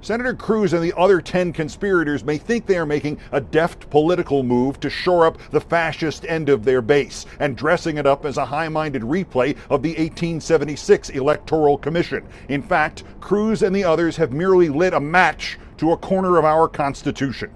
Senator 0.00 0.34
Cruz 0.34 0.72
and 0.72 0.84
the 0.84 0.96
other 0.96 1.20
10 1.20 1.52
conspirators 1.52 2.22
may 2.22 2.38
think 2.38 2.66
they 2.66 2.78
are 2.78 2.86
making 2.86 3.18
a 3.32 3.40
deft 3.40 3.90
political 3.90 4.44
move 4.44 4.78
to 4.78 4.88
shore 4.88 5.26
up 5.26 5.38
the 5.50 5.60
fascist 5.60 6.24
end 6.28 6.48
of 6.48 6.64
their 6.64 6.80
base 6.80 7.26
and 7.40 7.56
dressing 7.56 7.96
it 7.96 8.06
up 8.06 8.24
as 8.24 8.36
a 8.36 8.46
high 8.46 8.68
minded 8.68 9.02
replay 9.02 9.56
of 9.68 9.82
the 9.82 9.90
1876 9.90 11.08
Electoral 11.10 11.76
Commission. 11.76 12.24
In 12.48 12.62
fact, 12.62 13.02
Cruz 13.18 13.64
and 13.64 13.74
the 13.74 13.82
others 13.82 14.16
have 14.18 14.32
merely 14.32 14.68
lit 14.68 14.94
a 14.94 15.00
match 15.00 15.58
to 15.78 15.90
a 15.90 15.96
corner 15.96 16.38
of 16.38 16.44
our 16.44 16.68
Constitution. 16.68 17.50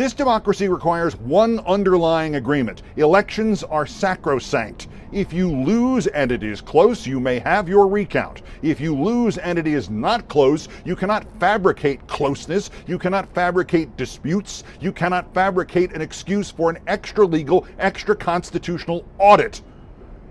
This 0.00 0.14
democracy 0.14 0.66
requires 0.66 1.14
one 1.14 1.60
underlying 1.66 2.36
agreement 2.36 2.80
elections 2.96 3.62
are 3.62 3.84
sacrosanct. 3.84 4.88
If 5.12 5.30
you 5.30 5.54
lose 5.54 6.06
and 6.06 6.32
it 6.32 6.42
is 6.42 6.62
close, 6.62 7.06
you 7.06 7.20
may 7.20 7.38
have 7.40 7.68
your 7.68 7.86
recount. 7.86 8.40
If 8.62 8.80
you 8.80 8.96
lose 8.96 9.36
and 9.36 9.58
it 9.58 9.66
is 9.66 9.90
not 9.90 10.26
close, 10.26 10.68
you 10.86 10.96
cannot 10.96 11.26
fabricate 11.38 12.06
closeness, 12.06 12.70
you 12.86 12.98
cannot 12.98 13.28
fabricate 13.34 13.94
disputes, 13.98 14.64
you 14.80 14.90
cannot 14.90 15.34
fabricate 15.34 15.92
an 15.92 16.00
excuse 16.00 16.50
for 16.50 16.70
an 16.70 16.78
extra 16.86 17.26
legal, 17.26 17.66
extra 17.78 18.16
constitutional 18.16 19.04
audit. 19.18 19.60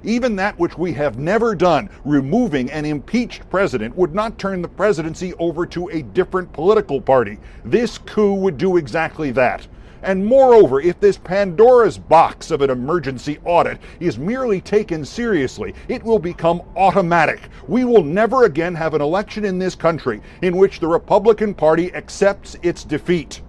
Even 0.03 0.35
that 0.37 0.57
which 0.57 0.77
we 0.77 0.93
have 0.93 1.19
never 1.19 1.53
done, 1.53 1.89
removing 2.05 2.71
an 2.71 2.85
impeached 2.85 3.49
president, 3.49 3.95
would 3.95 4.15
not 4.15 4.37
turn 4.37 4.61
the 4.61 4.67
presidency 4.67 5.33
over 5.39 5.65
to 5.65 5.89
a 5.89 6.03
different 6.03 6.53
political 6.53 7.01
party. 7.01 7.37
This 7.65 7.97
coup 7.97 8.33
would 8.35 8.57
do 8.57 8.77
exactly 8.77 9.31
that. 9.31 9.67
And 10.01 10.25
moreover, 10.25 10.79
if 10.79 10.99
this 11.01 11.17
Pandora's 11.17 11.97
box 11.97 12.51
of 12.51 12.61
an 12.61 12.69
emergency 12.69 13.37
audit 13.43 13.79
is 13.99 14.17
merely 14.17 14.61
taken 14.61 15.03
seriously, 15.03 15.75
it 15.89 16.01
will 16.01 16.19
become 16.19 16.61
automatic. 16.77 17.41
We 17.67 17.83
will 17.83 18.03
never 18.03 18.45
again 18.45 18.75
have 18.75 18.93
an 18.93 19.01
election 19.01 19.43
in 19.43 19.59
this 19.59 19.75
country 19.75 20.21
in 20.41 20.55
which 20.55 20.79
the 20.79 20.87
Republican 20.87 21.53
Party 21.53 21.93
accepts 21.93 22.55
its 22.61 22.85
defeat. 22.85 23.41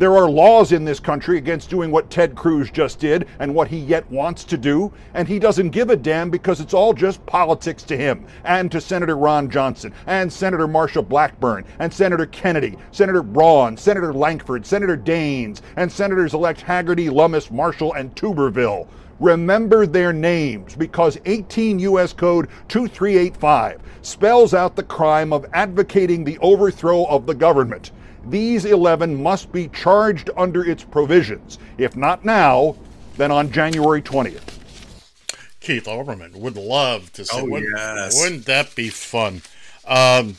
There 0.00 0.16
are 0.16 0.30
laws 0.30 0.72
in 0.72 0.86
this 0.86 0.98
country 0.98 1.36
against 1.36 1.68
doing 1.68 1.90
what 1.90 2.08
Ted 2.08 2.34
Cruz 2.34 2.70
just 2.70 3.00
did 3.00 3.26
and 3.38 3.54
what 3.54 3.68
he 3.68 3.76
yet 3.76 4.10
wants 4.10 4.44
to 4.44 4.56
do, 4.56 4.90
and 5.12 5.28
he 5.28 5.38
doesn't 5.38 5.72
give 5.72 5.90
a 5.90 5.96
damn 5.96 6.30
because 6.30 6.58
it's 6.58 6.72
all 6.72 6.94
just 6.94 7.26
politics 7.26 7.82
to 7.82 7.98
him 7.98 8.24
and 8.44 8.72
to 8.72 8.80
Senator 8.80 9.18
Ron 9.18 9.50
Johnson 9.50 9.92
and 10.06 10.32
Senator 10.32 10.66
Marsha 10.66 11.06
Blackburn 11.06 11.66
and 11.80 11.92
Senator 11.92 12.24
Kennedy, 12.24 12.78
Senator 12.92 13.22
Braun, 13.22 13.76
Senator 13.76 14.14
Lankford, 14.14 14.64
Senator 14.64 14.96
Daines, 14.96 15.60
and 15.76 15.92
Senators 15.92 16.32
elect 16.32 16.64
Hagerty, 16.64 17.12
Lummis, 17.12 17.50
Marshall, 17.50 17.92
and 17.92 18.16
Tuberville. 18.16 18.88
Remember 19.20 19.84
their 19.84 20.14
names 20.14 20.74
because 20.76 21.18
18 21.26 21.78
U.S. 21.78 22.14
Code 22.14 22.48
2385 22.68 23.82
spells 24.00 24.54
out 24.54 24.76
the 24.76 24.82
crime 24.82 25.34
of 25.34 25.44
advocating 25.52 26.24
the 26.24 26.38
overthrow 26.38 27.04
of 27.04 27.26
the 27.26 27.34
government. 27.34 27.90
These 28.26 28.64
11 28.64 29.22
must 29.22 29.50
be 29.52 29.68
charged 29.68 30.30
under 30.36 30.64
its 30.64 30.84
provisions. 30.84 31.58
If 31.78 31.96
not 31.96 32.24
now, 32.24 32.76
then 33.16 33.30
on 33.30 33.50
January 33.50 34.02
20th. 34.02 34.58
Keith 35.60 35.84
Olbermann 35.84 36.34
would 36.36 36.56
love 36.56 37.12
to 37.14 37.24
see. 37.24 37.38
Oh, 37.38 37.44
wouldn't, 37.44 37.74
yes. 37.76 38.20
wouldn't 38.20 38.46
that 38.46 38.74
be 38.74 38.88
fun? 38.88 39.42
Um, 39.86 40.36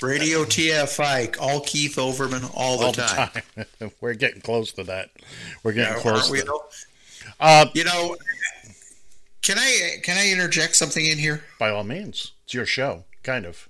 Radio 0.00 0.44
TFI, 0.44 1.36
all 1.40 1.60
Keith 1.60 1.96
Olbermann 1.96 2.50
all 2.54 2.78
the 2.78 2.86
all 2.86 2.92
time. 2.92 3.30
the 3.56 3.64
time. 3.80 3.90
We're 4.00 4.14
getting 4.14 4.40
close 4.40 4.72
to 4.72 4.84
that. 4.84 5.10
We're 5.62 5.72
getting 5.72 5.94
Yeah, 5.94 6.00
close 6.00 6.30
we, 6.30 6.42
to? 6.42 6.58
Uh, 7.40 7.66
you 7.74 7.84
know, 7.84 8.16
can 9.42 9.58
I 9.58 9.96
can 10.02 10.16
I 10.16 10.30
interject 10.30 10.76
something 10.76 11.04
in 11.04 11.18
here? 11.18 11.42
By 11.58 11.70
all 11.70 11.84
means, 11.84 12.32
it's 12.44 12.54
your 12.54 12.66
show, 12.66 13.04
kind 13.22 13.46
of. 13.46 13.68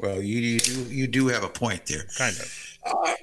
Well, 0.00 0.22
you 0.22 0.38
you 0.38 0.58
do, 0.58 0.72
you 0.84 1.06
do 1.06 1.28
have 1.28 1.42
a 1.42 1.48
point 1.48 1.86
there. 1.86 2.04
Kind 2.16 2.36
of. 2.36 2.78
Uh, 2.84 3.14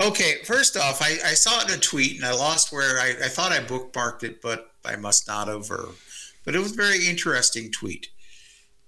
Okay, 0.00 0.36
first 0.44 0.78
off, 0.78 1.02
I, 1.02 1.18
I 1.26 1.34
saw 1.34 1.60
it 1.60 1.68
in 1.68 1.74
a 1.74 1.78
tweet 1.78 2.16
and 2.16 2.24
I 2.24 2.32
lost 2.32 2.72
where 2.72 2.98
I, 2.98 3.10
I 3.22 3.28
thought 3.28 3.52
I 3.52 3.58
bookmarked 3.58 4.22
it, 4.22 4.40
but 4.40 4.72
I 4.82 4.96
must 4.96 5.28
not 5.28 5.48
have. 5.48 5.70
Or, 5.70 5.90
but 6.44 6.54
it 6.54 6.58
was 6.58 6.72
a 6.72 6.76
very 6.76 7.06
interesting 7.06 7.70
tweet. 7.70 8.08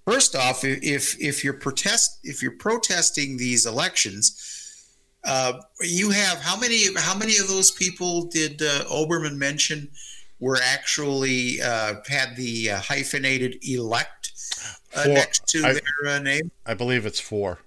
First 0.07 0.35
off, 0.35 0.63
if 0.63 1.15
if 1.21 1.43
you're 1.43 1.53
protest 1.53 2.19
if 2.23 2.41
you're 2.41 2.57
protesting 2.57 3.37
these 3.37 3.65
elections, 3.67 4.89
uh, 5.23 5.53
you 5.81 6.09
have 6.09 6.39
how 6.39 6.59
many 6.59 6.93
how 6.97 7.15
many 7.15 7.37
of 7.37 7.47
those 7.47 7.69
people 7.69 8.23
did 8.25 8.61
uh, 8.61 8.83
Olbermann 8.85 9.37
mention 9.37 9.89
were 10.39 10.57
actually 10.61 11.61
uh, 11.61 11.95
had 12.07 12.35
the 12.35 12.71
uh, 12.71 12.79
hyphenated 12.79 13.57
elect 13.61 14.31
uh, 14.95 15.05
next 15.05 15.47
to 15.49 15.65
I- 15.65 15.73
their 15.73 16.15
uh, 16.15 16.19
name? 16.19 16.51
I 16.65 16.73
believe 16.73 17.05
it's 17.05 17.19
four. 17.19 17.59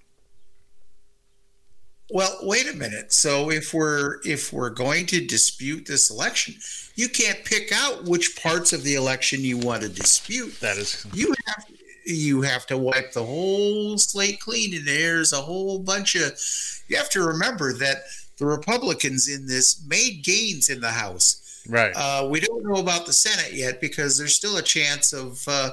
Well, 2.09 2.37
wait 2.43 2.69
a 2.71 2.75
minute. 2.75 3.11
So 3.11 3.51
if 3.51 3.73
we're 3.73 4.19
if 4.23 4.53
we're 4.53 4.69
going 4.69 5.07
to 5.07 5.25
dispute 5.25 5.85
this 5.85 6.09
election, 6.09 6.55
you 6.95 7.09
can't 7.09 7.43
pick 7.43 7.71
out 7.73 8.05
which 8.05 8.39
parts 8.41 8.71
of 8.71 8.83
the 8.83 8.95
election 8.95 9.41
you 9.41 9.57
want 9.57 9.81
to 9.81 9.89
dispute. 9.89 10.57
That 10.61 10.77
is 10.77 11.05
You 11.13 11.35
have 11.47 11.65
you 12.05 12.41
have 12.43 12.65
to 12.67 12.77
wipe 12.77 13.11
the 13.11 13.23
whole 13.23 13.97
slate 13.97 14.39
clean, 14.39 14.73
and 14.73 14.87
there's 14.87 15.33
a 15.33 15.41
whole 15.41 15.79
bunch 15.79 16.15
of. 16.15 16.39
You 16.87 16.95
have 16.95 17.09
to 17.09 17.21
remember 17.21 17.73
that 17.73 18.03
the 18.37 18.45
Republicans 18.45 19.27
in 19.27 19.45
this 19.45 19.83
made 19.85 20.23
gains 20.23 20.69
in 20.69 20.79
the 20.79 20.91
House. 20.91 21.65
Right. 21.67 21.91
Uh, 21.93 22.29
we 22.31 22.39
don't 22.39 22.63
know 22.63 22.79
about 22.79 23.05
the 23.05 23.11
Senate 23.11 23.51
yet 23.51 23.81
because 23.81 24.17
there's 24.17 24.35
still 24.35 24.55
a 24.55 24.61
chance 24.61 25.11
of 25.11 25.43
uh, 25.47 25.71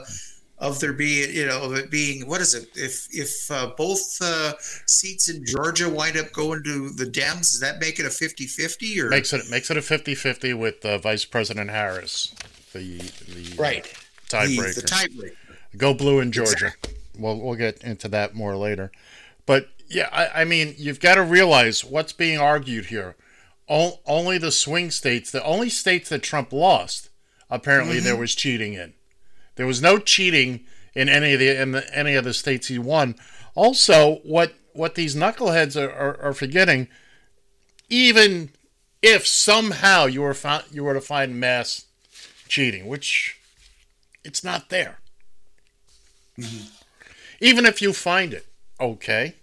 of 0.66 0.80
there 0.80 0.92
being 0.92 1.34
you 1.34 1.46
know 1.46 1.62
of 1.64 1.74
it 1.74 1.90
being 1.90 2.26
what 2.26 2.40
is 2.40 2.54
it 2.54 2.68
if 2.74 3.06
if 3.12 3.50
uh, 3.50 3.70
both 3.76 4.00
uh, 4.22 4.52
seats 4.86 5.28
in 5.28 5.44
Georgia 5.44 5.88
wind 5.88 6.16
up 6.16 6.32
going 6.32 6.62
to 6.64 6.90
the 6.90 7.04
Dems 7.04 7.38
does 7.52 7.60
that 7.60 7.80
make 7.80 7.98
it 7.98 8.06
a 8.06 8.08
50-50 8.08 8.98
or 9.02 9.08
Makes 9.10 9.32
it 9.32 9.50
makes 9.50 9.70
it 9.70 9.76
a 9.76 9.80
50-50 9.80 10.58
with 10.58 10.84
uh, 10.84 10.98
Vice 10.98 11.24
President 11.24 11.70
Harris, 11.70 12.34
the 12.72 12.98
the 12.98 13.54
right 13.58 13.84
the, 14.30 14.36
tiebreaker. 14.36 14.74
the 14.74 14.82
tiebreaker 14.82 15.36
Go 15.76 15.92
blue 15.92 16.20
in 16.20 16.30
Georgia. 16.32 16.72
We'll 17.18 17.40
we'll 17.40 17.56
get 17.56 17.82
into 17.82 18.08
that 18.08 18.34
more 18.34 18.56
later. 18.56 18.90
But 19.46 19.68
yeah, 19.88 20.08
I, 20.12 20.42
I 20.42 20.44
mean, 20.44 20.74
you've 20.78 21.00
got 21.00 21.16
to 21.16 21.22
realize 21.22 21.84
what's 21.84 22.12
being 22.12 22.38
argued 22.38 22.86
here. 22.86 23.16
O- 23.68 23.98
only 24.06 24.38
the 24.38 24.52
swing 24.52 24.90
states, 24.90 25.30
the 25.30 25.42
only 25.44 25.68
states 25.68 26.08
that 26.10 26.22
Trump 26.22 26.52
lost, 26.52 27.10
apparently 27.50 27.98
there 28.00 28.14
Mhm. 28.14 28.20
was 28.20 28.34
cheating 28.34 28.74
in. 28.74 28.94
There 29.56 29.66
was 29.66 29.80
no 29.82 29.98
cheating 29.98 30.64
in 30.94 31.08
any 31.08 31.32
of 31.34 31.40
the 31.40 31.60
in 31.60 31.72
the, 31.72 31.96
any 31.96 32.14
of 32.14 32.24
the 32.24 32.34
states 32.34 32.68
he 32.68 32.78
won. 32.78 33.14
Also, 33.54 34.16
what 34.24 34.54
what 34.72 34.94
these 34.96 35.14
knuckleheads 35.14 35.80
are, 35.80 35.92
are, 35.92 36.20
are 36.20 36.34
forgetting, 36.34 36.88
even 37.88 38.50
if 39.02 39.26
somehow 39.26 40.06
you 40.06 40.22
were 40.22 40.34
found, 40.34 40.64
you 40.72 40.82
were 40.84 40.94
to 40.94 41.00
find 41.00 41.38
mass 41.38 41.84
cheating, 42.48 42.86
which 42.86 43.38
it's 44.24 44.42
not 44.42 44.70
there. 44.70 44.98
Even 47.40 47.64
if 47.66 47.80
you 47.82 47.92
find 47.92 48.32
it, 48.32 48.46
okay. 48.80 49.34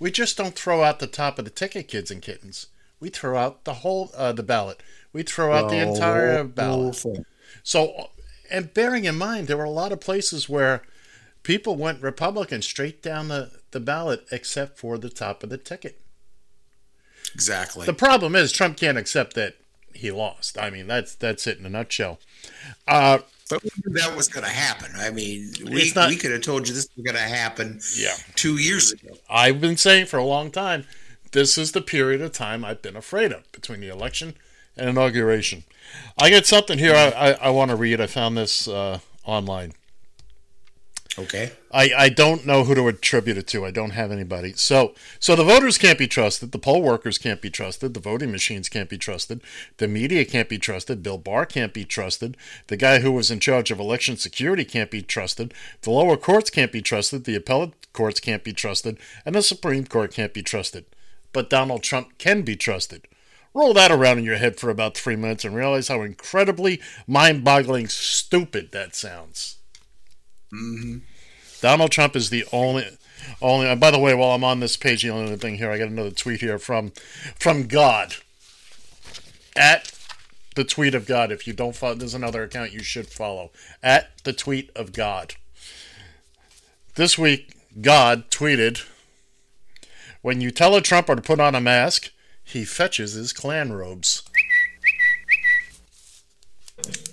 We 0.00 0.10
just 0.10 0.36
don't 0.36 0.54
throw 0.54 0.82
out 0.82 0.98
the 1.00 1.06
top 1.06 1.38
of 1.38 1.44
the 1.44 1.50
ticket, 1.50 1.88
kids 1.88 2.10
and 2.10 2.22
kittens. 2.22 2.66
We 3.00 3.08
throw 3.10 3.36
out 3.36 3.64
the 3.64 3.74
whole 3.74 4.10
uh, 4.16 4.32
the 4.32 4.42
ballot. 4.42 4.82
We 5.12 5.22
throw 5.22 5.52
out 5.52 5.70
the 5.70 5.76
The 5.76 5.88
entire 5.88 6.44
ballot. 6.44 6.96
thing. 6.96 7.24
So, 7.62 8.10
and 8.50 8.72
bearing 8.74 9.04
in 9.04 9.16
mind, 9.16 9.46
there 9.48 9.56
were 9.56 9.64
a 9.64 9.70
lot 9.70 9.92
of 9.92 10.00
places 10.00 10.48
where 10.48 10.82
people 11.42 11.76
went 11.76 12.02
Republican 12.02 12.62
straight 12.62 13.02
down 13.02 13.28
the, 13.28 13.50
the 13.70 13.80
ballot, 13.80 14.26
except 14.30 14.78
for 14.78 14.98
the 14.98 15.08
top 15.10 15.42
of 15.42 15.50
the 15.50 15.58
ticket. 15.58 16.00
exactly 17.34 17.86
The 17.86 17.92
problem 17.94 18.34
is 18.34 18.52
Trump 18.52 18.76
can't 18.76 18.98
accept 18.98 19.34
that 19.34 19.54
he 19.94 20.10
lost. 20.10 20.58
I 20.58 20.70
mean, 20.70 20.86
that's 20.86 21.14
that's 21.14 21.46
it 21.46 21.58
in 21.58 21.66
a 21.66 21.70
nutshell. 21.70 22.20
Uh, 22.86 23.18
But 23.50 23.62
we 23.64 23.70
knew 23.86 23.98
that 23.98 24.14
was 24.16 24.28
going 24.28 24.44
to 24.44 24.50
happen. 24.50 24.92
I 24.96 25.10
mean, 25.10 25.52
we, 25.64 25.90
not- 25.96 26.10
we 26.10 26.16
could 26.16 26.30
have 26.30 26.42
told 26.42 26.68
you 26.68 26.74
this 26.74 26.88
was 26.96 27.04
going 27.04 27.16
to 27.16 27.20
happen 27.34 27.80
Yeah. 27.96 28.14
two 28.36 28.58
years 28.58 28.92
ago. 28.92 29.14
I've 29.28 29.60
been 29.60 29.76
saying 29.76 30.06
for 30.06 30.18
a 30.18 30.24
long 30.24 30.50
time, 30.50 30.84
this 31.32 31.58
is 31.58 31.72
the 31.72 31.80
period 31.80 32.20
of 32.20 32.32
time 32.32 32.64
I've 32.64 32.82
been 32.82 32.96
afraid 32.96 33.32
of 33.32 33.50
between 33.52 33.80
the 33.80 33.88
election 33.88 34.34
and 34.78 34.88
inauguration. 34.88 35.64
I 36.18 36.30
got 36.30 36.46
something 36.46 36.78
here 36.78 36.94
I, 36.94 37.08
I, 37.08 37.30
I 37.32 37.50
want 37.50 37.70
to 37.70 37.76
read. 37.76 38.00
I 38.00 38.06
found 38.06 38.36
this 38.36 38.68
uh, 38.68 38.98
online. 39.24 39.72
Okay. 41.18 41.50
I, 41.72 41.90
I 41.96 42.08
don't 42.10 42.46
know 42.46 42.62
who 42.62 42.76
to 42.76 42.86
attribute 42.86 43.38
it 43.38 43.48
to. 43.48 43.66
I 43.66 43.72
don't 43.72 43.90
have 43.90 44.12
anybody. 44.12 44.52
So 44.52 44.94
so 45.18 45.34
the 45.34 45.42
voters 45.42 45.76
can't 45.76 45.98
be 45.98 46.06
trusted. 46.06 46.52
The 46.52 46.60
poll 46.60 46.80
workers 46.80 47.18
can't 47.18 47.42
be 47.42 47.50
trusted. 47.50 47.94
The 47.94 48.00
voting 48.00 48.30
machines 48.30 48.68
can't 48.68 48.88
be 48.88 48.98
trusted. 48.98 49.42
The 49.78 49.88
media 49.88 50.24
can't 50.24 50.48
be 50.48 50.58
trusted. 50.58 51.02
Bill 51.02 51.18
Barr 51.18 51.44
can't 51.44 51.74
be 51.74 51.84
trusted. 51.84 52.36
The 52.68 52.76
guy 52.76 53.00
who 53.00 53.10
was 53.10 53.32
in 53.32 53.40
charge 53.40 53.72
of 53.72 53.80
election 53.80 54.16
security 54.16 54.64
can't 54.64 54.92
be 54.92 55.02
trusted. 55.02 55.52
The 55.82 55.90
lower 55.90 56.16
courts 56.16 56.50
can't 56.50 56.70
be 56.70 56.82
trusted. 56.82 57.24
The 57.24 57.34
appellate 57.34 57.92
courts 57.92 58.20
can't 58.20 58.44
be 58.44 58.52
trusted. 58.52 58.96
And 59.26 59.34
the 59.34 59.42
Supreme 59.42 59.86
Court 59.86 60.12
can't 60.12 60.32
be 60.32 60.42
trusted. 60.42 60.84
But 61.32 61.50
Donald 61.50 61.82
Trump 61.82 62.16
can 62.18 62.42
be 62.42 62.54
trusted. 62.54 63.08
Roll 63.54 63.74
that 63.74 63.90
around 63.90 64.18
in 64.18 64.24
your 64.24 64.36
head 64.36 64.58
for 64.58 64.70
about 64.70 64.96
three 64.96 65.16
minutes 65.16 65.44
and 65.44 65.54
realize 65.54 65.88
how 65.88 66.02
incredibly 66.02 66.80
mind 67.06 67.44
boggling 67.44 67.88
stupid 67.88 68.72
that 68.72 68.94
sounds. 68.94 69.56
Mm-hmm. 70.52 70.98
Donald 71.60 71.90
Trump 71.90 72.14
is 72.14 72.30
the 72.30 72.44
only 72.52 72.86
only 73.42 73.74
by 73.76 73.90
the 73.90 73.98
way, 73.98 74.14
while 74.14 74.30
I'm 74.30 74.44
on 74.44 74.60
this 74.60 74.76
page, 74.76 75.02
the 75.02 75.10
only 75.10 75.26
other 75.26 75.36
thing 75.36 75.58
here, 75.58 75.70
I 75.70 75.78
got 75.78 75.88
another 75.88 76.10
tweet 76.10 76.40
here 76.40 76.58
from 76.58 76.92
from 77.38 77.66
God. 77.66 78.16
At 79.56 79.92
the 80.58 80.64
tweet 80.64 80.94
of 80.94 81.06
God. 81.06 81.30
If 81.30 81.46
you 81.46 81.52
don't 81.52 81.76
follow 81.76 81.94
there's 81.94 82.14
another 82.14 82.42
account 82.42 82.72
you 82.72 82.82
should 82.82 83.08
follow. 83.08 83.50
At 83.82 84.10
the 84.24 84.32
tweet 84.32 84.70
of 84.74 84.92
God. 84.92 85.34
This 86.96 87.16
week, 87.16 87.54
God 87.80 88.30
tweeted 88.30 88.84
When 90.20 90.40
you 90.40 90.50
tell 90.50 90.74
a 90.74 90.80
Trumper 90.80 91.14
to 91.14 91.22
put 91.22 91.38
on 91.38 91.54
a 91.54 91.60
mask, 91.60 92.10
he 92.48 92.64
fetches 92.64 93.12
his 93.12 93.34
clan 93.34 93.72
robes. 93.72 94.22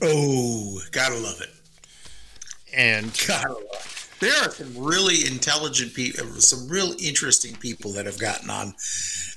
Oh, 0.02 0.80
gotta 0.92 1.16
love 1.16 1.42
it. 1.42 1.50
And 2.74 3.12
gotta 3.28 3.52
love 3.52 3.66
it. 3.74 4.20
There 4.22 4.34
are 4.44 4.52
some 4.52 4.78
really 4.78 5.28
intelligent 5.28 5.94
people, 5.94 6.26
some 6.40 6.70
real 6.70 6.96
interesting 7.00 7.54
people 7.58 7.92
that 7.94 8.06
have 8.06 8.18
gotten 8.18 8.50
on 8.50 8.74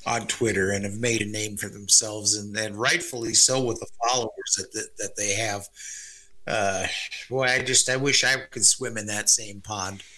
on 0.07 0.28
Twitter 0.28 0.70
and 0.70 0.84
have 0.84 0.99
made 0.99 1.20
a 1.20 1.26
name 1.26 1.57
for 1.57 1.68
themselves, 1.68 2.36
and, 2.36 2.57
and 2.57 2.76
rightfully 2.76 3.34
so 3.34 3.62
with 3.64 3.80
the 3.80 3.88
followers 4.07 4.55
that 4.57 4.72
that, 4.72 4.96
that 4.99 5.16
they 5.16 5.34
have. 5.34 5.66
Uh, 6.46 6.86
boy, 7.28 7.44
I 7.44 7.62
just 7.62 7.90
I 7.90 7.96
wish 7.96 8.22
I 8.22 8.36
could 8.51 8.64
swim 8.64 8.96
in 8.96 9.07
that 9.07 9.28
same 9.28 9.61
pond. 9.61 10.03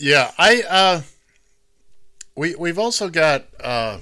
Yeah, 0.00 0.32
I 0.36 0.62
uh 0.68 1.02
we 2.36 2.54
we've 2.56 2.78
also 2.78 3.08
got 3.08 3.46
uh 3.60 3.98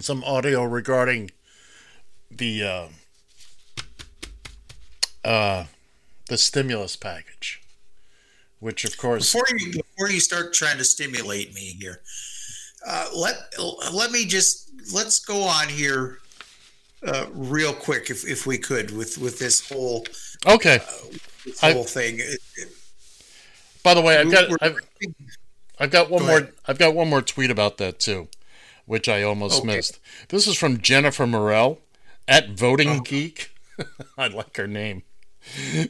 some 0.00 0.22
audio 0.24 0.64
regarding 0.64 1.30
the 2.30 2.62
uh 2.62 2.88
uh 5.24 5.64
the 6.28 6.38
stimulus 6.38 6.96
package. 6.96 7.62
Which 8.60 8.84
of 8.84 8.96
course 8.96 9.32
Before 9.32 9.56
you 9.58 9.72
before 9.72 10.10
you 10.10 10.20
start 10.20 10.52
trying 10.52 10.78
to 10.78 10.84
stimulate 10.84 11.54
me 11.54 11.76
here, 11.80 12.00
uh, 12.86 13.06
let 13.16 13.36
let 13.92 14.10
me 14.10 14.24
just 14.24 14.70
let's 14.92 15.20
go 15.20 15.42
on 15.42 15.68
here 15.68 16.18
uh, 17.06 17.26
real 17.32 17.72
quick 17.72 18.10
if, 18.10 18.26
if 18.26 18.46
we 18.46 18.58
could 18.58 18.90
with 18.96 19.16
with 19.18 19.38
this 19.38 19.68
whole 19.68 20.04
Okay. 20.46 20.80
this 21.44 21.62
I- 21.62 21.72
whole 21.72 21.84
thing. 21.84 22.16
It- 22.18 22.40
it- 22.56 22.68
By 23.84 23.94
the 23.94 24.00
way, 24.02 24.18
I've 24.18 24.30
got 24.30 24.50
I've, 24.60 24.76
I've 25.78 25.90
got 25.92 26.10
one 26.10 26.22
Go 26.22 26.26
more 26.26 26.38
ahead. 26.38 26.52
I've 26.66 26.78
got 26.78 26.94
one 26.96 27.08
more 27.08 27.22
tweet 27.22 27.52
about 27.52 27.78
that 27.78 28.00
too, 28.00 28.26
which 28.88 29.08
I 29.08 29.22
almost 29.22 29.60
Okay. 29.60 29.76
missed. 29.76 30.00
This 30.30 30.46
is 30.48 30.56
from 30.56 30.80
Jennifer 30.80 31.26
Morrell 31.26 31.80
at 32.26 32.50
Voting 32.50 32.88
Uh-huh. 32.88 33.00
Geek. 33.04 33.50
I 34.18 34.26
like 34.26 34.56
her 34.56 34.66
name. 34.66 35.04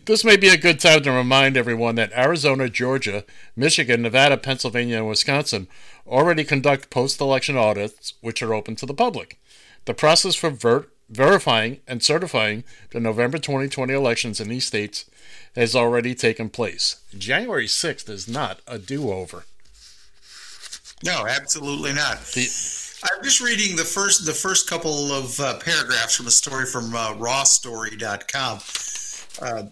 This 0.05 0.25
may 0.25 0.37
be 0.37 0.49
a 0.49 0.57
good 0.57 0.79
time 0.79 1.03
to 1.03 1.11
remind 1.11 1.57
everyone 1.57 1.95
that 1.97 2.13
Arizona, 2.13 2.69
Georgia, 2.69 3.25
Michigan, 3.57 4.03
Nevada, 4.03 4.37
Pennsylvania, 4.37 4.99
and 4.99 5.09
Wisconsin 5.09 5.67
already 6.07 6.45
conduct 6.45 6.91
post 6.91 7.21
election 7.21 7.57
audits, 7.57 8.15
which 8.21 8.41
are 8.43 8.55
open 8.55 8.77
to 8.77 8.87
the 8.87 8.95
public. 8.95 9.39
The 9.87 9.95
process 9.95 10.35
for 10.37 10.51
ver- 10.51 10.87
verifying 11.09 11.81
and 11.89 12.03
certifying 12.03 12.63
the 12.91 13.01
November 13.01 13.39
2020 13.39 13.93
elections 13.93 14.39
in 14.41 14.49
these 14.49 14.67
states 14.67 15.07
has 15.57 15.75
already 15.75 16.15
taken 16.15 16.51
place. 16.51 16.97
January 17.17 17.67
6th 17.67 18.09
is 18.09 18.29
not 18.29 18.61
a 18.67 18.79
do 18.79 19.11
over. 19.11 19.45
No, 21.05 21.27
absolutely 21.27 21.95
not. 21.95 22.19
I'm 23.03 23.23
just 23.23 23.41
reading 23.41 23.77
the 23.77 23.85
first 23.85 24.27
the 24.27 24.33
first 24.33 24.69
couple 24.69 25.13
of 25.13 25.39
uh, 25.39 25.59
paragraphs 25.59 26.17
from 26.17 26.27
a 26.27 26.33
story 26.33 26.67
from 26.67 26.95
uh, 26.95 27.15
rawstory.com. 27.15 28.59
Uh, 29.41 29.63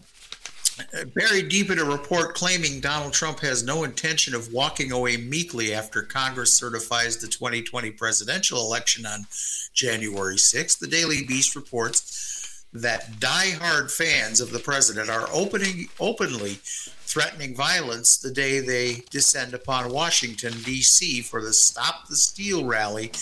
buried 1.15 1.49
deep 1.49 1.71
in 1.71 1.79
a 1.79 1.85
report 1.85 2.35
claiming 2.35 2.81
Donald 2.81 3.13
Trump 3.13 3.41
has 3.41 3.65
no 3.65 3.83
intention 3.83 4.35
of 4.35 4.53
walking 4.53 4.93
away 4.93 5.17
meekly 5.17 5.75
after 5.75 6.03
Congress 6.03 6.53
certifies 6.53 7.17
the 7.17 7.27
2020 7.27 7.91
presidential 7.93 8.61
election 8.61 9.07
on 9.07 9.27
January 9.73 10.37
6th, 10.37 10.79
the 10.79 10.87
Daily 10.87 11.25
Beast 11.25 11.57
reports 11.57 12.65
that 12.73 13.19
die-hard 13.21 13.91
fans 13.91 14.41
of 14.41 14.51
the 14.51 14.59
president 14.59 15.09
are 15.09 15.29
opening 15.33 15.89
openly 15.99 16.59
threatening 17.07 17.55
violence 17.55 18.19
the 18.19 18.33
day 18.33 18.61
they 18.61 19.03
descend 19.11 19.55
upon 19.55 19.93
Washington 19.93 20.53
D.C. 20.65 21.23
for 21.23 21.41
the 21.41 21.53
Stop 21.53 22.09
the 22.09 22.17
Steal 22.17 22.65
rally 22.65 23.13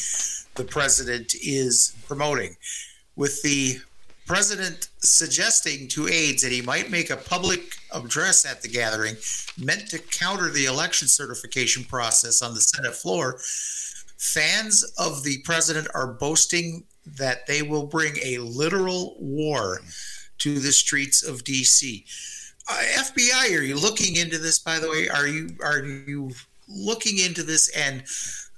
the 0.55 0.65
president 0.65 1.35
is 1.35 1.95
promoting. 2.07 2.57
With 3.17 3.43
the 3.43 3.79
president 4.27 4.89
suggesting 5.01 5.87
to 5.89 6.09
aides 6.09 6.43
that 6.43 6.53
he 6.53 6.63
might 6.63 6.91
make 6.91 7.11
a 7.11 7.17
public 7.17 7.77
address 7.93 8.47
at 8.47 8.63
the 8.63 8.69
gathering 8.69 9.17
meant 9.59 9.89
to 9.91 9.99
counter 9.99 10.51
the 10.51 10.65
election 10.65 11.07
certification 11.07 11.85
process 11.85 12.41
on 12.41 12.55
the 12.55 12.61
Senate 12.61 12.95
floor, 12.95 13.39
fans 14.17 14.83
of 14.99 15.23
the 15.23 15.39
president 15.45 15.87
are 15.95 16.15
boasting 16.15 16.85
that 17.07 17.47
they 17.47 17.63
will 17.63 17.87
bring 17.87 18.15
a 18.25 18.39
literal 18.39 19.17
war 19.19 19.81
to 20.39 20.59
the 20.59 20.73
streets 20.73 21.23
of 21.23 21.45
DC. 21.45 22.05
Uh, 22.67 22.81
FBI, 22.97 23.59
are 23.59 23.63
you 23.63 23.77
looking 23.77 24.17
into 24.17 24.39
this? 24.39 24.59
By 24.59 24.79
the 24.79 24.89
way, 24.89 25.09
are 25.09 25.27
you 25.27 25.51
are 25.63 25.85
you 25.85 26.31
looking 26.67 27.19
into 27.19 27.43
this 27.43 27.69
and 27.77 28.03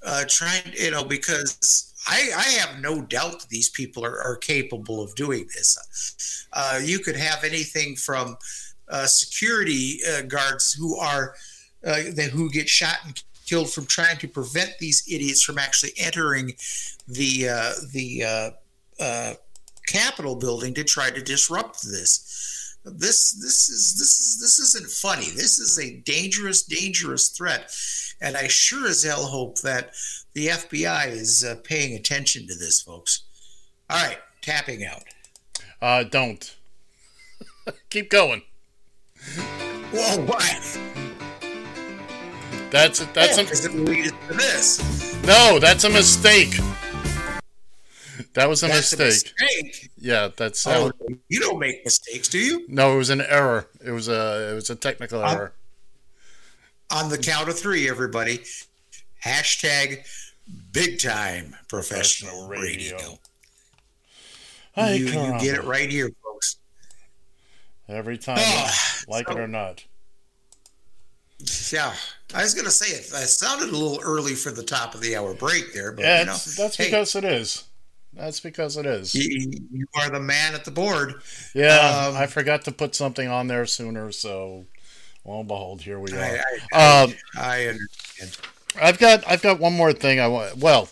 uh, 0.04 0.24
trying? 0.28 0.62
You 0.74 0.92
know, 0.92 1.04
because 1.04 1.92
I, 2.06 2.30
I 2.36 2.42
have 2.60 2.80
no 2.80 3.02
doubt 3.02 3.40
that 3.40 3.48
these 3.48 3.68
people 3.68 4.04
are, 4.04 4.20
are 4.22 4.36
capable 4.36 5.02
of 5.02 5.14
doing 5.16 5.48
this. 5.52 6.46
Uh, 6.52 6.80
you 6.82 7.00
could 7.00 7.16
have 7.16 7.42
anything 7.42 7.96
from 7.96 8.36
uh, 8.88 9.06
security 9.06 9.98
uh, 10.08 10.22
guards 10.22 10.72
who 10.72 10.96
are 10.98 11.34
uh, 11.84 11.96
who 12.32 12.48
get 12.48 12.68
shot 12.68 12.98
and 13.04 13.20
killed 13.44 13.70
from 13.72 13.86
trying 13.86 14.18
to 14.18 14.28
prevent 14.28 14.78
these 14.78 15.02
idiots 15.10 15.42
from 15.42 15.58
actually 15.58 15.92
entering 15.98 16.52
the 17.08 17.48
the 17.92 18.54
Capitol 19.88 20.36
building 20.36 20.74
to 20.74 20.84
try 20.84 21.10
to 21.10 21.22
disrupt 21.22 21.82
this. 21.82 22.55
This 22.88 23.32
this 23.32 23.68
is 23.68 23.98
this 23.98 24.20
is 24.20 24.40
this 24.40 24.58
isn't 24.60 24.88
funny. 24.88 25.26
This 25.34 25.58
is 25.58 25.76
a 25.78 25.96
dangerous, 26.04 26.62
dangerous 26.62 27.30
threat, 27.30 27.74
and 28.20 28.36
I 28.36 28.46
sure 28.46 28.86
as 28.86 29.02
hell 29.02 29.26
hope 29.26 29.60
that 29.62 29.90
the 30.34 30.48
FBI 30.48 31.08
is 31.08 31.44
uh, 31.44 31.56
paying 31.64 31.96
attention 31.96 32.46
to 32.46 32.54
this, 32.54 32.80
folks. 32.80 33.24
All 33.90 34.00
right, 34.06 34.18
tapping 34.40 34.84
out. 34.84 35.02
Uh, 35.82 36.04
don't. 36.04 36.54
Keep 37.90 38.08
going. 38.08 38.42
Whoa, 39.92 40.24
what? 40.24 40.78
That's 42.70 43.04
that's 43.06 43.36
yeah, 43.36 43.68
a, 43.68 43.74
lead 43.74 44.12
to 44.28 44.34
this. 44.34 45.16
no. 45.24 45.58
That's 45.58 45.82
a 45.82 45.90
mistake. 45.90 46.56
That 48.36 48.50
was 48.50 48.62
a 48.62 48.66
That's 48.68 48.92
a 48.92 48.98
mistake. 48.98 49.32
mistake. 49.40 49.90
Yeah, 49.96 50.28
that's 50.36 50.66
Oh, 50.66 50.88
uh, 50.88 51.14
you 51.28 51.40
don't 51.40 51.58
make 51.58 51.82
mistakes, 51.86 52.28
do 52.28 52.38
you? 52.38 52.66
no. 52.68 52.94
It 52.94 52.98
was 52.98 53.08
an 53.08 53.22
error. 53.22 53.66
It 53.82 53.92
was 53.92 54.08
a 54.08 54.50
it 54.52 54.54
was 54.54 54.68
a 54.68 54.74
technical 54.76 55.24
error. 55.24 55.54
On 56.90 57.08
the 57.08 57.16
count 57.16 57.48
of 57.48 57.58
three, 57.58 57.88
everybody. 57.88 58.44
Hashtag 59.24 60.06
big 60.70 61.00
time 61.00 61.56
professional 61.68 62.46
radio. 62.46 62.98
Hi, 64.74 64.92
you, 64.92 65.06
you 65.06 65.38
get 65.40 65.54
it 65.54 65.64
right 65.64 65.90
here, 65.90 66.10
folks. 66.22 66.58
Every 67.88 68.18
time, 68.18 68.36
Ah, 68.38 68.98
like 69.08 69.30
it 69.30 69.38
or 69.38 69.48
not. 69.48 69.82
Yeah, 71.72 71.94
I 72.34 72.42
was 72.42 72.52
gonna 72.52 72.70
say 72.70 72.94
it. 72.94 73.06
It 73.06 73.28
sounded 73.28 73.70
a 73.70 73.72
little 73.72 73.98
early 74.04 74.34
for 74.34 74.50
the 74.50 74.62
top 74.62 74.94
of 74.94 75.00
the 75.00 75.16
hour 75.16 75.32
break 75.32 75.72
there, 75.72 75.92
but 75.92 76.04
Yeah, 76.04 76.20
you 76.20 76.26
know, 76.26 76.32
that's 76.58 76.76
hey, 76.76 76.84
because 76.84 77.14
it 77.14 77.24
is. 77.24 77.64
That's 78.16 78.40
because 78.40 78.76
it 78.76 78.86
is. 78.86 79.14
you, 79.14 79.50
you 79.70 79.86
are 79.96 80.10
the 80.10 80.20
man 80.20 80.54
at 80.54 80.64
the 80.64 80.70
board. 80.70 81.14
Yeah, 81.54 82.08
Um, 82.08 82.16
I 82.16 82.26
forgot 82.26 82.64
to 82.64 82.72
put 82.72 82.94
something 82.94 83.28
on 83.28 83.46
there 83.48 83.66
sooner, 83.66 84.10
so 84.12 84.66
lo 85.24 85.40
and 85.40 85.48
behold, 85.48 85.82
here 85.82 86.00
we 86.00 86.12
are. 86.12 86.20
I, 86.20 86.40
I, 86.72 87.02
um, 87.02 87.14
I 87.36 87.66
understand. 87.66 88.38
I've 88.80 88.98
got 88.98 89.24
I've 89.28 89.42
got 89.42 89.60
one 89.60 89.74
more 89.74 89.92
thing 89.92 90.20
I 90.20 90.28
want. 90.28 90.58
Well, 90.58 90.88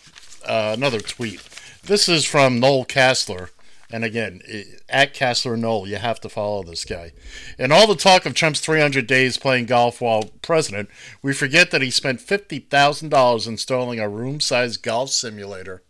uh, 0.46 0.72
another 0.76 1.00
tweet. 1.00 1.42
This 1.84 2.08
is 2.08 2.24
from 2.26 2.60
Noel 2.60 2.84
Casler, 2.86 3.50
and 3.90 4.04
again, 4.04 4.42
at 4.88 5.14
Casler 5.14 5.56
Noel, 5.56 5.86
you 5.86 5.96
have 5.96 6.20
to 6.22 6.28
follow 6.28 6.62
this 6.64 6.84
guy. 6.84 7.12
In 7.58 7.72
all 7.72 7.86
the 7.86 7.94
talk 7.96 8.26
of 8.26 8.34
Trump's 8.34 8.60
300 8.60 9.06
days 9.06 9.38
playing 9.38 9.66
golf 9.66 10.00
while 10.00 10.24
president, 10.42 10.90
we 11.22 11.32
forget 11.32 11.70
that 11.70 11.82
he 11.82 11.90
spent 11.90 12.20
fifty 12.20 12.58
thousand 12.58 13.10
dollars 13.10 13.46
installing 13.46 14.00
a 14.00 14.08
room-sized 14.08 14.82
golf 14.82 15.10
simulator 15.10 15.83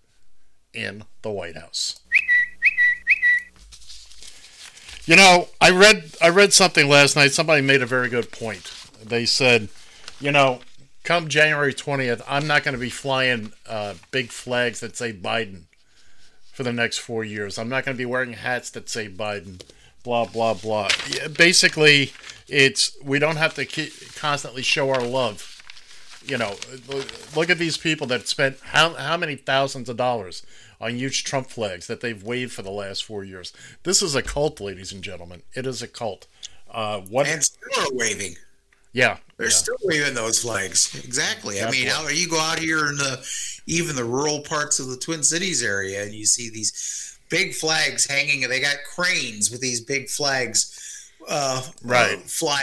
in 0.74 1.04
the 1.22 1.30
White 1.30 1.56
House. 1.56 2.00
You 5.06 5.16
know, 5.16 5.48
I 5.60 5.70
read 5.70 6.12
I 6.22 6.30
read 6.30 6.52
something 6.52 6.88
last 6.88 7.14
night. 7.14 7.32
Somebody 7.32 7.60
made 7.60 7.82
a 7.82 7.86
very 7.86 8.08
good 8.08 8.32
point. 8.32 8.72
They 9.02 9.26
said, 9.26 9.68
you 10.18 10.32
know, 10.32 10.60
come 11.02 11.28
January 11.28 11.74
twentieth, 11.74 12.22
I'm 12.26 12.46
not 12.46 12.64
going 12.64 12.74
to 12.74 12.80
be 12.80 12.90
flying 12.90 13.52
uh, 13.68 13.94
big 14.10 14.30
flags 14.30 14.80
that 14.80 14.96
say 14.96 15.12
Biden 15.12 15.64
for 16.52 16.62
the 16.62 16.72
next 16.72 16.98
four 16.98 17.22
years. 17.22 17.58
I'm 17.58 17.68
not 17.68 17.84
going 17.84 17.96
to 17.96 17.98
be 17.98 18.06
wearing 18.06 18.32
hats 18.32 18.70
that 18.70 18.88
say 18.88 19.08
Biden. 19.08 19.60
Blah 20.04 20.26
blah 20.26 20.54
blah. 20.54 20.88
Yeah, 21.10 21.28
basically, 21.28 22.12
it's 22.48 22.96
we 23.02 23.18
don't 23.18 23.36
have 23.36 23.54
to 23.54 23.64
keep, 23.66 23.92
constantly 24.14 24.62
show 24.62 24.90
our 24.90 25.02
love. 25.02 25.53
You 26.26 26.38
know, 26.38 26.54
look 27.36 27.50
at 27.50 27.58
these 27.58 27.76
people 27.76 28.06
that 28.08 28.28
spent 28.28 28.58
how 28.62 28.94
how 28.94 29.16
many 29.16 29.36
thousands 29.36 29.88
of 29.88 29.96
dollars 29.96 30.42
on 30.80 30.96
huge 30.96 31.24
Trump 31.24 31.48
flags 31.50 31.86
that 31.86 32.00
they've 32.00 32.22
waved 32.22 32.52
for 32.52 32.62
the 32.62 32.70
last 32.70 33.04
four 33.04 33.24
years. 33.24 33.52
This 33.82 34.02
is 34.02 34.14
a 34.14 34.22
cult, 34.22 34.60
ladies 34.60 34.92
and 34.92 35.02
gentlemen. 35.02 35.42
It 35.54 35.66
is 35.66 35.82
a 35.82 35.88
cult. 35.88 36.26
Uh, 36.70 37.00
what? 37.00 37.26
And 37.26 37.42
still 37.44 37.82
are 37.82 37.94
waving. 37.94 38.36
Yeah, 38.92 39.18
They're 39.36 39.46
yeah. 39.48 39.52
still 39.52 39.76
waving 39.82 40.14
those 40.14 40.40
flags. 40.42 40.94
Exactly. 41.04 41.60
I 41.60 41.68
mean, 41.70 41.86
That's 41.86 41.96
how 41.96 42.08
you 42.08 42.28
go 42.28 42.38
out 42.38 42.60
here 42.60 42.86
in 42.88 42.96
the 42.96 43.26
even 43.66 43.96
the 43.96 44.04
rural 44.04 44.40
parts 44.40 44.78
of 44.78 44.86
the 44.88 44.96
Twin 44.96 45.22
Cities 45.24 45.62
area, 45.62 46.02
and 46.04 46.12
you 46.14 46.24
see 46.26 46.48
these 46.48 47.18
big 47.28 47.54
flags 47.54 48.06
hanging. 48.06 48.48
They 48.48 48.60
got 48.60 48.76
cranes 48.94 49.50
with 49.50 49.60
these 49.60 49.80
big 49.80 50.08
flags, 50.08 51.10
uh, 51.28 51.62
Right. 51.82 52.18
uh, 52.18 52.20
flying. 52.22 52.62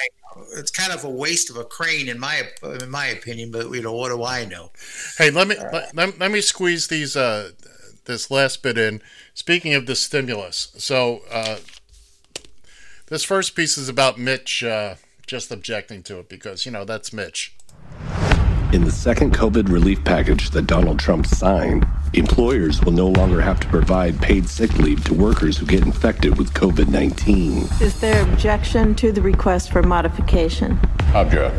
It's 0.55 0.71
kind 0.71 0.93
of 0.93 1.03
a 1.03 1.09
waste 1.09 1.49
of 1.49 1.57
a 1.57 1.63
crane, 1.63 2.07
in 2.07 2.19
my 2.19 2.43
in 2.63 2.89
my 2.89 3.07
opinion. 3.07 3.51
But 3.51 3.71
you 3.71 3.81
know, 3.81 3.93
what 3.93 4.09
do 4.09 4.23
I 4.23 4.45
know? 4.45 4.71
Hey, 5.17 5.29
let 5.29 5.47
me 5.47 5.55
let, 5.57 5.95
let, 5.95 6.19
let 6.19 6.31
me 6.31 6.41
squeeze 6.41 6.87
these 6.87 7.15
uh 7.15 7.51
this 8.05 8.31
last 8.31 8.63
bit 8.63 8.77
in. 8.77 9.01
Speaking 9.33 9.73
of 9.73 9.85
the 9.85 9.95
stimulus, 9.95 10.73
so 10.77 11.21
uh, 11.31 11.57
this 13.07 13.23
first 13.23 13.55
piece 13.55 13.77
is 13.77 13.89
about 13.89 14.17
Mitch 14.17 14.63
uh, 14.63 14.95
just 15.25 15.51
objecting 15.51 16.03
to 16.03 16.19
it 16.19 16.29
because 16.29 16.65
you 16.65 16.71
know 16.71 16.85
that's 16.85 17.13
Mitch. 17.13 17.55
In 18.73 18.85
the 18.85 18.91
second 18.91 19.33
COVID 19.33 19.69
relief 19.69 20.01
package 20.05 20.51
that 20.51 20.65
Donald 20.65 20.97
Trump 20.97 21.25
signed, 21.25 21.85
employers 22.13 22.81
will 22.81 22.93
no 22.93 23.09
longer 23.09 23.41
have 23.41 23.59
to 23.59 23.67
provide 23.67 24.21
paid 24.21 24.47
sick 24.47 24.77
leave 24.77 25.03
to 25.03 25.13
workers 25.13 25.57
who 25.57 25.65
get 25.65 25.85
infected 25.85 26.37
with 26.37 26.53
COVID 26.53 26.87
19. 26.87 27.67
Is 27.81 27.99
there 27.99 28.23
objection 28.23 28.95
to 28.95 29.11
the 29.11 29.21
request 29.21 29.73
for 29.73 29.83
modification? 29.83 30.79
Object. 31.13 31.53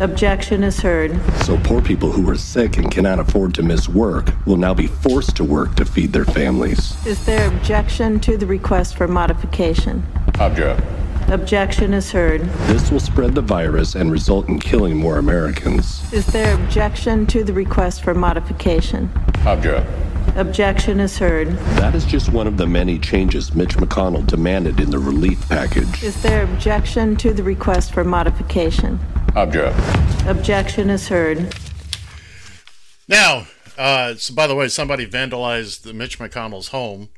Objection 0.00 0.64
is 0.64 0.80
heard. 0.80 1.16
So 1.44 1.56
poor 1.58 1.80
people 1.80 2.10
who 2.10 2.28
are 2.28 2.36
sick 2.36 2.78
and 2.78 2.90
cannot 2.90 3.20
afford 3.20 3.54
to 3.54 3.62
miss 3.62 3.88
work 3.88 4.32
will 4.44 4.56
now 4.56 4.74
be 4.74 4.88
forced 4.88 5.36
to 5.36 5.44
work 5.44 5.76
to 5.76 5.84
feed 5.84 6.12
their 6.12 6.24
families. 6.24 6.96
Is 7.06 7.24
there 7.26 7.46
objection 7.46 8.18
to 8.20 8.36
the 8.36 8.46
request 8.46 8.96
for 8.96 9.06
modification? 9.06 10.04
Object. 10.40 10.82
Objection 11.28 11.92
is 11.92 12.12
heard. 12.12 12.42
This 12.68 12.92
will 12.92 13.00
spread 13.00 13.34
the 13.34 13.42
virus 13.42 13.96
and 13.96 14.12
result 14.12 14.48
in 14.48 14.60
killing 14.60 14.96
more 14.96 15.18
Americans. 15.18 16.00
Is 16.12 16.24
there 16.26 16.54
objection 16.54 17.26
to 17.26 17.42
the 17.42 17.52
request 17.52 18.04
for 18.04 18.14
modification? 18.14 19.10
Object. 19.44 19.90
Objection 20.36 21.00
is 21.00 21.18
heard. 21.18 21.48
That 21.78 21.96
is 21.96 22.04
just 22.04 22.30
one 22.30 22.46
of 22.46 22.58
the 22.58 22.66
many 22.68 23.00
changes 23.00 23.56
Mitch 23.56 23.76
McConnell 23.76 24.24
demanded 24.24 24.78
in 24.78 24.90
the 24.90 25.00
relief 25.00 25.48
package. 25.48 26.04
Is 26.04 26.22
there 26.22 26.44
objection 26.44 27.16
to 27.16 27.32
the 27.32 27.42
request 27.42 27.92
for 27.92 28.04
modification? 28.04 29.00
Object. 29.34 29.76
Objection 30.26 30.90
is 30.90 31.08
heard. 31.08 31.52
Now, 33.08 33.48
uh, 33.76 34.14
so 34.14 34.32
by 34.32 34.46
the 34.46 34.54
way, 34.54 34.68
somebody 34.68 35.06
vandalized 35.06 35.82
the 35.82 35.92
Mitch 35.92 36.20
McConnell's 36.20 36.68
home 36.68 37.08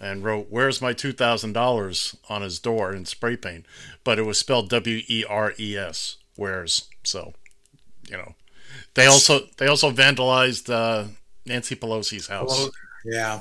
and 0.00 0.22
wrote 0.24 0.46
"Where's 0.50 0.80
my 0.80 0.92
two 0.92 1.12
thousand 1.12 1.52
dollars" 1.54 2.16
on 2.28 2.42
his 2.42 2.58
door 2.58 2.92
in 2.94 3.04
spray 3.04 3.36
paint, 3.36 3.66
but 4.04 4.18
it 4.18 4.22
was 4.22 4.38
spelled 4.38 4.68
W 4.70 5.02
E 5.08 5.24
R 5.28 5.54
E 5.58 5.76
S. 5.76 6.16
Where's 6.36 6.88
so, 7.04 7.32
you 8.08 8.16
know, 8.16 8.34
they 8.94 9.06
also 9.06 9.40
they 9.58 9.66
also 9.66 9.90
vandalized 9.90 10.72
uh, 10.72 11.08
Nancy 11.46 11.74
Pelosi's 11.74 12.28
house. 12.28 12.68
Yeah, 13.04 13.40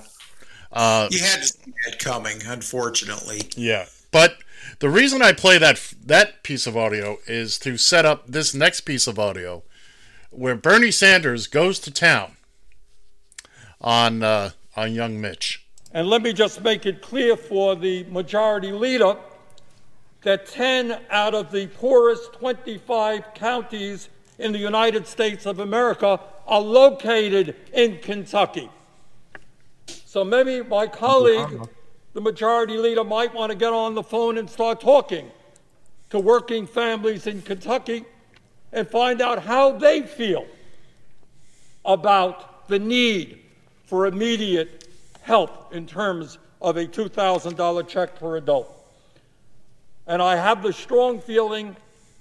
Uh, 0.71 1.07
you 1.11 1.19
had 1.19 1.41
to 1.41 1.47
see 1.47 1.73
that 1.85 1.99
coming. 1.99 2.37
Unfortunately, 2.45 3.41
Yeah, 3.55 3.85
but 4.11 4.37
The 4.79 4.89
reason 4.89 5.21
I 5.21 5.33
play 5.33 5.57
that 5.57 5.93
that 6.05 6.43
piece 6.43 6.67
of 6.67 6.75
audio 6.77 7.17
is 7.27 7.57
to 7.59 7.77
set 7.77 8.05
up 8.05 8.27
this 8.27 8.53
next 8.53 8.81
piece 8.81 9.07
of 9.07 9.17
audio, 9.19 9.63
where 10.31 10.55
Bernie 10.55 10.91
Sanders 10.91 11.47
goes 11.47 11.79
to 11.79 11.91
town 11.91 12.33
on 13.81 14.23
uh, 14.23 14.51
on 14.75 14.93
young 14.93 15.19
Mitch. 15.21 15.65
And 15.97 16.07
let 16.07 16.21
me 16.21 16.31
just 16.31 16.61
make 16.61 16.85
it 16.85 17.01
clear 17.01 17.35
for 17.35 17.75
the 17.75 18.03
majority 18.03 18.71
leader 18.71 19.17
that 20.21 20.45
10 20.45 20.95
out 21.09 21.33
of 21.33 21.51
the 21.51 21.65
poorest 21.65 22.33
25 22.33 23.33
counties 23.33 24.07
in 24.37 24.51
the 24.51 24.59
United 24.59 25.07
States 25.07 25.47
of 25.47 25.57
America 25.57 26.19
are 26.45 26.61
located 26.61 27.55
in 27.73 27.97
Kentucky. 27.97 28.69
So 29.87 30.23
maybe 30.23 30.61
my 30.61 30.85
colleague, 30.85 31.67
the 32.13 32.21
majority 32.21 32.77
leader, 32.77 33.03
might 33.03 33.33
want 33.33 33.51
to 33.51 33.57
get 33.57 33.73
on 33.73 33.95
the 33.95 34.03
phone 34.03 34.37
and 34.37 34.47
start 34.47 34.79
talking 34.79 35.31
to 36.11 36.19
working 36.19 36.67
families 36.67 37.25
in 37.25 37.41
Kentucky 37.41 38.05
and 38.71 38.87
find 38.87 39.19
out 39.19 39.41
how 39.41 39.71
they 39.71 40.03
feel 40.03 40.45
about 41.83 42.67
the 42.67 42.77
need 42.77 43.39
for 43.87 44.05
immediate 44.05 44.86
help 45.27 45.73
in 45.73 45.85
terms 45.85 46.37
of 46.61 46.77
a 46.77 46.85
$2,000 46.85 47.87
check 47.87 48.17
per 48.17 48.37
adult. 48.37 48.73
And 50.07 50.21
I 50.21 50.37
have 50.37 50.63
the 50.63 50.71
strong 50.71 51.19
feeling 51.19 51.75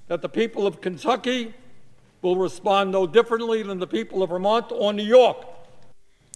that 0.09 0.23
the 0.23 0.29
people 0.29 0.67
of 0.67 0.81
Kentucky 0.81 1.55
will 2.21 2.37
respond 2.37 2.91
no 2.91 3.07
differently 3.07 3.63
than 3.63 3.79
the 3.79 3.87
people 3.87 4.25
of 4.25 4.31
Vermont 4.31 4.67
or 4.73 4.93
New 4.93 5.05
York. 5.05 5.47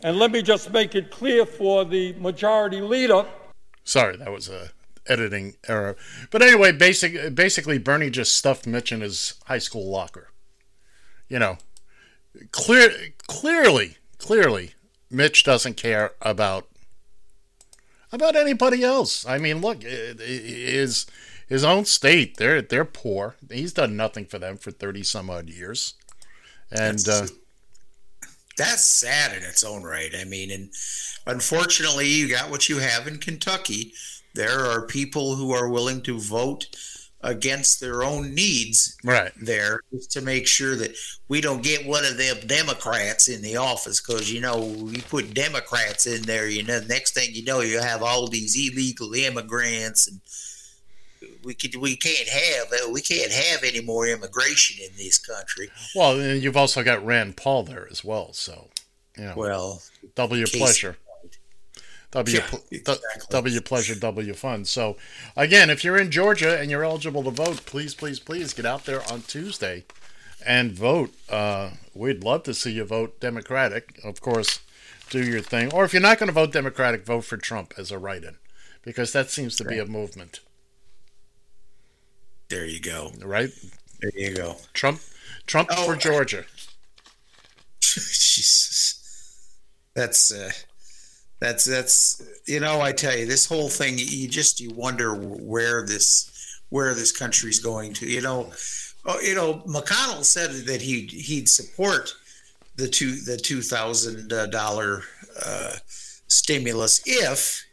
And 0.05 0.17
let 0.17 0.31
me 0.31 0.43
just 0.43 0.73
make 0.73 0.95
it 0.95 1.11
clear 1.11 1.45
for 1.45 1.85
the 1.85 2.13
majority 2.15 2.81
leader. 2.81 3.27
Sorry, 3.83 4.17
that 4.17 4.31
was 4.31 4.49
a 4.49 4.71
editing 5.07 5.57
error. 5.67 5.97
But 6.31 6.43
anyway, 6.43 6.71
basic, 6.71 7.35
basically, 7.35 7.79
Bernie 7.79 8.11
just 8.11 8.37
stuffed 8.37 8.67
Mitch 8.67 8.93
in 8.93 9.01
his 9.01 9.35
high 9.47 9.59
school 9.59 9.91
locker. 9.91 10.29
You 11.29 11.41
know, 11.41 11.59
clear, 12.53 12.93
clearly, 13.27 13.97
clearly, 14.19 14.75
Mitch 15.11 15.45
doesn't 15.45 15.77
care 15.77 16.13
about 16.23 16.69
about 18.13 18.37
anybody 18.37 18.83
else. 18.83 19.27
I 19.27 19.39
mean, 19.39 19.61
look, 19.61 19.83
his 19.83 21.07
his 21.49 21.65
own 21.65 21.85
state, 21.85 22.37
they're 22.37 22.63
they're 22.63 22.85
poor. 22.85 23.37
He's 23.51 23.73
done 23.73 23.97
nothing 23.97 24.25
for 24.25 24.39
them 24.39 24.57
for 24.57 24.71
thirty 24.71 25.03
some 25.03 25.31
odd 25.31 25.49
years, 25.49 25.95
and 26.71 26.99
that's, 26.99 27.09
uh, 27.09 27.27
that's 28.57 28.85
sad 28.85 29.37
in 29.37 29.43
its 29.43 29.65
own 29.65 29.83
right. 29.83 30.13
I 30.15 30.25
mean, 30.25 30.51
and 30.51 30.71
unfortunately, 31.27 32.07
you 32.07 32.29
got 32.29 32.51
what 32.51 32.69
you 32.69 32.79
have 32.79 33.07
in 33.07 33.19
Kentucky. 33.19 33.93
There 34.35 34.65
are 34.65 34.87
people 34.87 35.35
who 35.35 35.53
are 35.53 35.69
willing 35.69 36.03
to 36.03 36.19
vote 36.19 36.69
against 37.23 37.81
their 37.81 38.03
own 38.03 38.35
needs 38.35 38.97
right. 39.05 39.33
there 39.41 39.81
to 40.09 40.21
make 40.23 40.47
sure 40.47 40.75
that 40.75 40.97
we 41.29 41.41
don't 41.41 41.63
get 41.63 41.87
one 41.87 42.05
of 42.05 42.17
them 42.17 42.37
democrats 42.47 43.29
in 43.29 43.43
the 43.43 43.57
office 43.57 44.01
because 44.01 44.33
you 44.33 44.41
know 44.41 44.59
you 44.87 45.03
put 45.03 45.35
democrats 45.35 46.07
in 46.07 46.23
there 46.23 46.49
you 46.49 46.63
know 46.63 46.81
next 46.89 47.13
thing 47.13 47.29
you 47.33 47.45
know 47.45 47.61
you 47.61 47.79
have 47.79 48.03
all 48.03 48.27
these 48.27 48.57
illegal 48.57 49.13
immigrants 49.13 50.09
and 50.09 50.21
we 51.45 51.55
could 51.55 51.75
we 51.77 51.97
can't 51.97 52.29
have 52.29 52.67
uh, 52.73 52.91
we 52.91 53.01
can't 53.01 53.33
have 53.33 53.63
any 53.65 53.81
more 53.81 54.07
immigration 54.07 54.83
in 54.83 54.97
this 54.97 55.19
country. 55.19 55.71
Well 55.95 56.19
and 56.19 56.43
you've 56.43 56.57
also 56.57 56.83
got 56.83 57.05
rand 57.05 57.37
paul 57.37 57.63
there 57.63 57.87
as 57.91 58.05
well 58.05 58.33
so 58.33 58.69
you 59.17 59.25
know. 59.25 59.35
Well 59.37 59.83
double 60.15 60.37
your 60.37 60.47
pleasure 60.47 60.97
W, 62.13 62.37
Yeah, 62.39 62.59
exactly. 62.71 63.27
W 63.31 63.61
pleasure, 63.61 63.95
W 63.95 64.35
fun. 64.35 64.65
So, 64.65 64.97
again, 65.37 65.71
if 65.71 65.85
you're 65.85 65.97
in 65.97 66.11
Georgia 66.11 66.59
and 66.59 66.71
you're 66.71 66.83
eligible 66.85 67.23
to 67.25 67.31
vote, 67.31 67.65
please, 67.67 67.95
please, 67.95 68.19
please 68.19 68.53
get 68.53 68.67
out 68.67 68.85
there 68.85 69.01
on 69.13 69.23
Tuesday 69.23 69.85
and 70.45 70.73
vote. 70.73 71.15
Uh, 71.29 71.71
we'd 71.95 72.25
love 72.25 72.43
to 72.45 72.55
see 72.55 72.73
you 72.73 72.85
vote 72.85 73.21
Democratic. 73.21 74.01
Of 74.03 74.21
course, 74.21 74.59
do 75.11 75.23
your 75.25 75.41
thing. 75.41 75.73
Or 75.73 75.85
if 75.85 75.93
you're 75.93 76.03
not 76.03 76.19
going 76.19 76.27
to 76.29 76.33
vote 76.33 76.53
Democratic, 76.53 77.07
vote 77.07 77.23
for 77.25 77.37
Trump 77.37 77.75
as 77.79 77.93
a 77.93 77.99
write 77.99 78.25
in 78.25 78.37
because 78.83 79.13
that 79.13 79.31
seems 79.31 79.55
to 79.57 79.65
be 79.65 79.79
a 79.79 79.87
movement. 79.87 80.41
there 82.49 82.65
you 82.67 82.81
go 82.81 83.13
Right? 83.25 83.51
there 84.01 84.11
you 84.17 84.35
go 84.35 84.57
Trump, 84.73 85.01
Trump 85.47 85.69
Oh, 85.77 85.85
for 85.85 85.95
Georgia. 85.97 86.45
Jesus. 87.81 88.97
That's 89.95 90.33
uh, 90.33 90.51
that's 91.41 91.65
that's 91.65 92.23
you 92.47 92.61
know 92.61 92.81
I 92.81 92.93
tell 92.93 93.17
you 93.17 93.27
this 93.27 93.47
whole 93.47 93.69
thing 93.69 93.95
you 93.97 94.29
just 94.29 94.61
you 94.61 94.71
wonder 94.71 95.15
where 95.15 95.85
this 95.85 96.61
where 96.69 96.95
this 96.95 97.13
country's 97.13 97.59
going 97.59 97.95
to 97.95 98.07
you 98.07 98.21
know 98.21 98.51
oh, 99.07 99.21
you 99.21 99.35
know 99.35 99.63
McConnell 99.67 100.25
said 100.25 100.51
that 100.67 100.83
he 100.83 101.07
he'd 101.07 101.49
support 101.49 102.15
the 102.77 102.89
two 102.89 103.17
the 103.17 103.37
two 103.37 103.63
thousand 103.63 104.29
dollar 104.51 105.03
uh, 105.45 105.73
stimulus 106.29 107.03
if 107.07 107.65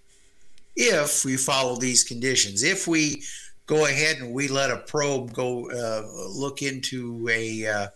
if 0.75 1.25
we 1.25 1.35
follow 1.35 1.75
these 1.75 2.03
conditions 2.03 2.63
if 2.63 2.87
we 2.87 3.21
go 3.65 3.85
ahead 3.85 4.17
and 4.17 4.33
we 4.33 4.47
let 4.47 4.71
a 4.71 4.77
probe 4.77 5.33
go 5.33 5.69
uh, 5.71 6.03
look 6.29 6.61
into 6.61 7.27
a 7.29 7.67
uh, 7.67 7.87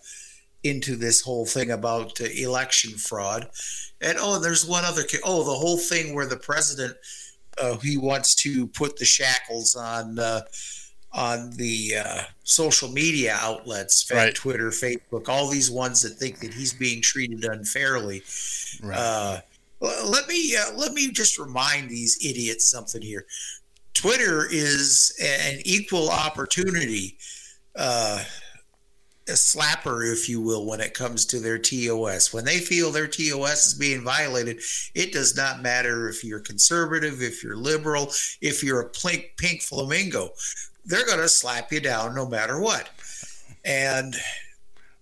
into 0.64 0.96
this 0.96 1.22
whole 1.22 1.46
thing 1.46 1.72
about 1.72 2.20
uh, 2.22 2.26
election 2.36 2.92
fraud. 2.92 3.50
And 4.02 4.18
oh, 4.20 4.40
there's 4.40 4.66
one 4.66 4.84
other. 4.84 5.04
Oh, 5.24 5.44
the 5.44 5.52
whole 5.52 5.78
thing 5.78 6.16
where 6.16 6.26
the 6.26 6.38
president 6.38 6.98
uh, 7.58 7.78
he 7.78 7.98
wants 7.98 8.36
to 8.36 8.68
put 8.68 8.98
the 8.98 9.06
shackles 9.06 9.76
on 9.76 10.20
uh, 10.20 10.42
on 11.14 11.52
the 11.52 11.96
uh, 12.04 12.22
social 12.44 12.90
media 12.90 13.38
outlets, 13.40 14.10
Right. 14.14 14.34
Twitter, 14.34 14.70
Facebook, 14.70 15.28
all 15.28 15.50
these 15.50 15.70
ones 15.70 16.02
that 16.02 16.12
think 16.12 16.40
that 16.40 16.54
he's 16.54 16.74
being 16.74 17.02
treated 17.02 17.44
unfairly. 17.44 18.24
Right. 18.82 18.98
Uh, 18.98 19.42
let 19.82 20.28
me 20.28 20.56
uh, 20.56 20.74
let 20.76 20.94
me 20.94 21.12
just 21.12 21.38
remind 21.38 21.90
these 21.90 22.18
idiots 22.26 22.70
something 22.70 23.02
here. 23.02 23.26
Twitter 23.94 24.48
is 24.50 25.14
an 25.22 25.60
equal 25.66 26.10
opportunity 26.10 27.18
uh, 27.76 28.24
a 29.28 29.34
slapper, 29.34 30.12
if 30.12 30.28
you 30.28 30.42
will, 30.42 30.66
when 30.66 30.82
it 30.82 30.94
comes 30.94 31.26
to 31.26 31.40
their 31.40 31.58
TOS. 31.58 32.34
When 32.34 32.44
they 32.44 32.58
feel 32.58 32.92
their 32.92 33.08
TOS 33.08 33.68
is 33.68 33.74
being 33.76 34.02
violated, 34.04 34.62
it 34.96 35.14
does 35.14 35.36
not 35.36 35.62
matter 35.62 36.10
if 36.10 36.24
you're 36.24 36.40
conservative, 36.40 37.22
if 37.22 37.44
you're 37.44 37.56
liberal, 37.56 38.12
if 38.42 38.64
you're 38.64 38.82
a 38.82 38.90
pink, 38.90 39.32
pink 39.38 39.62
flamingo. 39.62 40.32
They're 40.86 41.06
going 41.06 41.20
to 41.20 41.30
slap 41.30 41.72
you 41.72 41.80
down 41.80 42.16
no 42.16 42.28
matter 42.28 42.60
what. 42.60 42.90
And 43.64 44.16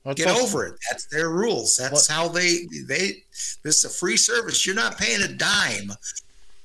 Well, 0.03 0.13
get 0.15 0.27
also- 0.27 0.43
over 0.43 0.65
it. 0.67 0.75
That's 0.89 1.05
their 1.05 1.29
rules. 1.29 1.77
That's 1.77 2.07
how 2.07 2.27
they 2.27 2.65
they. 2.87 3.23
This 3.63 3.79
is 3.79 3.83
a 3.85 3.89
free 3.89 4.17
service. 4.17 4.65
You're 4.65 4.75
not 4.75 4.97
paying 4.97 5.21
a 5.21 5.29
dime 5.29 5.93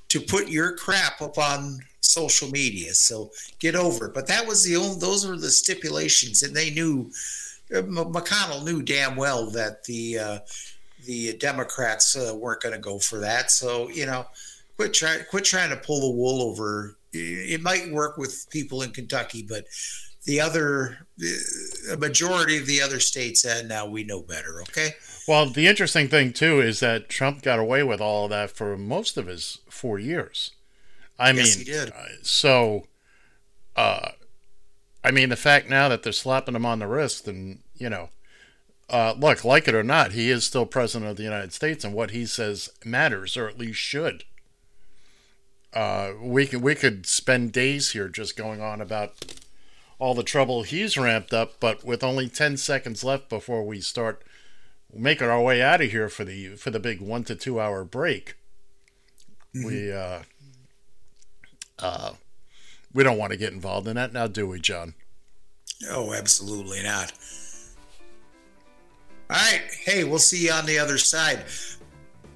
to 0.08 0.20
put 0.20 0.48
your 0.48 0.76
crap 0.76 1.22
up 1.22 1.38
on 1.38 1.78
social 2.00 2.50
media. 2.50 2.94
So 2.94 3.30
get 3.60 3.76
over 3.76 4.06
it. 4.06 4.14
But 4.14 4.26
that 4.26 4.44
was 4.46 4.64
the 4.64 4.76
only. 4.76 4.98
Those 4.98 5.24
were 5.26 5.36
the 5.36 5.50
stipulations, 5.50 6.42
and 6.42 6.54
they 6.54 6.70
knew. 6.70 7.10
Uh, 7.74 7.78
M- 7.78 7.94
McConnell 8.12 8.64
knew 8.64 8.82
damn 8.82 9.16
well 9.16 9.50
that 9.50 9.84
the 9.84 10.18
uh, 10.18 10.38
the 11.06 11.36
Democrats 11.36 12.16
uh, 12.16 12.34
weren't 12.34 12.62
going 12.62 12.74
to 12.74 12.80
go 12.80 12.98
for 12.98 13.18
that. 13.20 13.50
So 13.50 13.88
you 13.90 14.06
know, 14.06 14.26
quit 14.76 14.94
trying 14.94 15.24
quit 15.30 15.44
trying 15.44 15.70
to 15.70 15.76
pull 15.76 16.00
the 16.00 16.16
wool 16.16 16.42
over. 16.42 16.96
It 17.12 17.60
might 17.62 17.92
work 17.92 18.16
with 18.16 18.46
people 18.50 18.82
in 18.82 18.90
Kentucky, 18.90 19.44
but 19.48 19.66
the 20.24 20.40
other, 20.40 21.06
a 21.92 21.96
majority 21.96 22.56
of 22.56 22.66
the 22.66 22.80
other 22.80 22.98
states, 22.98 23.44
and 23.44 23.68
now 23.68 23.86
we 23.86 24.02
know 24.04 24.20
better. 24.22 24.62
Okay. 24.62 24.94
Well, 25.28 25.48
the 25.50 25.66
interesting 25.68 26.08
thing 26.08 26.32
too 26.32 26.60
is 26.60 26.80
that 26.80 27.08
Trump 27.08 27.42
got 27.42 27.58
away 27.58 27.82
with 27.82 28.00
all 28.00 28.24
of 28.24 28.30
that 28.30 28.50
for 28.50 28.76
most 28.76 29.16
of 29.16 29.26
his 29.26 29.58
four 29.68 29.98
years. 29.98 30.52
I 31.18 31.30
Yes, 31.30 31.56
mean, 31.56 31.66
he 31.66 31.72
did. 31.72 31.90
uh, 31.90 32.04
so, 32.22 32.86
uh, 33.76 34.08
I 35.04 35.10
mean, 35.10 35.28
the 35.28 35.36
fact 35.36 35.68
now 35.68 35.88
that 35.88 36.02
they're 36.02 36.12
slapping 36.12 36.56
him 36.56 36.66
on 36.66 36.78
the 36.80 36.88
wrist, 36.88 37.28
and 37.28 37.60
you 37.76 37.88
know, 37.88 38.10
uh, 38.90 39.14
look, 39.18 39.44
like 39.44 39.66
it 39.66 39.74
or 39.74 39.82
not, 39.82 40.12
he 40.12 40.30
is 40.30 40.44
still 40.44 40.66
president 40.66 41.10
of 41.10 41.16
the 41.16 41.22
United 41.22 41.52
States, 41.52 41.84
and 41.84 41.94
what 41.94 42.10
he 42.10 42.26
says 42.26 42.70
matters, 42.84 43.36
or 43.36 43.48
at 43.48 43.58
least 43.58 43.78
should. 43.78 44.24
Uh, 45.72 46.12
we 46.20 46.46
can 46.46 46.60
we 46.60 46.74
could 46.74 47.06
spend 47.06 47.52
days 47.52 47.90
here 47.90 48.08
just 48.08 48.36
going 48.36 48.60
on 48.60 48.80
about 48.80 49.12
all 49.98 50.14
the 50.14 50.22
trouble 50.22 50.62
he's 50.62 50.96
ramped 50.96 51.32
up, 51.32 51.54
but 51.58 51.84
with 51.84 52.04
only 52.04 52.28
ten 52.28 52.56
seconds 52.56 53.02
left 53.02 53.28
before 53.28 53.64
we 53.64 53.80
start 53.80 54.22
making 54.92 55.28
our 55.28 55.42
way 55.42 55.60
out 55.60 55.80
of 55.80 55.90
here 55.90 56.08
for 56.08 56.24
the 56.24 56.50
for 56.50 56.70
the 56.70 56.78
big 56.78 57.00
one 57.00 57.24
to 57.24 57.34
two 57.34 57.60
hour 57.60 57.84
break. 57.84 58.36
We 59.52 59.92
uh 59.92 60.20
uh 61.78 62.12
we 62.92 63.02
don't 63.02 63.18
want 63.18 63.32
to 63.32 63.38
get 63.38 63.52
involved 63.52 63.88
in 63.88 63.96
that 63.96 64.12
now, 64.12 64.28
do 64.28 64.46
we, 64.46 64.60
John? 64.60 64.94
Oh, 65.90 66.12
absolutely 66.12 66.82
not. 66.82 67.12
All 69.30 69.36
right. 69.36 69.62
Hey, 69.84 70.04
we'll 70.04 70.18
see 70.18 70.46
you 70.46 70.52
on 70.52 70.66
the 70.66 70.78
other 70.78 70.98
side. 70.98 71.44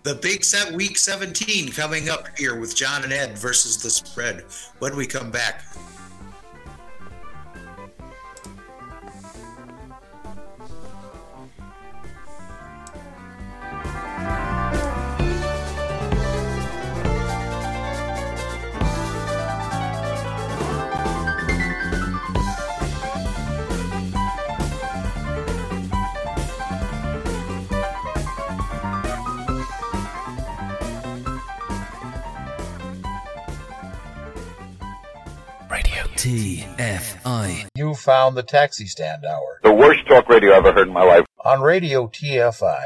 The 0.05 0.15
big 0.15 0.43
set 0.43 0.73
week 0.73 0.97
17 0.97 1.73
coming 1.73 2.09
up 2.09 2.29
here 2.39 2.59
with 2.59 2.75
John 2.75 3.05
and 3.05 3.13
Ed 3.13 3.37
versus 3.37 3.77
the 3.77 3.91
spread 3.91 4.45
when 4.79 4.97
we 4.97 5.07
come 5.07 5.31
back. 5.31 5.65
TFI. 36.29 37.69
You 37.75 37.95
found 37.95 38.37
the 38.37 38.43
Taxi 38.43 38.85
Stand 38.85 39.25
Hour 39.25 39.61
The 39.63 39.73
worst 39.73 40.07
talk 40.07 40.29
radio 40.29 40.51
I've 40.53 40.67
ever 40.67 40.73
heard 40.75 40.87
in 40.89 40.93
my 40.93 41.03
life. 41.03 41.25
on 41.43 41.63
Radio 41.63 42.07
TFI. 42.09 42.85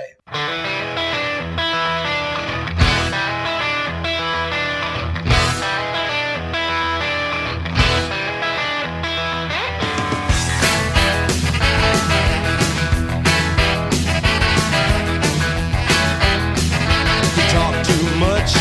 You 17.35 17.43
talk 17.49 17.87
too 17.87 18.17
much. 18.17 18.55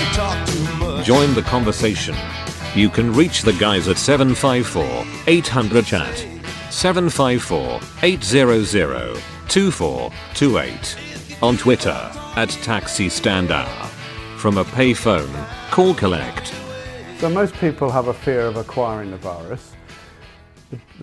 You 0.00 0.06
talk 0.14 0.46
too 0.48 0.76
much. 0.76 1.04
Join 1.04 1.34
the 1.34 1.42
conversation. 1.42 2.14
You 2.76 2.90
can 2.90 3.10
reach 3.14 3.40
the 3.40 3.54
guys 3.54 3.88
at 3.88 3.96
754 3.96 5.06
800 5.26 5.86
chat. 5.86 6.14
754 6.70 7.80
800 8.02 9.22
2428. 9.48 10.96
On 11.42 11.56
Twitter 11.56 12.10
at 12.36 12.50
Taxi 12.50 13.08
Stand 13.08 13.50
Hour. 13.50 13.86
From 14.36 14.58
a 14.58 14.64
payphone, 14.64 15.32
call 15.70 15.94
collect. 15.94 16.52
So 17.16 17.30
most 17.30 17.54
people 17.54 17.90
have 17.90 18.08
a 18.08 18.14
fear 18.14 18.42
of 18.42 18.56
acquiring 18.56 19.10
the 19.10 19.16
virus. 19.16 19.72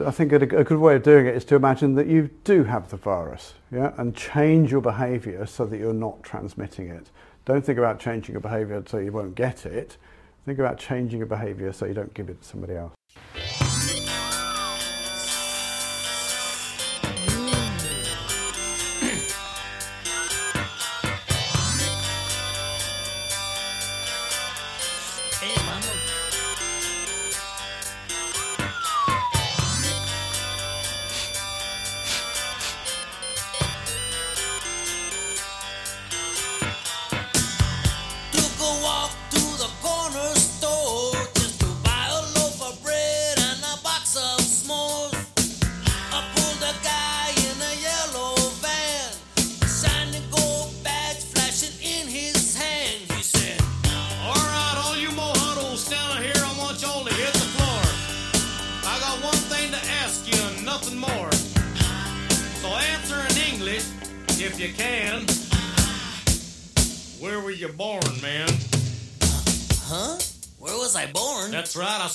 I 0.06 0.12
think 0.12 0.32
a, 0.32 0.36
a 0.36 0.64
good 0.64 0.78
way 0.78 0.96
of 0.96 1.02
doing 1.02 1.26
it 1.26 1.36
is 1.36 1.44
to 1.46 1.56
imagine 1.56 1.96
that 1.96 2.06
you 2.06 2.30
do 2.44 2.66
have 2.66 2.90
the 2.90 2.98
virus, 2.98 3.56
yeah, 3.72 3.94
and 3.98 4.16
change 4.16 4.72
your 4.72 4.82
behaviour 4.82 5.48
so 5.48 5.66
that 5.66 5.80
you're 5.80 5.92
not 5.92 6.22
transmitting 6.22 6.90
it. 6.90 7.10
Don't 7.46 7.66
think 7.66 7.80
about 7.80 8.00
changing 8.00 8.34
your 8.34 8.42
behaviour 8.42 8.84
so 8.86 9.00
you 9.00 9.12
won't 9.12 9.34
get 9.34 9.66
it. 9.66 9.98
Think 10.46 10.60
about 10.60 10.78
changing 10.78 11.20
your 11.20 11.28
behaviour 11.28 11.72
so 11.72 11.86
you 11.86 11.94
don't 11.94 12.14
give 12.14 12.30
it 12.30 12.42
to 12.42 12.48
somebody 12.48 12.76
else. 12.76 13.73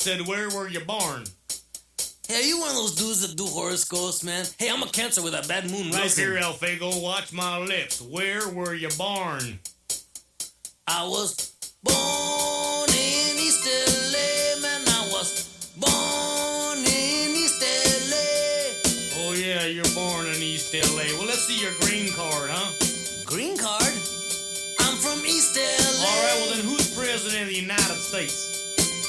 Said, 0.08 0.26
where 0.26 0.48
were 0.48 0.68
you 0.68 0.80
born? 0.80 1.22
Hey, 2.28 2.36
are 2.36 2.42
you 2.42 2.58
one 2.60 2.70
of 2.70 2.76
those 2.76 2.94
dudes 2.94 3.20
that 3.20 3.36
do 3.36 3.44
horoscopes, 3.44 4.24
man? 4.24 4.46
Hey, 4.58 4.70
I'm 4.70 4.82
a 4.82 4.86
cancer 4.86 5.20
with 5.22 5.34
a 5.34 5.46
bad 5.46 5.70
moon 5.70 5.90
Look 5.90 6.00
rising. 6.00 6.24
here, 6.24 6.38
El 6.38 6.54
Fago, 6.54 7.02
watch 7.02 7.30
my 7.34 7.58
lips. 7.58 8.00
Where 8.00 8.48
were 8.48 8.72
you 8.72 8.88
born? 8.96 9.58
I 10.86 11.06
was 11.06 11.52
born 11.82 12.88
in 12.88 13.36
East 13.36 13.66
LA, 13.68 14.62
man. 14.62 14.80
I 14.88 15.08
was 15.12 15.44
born 15.76 16.78
in 16.78 17.36
East 17.36 17.60
LA. 17.60 19.28
Oh, 19.28 19.34
yeah, 19.36 19.66
you're 19.66 19.92
born 19.94 20.24
in 20.24 20.40
East 20.42 20.72
LA. 20.72 21.04
Well, 21.18 21.26
let's 21.26 21.44
see 21.44 21.60
your 21.60 21.72
green 21.80 22.10
card, 22.14 22.48
huh? 22.50 22.72
Green 23.26 23.58
card? 23.58 23.92
I'm 24.80 24.96
from 24.96 25.20
East 25.26 25.54
LA. 25.54 26.08
All 26.08 26.22
right, 26.22 26.36
well, 26.40 26.56
then 26.56 26.64
who's 26.64 26.96
president 26.96 27.42
of 27.42 27.48
the 27.48 27.60
United 27.60 28.00
States? 28.00 28.57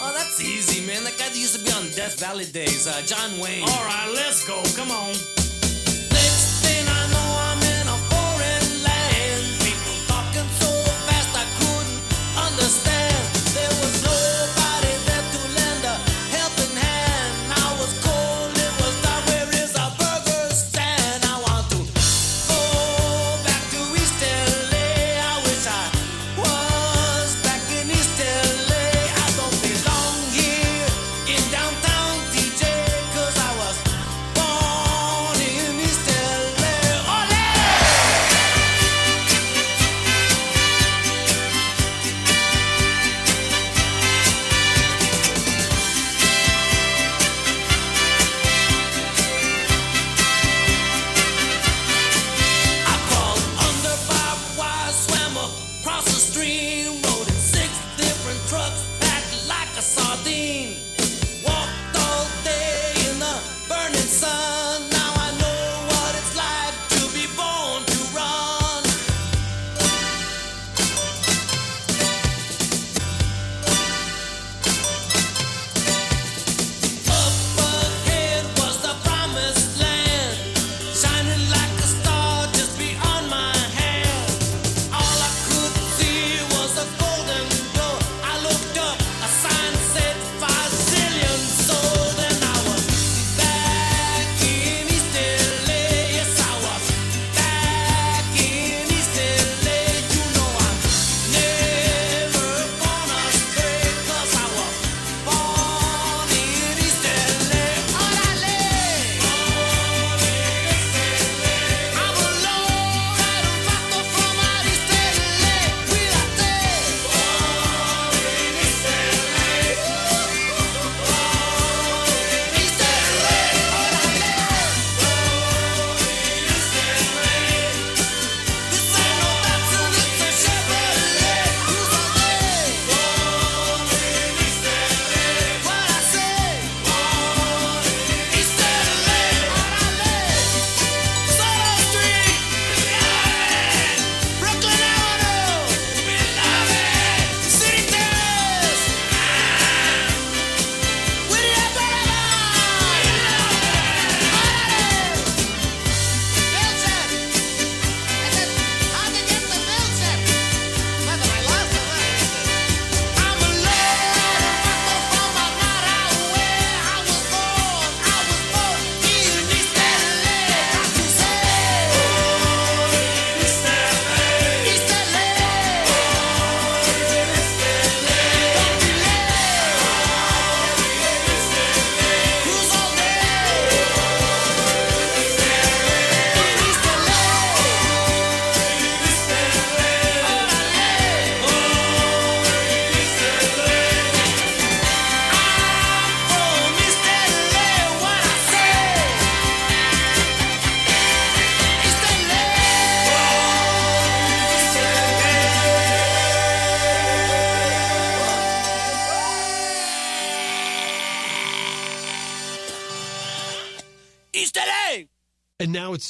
Oh, 0.02 0.14
that's 0.16 0.40
easy, 0.42 0.86
man. 0.88 1.04
That 1.04 1.18
guy 1.18 1.28
that 1.28 1.36
used 1.36 1.60
to 1.60 1.64
be 1.64 1.72
on 1.72 1.84
Death 1.92 2.20
Valley 2.20 2.46
days, 2.46 2.88
uh, 2.88 3.02
John 3.06 3.38
Wayne. 3.40 3.64
All 3.64 3.84
right, 3.84 4.10
let's 4.16 4.48
go. 4.48 4.64
Come 4.76 4.92
on. 4.92 5.12
Next 5.12 6.64
thing 6.64 6.88
I 6.88 7.04
know, 7.12 7.28
I'm 7.52 7.69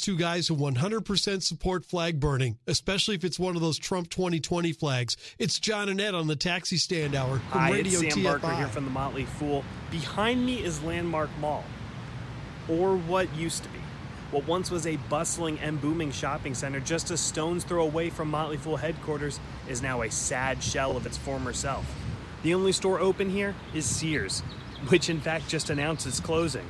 Two 0.00 0.16
guys 0.16 0.48
who 0.48 0.56
100% 0.56 1.42
support 1.42 1.84
flag 1.84 2.18
burning, 2.18 2.56
especially 2.66 3.16
if 3.16 3.24
it's 3.24 3.38
one 3.38 3.54
of 3.54 3.60
those 3.60 3.78
Trump 3.78 4.08
2020 4.08 4.72
flags. 4.72 5.16
It's 5.38 5.58
John 5.58 5.90
and 5.90 6.00
Ed 6.00 6.14
on 6.14 6.26
the 6.26 6.36
Taxi 6.36 6.78
Stand 6.78 7.14
Hour 7.14 7.38
from 7.38 7.60
Hi, 7.60 7.70
Radio 7.72 8.00
it's 8.00 8.14
Sam 8.14 8.22
TFI. 8.22 8.40
Barker 8.40 8.54
here 8.56 8.68
from 8.68 8.84
the 8.84 8.90
Motley 8.90 9.26
Fool. 9.26 9.62
Behind 9.90 10.44
me 10.44 10.64
is 10.64 10.82
Landmark 10.82 11.28
Mall, 11.38 11.64
or 12.68 12.96
what 12.96 13.34
used 13.34 13.62
to 13.64 13.68
be. 13.68 13.78
What 14.30 14.46
once 14.46 14.70
was 14.70 14.86
a 14.86 14.96
bustling 14.96 15.58
and 15.60 15.80
booming 15.80 16.12
shopping 16.12 16.54
center 16.54 16.80
just 16.80 17.10
a 17.10 17.16
stone's 17.16 17.64
throw 17.64 17.82
away 17.84 18.08
from 18.08 18.30
Motley 18.30 18.56
Fool 18.56 18.76
headquarters 18.76 19.38
is 19.68 19.82
now 19.82 20.02
a 20.02 20.10
sad 20.10 20.62
shell 20.62 20.96
of 20.96 21.04
its 21.04 21.18
former 21.18 21.52
self. 21.52 21.84
The 22.42 22.54
only 22.54 22.72
store 22.72 23.00
open 23.00 23.28
here 23.28 23.54
is 23.74 23.84
Sears, 23.84 24.40
which 24.88 25.10
in 25.10 25.20
fact 25.20 25.48
just 25.48 25.68
announced 25.68 26.06
its 26.06 26.20
closing. 26.20 26.64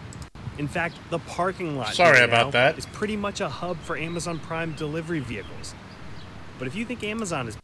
In 0.60 0.68
fact, 0.68 0.98
the 1.08 1.18
parking 1.20 1.78
lot 1.78 1.94
Sorry 1.94 2.18
here 2.18 2.26
about 2.26 2.48
now 2.48 2.50
that. 2.50 2.76
is 2.76 2.84
pretty 2.84 3.16
much 3.16 3.40
a 3.40 3.48
hub 3.48 3.78
for 3.80 3.96
Amazon 3.96 4.38
Prime 4.38 4.74
delivery 4.74 5.20
vehicles. 5.20 5.74
But 6.58 6.68
if 6.68 6.76
you 6.76 6.84
think 6.84 7.02
Amazon 7.02 7.48
is 7.48 7.56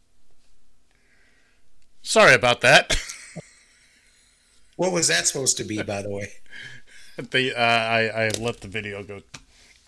Sorry 2.01 2.33
about 2.33 2.61
that. 2.61 2.97
What 4.77 4.91
was 4.91 5.07
that 5.07 5.25
supposed 5.25 5.57
to 5.57 5.63
be, 5.63 5.81
by 5.81 6.03
the 6.03 6.09
way? 6.11 6.33
the 7.31 7.55
uh, 7.55 7.59
I 7.59 8.25
I 8.25 8.29
let 8.39 8.61
the 8.61 8.67
video 8.67 9.01
go. 9.01 9.21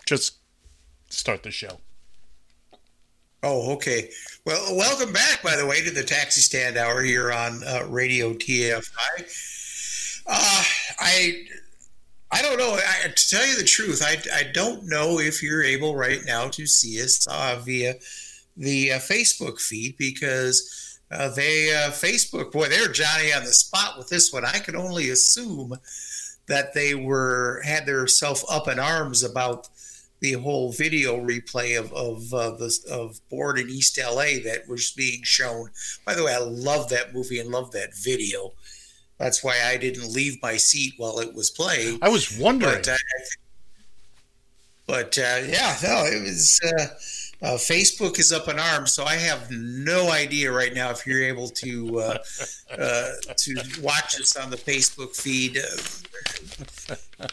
Just 0.04 0.38
start 1.08 1.44
the 1.44 1.52
show. 1.52 1.78
Oh, 3.44 3.72
okay. 3.74 4.10
Well, 4.44 4.76
welcome 4.76 5.12
back, 5.12 5.44
by 5.44 5.54
the 5.54 5.64
way, 5.64 5.84
to 5.84 5.92
the 5.92 6.02
Taxi 6.02 6.40
Stand 6.40 6.76
Hour 6.76 7.02
here 7.02 7.30
on 7.30 7.62
uh, 7.64 7.86
Radio 7.88 8.34
TFI. 8.34 10.22
Uh, 10.26 10.64
I 10.98 11.44
I 12.32 12.42
don't 12.42 12.58
know. 12.58 12.78
I, 12.78 13.08
to 13.08 13.28
tell 13.28 13.46
you 13.46 13.56
the 13.56 13.64
truth, 13.64 14.02
I, 14.04 14.16
I 14.34 14.44
don't 14.52 14.84
know 14.86 15.18
if 15.18 15.42
you're 15.42 15.64
able 15.64 15.96
right 15.96 16.20
now 16.24 16.48
to 16.48 16.66
see 16.66 17.02
us 17.02 17.26
uh, 17.28 17.60
via 17.64 17.94
the 18.56 18.92
uh, 18.92 18.98
Facebook 18.98 19.60
feed 19.60 19.96
because 19.96 20.98
uh, 21.10 21.28
they 21.30 21.74
uh, 21.74 21.90
Facebook 21.90 22.52
boy 22.52 22.68
they're 22.68 22.92
Johnny 22.92 23.32
on 23.32 23.44
the 23.44 23.52
spot 23.52 23.98
with 23.98 24.08
this 24.08 24.32
one. 24.32 24.44
I 24.44 24.58
can 24.58 24.76
only 24.76 25.10
assume 25.10 25.74
that 26.46 26.72
they 26.74 26.94
were 26.94 27.62
had 27.64 27.86
their 27.86 28.06
self 28.06 28.44
up 28.50 28.68
in 28.68 28.78
arms 28.78 29.24
about 29.24 29.68
the 30.20 30.34
whole 30.34 30.72
video 30.72 31.16
replay 31.16 31.78
of 31.78 31.92
of 31.92 32.32
uh, 32.32 32.50
the 32.52 32.78
of 32.90 33.20
Born 33.28 33.58
in 33.58 33.68
East 33.68 33.98
LA 33.98 34.38
that 34.44 34.68
was 34.68 34.92
being 34.92 35.22
shown. 35.24 35.70
By 36.06 36.14
the 36.14 36.24
way, 36.24 36.34
I 36.34 36.38
love 36.38 36.90
that 36.90 37.12
movie 37.12 37.40
and 37.40 37.50
love 37.50 37.72
that 37.72 37.96
video. 37.96 38.52
That's 39.20 39.44
why 39.44 39.54
I 39.66 39.76
didn't 39.76 40.10
leave 40.14 40.42
my 40.42 40.56
seat 40.56 40.94
while 40.96 41.20
it 41.20 41.34
was 41.34 41.50
playing. 41.50 41.98
I 42.00 42.08
was 42.08 42.38
wondering. 42.38 42.76
But, 42.76 42.88
uh, 42.88 42.96
but 44.86 45.18
uh, 45.18 45.42
yeah, 45.46 45.76
no, 45.82 46.06
it 46.06 46.22
was. 46.22 46.58
Uh, 46.64 46.86
uh, 47.42 47.56
Facebook 47.56 48.18
is 48.18 48.32
up 48.32 48.48
in 48.48 48.58
arms, 48.58 48.92
so 48.92 49.04
I 49.04 49.16
have 49.16 49.50
no 49.50 50.10
idea 50.10 50.50
right 50.50 50.72
now 50.72 50.90
if 50.90 51.06
you're 51.06 51.22
able 51.22 51.48
to 51.48 52.00
uh, 52.00 52.18
uh, 52.78 53.10
to 53.36 53.54
watch 53.82 54.18
us 54.18 54.36
on 54.36 54.50
the 54.50 54.56
Facebook 54.56 55.14
feed. 55.14 55.58
Uh, 55.58 57.26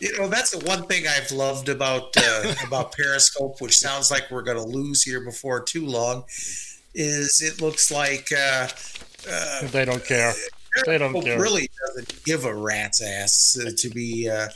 you 0.00 0.16
know, 0.18 0.26
that's 0.26 0.50
the 0.50 0.64
one 0.66 0.86
thing 0.86 1.04
I've 1.06 1.30
loved 1.30 1.68
about 1.68 2.16
uh, 2.16 2.54
about 2.66 2.92
Periscope, 2.92 3.60
which 3.60 3.78
sounds 3.78 4.10
like 4.10 4.30
we're 4.32 4.42
going 4.42 4.56
to 4.56 4.64
lose 4.64 5.02
here 5.02 5.24
before 5.24 5.62
too 5.62 5.86
long. 5.86 6.24
Is 6.94 7.40
it 7.40 7.60
looks 7.60 7.92
like 7.92 8.32
uh, 8.32 8.68
uh, 9.30 9.66
They 9.68 9.84
don't 9.84 10.04
care. 10.04 10.32
They 10.86 10.98
don't 10.98 11.20
care. 11.22 11.40
really 11.40 11.68
doesn't 11.86 12.24
give 12.24 12.44
a 12.44 12.54
rat's 12.54 13.02
ass 13.02 13.58
uh, 13.60 13.70
to 13.76 13.88
be 13.90 14.28
uh, 14.28 14.48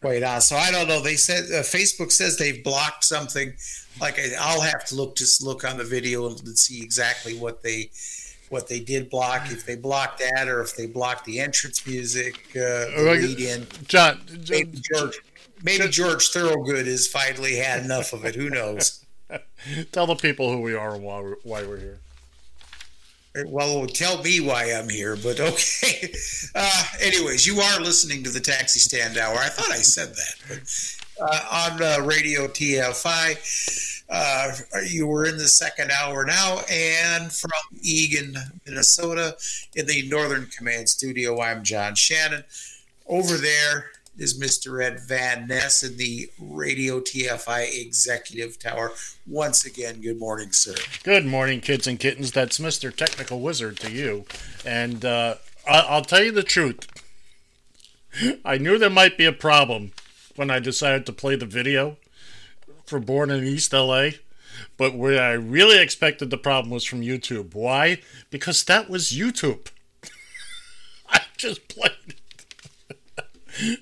quite 0.00 0.22
honest. 0.22 0.48
So 0.48 0.56
I 0.56 0.70
don't 0.70 0.88
know. 0.88 1.00
They 1.00 1.16
said 1.16 1.44
uh, 1.44 1.62
Facebook 1.62 2.12
says 2.12 2.36
they've 2.36 2.62
blocked 2.62 3.04
something. 3.04 3.52
Like 4.00 4.18
I, 4.18 4.30
I'll 4.38 4.60
have 4.60 4.84
to 4.86 4.94
look 4.94 5.16
just 5.16 5.42
look 5.42 5.64
on 5.64 5.78
the 5.78 5.84
video 5.84 6.26
and 6.28 6.58
see 6.58 6.82
exactly 6.82 7.38
what 7.38 7.62
they 7.62 7.90
what 8.48 8.68
they 8.68 8.80
did 8.80 9.10
block. 9.10 9.50
If 9.50 9.66
they 9.66 9.76
blocked 9.76 10.20
that, 10.20 10.48
or 10.48 10.60
if 10.62 10.76
they 10.76 10.86
blocked 10.86 11.24
the 11.24 11.40
entrance 11.40 11.86
music, 11.86 12.36
uh, 12.56 12.58
the 12.96 13.04
Like, 13.06 13.20
lead 13.20 13.40
in. 13.40 13.66
John, 13.86 14.20
maybe 14.48 14.78
George, 14.92 15.18
maybe 15.62 15.88
George 15.88 16.28
Thorogood 16.28 16.86
has 16.86 17.06
finally 17.06 17.56
had 17.56 17.84
enough 17.84 18.12
of 18.12 18.24
it. 18.24 18.34
Who 18.34 18.50
knows? 18.50 19.04
Tell 19.92 20.06
the 20.06 20.14
people 20.14 20.50
who 20.50 20.60
we 20.62 20.74
are 20.74 20.94
and 20.94 21.04
why 21.04 21.20
we're, 21.20 21.36
why 21.42 21.62
we're 21.62 21.78
here. 21.78 22.00
Well, 23.46 23.86
tell 23.86 24.22
me 24.22 24.40
why 24.40 24.72
I'm 24.72 24.88
here, 24.88 25.16
but 25.16 25.40
okay. 25.40 26.12
Uh, 26.54 26.82
anyways, 27.00 27.46
you 27.46 27.60
are 27.60 27.80
listening 27.80 28.24
to 28.24 28.30
the 28.30 28.40
Taxi 28.40 28.80
Stand 28.80 29.18
Hour. 29.18 29.36
I 29.36 29.48
thought 29.48 29.70
I 29.70 29.76
said 29.76 30.08
that, 30.08 30.34
but 30.48 30.60
uh, 31.20 31.70
on 31.72 31.82
uh, 31.82 32.04
Radio 32.04 32.48
TFI, 32.48 34.04
uh, 34.08 34.52
you 34.88 35.06
were 35.06 35.26
in 35.26 35.36
the 35.36 35.46
second 35.46 35.90
hour 35.90 36.24
now, 36.24 36.60
and 36.70 37.30
from 37.30 37.50
Eagan, 37.82 38.34
Minnesota, 38.66 39.36
in 39.76 39.86
the 39.86 40.08
Northern 40.08 40.46
Command 40.46 40.88
Studio, 40.88 41.40
I'm 41.40 41.62
John 41.62 41.94
Shannon. 41.94 42.44
Over 43.06 43.36
there 43.36 43.90
is 44.18 44.38
Mr. 44.38 44.84
Ed 44.84 45.00
Van 45.00 45.46
Ness 45.46 45.82
in 45.82 45.96
the 45.96 46.28
Radio 46.40 47.00
TFI 47.00 47.80
Executive 47.80 48.58
Tower. 48.58 48.92
Once 49.26 49.64
again, 49.64 50.00
good 50.00 50.18
morning, 50.18 50.52
sir. 50.52 50.74
Good 51.04 51.24
morning, 51.24 51.60
kids 51.60 51.86
and 51.86 52.00
kittens. 52.00 52.32
That's 52.32 52.58
Mr. 52.58 52.94
Technical 52.94 53.40
Wizard 53.40 53.78
to 53.78 53.92
you. 53.92 54.24
And 54.66 55.04
uh, 55.04 55.36
I'll 55.66 56.02
tell 56.02 56.22
you 56.22 56.32
the 56.32 56.42
truth. 56.42 56.86
I 58.44 58.58
knew 58.58 58.76
there 58.76 58.90
might 58.90 59.16
be 59.16 59.24
a 59.24 59.32
problem 59.32 59.92
when 60.34 60.50
I 60.50 60.58
decided 60.58 61.06
to 61.06 61.12
play 61.12 61.36
the 61.36 61.46
video 61.46 61.96
for 62.86 62.98
Born 62.98 63.30
in 63.30 63.44
East 63.44 63.72
LA. 63.72 64.10
But 64.76 64.94
where 64.94 65.22
I 65.22 65.32
really 65.32 65.80
expected 65.80 66.30
the 66.30 66.36
problem 66.36 66.70
was 66.70 66.84
from 66.84 67.02
YouTube. 67.02 67.54
Why? 67.54 68.00
Because 68.30 68.64
that 68.64 68.90
was 68.90 69.12
YouTube. 69.12 69.68
I 71.08 71.20
just 71.36 71.68
played. 71.68 72.17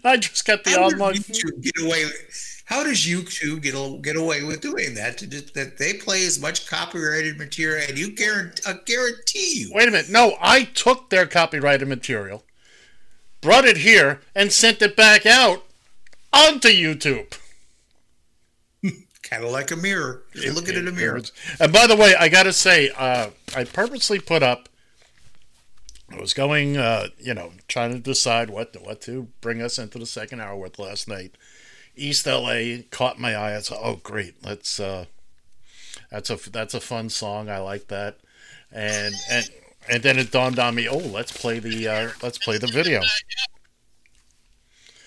I 0.05 0.16
just 0.16 0.44
got 0.47 0.65
the 0.65 0.70
How 0.70 0.89
does. 0.90 1.19
YouTube 1.19 1.62
get 1.62 1.82
away? 1.85 2.05
How 2.66 2.82
does 2.82 2.98
YouTube 3.07 3.62
get 3.62 3.74
a- 3.74 3.98
get 4.03 4.16
away 4.16 4.43
with 4.43 4.61
doing 4.61 4.94
that? 4.94 5.19
To 5.19 5.27
just, 5.27 5.55
that 5.55 5.78
they 5.78 5.94
play 5.94 6.27
as 6.27 6.40
much 6.40 6.69
copyrighted 6.69 7.39
material, 7.39 7.86
and 7.89 7.97
you 7.98 8.11
guarantee, 8.11 8.62
I 8.66 8.74
guarantee 8.85 9.61
you. 9.61 9.70
Wait 9.73 9.86
a 9.89 9.90
minute. 9.90 10.11
No, 10.11 10.36
I 10.40 10.65
took 10.65 11.11
their 11.11 11.27
copyrighted 11.27 11.86
material, 11.86 12.44
brought 13.40 13.65
it 13.65 13.78
here, 13.78 14.20
and 14.35 14.53
sent 14.53 14.82
it 14.82 14.97
back 14.97 15.27
out 15.27 15.65
onto 16.32 16.69
YouTube. 16.69 17.39
kind 19.23 19.44
of 19.44 19.51
like 19.51 19.70
a 19.70 19.77
mirror. 19.77 20.23
Just 20.35 20.55
look 20.57 20.69
at 20.69 20.74
it 20.74 20.78
in 20.78 20.89
a 20.89 20.93
mirror. 20.93 21.20
And 21.61 21.73
by 21.73 21.86
the 21.86 21.97
way, 21.97 22.15
I 22.19 22.28
got 22.28 22.44
to 22.44 22.53
say, 22.53 22.90
uh, 22.97 23.31
I 23.55 23.65
purposely 23.65 24.19
put 24.20 24.43
up. 24.43 24.69
I 26.12 26.20
was 26.20 26.35
going, 26.35 26.77
uh, 26.77 27.09
you 27.19 27.35
know, 27.35 27.53
trying 27.69 27.93
to 27.93 27.99
decide 27.99 28.51
what 28.51 28.77
what 28.83 29.01
to 29.03 29.28
bring 29.41 29.61
us 29.61 29.78
into 29.78 29.99
the 29.99 30.07
second 30.07 30.41
hour 30.41 30.57
with 30.57 30.78
last 30.78 31.09
night. 31.09 31.37
East 31.97 32.27
LA 32.27 32.83
caught 32.91 33.19
my 33.19 33.35
eye. 33.35 33.57
I 33.57 33.61
said, 33.61 33.78
"Oh, 33.81 33.97
great! 33.97 34.45
Let's." 34.45 34.78
Uh, 34.78 35.07
that's 36.11 36.31
a 36.31 36.51
that's 36.51 36.74
a 36.74 36.81
fun 36.81 37.09
song. 37.09 37.49
I 37.49 37.59
like 37.59 37.89
that, 37.89 38.19
and 38.73 39.15
and 39.31 39.51
and 39.89 40.03
then 40.03 40.19
it 40.19 40.31
dawned 40.31 40.59
on 40.59 40.74
me. 40.74 40.89
Oh, 40.89 40.99
let's 40.99 41.33
play 41.33 41.59
the 41.59 41.89
uh, 41.89 42.11
let's 42.23 42.39
play 42.39 42.59
the 42.59 42.66
video. 42.69 43.01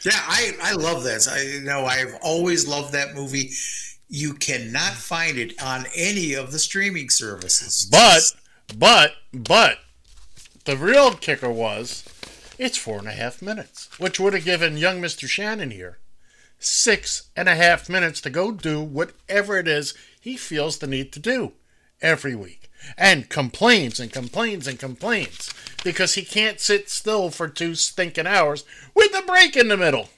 Yeah, 0.04 0.14
I 0.16 0.52
I 0.62 0.74
love 0.74 1.04
this. 1.04 1.28
I 1.28 1.42
you 1.42 1.62
know 1.62 1.86
I've 1.86 2.16
always 2.22 2.68
loved 2.68 2.94
that 2.94 3.16
movie. 3.16 3.52
You 4.08 4.34
cannot 4.34 4.94
find 4.94 5.38
it 5.38 5.62
on 5.62 5.86
any 5.96 6.34
of 6.34 6.52
the 6.52 6.60
streaming 6.60 7.10
services. 7.10 7.88
But 7.90 8.22
but 8.78 9.14
but 9.34 9.78
the 10.70 10.78
real 10.78 11.16
kicker 11.16 11.50
was 11.50 12.04
it's 12.60 12.78
four 12.78 13.00
and 13.00 13.08
a 13.08 13.12
half 13.12 13.41
minutes, 13.41 13.90
which 13.98 14.20
would 14.20 14.34
have 14.34 14.46
given 14.46 14.78
young 14.78 15.02
Mister 15.02 15.28
Shannon 15.28 15.72
here 15.72 15.98
six 16.60 17.30
and 17.36 17.50
a 17.50 17.56
half 17.56 17.90
minutes 17.90 18.22
to 18.22 18.30
go 18.30 18.52
do 18.52 18.80
whatever 18.80 19.58
it 19.58 19.68
is 19.68 19.96
he 20.22 20.38
feels 20.38 20.78
the 20.78 20.86
need 20.86 21.12
to 21.14 21.20
do 21.20 21.54
every 22.04 22.36
week, 22.36 22.70
and 23.00 23.30
complains 23.30 24.00
and 24.00 24.14
complains 24.14 24.68
and 24.68 24.78
complains 24.78 25.52
because 25.84 26.14
he 26.14 26.22
can't 26.22 26.60
sit 26.60 26.88
still 26.88 27.32
for 27.32 27.48
two 27.48 27.74
stinking 27.74 28.28
hours 28.28 28.64
with 28.94 29.12
a 29.18 29.26
break 29.26 29.56
in 29.56 29.70
the 29.70 29.78
middle. 29.78 30.10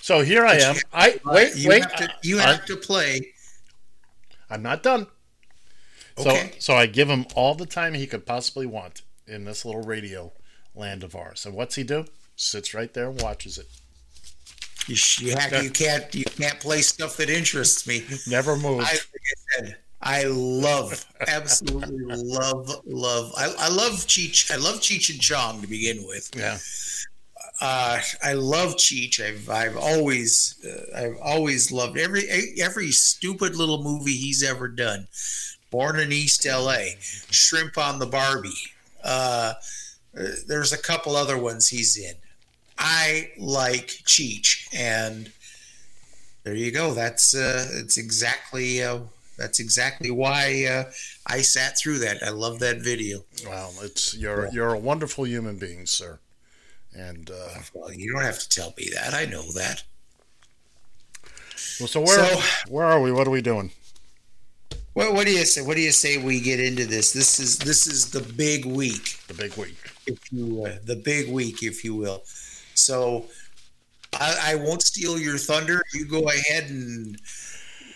So 0.00 0.22
here 0.22 0.46
I 0.46 0.54
am. 0.54 0.76
I 0.94 1.20
wait, 1.26 1.56
you 1.56 1.68
wait. 1.68 1.82
have 1.82 1.96
to 1.96 2.08
you 2.22 2.38
I- 2.38 2.52
have 2.52 2.64
to 2.64 2.76
play. 2.76 3.34
I'm 4.48 4.62
not 4.62 4.82
done. 4.82 5.08
Okay. 6.16 6.52
So, 6.52 6.58
so 6.72 6.74
I 6.74 6.86
give 6.86 7.10
him 7.10 7.26
all 7.34 7.54
the 7.54 7.66
time 7.66 7.92
he 7.92 8.06
could 8.06 8.24
possibly 8.24 8.64
want 8.64 9.02
in 9.26 9.44
this 9.44 9.64
little 9.64 9.82
radio 9.82 10.32
land 10.74 11.02
of 11.02 11.14
ours. 11.16 11.46
And 11.46 11.54
what's 11.54 11.74
he 11.74 11.82
do? 11.84 12.04
Sits 12.36 12.74
right 12.74 12.92
there 12.92 13.08
and 13.08 13.20
watches 13.22 13.58
it. 13.58 13.66
You, 14.86 14.94
sh- 14.94 15.20
you, 15.20 15.36
have, 15.36 15.64
you 15.64 15.70
can't 15.70 16.14
you 16.14 16.24
can't 16.24 16.60
play 16.60 16.80
stuff 16.80 17.16
that 17.16 17.28
interests 17.28 17.86
me. 17.88 18.04
Never 18.28 18.56
moves. 18.56 18.86
I, 18.86 18.92
like 18.92 19.00
I 19.00 19.64
said, 19.64 19.76
I 20.00 20.24
love, 20.24 21.04
absolutely 21.26 22.04
love, 22.04 22.82
love. 22.84 23.32
I, 23.36 23.52
I 23.58 23.68
love 23.68 23.94
Cheech. 24.06 24.52
I 24.52 24.56
love 24.56 24.76
Cheech 24.76 25.10
and 25.10 25.20
Chong 25.20 25.60
to 25.62 25.66
begin 25.66 26.06
with. 26.06 26.30
Yeah. 26.36 26.58
uh, 27.60 27.98
I 28.22 28.34
love 28.34 28.76
Cheech. 28.76 29.18
I've 29.18 29.50
I've 29.50 29.76
always 29.76 30.64
uh, 30.64 30.96
I've 30.96 31.16
always 31.20 31.72
loved 31.72 31.98
every 31.98 32.22
every 32.60 32.92
stupid 32.92 33.56
little 33.56 33.82
movie 33.82 34.14
he's 34.14 34.44
ever 34.44 34.68
done. 34.68 35.08
Born 35.72 35.98
in 35.98 36.12
East 36.12 36.46
L.A., 36.46 36.96
Shrimp 37.00 37.76
on 37.76 37.98
the 37.98 38.06
Barbie. 38.06 38.50
Uh, 39.06 39.54
there's 40.46 40.72
a 40.72 40.78
couple 40.78 41.14
other 41.16 41.38
ones 41.38 41.68
he's 41.68 41.96
in. 41.96 42.14
I 42.78 43.30
like 43.38 43.86
Cheech, 44.04 44.66
and 44.74 45.30
there 46.42 46.54
you 46.54 46.70
go. 46.72 46.92
That's 46.94 47.34
uh, 47.34 47.68
it's 47.74 47.96
exactly 47.96 48.82
uh, 48.82 49.00
that's 49.38 49.60
exactly 49.60 50.10
why 50.10 50.64
uh, 50.66 50.90
I 51.26 51.42
sat 51.42 51.78
through 51.78 51.98
that. 52.00 52.22
I 52.22 52.30
love 52.30 52.58
that 52.60 52.80
video. 52.80 53.24
Well, 53.46 53.72
it's 53.82 54.14
you're 54.16 54.48
you're 54.52 54.74
a 54.74 54.78
wonderful 54.78 55.26
human 55.26 55.56
being, 55.58 55.86
sir. 55.86 56.18
And 56.94 57.30
uh, 57.30 57.60
well, 57.74 57.92
you 57.92 58.12
don't 58.12 58.22
have 58.24 58.38
to 58.38 58.48
tell 58.48 58.74
me 58.78 58.88
that. 58.94 59.12
I 59.14 59.26
know 59.26 59.42
that. 59.52 59.82
Well, 61.80 61.88
so 61.88 62.00
where 62.00 62.34
So- 62.36 62.42
where 62.68 62.86
are 62.86 63.00
we? 63.00 63.12
What 63.12 63.26
are 63.26 63.30
we 63.30 63.42
doing? 63.42 63.70
What, 64.96 65.12
what 65.12 65.26
do 65.26 65.32
you 65.32 65.44
say? 65.44 65.60
What 65.60 65.76
do 65.76 65.82
you 65.82 65.92
say 65.92 66.16
we 66.16 66.40
get 66.40 66.58
into 66.58 66.86
this? 66.86 67.12
This 67.12 67.38
is 67.38 67.58
this 67.58 67.86
is 67.86 68.10
the 68.10 68.22
big 68.32 68.64
week. 68.64 69.18
The 69.28 69.34
big 69.34 69.54
week, 69.58 69.76
if 70.06 70.32
you 70.32 70.64
uh, 70.64 70.78
the 70.84 70.96
big 70.96 71.30
week, 71.30 71.62
if 71.62 71.84
you 71.84 71.94
will. 71.94 72.22
So 72.72 73.26
I, 74.14 74.38
I 74.42 74.54
won't 74.54 74.80
steal 74.80 75.18
your 75.18 75.36
thunder. 75.36 75.82
You 75.92 76.06
go 76.06 76.30
ahead 76.30 76.70
and 76.70 77.20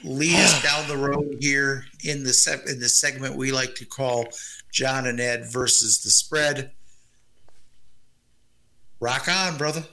lead 0.05 0.35
us 0.35 0.63
down 0.71 0.87
the 0.89 0.97
road 0.99 1.39
here 1.41 1.87
in 2.05 2.23
the 2.23 2.35
se- 2.35 2.71
in 2.71 2.81
the 2.81 2.89
segment 2.91 3.35
we 3.35 3.51
like 3.51 3.75
to 3.77 3.87
call 3.87 4.27
John 4.71 5.07
and 5.07 5.19
Ed 5.19 5.51
versus 5.51 6.03
the 6.03 6.11
spread. 6.11 6.71
Rock 9.01 9.27
on, 9.27 9.57
brother. 9.57 9.85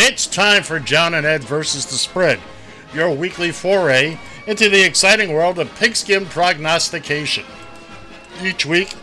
It's 0.00 0.28
time 0.28 0.62
for 0.62 0.78
John 0.78 1.12
and 1.12 1.26
Ed 1.26 1.42
versus 1.42 1.84
the 1.84 1.96
spread, 1.96 2.38
your 2.94 3.10
weekly 3.10 3.50
foray 3.50 4.16
into 4.46 4.68
the 4.68 4.84
exciting 4.84 5.32
world 5.32 5.58
of 5.58 5.74
pigskin 5.74 6.26
prognostication. 6.26 7.44
Each 8.40 8.64
week, 8.64 8.94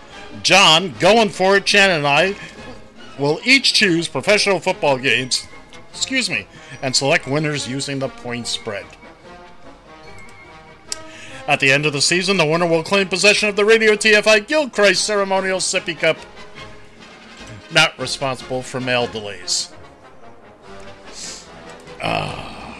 John, 0.42 0.94
going 1.02 1.28
for 1.28 1.58
it, 1.58 1.66
Chan, 1.66 1.92
and 1.92 2.08
I 2.08 2.38
will 3.20 3.42
each 3.44 3.74
choose 3.74 4.08
professional 4.08 4.62
football 4.62 4.98
games, 4.98 5.46
excuse 5.92 6.30
me, 6.30 6.48
and 6.82 6.96
select 6.96 7.28
winners 7.28 7.68
using 7.68 8.00
the 8.00 8.08
point 8.08 8.48
spread. 8.48 8.86
At 11.46 11.60
the 11.60 11.74
end 11.74 11.86
of 11.86 11.92
the 11.92 12.02
season, 12.02 12.38
the 12.38 12.46
winner 12.46 12.68
will 12.68 12.84
claim 12.84 13.10
possession 13.10 13.50
of 13.50 13.58
the 13.58 13.66
Radio 13.66 13.98
TFI 13.98 14.48
Gilchrist 14.48 15.04
Ceremonial 15.04 15.60
Sippy 15.60 16.00
Cup. 16.00 16.16
Not 17.70 18.00
responsible 18.00 18.62
for 18.62 18.80
mail 18.80 19.08
delays. 19.08 19.75
Ah. 22.06 22.78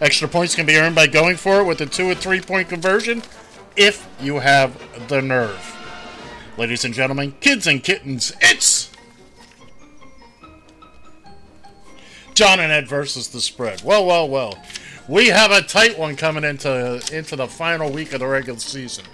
Extra 0.00 0.26
points 0.28 0.54
can 0.54 0.66
be 0.66 0.76
earned 0.76 0.96
by 0.96 1.06
going 1.06 1.36
for 1.36 1.60
it 1.60 1.64
with 1.64 1.80
a 1.80 1.86
two 1.86 2.10
or 2.10 2.14
three 2.14 2.40
point 2.40 2.68
conversion 2.68 3.22
if 3.76 4.08
you 4.20 4.40
have 4.40 5.08
the 5.08 5.22
nerve. 5.22 5.72
Ladies 6.58 6.84
and 6.84 6.92
gentlemen, 6.92 7.34
kids 7.40 7.66
and 7.66 7.82
kittens, 7.82 8.32
it's 8.40 8.90
John 12.34 12.60
and 12.60 12.72
Ed 12.72 12.88
versus 12.88 13.28
the 13.28 13.40
spread. 13.40 13.82
Well, 13.82 14.04
well, 14.04 14.28
well. 14.28 14.58
We 15.08 15.28
have 15.28 15.52
a 15.52 15.62
tight 15.62 15.96
one 15.96 16.16
coming 16.16 16.42
into 16.42 17.00
into 17.12 17.36
the 17.36 17.46
final 17.46 17.92
week 17.92 18.12
of 18.12 18.20
the 18.20 18.26
regular 18.26 18.58
season. 18.58 19.04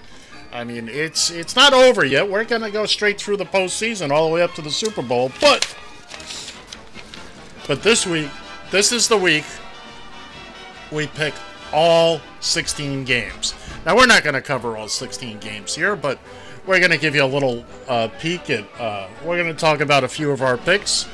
I 0.53 0.65
mean, 0.65 0.89
it's 0.89 1.31
it's 1.31 1.55
not 1.55 1.75
over 1.75 2.05
yet. 2.05 2.29
We're 2.29 2.45
gonna 2.45 2.71
go 2.71 2.87
straight 2.87 3.21
through 3.21 3.37
the 3.37 3.45
postseason, 3.45 4.11
all 4.11 4.27
the 4.29 4.35
way 4.35 4.43
up 4.43 4.55
to 4.55 4.63
the 4.63 4.71
Super 4.71 5.03
Bowl. 5.03 5.31
But 5.41 5.77
but 7.69 7.83
this 7.83 8.07
week, 8.07 8.31
this 8.73 8.91
is 8.91 9.07
the 9.07 9.17
week 9.17 9.45
we 10.91 11.07
pick 11.07 11.35
all 11.75 12.21
16 12.41 13.05
games. 13.05 13.55
Now 13.85 13.95
we're 13.95 14.07
not 14.07 14.25
going 14.25 14.35
to 14.35 14.41
cover 14.41 14.77
all 14.79 14.89
16 14.89 15.39
games 15.39 15.75
here, 15.75 15.95
but 15.95 16.19
we're 16.67 16.79
going 16.79 16.91
to 16.91 16.99
give 16.99 17.15
you 17.15 17.23
a 17.23 17.27
little 17.27 17.65
uh, 17.87 18.09
peek 18.19 18.49
at. 18.49 18.65
Uh, 18.81 19.09
we're 19.25 19.37
going 19.37 19.55
to 19.55 19.61
talk 19.61 19.81
about 19.81 20.05
a 20.05 20.09
few 20.09 20.31
of 20.31 20.41
our 20.41 20.57
picks, 20.57 21.07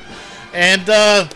and 0.54 0.88
uh, 0.88 1.26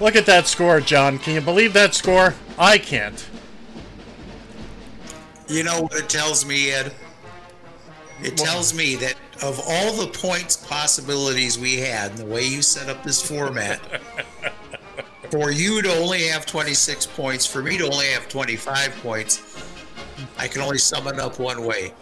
look 0.00 0.16
at 0.16 0.24
that 0.26 0.46
score, 0.46 0.80
John. 0.80 1.18
Can 1.18 1.34
you 1.34 1.42
believe 1.42 1.74
that 1.74 1.94
score? 1.94 2.34
I 2.58 2.78
can't. 2.78 3.28
You 5.46 5.62
know 5.62 5.82
what 5.82 5.94
it 5.94 6.08
tells 6.08 6.46
me, 6.46 6.70
Ed? 6.70 6.92
It 8.22 8.36
tells 8.36 8.72
me 8.72 8.96
that 8.96 9.14
of 9.42 9.60
all 9.66 9.92
the 9.94 10.06
points 10.08 10.56
possibilities 10.56 11.58
we 11.58 11.76
had, 11.76 12.10
and 12.10 12.20
the 12.20 12.26
way 12.26 12.44
you 12.44 12.62
set 12.62 12.88
up 12.88 13.02
this 13.02 13.22
format, 13.22 13.80
for 15.30 15.50
you 15.50 15.82
to 15.82 15.92
only 15.96 16.22
have 16.24 16.46
26 16.46 17.06
points, 17.06 17.46
for 17.46 17.62
me 17.62 17.76
to 17.78 17.84
only 17.84 18.06
have 18.06 18.28
25 18.28 18.96
points, 19.02 19.64
I 20.38 20.48
can 20.48 20.62
only 20.62 20.78
sum 20.78 21.06
it 21.08 21.18
up 21.18 21.38
one 21.38 21.64
way. 21.64 21.92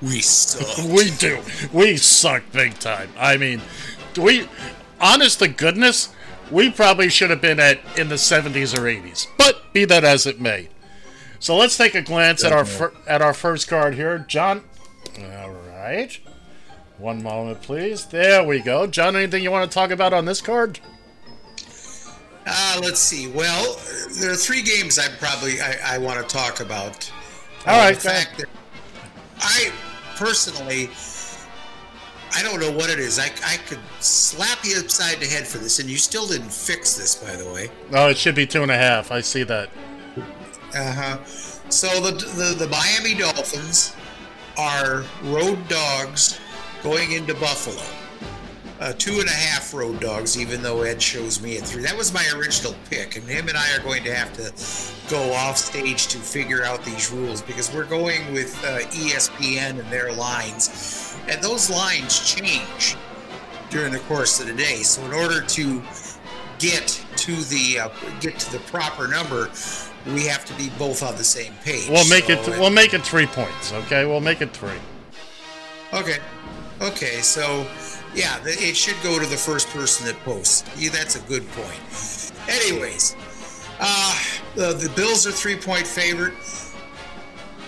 We 0.00 0.20
suck. 0.20 0.84
we 0.84 1.10
do. 1.10 1.40
We 1.72 1.96
suck 1.96 2.44
big 2.52 2.78
time. 2.78 3.10
I 3.18 3.36
mean, 3.36 3.60
we, 4.16 4.48
honest 5.00 5.40
to 5.40 5.48
goodness, 5.48 6.14
we 6.50 6.70
probably 6.70 7.08
should 7.08 7.30
have 7.30 7.40
been 7.40 7.60
at 7.60 7.80
in 7.98 8.08
the 8.08 8.14
70s 8.14 8.76
or 8.76 8.82
80s. 8.82 9.26
But 9.36 9.72
be 9.72 9.84
that 9.86 10.04
as 10.04 10.26
it 10.26 10.40
may. 10.40 10.68
So 11.40 11.56
let's 11.56 11.76
take 11.76 11.94
a 11.94 12.02
glance 12.02 12.42
at 12.44 12.52
our 12.52 12.64
fir- 12.64 12.94
at 13.06 13.22
our 13.22 13.32
first 13.32 13.68
card 13.68 13.94
here, 13.94 14.18
John. 14.18 14.64
All 15.20 15.50
right. 15.50 16.18
One 16.98 17.22
moment, 17.22 17.62
please. 17.62 18.06
There 18.06 18.42
we 18.44 18.58
go. 18.60 18.86
John, 18.86 19.14
anything 19.14 19.42
you 19.42 19.50
want 19.52 19.70
to 19.70 19.74
talk 19.74 19.90
about 19.90 20.12
on 20.12 20.24
this 20.24 20.40
card? 20.40 20.80
Uh, 22.44 22.80
let's 22.82 22.98
see. 22.98 23.28
Well, 23.30 23.76
there 24.20 24.32
are 24.32 24.36
three 24.36 24.62
games 24.62 24.98
I 24.98 25.08
probably 25.18 25.60
I, 25.60 25.76
I 25.94 25.98
want 25.98 26.26
to 26.26 26.34
talk 26.34 26.60
about. 26.60 27.10
All 27.66 27.74
Uh, 27.74 27.84
right, 27.84 27.96
fact 27.96 28.38
that 28.38 28.48
I 29.38 29.70
personally, 30.16 30.90
I 32.34 32.42
don't 32.42 32.58
know 32.58 32.72
what 32.72 32.90
it 32.90 32.98
is. 32.98 33.18
I, 33.20 33.26
I 33.46 33.58
could 33.68 33.78
slap 34.00 34.64
you 34.64 34.78
upside 34.80 35.20
the 35.20 35.26
head 35.26 35.46
for 35.46 35.58
this, 35.58 35.78
and 35.78 35.88
you 35.88 35.98
still 35.98 36.26
didn't 36.26 36.52
fix 36.52 36.96
this, 36.96 37.14
by 37.14 37.36
the 37.36 37.48
way. 37.52 37.70
Oh, 37.92 38.08
it 38.08 38.16
should 38.16 38.34
be 38.34 38.46
two 38.46 38.62
and 38.62 38.70
a 38.72 38.76
half. 38.76 39.12
I 39.12 39.20
see 39.20 39.44
that. 39.44 39.68
Uh 40.74 40.92
huh. 40.92 41.24
So 41.24 41.88
the, 42.00 42.12
the 42.12 42.64
the 42.64 42.68
Miami 42.68 43.14
Dolphins 43.14 43.94
are 44.56 45.04
road 45.24 45.68
dogs 45.68 46.40
going 46.82 47.12
into 47.12 47.34
Buffalo. 47.34 47.80
Uh, 48.80 48.92
two 48.92 49.18
and 49.18 49.28
a 49.28 49.32
half 49.32 49.74
road 49.74 49.98
dogs, 49.98 50.38
even 50.40 50.62
though 50.62 50.82
Ed 50.82 51.02
shows 51.02 51.42
me 51.42 51.56
at 51.58 51.64
three. 51.64 51.82
That 51.82 51.96
was 51.96 52.14
my 52.14 52.24
original 52.36 52.76
pick, 52.88 53.16
and 53.16 53.28
him 53.28 53.48
and 53.48 53.56
I 53.58 53.74
are 53.76 53.80
going 53.80 54.04
to 54.04 54.14
have 54.14 54.32
to 54.34 55.10
go 55.12 55.32
off 55.32 55.56
stage 55.56 56.06
to 56.08 56.18
figure 56.18 56.62
out 56.62 56.84
these 56.84 57.10
rules 57.10 57.42
because 57.42 57.74
we're 57.74 57.86
going 57.86 58.32
with 58.32 58.56
uh, 58.64 58.78
ESPN 58.90 59.80
and 59.80 59.90
their 59.90 60.12
lines, 60.12 61.16
and 61.28 61.42
those 61.42 61.68
lines 61.68 62.20
change 62.32 62.94
during 63.70 63.92
the 63.92 63.98
course 64.00 64.38
of 64.40 64.46
the 64.46 64.54
day. 64.54 64.76
So 64.84 65.04
in 65.06 65.12
order 65.12 65.40
to 65.40 65.82
get 66.60 67.04
to 67.16 67.34
the 67.34 67.80
uh, 67.80 67.88
get 68.20 68.38
to 68.38 68.52
the 68.52 68.60
proper 68.60 69.08
number, 69.08 69.50
we 70.06 70.24
have 70.26 70.44
to 70.44 70.54
be 70.54 70.70
both 70.78 71.02
on 71.02 71.16
the 71.16 71.24
same 71.24 71.52
page. 71.64 71.88
We'll 71.88 72.08
make 72.08 72.26
So, 72.26 72.34
it. 72.34 72.60
We'll 72.60 72.70
make 72.70 72.94
it 72.94 73.02
three 73.04 73.26
points. 73.26 73.72
Okay, 73.72 74.06
we'll 74.06 74.20
make 74.20 74.40
it 74.40 74.52
three. 74.52 74.78
Okay. 75.92 76.18
Okay, 76.80 77.20
so 77.22 77.66
yeah, 78.14 78.38
it 78.44 78.76
should 78.76 78.96
go 79.02 79.18
to 79.18 79.26
the 79.26 79.36
first 79.36 79.68
person 79.68 80.06
that 80.06 80.16
posts. 80.24 80.64
Yeah, 80.78 80.90
that's 80.90 81.16
a 81.16 81.20
good 81.20 81.46
point. 81.52 81.80
Anyways, 82.48 83.16
uh, 83.80 84.24
the, 84.54 84.72
the 84.74 84.92
Bills 84.94 85.26
are 85.26 85.32
three 85.32 85.56
point 85.56 85.86
favorite. 85.86 86.34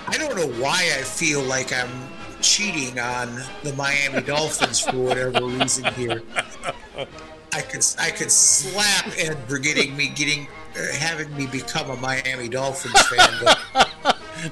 I 0.07 0.17
don't 0.17 0.37
know 0.37 0.49
why 0.63 0.77
I 0.99 1.03
feel 1.03 1.43
like 1.43 1.73
I'm 1.73 1.91
cheating 2.41 2.99
on 2.99 3.43
the 3.63 3.73
Miami 3.75 4.23
Dolphins 4.23 4.81
for 4.81 4.97
whatever 4.97 5.45
reason 5.45 5.85
here. 5.95 6.23
I 7.53 7.61
could 7.63 7.85
I 7.99 8.11
could 8.11 8.31
slap 8.31 9.07
Ed 9.19 9.39
for 9.49 9.59
getting 9.59 9.97
me 9.97 10.09
getting 10.09 10.47
uh, 10.77 10.93
having 10.95 11.35
me 11.37 11.47
become 11.47 11.91
a 11.91 11.97
Miami 11.97 12.49
Dolphins 12.49 13.01
fan, 13.09 13.41
but 13.43 13.90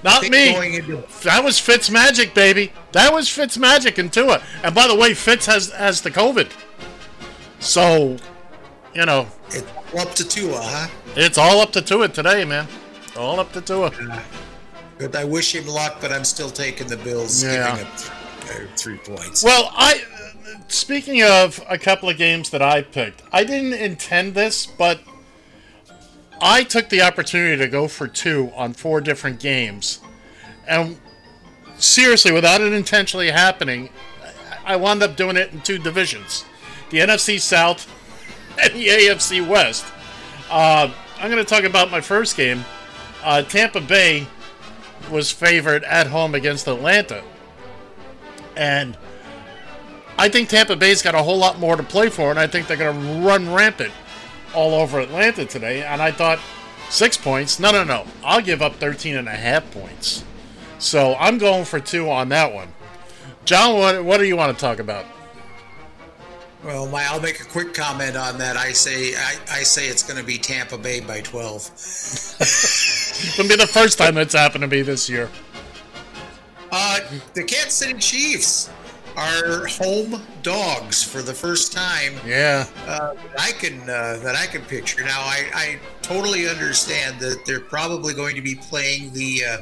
Not 0.02 0.28
me. 0.28 0.76
into- 0.76 1.04
That 1.24 1.42
was 1.44 1.58
Fitz 1.58 1.90
magic, 1.90 2.34
baby. 2.34 2.72
That 2.92 3.12
was 3.12 3.28
Fitz 3.28 3.56
magic 3.58 3.98
and 3.98 4.12
Tua. 4.12 4.42
And 4.62 4.74
by 4.74 4.86
the 4.86 4.94
way, 4.94 5.14
Fitz 5.14 5.46
has 5.46 5.70
has 5.72 6.00
the 6.02 6.10
COVID. 6.10 6.50
So, 7.60 8.16
you 8.94 9.04
know, 9.04 9.26
it's 9.48 9.66
up 9.98 10.14
to 10.14 10.24
Tua, 10.26 10.60
huh? 10.62 10.88
It's 11.16 11.38
all 11.38 11.60
up 11.60 11.72
to 11.72 11.82
Tua 11.82 12.08
today, 12.08 12.44
man. 12.44 12.66
All 13.16 13.40
up 13.40 13.52
to 13.52 13.60
Tua. 13.60 13.92
But 14.98 15.14
I 15.16 15.24
wish 15.24 15.54
him 15.54 15.66
luck, 15.66 15.98
but 16.00 16.12
I'm 16.12 16.24
still 16.24 16.50
taking 16.50 16.86
the 16.86 16.96
Bills, 16.96 17.42
Yeah. 17.42 17.70
giving 17.76 17.86
up 17.86 17.92
uh, 18.44 18.52
three 18.76 18.98
points. 18.98 19.42
Well, 19.44 19.70
I 19.76 20.02
speaking 20.68 21.22
of 21.22 21.62
a 21.68 21.78
couple 21.78 22.08
of 22.08 22.16
games 22.16 22.50
that 22.50 22.62
I 22.62 22.82
picked, 22.82 23.22
I 23.32 23.44
didn't 23.44 23.74
intend 23.74 24.34
this, 24.34 24.66
but 24.66 25.00
I 26.40 26.62
took 26.62 26.88
the 26.88 27.02
opportunity 27.02 27.56
to 27.56 27.68
go 27.68 27.88
for 27.88 28.06
two 28.06 28.52
on 28.54 28.72
four 28.72 29.00
different 29.00 29.40
games. 29.40 30.00
And 30.66 31.00
seriously, 31.78 32.32
without 32.32 32.60
it 32.60 32.72
intentionally 32.72 33.30
happening, 33.30 33.90
I 34.64 34.76
wound 34.76 35.02
up 35.02 35.16
doing 35.16 35.36
it 35.36 35.52
in 35.52 35.60
two 35.60 35.78
divisions 35.78 36.44
the 36.90 36.98
NFC 36.98 37.38
South 37.38 37.86
and 38.62 38.72
the 38.74 38.86
AFC 38.88 39.46
West. 39.46 39.84
Uh, 40.50 40.90
I'm 41.18 41.30
going 41.30 41.44
to 41.44 41.48
talk 41.48 41.64
about 41.64 41.90
my 41.90 42.00
first 42.00 42.36
game. 42.36 42.64
Uh, 43.22 43.42
Tampa 43.42 43.80
Bay 43.80 44.26
was 45.10 45.30
favored 45.30 45.84
at 45.84 46.06
home 46.06 46.34
against 46.34 46.66
Atlanta. 46.66 47.22
And 48.56 48.96
I 50.16 50.28
think 50.28 50.48
Tampa 50.48 50.76
Bay's 50.76 51.02
got 51.02 51.14
a 51.14 51.22
whole 51.22 51.36
lot 51.36 51.58
more 51.58 51.76
to 51.76 51.82
play 51.82 52.08
for, 52.08 52.30
and 52.30 52.38
I 52.38 52.46
think 52.46 52.66
they're 52.66 52.76
going 52.76 53.00
to 53.00 53.26
run 53.26 53.52
rampant 53.52 53.92
all 54.54 54.74
over 54.74 55.00
Atlanta 55.00 55.44
today. 55.44 55.82
And 55.82 56.00
I 56.00 56.10
thought, 56.10 56.38
six 56.90 57.16
points? 57.16 57.58
No, 57.58 57.70
no, 57.70 57.84
no. 57.84 58.06
I'll 58.24 58.40
give 58.42 58.62
up 58.62 58.74
13 58.76 59.16
and 59.16 59.28
a 59.28 59.32
half 59.32 59.70
points. 59.70 60.24
So 60.78 61.16
I'm 61.18 61.38
going 61.38 61.64
for 61.64 61.80
two 61.80 62.10
on 62.10 62.28
that 62.30 62.52
one. 62.52 62.68
John, 63.44 63.78
what, 63.78 64.04
what 64.04 64.18
do 64.18 64.24
you 64.24 64.36
want 64.36 64.56
to 64.56 64.60
talk 64.60 64.78
about? 64.78 65.06
Well, 66.64 66.86
my, 66.88 67.04
I'll 67.04 67.20
make 67.20 67.40
a 67.40 67.44
quick 67.44 67.72
comment 67.72 68.16
on 68.16 68.38
that. 68.38 68.56
I 68.56 68.72
say 68.72 69.14
I, 69.14 69.36
I 69.50 69.62
say 69.62 69.86
it's 69.86 70.02
going 70.02 70.18
to 70.18 70.26
be 70.26 70.38
Tampa 70.38 70.76
Bay 70.76 71.00
by 71.00 71.20
12. 71.20 71.54
It'll 73.38 73.48
be 73.48 73.56
the 73.56 73.66
first 73.66 73.96
time 73.98 74.14
that's 74.14 74.34
happened 74.34 74.62
to 74.62 74.68
me 74.68 74.82
this 74.82 75.08
year. 75.08 75.30
Uh, 76.70 77.00
the 77.34 77.44
Kansas 77.44 77.74
City 77.74 77.98
Chiefs 77.98 78.70
are 79.18 79.66
home 79.66 80.22
dogs 80.42 81.02
for 81.02 81.22
the 81.22 81.34
first 81.34 81.72
time. 81.72 82.14
Yeah. 82.24 82.66
Uh, 82.86 83.14
that 83.14 83.40
I 83.40 83.50
can 83.52 83.80
uh, 83.82 84.20
that 84.22 84.36
I 84.36 84.46
can 84.46 84.62
picture. 84.62 85.02
Now, 85.02 85.20
I, 85.20 85.50
I 85.54 85.78
totally 86.02 86.48
understand 86.48 87.18
that 87.20 87.44
they're 87.44 87.60
probably 87.60 88.14
going 88.14 88.36
to 88.36 88.42
be 88.42 88.54
playing 88.54 89.12
the 89.12 89.42
uh, 89.44 89.56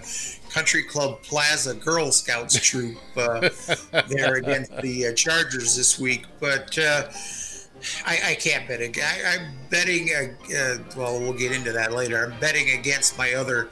Country 0.51 0.83
Club 0.83 1.23
Plaza 1.23 1.74
Girl 1.74 2.12
Scouts 2.12 2.61
troop 2.61 2.99
uh, 3.16 3.49
there 4.09 4.35
against 4.35 4.77
the 4.83 5.09
uh, 5.09 5.12
Chargers 5.15 5.77
this 5.77 5.99
week, 5.99 6.27
but. 6.39 6.77
Uh, 6.78 7.09
I, 8.07 8.19
I 8.31 8.35
can't 8.37 8.66
bet. 8.66 8.81
I, 8.81 9.35
I'm 9.35 9.55
betting. 9.69 10.09
Uh, 10.09 10.57
uh, 10.57 10.78
well, 10.97 11.20
we'll 11.20 11.35
get 11.35 11.53
into 11.53 11.73
that 11.73 11.93
later. 11.93 12.24
I'm 12.24 12.41
betting 12.41 12.70
against 12.78 13.19
my 13.19 13.35
other 13.35 13.69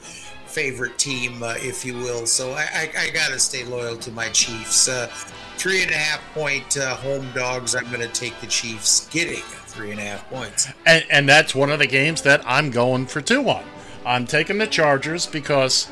favorite 0.54 0.96
team, 0.98 1.42
uh, 1.42 1.54
if 1.58 1.84
you 1.84 1.94
will. 1.94 2.26
So 2.26 2.52
I, 2.52 2.68
I, 2.72 2.90
I 2.98 3.10
got 3.10 3.30
to 3.30 3.40
stay 3.40 3.64
loyal 3.64 3.96
to 3.96 4.12
my 4.12 4.28
Chiefs. 4.28 4.88
Uh, 4.88 5.08
three 5.56 5.82
and 5.82 5.90
a 5.90 5.96
half 5.96 6.20
point 6.32 6.76
uh, 6.76 6.94
home 6.94 7.28
dogs. 7.34 7.74
I'm 7.74 7.86
going 7.86 8.00
to 8.00 8.08
take 8.08 8.38
the 8.40 8.46
Chiefs, 8.46 9.08
getting 9.08 9.42
three 9.66 9.90
and 9.90 9.98
a 9.98 10.04
half 10.04 10.30
points. 10.30 10.68
And, 10.86 11.04
and 11.10 11.28
that's 11.28 11.54
one 11.54 11.70
of 11.70 11.80
the 11.80 11.88
games 11.88 12.22
that 12.22 12.40
I'm 12.46 12.70
going 12.70 13.06
for 13.06 13.20
two 13.20 13.48
on. 13.48 13.64
I'm 14.06 14.26
taking 14.26 14.58
the 14.58 14.66
Chargers 14.68 15.26
because 15.26 15.90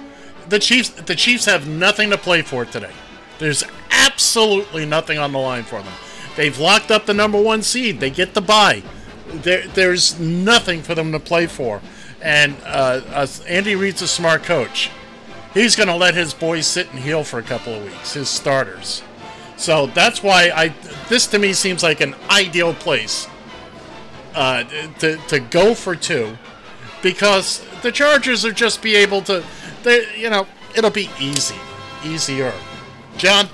the 0.49 0.61
Chiefs 0.61 0.91
the 0.91 1.17
Chiefs 1.17 1.47
have 1.47 1.67
nothing 1.67 2.11
to 2.11 2.19
play 2.19 2.43
for 2.43 2.65
today. 2.65 2.93
There's 3.39 3.65
absolutely 3.91 4.87
nothing 4.87 5.19
on 5.19 5.33
the 5.33 5.39
line 5.39 5.65
for 5.65 5.83
them. 5.83 5.95
They've 6.37 6.59
locked 6.59 6.91
up 6.91 7.07
the 7.07 7.15
number 7.15 7.41
one 7.41 7.63
seed. 7.63 7.99
They 7.99 8.11
get 8.11 8.35
the 8.35 8.41
bye. 8.41 8.83
There, 9.27 9.67
there's 9.67 10.21
nothing 10.21 10.83
for 10.83 10.95
them 10.95 11.11
to 11.13 11.19
play 11.19 11.47
for. 11.47 11.81
And 12.23 12.57
uh, 12.65 13.01
uh, 13.11 13.27
Andy 13.49 13.75
Reid's 13.75 14.01
a 14.01 14.09
smart 14.09 14.45
coach. 14.45 14.91
He's 15.55 15.77
going 15.77 15.89
to 15.89 15.97
let 15.97 16.15
his 16.15 16.33
boys 16.33 16.67
sit 16.67 16.91
and 16.91 17.01
heal 17.01 17.25
for 17.25 17.39
a 17.39 17.43
couple 17.43 17.75
of 17.75 17.85
weeks, 17.85 18.15
his 18.15 18.29
starters. 18.29 19.03
So 19.57 19.87
that's 19.87 20.23
why 20.23 20.51
I. 20.55 20.69
This 21.09 21.27
to 21.29 21.39
me 21.39 21.53
seems 21.53 21.83
like 21.83 22.01
an 22.01 22.15
ideal 22.31 22.75
place 22.75 23.29
uh, 24.35 24.65
to 25.01 25.17
to 25.29 25.41
go 25.41 25.75
for 25.75 25.95
two, 25.95 26.39
because 27.03 27.65
the 27.83 27.93
Chargers 27.93 28.45
are 28.45 28.53
just 28.53 28.83
be 28.83 28.97
able 28.97 29.21
to. 29.23 29.45
They, 29.83 30.17
you 30.17 30.31
know, 30.31 30.47
it'll 30.75 30.91
be 30.91 31.11
easy, 31.21 31.57
easier. 32.05 32.53
John. 33.19 33.49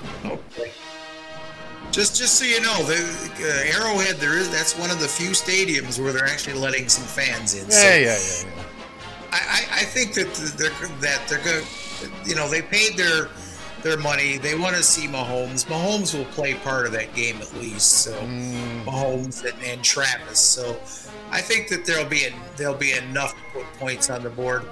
Just, 1.91 2.15
just 2.17 2.35
so 2.35 2.45
you 2.45 2.61
know, 2.61 2.83
the 2.83 2.99
uh, 3.41 3.77
Arrowhead, 3.77 4.17
there 4.17 4.37
is 4.37 4.49
that's 4.49 4.77
one 4.77 4.91
of 4.91 4.99
the 4.99 5.07
few 5.07 5.31
stadiums 5.31 6.01
where 6.01 6.13
they're 6.13 6.25
actually 6.25 6.57
letting 6.57 6.87
some 6.87 7.03
fans 7.03 7.55
in. 7.55 7.67
Yeah, 7.69 7.95
yeah, 7.95 8.17
yeah, 8.17 8.17
yeah. 8.45 8.63
I, 9.31 9.37
I, 9.37 9.81
I 9.81 9.83
think 9.85 10.13
that 10.13 10.33
they're 10.57 10.69
that 11.01 11.27
they're 11.27 11.43
going. 11.43 11.65
You 12.25 12.35
know, 12.35 12.47
they 12.47 12.61
paid 12.61 12.95
their 12.95 13.29
their 13.81 13.97
money. 13.97 14.37
They 14.37 14.55
want 14.55 14.75
to 14.75 14.83
see 14.83 15.07
Mahomes. 15.07 15.65
Mahomes 15.65 16.15
will 16.17 16.25
play 16.25 16.53
part 16.53 16.85
of 16.85 16.91
that 16.93 17.13
game 17.15 17.37
at 17.37 17.53
least. 17.55 18.03
So 18.03 18.13
Mahomes 18.13 19.43
and, 19.43 19.61
and 19.63 19.83
Travis. 19.83 20.39
So 20.39 20.79
I 21.31 21.41
think 21.41 21.69
that 21.69 21.85
there'll 21.85 22.09
be 22.09 22.25
a, 22.25 22.33
there'll 22.55 22.75
be 22.75 22.93
enough 22.93 23.33
to 23.33 23.59
put 23.59 23.65
points 23.73 24.09
on 24.09 24.23
the 24.23 24.29
board. 24.29 24.63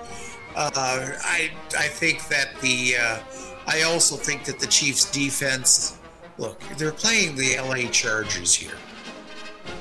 Uh, 0.56 0.72
I 0.76 1.52
I 1.78 1.88
think 1.88 2.28
that 2.30 2.60
the 2.62 2.96
uh, 3.00 3.20
I 3.66 3.84
also 3.84 4.16
think 4.16 4.46
that 4.46 4.60
the 4.60 4.68
Chiefs 4.68 5.10
defense. 5.12 5.97
Look, 6.38 6.60
they're 6.78 6.92
playing 6.92 7.36
the 7.36 7.58
LA 7.58 7.90
Chargers 7.92 8.54
here. 8.54 8.78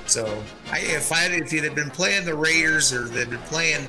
So 0.06 0.42
I, 0.70 0.80
if 0.80 1.12
I 1.12 1.26
if 1.26 1.52
you'd 1.52 1.64
have 1.64 1.74
been 1.74 1.90
playing 1.90 2.24
the 2.24 2.34
Raiders 2.34 2.92
or 2.92 3.04
they'd 3.04 3.28
been 3.28 3.38
playing 3.40 3.88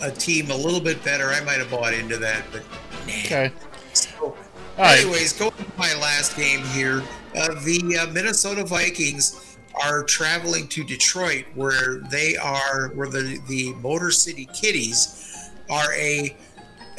a 0.00 0.10
team 0.10 0.50
a 0.50 0.56
little 0.56 0.80
bit 0.80 1.02
better, 1.04 1.28
I 1.28 1.40
might 1.44 1.58
have 1.58 1.70
bought 1.70 1.92
into 1.92 2.16
that. 2.18 2.44
But 2.50 2.62
nah. 3.06 3.12
Okay. 3.24 3.52
So, 3.92 4.36
right. 4.78 5.00
anyways, 5.00 5.34
going 5.34 5.52
to 5.52 5.64
my 5.76 5.94
last 5.94 6.36
game 6.36 6.62
here, 6.66 7.02
uh, 7.36 7.54
the 7.62 7.98
uh, 8.00 8.12
Minnesota 8.12 8.64
Vikings 8.64 9.58
are 9.84 10.02
traveling 10.04 10.66
to 10.68 10.84
Detroit, 10.84 11.44
where 11.54 11.98
they 12.10 12.36
are, 12.36 12.88
where 12.94 13.08
the 13.08 13.38
the 13.48 13.74
Motor 13.74 14.10
City 14.10 14.48
Kitties 14.52 15.50
are 15.68 15.92
a 15.94 16.36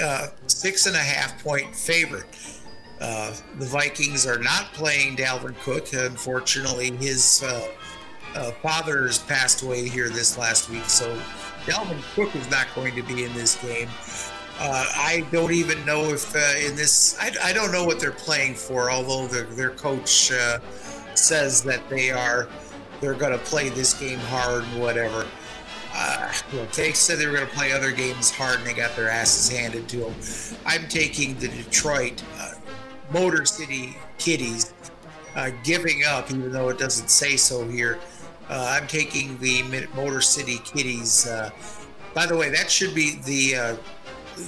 uh, 0.02 0.28
six 0.48 0.86
and 0.86 0.96
a 0.96 1.00
half 1.00 1.42
point 1.44 1.76
favorite. 1.76 2.26
Uh, 3.02 3.34
the 3.58 3.66
Vikings 3.66 4.28
are 4.28 4.38
not 4.38 4.72
playing 4.74 5.18
Dalvin 5.18 5.60
Cook. 5.62 5.92
Unfortunately, 5.94 6.92
his 6.92 7.44
uh, 7.44 7.68
uh, 8.36 8.52
father 8.62 9.08
has 9.08 9.18
passed 9.18 9.64
away 9.64 9.90
here 9.90 10.10
this 10.10 10.38
last 10.38 10.70
week, 10.70 10.86
so 10.86 11.20
Dalvin 11.66 12.02
Cook 12.14 12.36
is 12.36 12.50
not 12.52 12.68
going 12.76 12.96
to 12.96 13.02
be 13.02 13.24
in 13.24 13.34
this 13.34 13.62
game. 13.62 13.90
Uh, 14.60 14.86
I 14.96 15.26
don't 15.32 15.52
even 15.52 15.84
know 15.86 16.14
if 16.14 16.36
uh, 16.36 16.40
in 16.64 16.76
this, 16.76 17.18
I, 17.20 17.32
I 17.44 17.54
don't 17.54 17.72
know 17.72 17.84
what 17.84 18.00
they're 18.00 18.12
playing 18.12 18.54
for, 18.54 18.92
although 18.92 19.26
their, 19.26 19.46
their 19.46 19.72
coach 19.72 20.32
uh, 20.32 20.60
says 21.16 21.64
that 21.64 21.90
they 21.90 22.12
are, 22.12 22.48
they're 23.00 23.16
going 23.16 23.32
to 23.32 23.44
play 23.44 23.70
this 23.70 23.96
game 23.96 24.20
hard 24.20 24.64
and 24.64 24.82
whatever. 24.82 25.26
Uh, 25.94 26.32
they 26.76 26.94
said 26.94 27.18
they 27.18 27.26
were 27.26 27.34
going 27.34 27.48
to 27.48 27.54
play 27.54 27.72
other 27.72 27.92
games 27.92 28.30
hard 28.30 28.60
and 28.60 28.68
they 28.68 28.74
got 28.74 28.96
their 28.96 29.10
asses 29.10 29.50
handed 29.50 29.90
to 29.90 29.98
them. 29.98 30.14
I'm 30.66 30.88
taking 30.88 31.38
the 31.40 31.48
Detroit 31.48 32.24
uh, 32.38 32.51
Motor 33.12 33.46
City 33.46 33.98
Kitties 34.18 34.74
uh, 35.36 35.52
giving 35.64 36.04
up, 36.06 36.32
even 36.32 36.52
though 36.52 36.70
it 36.70 36.78
doesn't 36.78 37.10
say 37.10 37.38
so 37.38 37.68
here. 37.68 38.00
Uh, 38.50 38.78
I'm 38.78 38.88
taking 38.88 39.38
the 39.40 39.64
Motor 39.96 40.22
City 40.22 40.58
Kitties. 40.60 41.28
Uh, 41.28 41.50
by 42.14 42.26
the 42.26 42.36
way, 42.36 42.50
that 42.50 42.70
should 42.70 42.94
be 42.94 43.16
the 43.24 43.56
uh, 43.56 43.76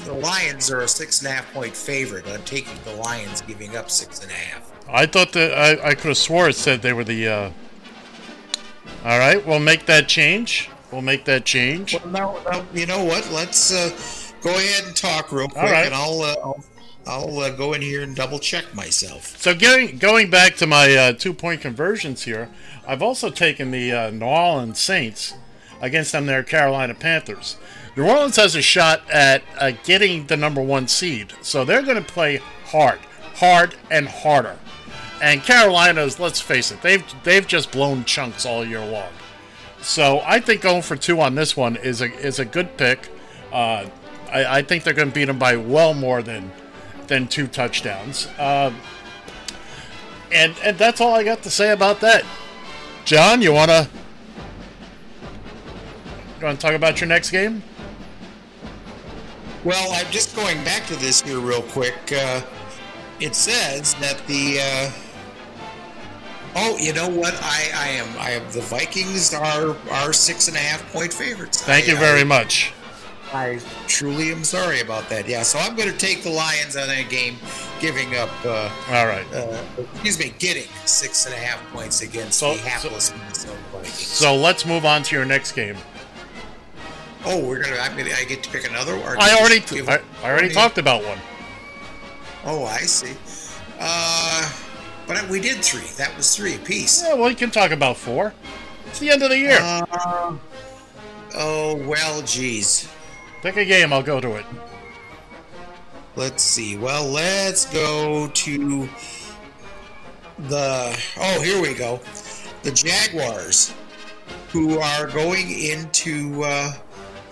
the 0.05 0.13
Lions 0.13 0.71
are 0.71 0.81
a 0.81 0.87
six 0.87 1.21
and 1.21 1.29
a 1.29 1.31
half 1.31 1.53
point 1.53 1.75
favorite. 1.75 2.27
I'm 2.27 2.43
taking 2.43 2.77
the 2.83 2.95
Lions 2.95 3.41
giving 3.41 3.75
up 3.75 3.89
six 3.89 4.21
and 4.21 4.31
a 4.31 4.35
half. 4.35 4.71
I 4.89 5.05
thought 5.05 5.31
that 5.33 5.53
I, 5.53 5.89
I 5.89 5.93
could 5.95 6.09
have 6.09 6.17
swore 6.17 6.49
it 6.49 6.55
said 6.55 6.81
they 6.81 6.93
were 6.93 7.03
the. 7.03 7.27
Uh... 7.27 7.51
All 9.05 9.19
right, 9.19 9.45
we'll 9.45 9.59
make 9.59 9.85
that 9.85 10.07
change. 10.07 10.69
We'll 10.91 11.01
make 11.01 11.25
that 11.25 11.45
change. 11.45 11.95
Well, 11.95 12.07
now, 12.07 12.37
now 12.49 12.65
you 12.73 12.85
know 12.85 13.03
what? 13.03 13.29
Let's 13.31 13.73
uh, 13.73 13.89
go 14.41 14.51
ahead 14.51 14.85
and 14.85 14.95
talk 14.95 15.31
real 15.31 15.47
quick, 15.47 15.63
right. 15.63 15.85
and 15.85 15.95
I'll 15.95 16.21
uh, 16.21 16.35
I'll, 16.43 16.63
I'll 17.05 17.39
uh, 17.39 17.49
go 17.49 17.73
in 17.73 17.81
here 17.81 18.01
and 18.01 18.15
double 18.15 18.39
check 18.39 18.73
myself. 18.73 19.37
So 19.37 19.53
getting 19.53 19.97
going 19.97 20.29
back 20.29 20.55
to 20.57 20.67
my 20.67 20.95
uh, 20.95 21.13
two 21.13 21.33
point 21.33 21.61
conversions 21.61 22.23
here, 22.23 22.49
I've 22.87 23.01
also 23.01 23.29
taken 23.29 23.71
the 23.71 23.91
uh, 23.91 24.09
New 24.11 24.25
Orleans 24.25 24.79
Saints 24.79 25.33
against 25.81 26.13
them 26.13 26.25
their 26.25 26.43
Carolina 26.43 26.93
Panthers. 26.93 27.57
New 27.97 28.07
Orleans 28.07 28.37
has 28.37 28.55
a 28.55 28.61
shot 28.61 29.01
at 29.11 29.43
uh, 29.59 29.71
getting 29.83 30.27
the 30.27 30.37
number 30.37 30.61
one 30.61 30.87
seed, 30.87 31.33
so 31.41 31.65
they're 31.65 31.83
going 31.83 32.01
to 32.01 32.13
play 32.13 32.37
hard, 32.65 32.99
hard 33.35 33.75
and 33.91 34.07
harder. 34.07 34.57
And 35.21 35.43
Carolina's, 35.43 36.19
let's 36.19 36.41
face 36.41 36.71
it, 36.71 36.81
they've 36.81 37.03
they've 37.23 37.45
just 37.45 37.71
blown 37.71 38.05
chunks 38.05 38.45
all 38.45 38.65
year 38.65 38.83
long. 38.83 39.11
So 39.81 40.21
I 40.25 40.39
think 40.39 40.61
going 40.61 40.81
for 40.81 40.95
two 40.95 41.19
on 41.19 41.35
this 41.35 41.57
one 41.57 41.75
is 41.75 42.01
a 42.01 42.11
is 42.13 42.39
a 42.39 42.45
good 42.45 42.77
pick. 42.77 43.09
Uh, 43.51 43.87
I, 44.31 44.59
I 44.59 44.61
think 44.63 44.83
they're 44.83 44.93
going 44.93 45.09
to 45.09 45.13
beat 45.13 45.25
them 45.25 45.37
by 45.37 45.57
well 45.57 45.93
more 45.93 46.23
than 46.23 46.51
than 47.07 47.27
two 47.27 47.47
touchdowns. 47.47 48.27
Uh, 48.37 48.73
and 50.31 50.55
and 50.63 50.77
that's 50.77 50.99
all 51.01 51.13
I 51.13 51.23
got 51.23 51.43
to 51.43 51.49
say 51.51 51.71
about 51.71 51.99
that. 52.01 52.23
John, 53.05 53.41
you 53.41 53.53
wanna 53.53 53.87
you 56.39 56.45
wanna 56.45 56.57
talk 56.57 56.73
about 56.73 56.99
your 57.01 57.07
next 57.07 57.29
game? 57.31 57.63
Well, 59.63 59.91
I'm 59.93 60.11
just 60.11 60.35
going 60.35 60.61
back 60.65 60.85
to 60.87 60.95
this 60.97 61.21
here 61.21 61.39
real 61.39 61.61
quick. 61.61 61.95
Uh, 62.11 62.41
it 63.19 63.35
says 63.35 63.93
that 63.95 64.21
the. 64.27 64.59
Uh, 64.61 64.91
oh, 66.55 66.77
you 66.77 66.91
know 66.93 67.07
what? 67.09 67.33
I, 67.41 67.69
I 67.73 67.87
am. 67.89 68.07
I 68.19 68.31
am. 68.31 68.51
The 68.51 68.59
Vikings 68.61 69.33
are 69.33 69.77
are 69.91 70.11
six 70.11 70.47
and 70.49 70.57
a 70.57 70.59
half 70.59 70.91
point 70.91 71.13
favorites. 71.13 71.61
Thank 71.61 71.85
I- 71.87 71.91
you 71.91 71.97
very 71.97 72.21
I- 72.21 72.25
much. 72.25 72.73
I 73.33 73.59
truly 73.87 74.31
am 74.31 74.43
sorry 74.43 74.81
about 74.81 75.09
that. 75.09 75.27
Yeah, 75.27 75.41
so 75.43 75.57
I'm 75.59 75.75
going 75.75 75.89
to 75.89 75.97
take 75.97 76.21
the 76.23 76.29
Lions 76.29 76.75
on 76.77 76.87
that 76.87 77.09
game, 77.09 77.35
giving 77.79 78.15
up. 78.15 78.29
Uh, 78.45 78.69
All 78.89 79.07
right. 79.07 79.25
Uh, 79.33 79.57
excuse 79.91 80.19
me, 80.19 80.33
getting 80.37 80.67
six 80.85 81.25
and 81.25 81.33
a 81.33 81.37
half 81.37 81.59
points 81.71 82.01
against 82.01 82.39
So- 82.39 82.53
the 82.53 82.59
hapless 82.61 83.11
Minnesota 83.17 83.57
Vikings. 83.71 83.93
So 83.93 84.35
let's 84.35 84.65
move 84.65 84.85
on 84.85 85.01
to 85.03 85.15
your 85.15 85.25
next 85.25 85.53
game. 85.53 85.75
oh, 87.25 87.39
we're 87.43 87.61
gonna. 87.63 87.77
I'm 87.77 87.97
gonna. 87.97 88.11
I 88.15 88.23
get 88.25 88.43
to 88.43 88.49
pick 88.51 88.69
another 88.69 88.97
one. 88.99 89.17
I 89.19 89.35
already, 89.39 89.63
I, 89.89 89.99
I 90.23 90.29
already 90.31 90.49
talked 90.49 90.77
about 90.77 91.03
one. 91.03 91.17
Oh, 92.45 92.65
I 92.65 92.79
see. 92.79 93.13
Uh, 93.79 94.51
but 95.07 95.27
we 95.29 95.39
did 95.39 95.57
three. 95.63 95.87
That 95.97 96.15
was 96.15 96.35
three 96.35 96.55
apiece. 96.55 97.01
Yeah, 97.03 97.15
well, 97.15 97.29
you 97.29 97.35
can 97.35 97.49
talk 97.49 97.71
about 97.71 97.97
four. 97.97 98.33
It's 98.87 98.99
the 98.99 99.09
end 99.09 99.23
of 99.23 99.29
the 99.29 99.37
year. 99.39 99.57
Uh, 99.59 100.35
oh 101.35 101.75
well, 101.87 102.21
geez. 102.21 102.87
Pick 103.43 103.57
a 103.57 103.65
game. 103.65 103.91
I'll 103.91 104.01
go 104.01 104.21
to 104.21 104.35
it. 104.35 104.45
Let's 106.15 106.41
see. 106.41 106.77
Well, 106.77 107.05
let's 107.05 107.65
go 107.65 108.29
to 108.29 108.89
the. 110.47 110.97
Oh, 111.19 111.41
here 111.41 111.61
we 111.61 111.73
go. 111.73 111.99
The 112.63 112.71
Jaguars, 112.71 113.73
who 114.47 114.79
are 114.79 115.07
going 115.07 115.51
into 115.51 116.41
uh, 116.45 116.71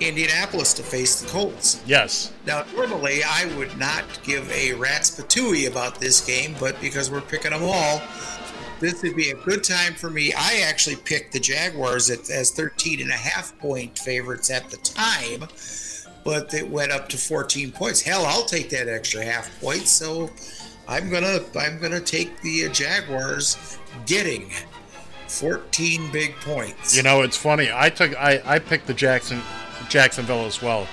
Indianapolis 0.01 0.73
to 0.73 0.83
face 0.83 1.21
the 1.21 1.29
Colts. 1.29 1.81
Yes. 1.85 2.33
Now, 2.45 2.65
normally 2.75 3.21
I 3.23 3.45
would 3.57 3.77
not 3.77 4.03
give 4.21 4.51
a 4.51 4.73
rat's 4.73 5.11
patooey 5.11 5.69
about 5.69 6.01
this 6.01 6.19
game, 6.19 6.55
but 6.59 6.79
because 6.81 7.09
we're 7.09 7.21
picking 7.21 7.51
them 7.51 7.63
all, 7.63 8.01
this 8.81 9.01
would 9.03 9.15
be 9.15 9.29
a 9.29 9.35
good 9.35 9.63
time 9.63 9.93
for 9.93 10.09
me. 10.09 10.33
I 10.33 10.65
actually 10.67 10.97
picked 10.97 11.31
the 11.31 11.39
Jaguars 11.39 12.09
at, 12.09 12.29
as 12.29 12.51
13 12.51 12.99
and 12.99 13.11
a 13.11 13.13
half 13.13 13.57
point 13.59 13.97
favorites 13.97 14.49
at 14.51 14.69
the 14.69 14.77
time, 14.77 15.47
but 16.23 16.53
it 16.53 16.69
went 16.69 16.91
up 16.91 17.09
to 17.09 17.17
14 17.17 17.71
points. 17.71 18.01
Hell, 18.01 18.25
I'll 18.25 18.45
take 18.45 18.69
that 18.69 18.87
extra 18.87 19.23
half 19.23 19.59
point. 19.61 19.87
So 19.87 20.29
I'm 20.87 21.09
gonna 21.09 21.39
I'm 21.59 21.79
gonna 21.79 21.99
take 21.99 22.41
the 22.41 22.65
uh, 22.65 22.69
Jaguars 22.69 23.77
getting 24.05 24.51
14 25.27 26.11
big 26.11 26.35
points. 26.37 26.95
You 26.95 27.03
know, 27.03 27.21
it's 27.21 27.37
funny. 27.37 27.69
I 27.73 27.89
took 27.89 28.15
I, 28.19 28.41
I 28.45 28.59
picked 28.59 28.87
the 28.87 28.93
Jackson 28.93 29.41
Jacksonville 29.89 30.45
as 30.45 30.61
well. 30.61 30.87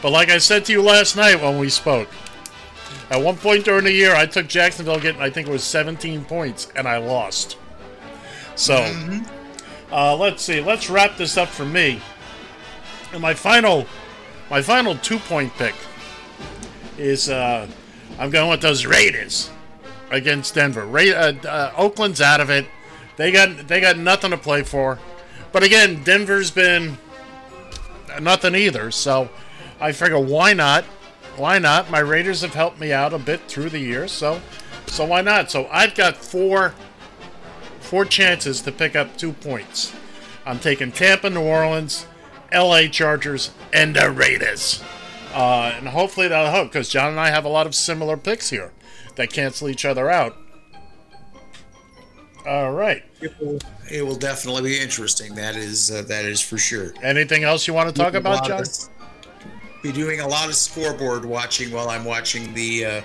But 0.00 0.10
like 0.10 0.30
I 0.30 0.38
said 0.38 0.64
to 0.66 0.72
you 0.72 0.82
last 0.82 1.16
night 1.16 1.40
when 1.40 1.58
we 1.58 1.68
spoke, 1.68 2.08
at 3.10 3.22
one 3.22 3.36
point 3.36 3.64
during 3.64 3.84
the 3.84 3.92
year 3.92 4.14
I 4.14 4.26
took 4.26 4.48
Jacksonville 4.48 4.98
getting 4.98 5.20
I 5.20 5.30
think 5.30 5.48
it 5.48 5.52
was 5.52 5.64
17 5.64 6.24
points 6.24 6.72
and 6.74 6.88
I 6.88 6.96
lost. 6.96 7.56
So 8.54 8.76
uh, 9.92 10.16
let's 10.16 10.42
see. 10.42 10.60
Let's 10.60 10.88
wrap 10.88 11.16
this 11.16 11.36
up 11.36 11.48
for 11.48 11.64
me. 11.64 12.00
And 13.12 13.20
my 13.20 13.34
final 13.34 13.86
my 14.52 14.60
final 14.60 14.94
two 14.96 15.18
point 15.18 15.50
pick 15.54 15.74
is 16.98 17.30
uh, 17.30 17.66
I'm 18.18 18.28
going 18.28 18.50
with 18.50 18.60
those 18.60 18.84
Raiders 18.84 19.50
against 20.10 20.54
Denver. 20.54 20.84
Ra- 20.84 21.04
uh, 21.04 21.32
uh, 21.48 21.72
Oakland's 21.74 22.20
out 22.20 22.38
of 22.38 22.50
it. 22.50 22.66
They 23.16 23.32
got 23.32 23.66
they 23.66 23.80
got 23.80 23.96
nothing 23.96 24.30
to 24.30 24.36
play 24.36 24.62
for. 24.62 24.98
But 25.52 25.62
again, 25.62 26.04
Denver's 26.04 26.50
been 26.50 26.98
nothing 28.20 28.54
either. 28.54 28.90
So 28.90 29.30
I 29.80 29.92
figure 29.92 30.20
why 30.20 30.52
not? 30.52 30.84
Why 31.38 31.58
not? 31.58 31.90
My 31.90 32.00
Raiders 32.00 32.42
have 32.42 32.52
helped 32.52 32.78
me 32.78 32.92
out 32.92 33.14
a 33.14 33.18
bit 33.18 33.40
through 33.48 33.70
the 33.70 33.78
years, 33.78 34.12
so 34.12 34.42
so 34.84 35.06
why 35.06 35.22
not? 35.22 35.50
So 35.50 35.66
I've 35.72 35.94
got 35.94 36.18
four 36.18 36.74
four 37.80 38.04
chances 38.04 38.60
to 38.60 38.70
pick 38.70 38.94
up 38.94 39.16
two 39.16 39.32
points. 39.32 39.94
I'm 40.44 40.58
taking 40.58 40.92
Tampa, 40.92 41.30
New 41.30 41.40
Orleans, 41.40 42.04
L.A. 42.52 42.88
Chargers, 42.88 43.50
and 43.72 43.96
the 43.96 44.10
Raiders. 44.10 44.82
Uh, 45.34 45.72
and 45.76 45.88
hopefully 45.88 46.28
that'll 46.28 46.50
help 46.50 46.70
because 46.70 46.88
John 46.88 47.10
and 47.10 47.20
I 47.20 47.30
have 47.30 47.44
a 47.44 47.48
lot 47.48 47.66
of 47.66 47.74
similar 47.74 48.16
picks 48.16 48.50
here 48.50 48.72
that 49.16 49.32
cancel 49.32 49.68
each 49.68 49.84
other 49.84 50.10
out. 50.10 50.36
All 52.46 52.72
right. 52.72 53.02
It 53.20 53.34
will, 53.40 53.58
it 53.90 54.02
will 54.04 54.16
definitely 54.16 54.62
be 54.62 54.78
interesting. 54.78 55.34
That 55.36 55.54
is 55.56 55.90
uh, 55.90 56.02
that 56.08 56.24
is 56.24 56.40
for 56.40 56.58
sure. 56.58 56.92
Anything 57.02 57.44
else 57.44 57.66
you 57.68 57.74
want 57.74 57.88
to 57.88 57.94
talk 57.94 58.14
about, 58.14 58.46
John? 58.46 58.62
of- 58.62 58.88
Be 59.82 59.92
doing 59.92 60.20
a 60.20 60.26
lot 60.26 60.48
of 60.48 60.56
scoreboard 60.56 61.24
watching 61.24 61.70
while 61.70 61.88
I'm 61.88 62.04
watching 62.04 62.52
the 62.52 62.84
uh, 62.84 63.02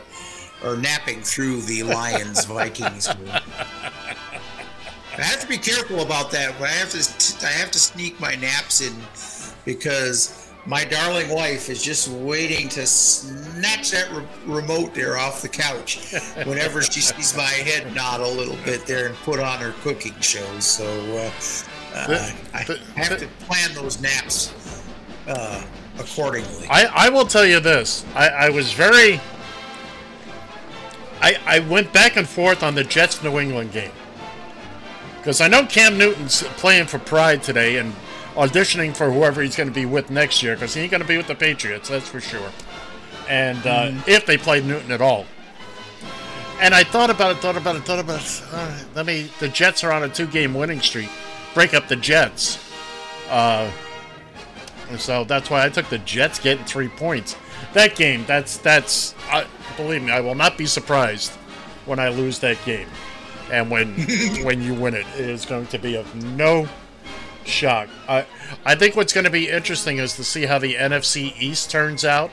or 0.66 0.76
napping 0.76 1.22
through 1.22 1.62
the 1.62 1.84
Lions 1.84 2.46
Vikings. 2.46 3.08
I 3.10 5.22
have 5.22 5.40
to 5.42 5.48
be 5.48 5.58
careful 5.58 6.02
about 6.02 6.32
that. 6.32 6.60
I 6.60 6.68
have 6.68 6.90
to 6.92 7.46
I 7.46 7.50
have 7.52 7.70
to 7.72 7.80
sneak 7.80 8.20
my 8.20 8.36
naps 8.36 8.82
in 8.82 8.94
because 9.68 10.50
my 10.66 10.84
darling 10.86 11.30
wife 11.30 11.70
is 11.70 11.84
just 11.84 12.08
waiting 12.08 12.70
to 12.70 12.88
snatch 12.88 13.92
that 13.92 14.10
re- 14.12 14.26
remote 14.46 14.96
there 14.96 15.18
off 15.18 15.42
the 15.42 15.50
couch 15.50 16.14
whenever 16.46 16.82
she 16.82 17.02
sees 17.02 17.36
my 17.38 17.44
head 17.44 17.94
nod 17.94 18.22
a 18.22 18.28
little 18.28 18.56
bit 18.64 18.86
there 18.88 19.08
and 19.08 19.16
put 19.18 19.40
on 19.40 19.60
her 19.60 19.74
cooking 19.82 20.18
shows. 20.22 20.66
So 20.66 20.86
uh, 20.86 21.32
uh, 21.94 22.32
I 22.54 22.60
have 22.96 23.20
to 23.20 23.28
plan 23.46 23.74
those 23.76 24.02
naps 24.02 24.84
uh, 25.28 25.64
accordingly. 26.00 26.68
I, 26.70 26.86
I 26.86 27.10
will 27.10 27.26
tell 27.26 27.46
you 27.46 27.60
this. 27.60 28.06
I, 28.16 28.28
I 28.30 28.50
was 28.50 28.72
very. 28.72 29.20
I, 31.20 31.36
I 31.46 31.60
went 31.60 31.92
back 31.92 32.16
and 32.16 32.28
forth 32.28 32.64
on 32.64 32.76
the 32.76 32.84
Jets 32.84 33.22
New 33.22 33.38
England 33.40 33.74
game. 33.74 33.92
Because 35.18 35.42
I 35.42 35.48
know 35.48 35.66
Cam 35.66 35.98
Newton's 35.98 36.44
playing 36.56 36.86
for 36.86 37.00
Pride 37.00 37.42
today 37.44 37.78
and 37.78 37.94
auditioning 38.38 38.96
for 38.96 39.12
whoever 39.12 39.42
he's 39.42 39.56
going 39.56 39.68
to 39.70 39.74
be 39.76 39.86
with 39.86 40.10
next 40.10 40.42
year. 40.42 40.56
Because 40.56 40.74
he 40.74 40.82
ain't 40.82 40.92
going 40.92 41.02
to 41.02 41.08
be 41.08 41.18
with 41.18 41.28
the 41.28 41.36
Patriots, 41.36 41.90
that's 41.90 42.08
for 42.08 42.22
sure. 42.22 42.52
And 43.28 43.58
uh, 43.66 43.88
Mhm. 43.88 44.08
if 44.08 44.26
they 44.26 44.38
played 44.38 44.66
Newton 44.66 44.92
at 44.92 45.02
all. 45.02 45.26
And 46.62 46.74
I 46.74 46.84
thought 46.84 47.10
about 47.10 47.32
it, 47.36 47.38
thought 47.40 47.58
about 47.58 47.76
it, 47.76 47.84
thought 47.84 48.00
about 48.00 48.22
it. 48.22 48.44
Right, 48.52 48.86
let 48.96 49.06
me. 49.06 49.30
The 49.40 49.48
Jets 49.50 49.84
are 49.84 49.92
on 49.92 50.04
a 50.04 50.10
two 50.10 50.26
game 50.26 50.54
winning 50.56 50.82
streak. 50.82 51.10
Break 51.54 51.74
up 51.74 51.88
the 51.88 51.96
Jets. 51.96 52.58
Uh, 53.30 53.70
and 54.90 55.00
so 55.00 55.24
that's 55.24 55.50
why 55.50 55.66
I 55.66 55.70
took 55.70 55.90
the 55.90 55.98
Jets 56.00 56.40
getting 56.40 56.64
three 56.66 56.88
points. 56.88 57.36
That 57.74 57.96
game, 57.96 58.24
that's 58.26 58.58
that's. 58.58 59.14
I 59.30 59.46
believe 59.76 60.02
me, 60.02 60.12
I 60.12 60.20
will 60.22 60.34
not 60.36 60.58
be 60.58 60.66
surprised 60.66 61.32
when 61.86 62.00
I 62.00 62.10
lose 62.10 62.40
that 62.40 62.58
game, 62.66 62.88
and 63.52 63.70
when 63.70 63.94
when 64.44 64.62
you 64.62 64.74
win 64.74 64.96
it, 64.96 65.06
it 65.16 65.30
is 65.30 65.46
going 65.46 65.68
to 65.68 65.78
be 65.78 65.96
of 65.96 66.16
no 66.38 66.68
shock. 67.48 67.90
I 68.08 68.26
I 68.66 68.76
think 68.76 68.96
what's 68.96 69.14
going 69.14 69.24
to 69.26 69.30
be 69.32 69.50
interesting 69.50 69.98
is 69.98 70.14
to 70.16 70.24
see 70.24 70.46
how 70.46 70.60
the 70.60 70.76
NFC 70.76 71.34
East 71.40 71.72
turns 71.72 72.06
out, 72.06 72.30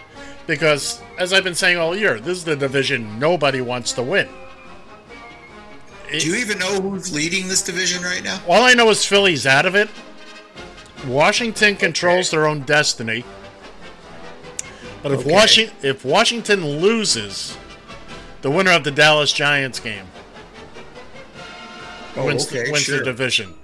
because 0.47 1.01
as 1.19 1.33
I've 1.33 1.45
been 1.45 1.55
saying 1.55 1.79
all 1.79 1.97
year, 1.97 2.21
this 2.21 2.39
is 2.39 2.45
the 2.45 2.57
division 2.57 3.19
nobody 3.19 3.61
wants 3.61 3.93
to 3.93 4.03
win. 4.03 4.29
Do 6.11 6.19
you 6.29 6.37
even 6.37 6.59
know 6.59 6.81
who's 6.81 7.13
leading 7.13 7.49
this 7.49 7.63
division 7.63 8.03
right 8.03 8.23
now? 8.23 8.41
All 8.47 8.63
I 8.63 8.75
know 8.75 8.89
is 8.91 9.05
Philly's 9.05 9.47
out 9.47 9.67
of 9.67 9.75
it. 9.75 9.89
Washington 11.07 11.77
controls 11.77 12.31
their 12.31 12.47
own 12.47 12.61
destiny. 12.61 13.25
But 15.03 15.13
if 15.13 15.21
Okay. 15.21 15.33
Washington 15.33 15.77
if 15.83 16.05
Washington 16.05 16.81
loses, 16.81 17.57
the 18.43 18.51
winner 18.51 18.71
of 18.73 18.85
the 18.85 18.91
Dallas 18.91 19.33
Giants 19.33 19.81
game 19.81 20.07
Oh, 22.17 22.27
wins, 22.27 22.47
okay, 22.47 22.71
wins 22.71 22.85
sure. 22.85 22.99
the 22.99 23.05
division. 23.05 23.55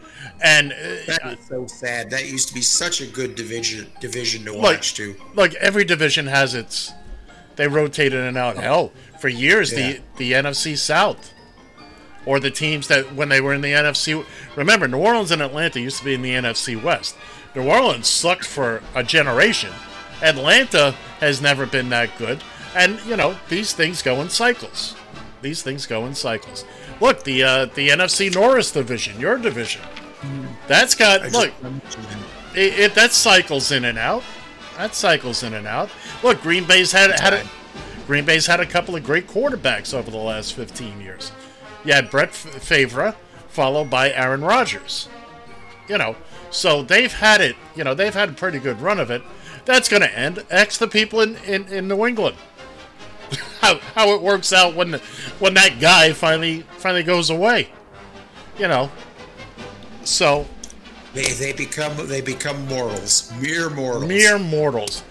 And 0.42 0.72
uh, 0.72 0.76
That 1.06 1.36
is 1.38 1.46
so 1.46 1.66
sad. 1.66 2.10
That 2.10 2.26
used 2.26 2.48
to 2.48 2.54
be 2.54 2.62
such 2.62 3.00
a 3.00 3.06
good 3.06 3.34
division 3.34 3.90
division 4.00 4.44
to 4.46 4.52
like, 4.52 4.62
watch 4.78 4.94
too. 4.94 5.14
like 5.34 5.54
every 5.54 5.84
division 5.84 6.26
has 6.26 6.54
its 6.54 6.92
they 7.56 7.68
rotate 7.68 8.14
in 8.14 8.20
and 8.20 8.38
out. 8.38 8.56
Hell, 8.56 8.92
for 9.20 9.28
years 9.28 9.72
Yeah. 9.72 9.92
the 9.92 10.00
the 10.16 10.32
NFC 10.32 10.76
South 10.78 11.32
or 12.26 12.40
the 12.40 12.50
teams 12.50 12.88
that 12.88 13.14
when 13.14 13.28
they 13.28 13.40
were 13.40 13.52
in 13.54 13.60
the 13.60 13.72
NFC. 13.72 14.24
Remember, 14.56 14.86
New 14.88 14.98
Orleans 14.98 15.30
and 15.30 15.42
Atlanta 15.42 15.80
used 15.80 15.98
to 15.98 16.04
be 16.04 16.14
in 16.14 16.22
the 16.22 16.32
NFC 16.34 16.80
West. 16.80 17.16
New 17.54 17.68
Orleans 17.68 18.06
sucked 18.08 18.46
for 18.46 18.82
a 18.94 19.02
generation. 19.02 19.70
Atlanta 20.22 20.92
has 21.20 21.40
never 21.42 21.66
been 21.66 21.88
that 21.90 22.16
good, 22.18 22.42
and 22.74 22.98
you 23.06 23.16
know 23.16 23.36
these 23.48 23.72
things 23.72 24.00
go 24.02 24.20
in 24.20 24.28
cycles. 24.30 24.94
These 25.42 25.62
things 25.62 25.86
go 25.86 26.04
in 26.06 26.14
cycles. 26.14 26.64
Look, 27.00 27.24
the 27.24 27.42
uh, 27.42 27.64
the 27.74 27.88
NFC 27.88 28.32
Norris 28.34 28.70
division, 28.70 29.18
your 29.18 29.38
division, 29.38 29.80
that's 30.66 30.94
got 30.94 31.32
look. 31.32 31.52
It, 32.54 32.78
it 32.78 32.94
that 32.94 33.12
cycles 33.12 33.70
in 33.70 33.84
and 33.84 33.98
out. 33.98 34.22
That 34.76 34.94
cycles 34.94 35.42
in 35.42 35.54
and 35.54 35.66
out. 35.66 35.90
Look, 36.22 36.42
Green 36.42 36.64
Bay's 36.64 36.92
had 36.92 37.18
had 37.20 37.32
a, 37.32 37.46
Green 38.06 38.24
Bay's 38.24 38.46
had 38.46 38.60
a 38.60 38.66
couple 38.66 38.96
of 38.96 39.04
great 39.04 39.26
quarterbacks 39.26 39.94
over 39.94 40.10
the 40.10 40.16
last 40.16 40.54
15 40.54 41.00
years. 41.00 41.32
You 41.84 41.92
had 41.92 42.10
Brett 42.10 42.34
Favre, 42.34 43.14
followed 43.48 43.88
by 43.88 44.10
Aaron 44.12 44.42
Rodgers. 44.42 45.08
You 45.88 45.98
know, 45.98 46.16
so 46.50 46.82
they've 46.82 47.12
had 47.12 47.40
it. 47.40 47.56
You 47.74 47.84
know, 47.84 47.94
they've 47.94 48.14
had 48.14 48.30
a 48.30 48.32
pretty 48.32 48.58
good 48.58 48.80
run 48.80 48.98
of 48.98 49.10
it. 49.10 49.22
That's 49.64 49.88
going 49.88 50.02
to 50.02 50.18
end. 50.18 50.44
X 50.50 50.78
the 50.78 50.88
people 50.88 51.20
in, 51.20 51.36
in, 51.36 51.68
in 51.68 51.88
New 51.88 52.06
England. 52.06 52.36
how, 53.60 53.78
how 53.94 54.14
it 54.14 54.22
works 54.22 54.52
out 54.52 54.74
when 54.74 54.94
when 55.38 55.54
that 55.54 55.78
guy 55.80 56.12
finally 56.12 56.62
finally 56.78 57.02
goes 57.02 57.30
away. 57.30 57.70
You 58.58 58.68
know. 58.68 58.90
So 60.10 60.46
They 61.14 61.24
they 61.24 61.52
become 61.52 62.08
they 62.08 62.20
become 62.20 62.66
mortals, 62.66 63.32
mere 63.40 63.70
mortals. 63.70 64.08
Mere 64.08 64.38
mortals. 64.38 65.02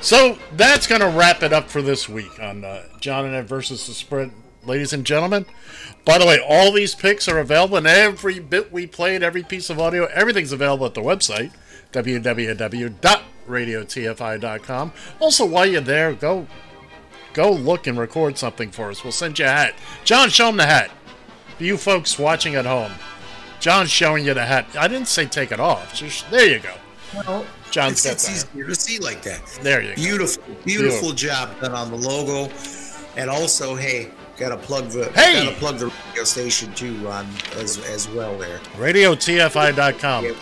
So 0.00 0.38
that's 0.52 0.86
going 0.86 1.00
to 1.00 1.08
wrap 1.08 1.42
it 1.42 1.52
up 1.52 1.70
for 1.70 1.80
this 1.80 2.08
week 2.08 2.40
on 2.40 2.64
uh, 2.64 2.82
John 3.00 3.24
and 3.24 3.34
Ed 3.34 3.48
versus 3.48 3.86
the 3.86 3.94
Sprint, 3.94 4.34
ladies 4.64 4.92
and 4.92 5.06
gentlemen. 5.06 5.46
By 6.04 6.18
the 6.18 6.26
way, 6.26 6.38
all 6.46 6.72
these 6.72 6.94
picks 6.94 7.26
are 7.26 7.38
available, 7.38 7.78
and 7.78 7.86
every 7.86 8.38
bit 8.38 8.70
we 8.70 8.86
played, 8.86 9.22
every 9.22 9.42
piece 9.42 9.70
of 9.70 9.80
audio, 9.80 10.04
everything's 10.06 10.52
available 10.52 10.84
at 10.84 10.92
the 10.94 11.00
website 11.00 11.52
www.radiotfi.com. 11.92 14.92
Also, 15.20 15.46
while 15.46 15.66
you're 15.66 15.80
there, 15.80 16.12
go 16.12 16.46
go 17.32 17.50
look 17.50 17.86
and 17.86 17.98
record 17.98 18.36
something 18.38 18.70
for 18.70 18.90
us. 18.90 19.02
We'll 19.02 19.12
send 19.12 19.38
you 19.38 19.46
a 19.46 19.48
hat. 19.48 19.74
John, 20.04 20.28
show 20.28 20.48
him 20.48 20.58
the 20.58 20.66
hat. 20.66 20.90
For 21.56 21.64
you 21.64 21.76
folks 21.76 22.18
watching 22.18 22.56
at 22.56 22.66
home, 22.66 22.92
John's 23.64 23.90
showing 23.90 24.26
you 24.26 24.34
the 24.34 24.44
hat. 24.44 24.66
I 24.78 24.88
didn't 24.88 25.08
say 25.08 25.24
take 25.24 25.50
it 25.50 25.58
off. 25.58 25.94
Just 25.94 26.30
there 26.30 26.46
you 26.46 26.58
go. 26.58 26.74
Well, 27.14 27.46
John's 27.70 27.92
it's, 27.92 28.04
got 28.04 28.12
it's 28.12 28.44
that. 28.44 28.54
easier 28.54 28.66
to 28.66 28.74
see 28.74 28.98
like 28.98 29.22
that. 29.22 29.40
There 29.62 29.80
you 29.80 29.88
go. 29.88 29.94
Beautiful, 29.94 30.44
beautiful 30.66 31.12
job 31.12 31.58
done 31.62 31.72
on 31.72 31.90
the 31.90 31.96
logo, 31.96 32.52
and 33.16 33.30
also, 33.30 33.74
hey, 33.74 34.10
gotta 34.36 34.58
plug 34.58 34.90
the 34.90 35.10
Hey! 35.12 35.46
gotta 35.46 35.56
plug 35.56 35.78
the 35.78 35.90
radio 36.10 36.24
station 36.24 36.74
too 36.74 37.08
on 37.08 37.26
as 37.56 37.78
as 37.88 38.06
well 38.10 38.36
there. 38.36 38.58
RadioTFI.com. 38.76 40.34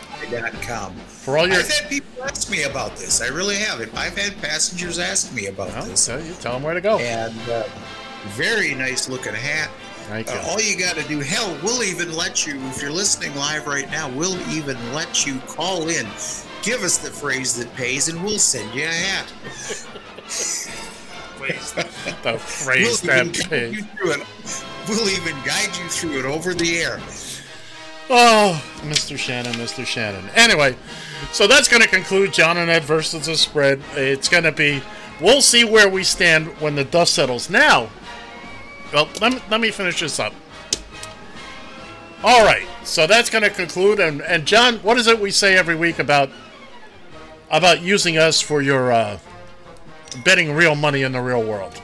Com. 0.63 0.97
For 0.97 1.39
all 1.39 1.47
your 1.47 1.59
I've 1.61 1.69
had 1.69 1.91
people 1.91 2.25
ask 2.25 2.51
me 2.51 2.65
about 2.65 2.97
this. 2.97 3.23
I 3.23 3.29
really 3.29 3.55
have. 3.55 3.81
I've 3.97 4.19
had 4.19 4.37
passengers 4.43 4.99
ask 4.99 5.33
me 5.33 5.47
about 5.47 5.85
this. 5.85 6.09
Okay, 6.09 6.27
you 6.27 6.35
tell 6.41 6.55
them 6.55 6.65
where 6.65 6.75
to 6.75 6.81
go. 6.81 6.99
And 6.99 7.39
uh, 7.49 7.63
very 8.31 8.75
nice 8.75 9.09
looking 9.09 9.35
hat. 9.35 9.71
Thank 10.13 10.29
Uh, 10.29 10.43
all 10.47 10.61
you 10.61 10.77
got 10.77 10.97
to 10.97 11.09
do, 11.09 11.21
hell, 11.21 11.59
we'll 11.63 11.83
even 11.83 12.15
let 12.15 12.47
you, 12.47 12.61
if 12.67 12.83
you're 12.83 12.91
listening 12.91 13.35
live 13.35 13.67
right 13.67 13.91
now, 13.91 14.11
we'll 14.11 14.39
even 14.51 14.77
let 14.93 15.27
you 15.27 15.39
call 15.47 15.89
in. 15.89 16.07
Give 16.61 16.83
us 16.83 16.99
the 16.99 17.11
phrase 17.11 17.57
that 17.57 17.75
pays, 17.77 18.09
and 18.09 18.23
we'll 18.23 18.39
send 18.39 18.75
you 18.75 18.85
a 18.85 18.89
hat. 18.89 19.33
the 22.23 22.39
phrase 22.39 23.03
we'll 23.03 23.11
that 23.11 23.27
even 23.27 23.33
guide 23.33 23.51
pays. 23.51 23.75
you 23.75 23.83
through 23.85 24.13
it. 24.13 24.21
We'll 24.87 25.09
even 25.09 25.35
guide 25.47 25.75
you 25.79 25.89
through 25.89 26.19
it 26.19 26.25
over 26.27 26.53
the 26.53 26.79
air. 26.79 27.01
Oh, 28.11 28.63
Mr. 28.83 29.17
Shannon, 29.17 29.55
Mr. 29.55 29.87
Shannon. 29.87 30.29
Anyway, 30.35 30.77
so 31.33 31.47
that's 31.47 31.69
going 31.69 31.83
to 31.83 31.89
conclude 31.89 32.35
John 32.35 32.59
and 32.59 32.71
Ed 32.71 32.85
versus 32.85 33.25
the 33.25 33.35
spread. 33.35 33.81
It's 33.95 34.29
going 34.29 34.45
to 34.45 34.53
be, 34.53 34.83
we'll 35.23 35.41
see 35.41 35.65
where 35.65 35.89
we 35.89 36.05
stand 36.05 36.49
when 36.61 36.75
the 36.75 36.85
dust 36.85 37.15
settles. 37.15 37.49
Now, 37.49 37.89
well, 38.93 39.09
let 39.21 39.33
me, 39.33 39.41
let 39.51 39.61
me 39.61 39.71
finish 39.71 40.01
this 40.01 40.19
up. 40.19 40.35
All 42.25 42.45
right, 42.45 42.67
so 42.85 43.07
that's 43.07 43.31
going 43.31 43.43
to 43.43 43.51
conclude. 43.51 43.99
And, 43.99 44.23
and 44.23 44.47
John, 44.47 44.77
what 44.77 44.97
is 44.97 45.07
it 45.09 45.19
we 45.19 45.31
say 45.31 45.57
every 45.57 45.75
week 45.75 45.99
about 45.99 46.31
about 47.51 47.83
using 47.83 48.17
us 48.17 48.41
for 48.41 48.63
your 48.63 48.93
uh, 48.93 49.19
betting 50.25 50.53
real 50.53 50.75
money 50.75 51.03
in 51.03 51.13
the 51.13 51.21
real 51.21 51.43
world? 51.43 51.81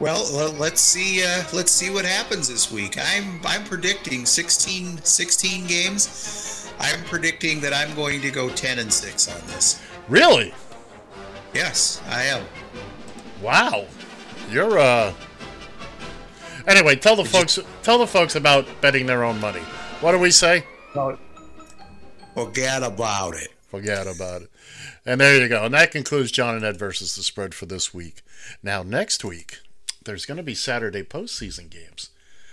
Well, 0.00 0.52
let's 0.52 0.80
see. 0.80 1.24
Uh, 1.24 1.44
let's 1.52 1.72
see 1.72 1.90
what 1.90 2.04
happens 2.04 2.48
this 2.48 2.70
week. 2.70 2.96
I'm 3.00 3.40
I'm 3.44 3.64
predicting 3.64 4.26
16, 4.26 4.98
16 4.98 5.66
games. 5.66 6.72
I'm 6.80 7.02
predicting 7.04 7.60
that 7.60 7.72
I'm 7.72 7.94
going 7.96 8.20
to 8.22 8.30
go 8.30 8.48
ten 8.50 8.78
and 8.78 8.92
six 8.92 9.28
on 9.28 9.40
this. 9.48 9.80
Really? 10.08 10.54
Yes, 11.54 12.00
I 12.08 12.24
am. 12.24 12.44
Wow, 13.42 13.86
you're 14.50 14.78
uh. 14.78 15.14
Anyway, 16.68 16.94
tell 16.96 17.16
the 17.16 17.24
folks 17.24 17.58
tell 17.82 17.98
the 17.98 18.06
folks 18.06 18.36
about 18.36 18.66
betting 18.82 19.06
their 19.06 19.24
own 19.24 19.40
money. 19.40 19.62
What 20.02 20.12
do 20.12 20.18
we 20.18 20.30
say? 20.30 20.64
Forget 22.34 22.82
about 22.82 23.34
it. 23.34 23.48
Forget 23.68 24.06
about 24.06 24.42
it. 24.42 24.50
And 25.06 25.18
there 25.18 25.40
you 25.40 25.48
go. 25.48 25.64
And 25.64 25.72
that 25.72 25.90
concludes 25.90 26.30
John 26.30 26.54
and 26.54 26.64
Ed 26.64 26.78
versus 26.78 27.16
the 27.16 27.22
spread 27.22 27.54
for 27.54 27.64
this 27.64 27.94
week. 27.94 28.20
Now 28.62 28.82
next 28.82 29.24
week, 29.24 29.60
there's 30.04 30.26
going 30.26 30.36
to 30.36 30.42
be 30.42 30.54
Saturday 30.54 31.02
postseason 31.02 31.70
games. 31.70 32.10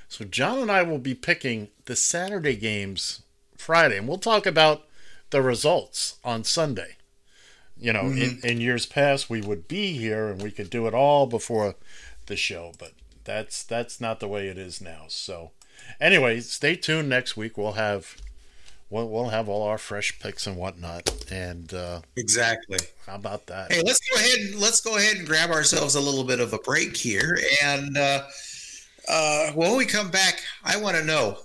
So 0.08 0.24
John 0.24 0.60
and 0.60 0.72
I 0.72 0.82
will 0.82 0.98
be 0.98 1.14
picking 1.14 1.68
the 1.86 1.96
Saturday 1.98 2.56
games 2.56 3.22
Friday, 3.58 3.98
and 3.98 4.08
we'll 4.08 4.18
talk 4.18 4.46
about 4.46 4.84
the 5.30 5.42
results 5.42 6.20
on 6.24 6.46
Sunday. 6.46 6.96
You 7.78 7.92
know, 7.92 8.04
in, 8.04 8.16
mm-hmm. 8.16 8.48
in 8.48 8.62
years 8.62 8.86
past, 8.86 9.30
we 9.30 9.42
would 9.42 9.68
be 9.68 9.94
here 9.94 10.30
and 10.30 10.42
we 10.42 10.52
could 10.52 10.70
do 10.70 10.88
it 10.88 10.94
all 10.94 11.28
before 11.28 11.76
the 12.28 12.38
show, 12.38 12.72
but 12.80 12.94
that's 13.26 13.64
that's 13.64 14.00
not 14.00 14.20
the 14.20 14.28
way 14.28 14.48
it 14.48 14.58
is 14.58 14.80
now. 14.80 15.06
So, 15.08 15.52
anyway, 16.00 16.40
stay 16.40 16.76
tuned. 16.76 17.10
Next 17.10 17.36
week 17.36 17.58
we'll 17.58 17.74
have 17.74 18.16
we'll, 18.90 19.10
we'll 19.10 19.30
have 19.30 19.50
all 19.50 19.64
our 19.64 19.78
fresh 19.78 20.18
picks 20.20 20.48
and 20.48 20.56
whatnot. 20.56 21.10
And 21.32 21.74
uh, 21.74 22.02
Exactly. 22.16 22.80
how 23.06 23.16
about 23.16 23.48
that? 23.48 23.72
Hey, 23.72 23.82
let's 23.86 24.00
go 24.10 24.16
ahead 24.18 24.40
and 24.40 24.60
let's 24.62 24.82
go 24.82 24.98
ahead 24.98 25.18
and 25.18 25.28
grab 25.28 25.52
ourselves 25.52 25.96
a 25.96 26.02
little 26.02 26.24
bit 26.24 26.40
of 26.40 26.54
a 26.54 26.60
break 26.60 26.96
here. 26.96 27.38
And 27.64 27.98
uh, 27.98 28.24
uh, 29.08 29.52
when 29.54 29.76
we 29.76 29.86
come 29.86 30.10
back, 30.12 30.42
I 30.64 30.78
want 30.78 30.96
to 30.98 31.04
know 31.04 31.40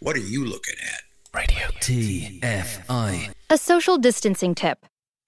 what 0.00 0.16
are 0.16 0.20
you 0.20 0.44
looking 0.46 0.76
at? 0.82 1.02
Radio 1.34 1.66
TFI. 1.80 3.32
A 3.50 3.58
social 3.58 3.98
distancing 3.98 4.54
tip. 4.54 4.86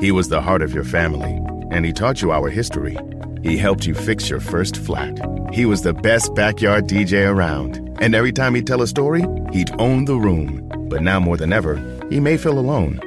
He 0.00 0.12
was 0.12 0.28
the 0.28 0.40
heart 0.40 0.62
of 0.62 0.72
your 0.72 0.84
family, 0.84 1.40
and 1.72 1.84
he 1.84 1.92
taught 1.92 2.22
you 2.22 2.30
our 2.30 2.48
history. 2.48 2.96
He 3.42 3.58
helped 3.58 3.84
you 3.84 3.94
fix 3.94 4.30
your 4.30 4.38
first 4.38 4.76
flat. 4.76 5.18
He 5.52 5.66
was 5.66 5.82
the 5.82 5.92
best 5.92 6.36
backyard 6.36 6.86
DJ 6.86 7.28
around, 7.28 7.76
and 8.00 8.14
every 8.14 8.30
time 8.30 8.54
he'd 8.54 8.66
tell 8.66 8.82
a 8.82 8.86
story, 8.86 9.24
he'd 9.52 9.72
own 9.80 10.04
the 10.04 10.14
room. 10.14 10.70
But 10.88 11.02
now 11.02 11.18
more 11.18 11.36
than 11.36 11.52
ever, 11.52 11.82
he 12.10 12.20
may 12.20 12.36
feel 12.36 12.60
alone. 12.60 13.00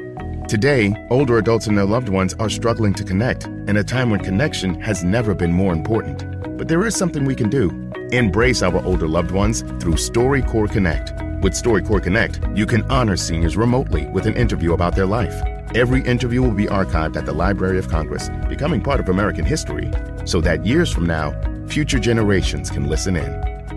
Today, 0.49 0.93
older 1.09 1.37
adults 1.37 1.65
and 1.65 1.77
their 1.77 1.85
loved 1.85 2.09
ones 2.09 2.33
are 2.39 2.49
struggling 2.49 2.93
to 2.95 3.05
connect, 3.05 3.45
in 3.45 3.77
a 3.77 3.85
time 3.85 4.09
when 4.09 4.19
connection 4.19 4.77
has 4.81 5.01
never 5.01 5.33
been 5.33 5.53
more 5.53 5.71
important. 5.71 6.57
But 6.57 6.67
there 6.67 6.85
is 6.85 6.97
something 6.97 7.23
we 7.23 7.35
can 7.35 7.49
do. 7.49 7.69
Embrace 8.11 8.61
our 8.61 8.83
older 8.85 9.07
loved 9.07 9.31
ones 9.31 9.61
through 9.79 9.93
StoryCorps 9.93 10.73
Connect. 10.73 11.13
With 11.41 11.53
StoryCorps 11.53 12.03
Connect, 12.03 12.39
you 12.53 12.67
can 12.67 12.83
honor 12.83 13.17
seniors 13.17 13.57
remotely 13.57 14.05
with 14.07 14.27
an 14.27 14.35
interview 14.35 14.73
about 14.73 14.95
their 14.95 15.07
life. 15.07 15.41
Every 15.73 16.03
interview 16.03 16.43
will 16.43 16.51
be 16.51 16.67
archived 16.67 17.15
at 17.15 17.25
the 17.25 17.33
Library 17.33 17.79
of 17.79 17.87
Congress, 17.87 18.29
becoming 18.47 18.79
part 18.79 18.99
of 18.99 19.09
American 19.09 19.43
history, 19.43 19.91
so 20.25 20.39
that 20.41 20.67
years 20.67 20.91
from 20.91 21.07
now, 21.07 21.33
future 21.67 21.97
generations 21.97 22.69
can 22.69 22.87
listen 22.87 23.15
in. 23.15 23.33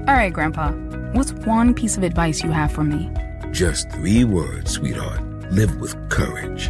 All 0.07 0.15
right, 0.15 0.33
Grandpa, 0.33 0.73
what's 1.13 1.33
one 1.47 1.73
piece 1.73 1.97
of 1.97 2.03
advice 2.03 2.43
you 2.43 2.51
have 2.51 2.71
for 2.71 2.85
me? 2.85 3.11
Just 3.51 3.91
three 3.93 4.25
words, 4.25 4.73
sweetheart. 4.73 5.23
Live 5.51 5.75
with 5.81 5.97
courage. 6.11 6.69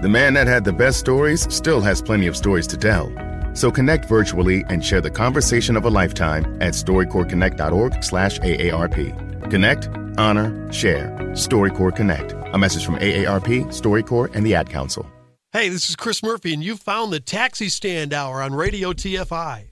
The 0.00 0.08
man 0.08 0.32
that 0.34 0.46
had 0.46 0.64
the 0.64 0.72
best 0.72 1.00
stories 1.00 1.52
still 1.54 1.82
has 1.82 2.00
plenty 2.00 2.26
of 2.26 2.36
stories 2.36 2.66
to 2.68 2.78
tell. 2.78 3.12
So 3.52 3.70
connect 3.70 4.06
virtually 4.06 4.64
and 4.70 4.82
share 4.82 5.02
the 5.02 5.10
conversation 5.10 5.76
of 5.76 5.84
a 5.84 5.90
lifetime 5.90 6.46
at 6.62 6.72
storycorpsconnect.org 6.72 8.02
slash 8.02 8.38
AARP. 8.38 9.50
Connect, 9.50 9.90
honor, 10.20 10.72
share. 10.72 11.16
StoryCorps 11.32 11.96
Connect. 11.96 12.34
A 12.52 12.58
message 12.58 12.84
from 12.84 12.96
AARP, 12.96 13.66
StoryCorps, 13.68 14.34
and 14.34 14.46
the 14.46 14.54
Ad 14.54 14.68
Council. 14.68 15.04
Hey, 15.52 15.68
this 15.68 15.90
is 15.90 15.96
Chris 15.96 16.22
Murphy, 16.22 16.54
and 16.54 16.62
you 16.62 16.76
found 16.76 17.12
the 17.12 17.18
Taxi 17.18 17.68
Stand 17.68 18.14
Hour 18.14 18.40
on 18.40 18.54
Radio 18.54 18.92
TFI. 18.92 19.64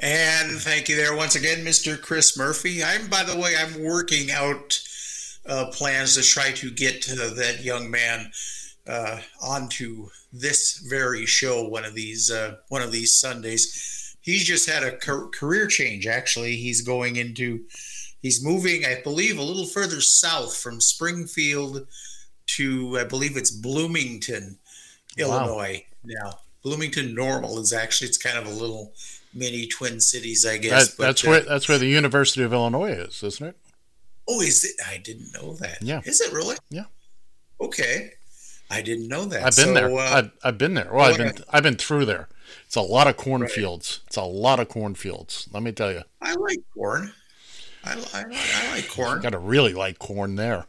And 0.00 0.52
thank 0.52 0.88
you 0.88 0.96
there 0.96 1.16
once 1.16 1.34
again, 1.34 1.64
Mr. 1.64 2.00
Chris 2.00 2.36
Murphy. 2.36 2.84
I'm, 2.84 3.08
by 3.08 3.24
the 3.24 3.36
way, 3.36 3.54
I'm 3.58 3.82
working 3.82 4.30
out 4.30 4.78
uh, 5.46 5.70
plans 5.72 6.14
to 6.16 6.22
try 6.22 6.52
to 6.52 6.70
get 6.70 7.10
uh, 7.10 7.34
that 7.34 7.64
young 7.64 7.90
man 7.90 8.30
uh, 8.86 9.20
onto 9.42 10.08
this 10.32 10.84
very 10.88 11.26
show 11.26 11.66
one 11.66 11.84
of 11.84 11.94
these 11.94 12.30
uh, 12.30 12.56
one 12.68 12.82
of 12.82 12.92
these 12.92 13.16
Sundays. 13.16 14.14
He's 14.20 14.44
just 14.44 14.68
had 14.68 14.82
a 14.82 14.96
car- 14.98 15.28
career 15.28 15.66
change. 15.66 16.06
Actually, 16.06 16.56
he's 16.56 16.82
going 16.82 17.16
into 17.16 17.64
he's 18.22 18.42
moving, 18.44 18.84
I 18.84 19.00
believe, 19.02 19.38
a 19.38 19.42
little 19.42 19.66
further 19.66 20.00
south 20.00 20.56
from 20.56 20.80
Springfield 20.80 21.86
to 22.56 22.98
I 22.98 23.04
believe 23.04 23.36
it's 23.36 23.50
Bloomington, 23.50 24.58
Wow. 25.18 25.24
Illinois. 25.26 25.84
Now, 26.04 26.38
Bloomington 26.62 27.14
Normal 27.14 27.58
is 27.58 27.72
actually 27.72 28.08
it's 28.08 28.18
kind 28.18 28.38
of 28.38 28.46
a 28.46 28.50
little 28.50 28.92
mini 29.34 29.66
Twin 29.66 30.00
Cities, 30.00 30.46
I 30.46 30.52
That, 30.54 30.62
guess. 30.62 30.94
but, 30.96 31.04
that's 31.04 31.24
uh, 31.26 31.30
where 31.30 31.40
that's 31.40 31.68
where 31.68 31.78
the 31.78 31.86
University 31.86 32.42
of 32.42 32.52
Illinois 32.52 32.92
is, 32.92 33.22
isn't 33.22 33.46
it? 33.48 33.56
Oh, 34.28 34.40
is 34.42 34.64
it? 34.64 34.72
I 34.86 34.98
didn't 34.98 35.32
know 35.32 35.54
that. 35.54 35.78
Yeah. 35.82 36.00
Is 36.04 36.20
it 36.20 36.32
really? 36.32 36.56
Yeah. 36.70 36.84
Okay. 37.60 38.12
I 38.70 38.82
didn't 38.82 39.08
know 39.08 39.24
that. 39.24 39.38
I've 39.44 39.56
been 39.56 39.64
So, 39.66 39.74
there. 39.74 39.90
uh, 39.98 40.18
I've, 40.18 40.30
I've 40.44 40.58
been 40.58 40.74
there. 40.74 40.90
Well, 40.92 41.06
I've 41.10 41.16
been 41.16 41.28
a- 41.28 41.44
I've 41.56 41.62
been 41.62 41.76
through 41.76 42.04
there. 42.04 42.28
It's 42.66 42.76
a 42.76 42.82
lot 42.82 43.06
of 43.06 43.16
cornfields. 43.16 44.00
It's 44.06 44.16
a 44.16 44.22
lot 44.22 44.60
of 44.60 44.68
cornfields. 44.68 45.48
Let 45.52 45.62
me 45.62 45.72
tell 45.72 45.90
you. 45.92 46.02
I 46.20 46.34
like 46.34 46.58
corn. 46.74 47.12
I, 47.88 48.20
I, 48.20 48.24
I 48.30 48.74
like 48.74 48.88
corn. 48.88 49.20
Got 49.20 49.30
to 49.30 49.38
really 49.38 49.72
like 49.72 49.98
corn 49.98 50.36
there. 50.36 50.66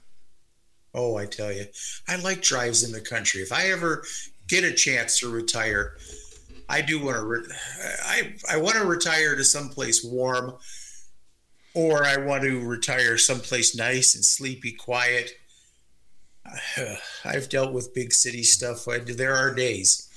Oh, 0.94 1.18
I 1.18 1.26
tell 1.26 1.52
you, 1.52 1.66
I 2.08 2.16
like 2.18 2.42
drives 2.42 2.84
in 2.84 2.92
the 2.92 3.02
country. 3.02 3.42
If 3.42 3.52
I 3.52 3.70
ever 3.72 4.04
get 4.48 4.64
a 4.64 4.74
chance 4.74 5.20
to 5.20 5.30
retire, 5.30 5.98
I 6.68 6.82
do 6.82 7.04
want 7.04 7.18
to. 7.18 7.26
Re- 7.26 7.48
I 8.06 8.36
I 8.50 8.58
want 8.58 8.78
to 8.78 8.86
retire 8.86 9.36
to 9.36 9.44
someplace 9.44 10.04
warm, 10.04 10.56
or 11.74 12.04
I 12.04 12.18
want 12.18 12.44
to 12.44 12.60
retire 12.66 13.18
someplace 13.18 13.76
nice 13.76 14.16
and 14.16 14.26
sleepy, 14.26 14.72
quiet. 14.72 15.32
I've 17.26 17.50
dealt 17.50 17.74
with 17.74 17.94
big 17.94 18.14
city 18.14 18.44
stuff. 18.44 18.86
There 18.86 19.36
are 19.36 19.54
days. 19.54 20.10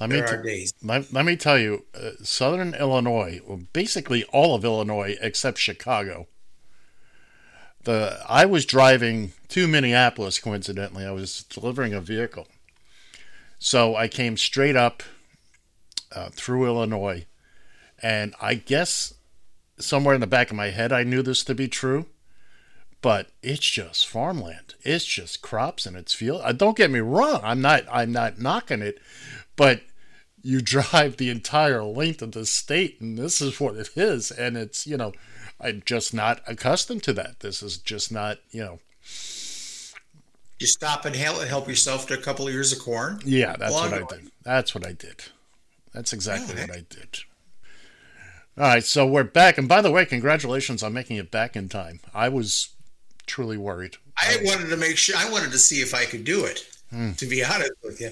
Let 0.00 0.10
me 0.10 0.16
there 0.16 0.26
t- 0.26 0.34
are 0.34 0.42
days. 0.42 0.72
let, 0.82 1.12
let 1.12 1.24
me 1.24 1.36
tell 1.36 1.58
you, 1.58 1.84
uh, 1.94 2.10
Southern 2.22 2.74
Illinois, 2.74 3.40
well, 3.44 3.60
basically 3.72 4.24
all 4.24 4.54
of 4.54 4.64
Illinois 4.64 5.16
except 5.20 5.58
Chicago. 5.58 6.28
The 7.88 8.20
I 8.28 8.44
was 8.44 8.66
driving 8.66 9.32
to 9.48 9.66
Minneapolis. 9.66 10.38
Coincidentally, 10.38 11.06
I 11.06 11.10
was 11.10 11.44
delivering 11.44 11.94
a 11.94 12.02
vehicle, 12.02 12.46
so 13.58 13.96
I 13.96 14.08
came 14.08 14.36
straight 14.36 14.76
up 14.76 15.02
uh, 16.14 16.28
through 16.28 16.66
Illinois, 16.66 17.24
and 18.02 18.34
I 18.42 18.56
guess 18.56 19.14
somewhere 19.78 20.14
in 20.14 20.20
the 20.20 20.26
back 20.26 20.50
of 20.50 20.56
my 20.56 20.68
head 20.68 20.92
I 20.92 21.02
knew 21.02 21.22
this 21.22 21.42
to 21.44 21.54
be 21.54 21.66
true, 21.66 22.04
but 23.00 23.30
it's 23.42 23.64
just 23.64 24.06
farmland. 24.06 24.74
It's 24.82 25.06
just 25.06 25.40
crops 25.40 25.86
and 25.86 25.96
it's 25.96 26.12
field. 26.12 26.42
Uh, 26.44 26.52
don't 26.52 26.76
get 26.76 26.90
me 26.90 27.00
wrong. 27.00 27.40
I'm 27.42 27.62
not. 27.62 27.84
I'm 27.90 28.12
not 28.12 28.38
knocking 28.38 28.82
it, 28.82 28.98
but 29.56 29.80
you 30.42 30.60
drive 30.76 31.16
the 31.16 31.30
entire 31.30 31.82
length 31.82 32.20
of 32.20 32.32
the 32.32 32.44
state, 32.44 33.00
and 33.00 33.16
this 33.16 33.40
is 33.40 33.58
what 33.58 33.76
it 33.76 33.88
is. 33.96 34.30
And 34.30 34.58
it's 34.58 34.86
you 34.86 34.98
know, 34.98 35.14
I'm 35.60 35.82
just 35.84 36.14
not 36.14 36.40
accustomed 36.46 37.02
to 37.04 37.12
that. 37.14 37.40
This 37.40 37.62
is 37.62 37.78
just 37.78 38.12
not 38.12 38.38
you 38.50 38.62
know. 38.62 38.78
You 40.60 40.66
stop 40.66 41.04
and 41.04 41.14
help, 41.14 41.68
yourself 41.68 42.08
to 42.08 42.14
a 42.14 42.20
couple 42.20 42.48
of 42.48 42.54
ears 42.54 42.72
of 42.72 42.80
corn. 42.80 43.20
Yeah, 43.24 43.54
that's 43.56 43.72
what 43.72 43.92
I 43.92 43.98
did. 43.98 44.30
That's 44.42 44.74
what 44.74 44.84
I 44.84 44.92
did. 44.92 45.24
That's 45.94 46.12
exactly 46.12 46.60
what 46.60 46.70
I 46.70 46.84
did. 46.88 47.20
All 48.56 48.64
right, 48.64 48.82
so 48.82 49.06
we're 49.06 49.22
back, 49.22 49.56
and 49.56 49.68
by 49.68 49.80
the 49.80 49.90
way, 49.92 50.04
congratulations 50.04 50.82
on 50.82 50.92
making 50.92 51.16
it 51.16 51.30
back 51.30 51.54
in 51.54 51.68
time. 51.68 52.00
I 52.12 52.28
was 52.28 52.70
truly 53.26 53.56
worried. 53.56 53.98
I 54.16 54.38
wanted 54.42 54.68
to 54.70 54.76
make 54.76 54.96
sure. 54.96 55.14
I 55.16 55.30
wanted 55.30 55.52
to 55.52 55.58
see 55.58 55.80
if 55.80 55.94
I 55.94 56.04
could 56.06 56.24
do 56.24 56.44
it. 56.44 56.66
Hmm. 56.90 57.12
To 57.12 57.26
be 57.26 57.44
honest 57.44 57.72
with 57.84 58.00
you, 58.00 58.10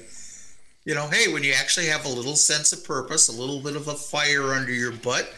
you 0.85 0.95
know, 0.95 1.09
hey, 1.09 1.33
when 1.33 1.43
you 1.43 1.53
actually 1.53 1.87
have 1.87 2.05
a 2.05 2.09
little 2.09 2.37
sense 2.37 2.73
of 2.73 2.85
purpose, 2.85 3.29
a 3.29 3.33
little 3.33 3.61
bit 3.61 3.75
of 3.75 3.89
a 3.89 3.95
fire 3.95 4.55
under 4.55 4.73
your 4.73 4.93
butt, 4.93 5.29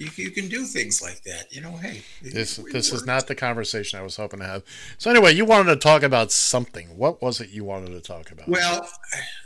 you, 0.00 0.08
you 0.16 0.30
can 0.30 0.48
do 0.48 0.64
things 0.64 1.02
like 1.02 1.22
that. 1.24 1.54
You 1.54 1.60
know, 1.60 1.76
hey, 1.76 2.02
This 2.22 2.56
this 2.72 2.90
is 2.90 3.04
not 3.04 3.26
the 3.26 3.34
conversation 3.34 3.98
I 3.98 4.02
was 4.02 4.16
hoping 4.16 4.40
to 4.40 4.46
have. 4.46 4.62
So 4.96 5.10
anyway, 5.10 5.34
you 5.34 5.44
wanted 5.44 5.68
to 5.74 5.76
talk 5.76 6.02
about 6.02 6.32
something. 6.32 6.96
What 6.96 7.20
was 7.20 7.40
it 7.40 7.50
you 7.50 7.64
wanted 7.64 7.90
to 7.90 8.00
talk 8.00 8.30
about? 8.32 8.48
Well, 8.48 8.88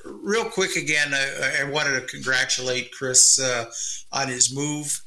real 0.05 0.45
quick 0.45 0.77
again, 0.77 1.13
I, 1.13 1.63
I 1.63 1.71
wanted 1.71 2.01
to 2.01 2.07
congratulate 2.07 2.93
Chris 2.93 3.41
uh, 3.41 3.65
on 4.13 4.29
his 4.29 4.55
move. 4.55 5.03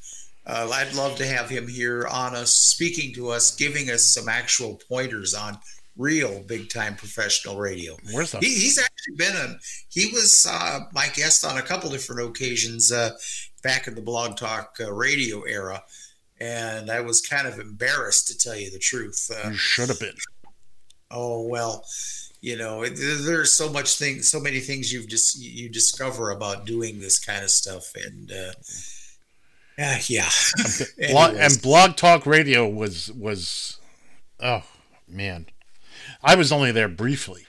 Uh, 0.45 0.69
I'd 0.71 0.93
love 0.93 1.17
to 1.17 1.25
have 1.25 1.49
him 1.49 1.67
here 1.67 2.07
on 2.11 2.35
us, 2.35 2.51
speaking 2.51 3.13
to 3.15 3.29
us, 3.29 3.55
giving 3.55 3.89
us 3.89 4.03
some 4.03 4.27
actual 4.27 4.79
pointers 4.89 5.33
on 5.33 5.59
real 5.97 6.41
big 6.43 6.69
time 6.69 6.95
professional 6.95 7.57
radio. 7.57 7.97
Where's 8.11 8.31
the 8.31 8.39
He, 8.39 8.47
he's 8.47 8.79
actually 8.79 9.15
been 9.15 9.35
a 9.35 9.55
he 9.89 10.11
was 10.13 10.47
uh, 10.49 10.81
my 10.93 11.07
guest 11.13 11.45
on 11.45 11.57
a 11.57 11.61
couple 11.61 11.89
different 11.89 12.29
occasions 12.29 12.91
uh, 12.91 13.11
back 13.63 13.87
in 13.87 13.95
the 13.95 14.01
Blog 14.01 14.37
Talk 14.37 14.77
uh, 14.79 14.91
radio 14.91 15.41
era, 15.41 15.83
and 16.39 16.89
I 16.89 17.01
was 17.01 17.21
kind 17.21 17.47
of 17.47 17.59
embarrassed 17.59 18.27
to 18.27 18.37
tell 18.37 18.55
you 18.55 18.71
the 18.71 18.79
truth. 18.79 19.29
Uh, 19.33 19.49
you 19.49 19.55
should 19.55 19.89
have 19.89 19.99
been. 19.99 20.15
oh 21.11 21.47
well 21.47 21.85
you 22.41 22.57
know 22.57 22.83
it, 22.83 22.91
there's 22.97 23.51
so 23.51 23.71
much 23.71 23.97
thing 23.97 24.21
so 24.21 24.39
many 24.39 24.59
things 24.59 24.91
you've 24.91 25.07
just 25.07 25.41
you 25.41 25.69
discover 25.69 26.31
about 26.31 26.65
doing 26.65 26.99
this 26.99 27.17
kind 27.17 27.43
of 27.43 27.49
stuff 27.49 27.93
and 27.95 28.31
uh 28.31 28.51
yeah 29.77 29.97
yeah 30.07 30.29
Blog, 31.11 31.35
and 31.35 31.61
Blog 31.61 31.95
Talk 31.95 32.25
Radio 32.25 32.67
was 32.67 33.11
was 33.13 33.79
oh 34.39 34.63
man, 35.07 35.47
I 36.27 36.35
was 36.35 36.51
only 36.51 36.73
there 36.73 36.89
briefly, 36.89 37.47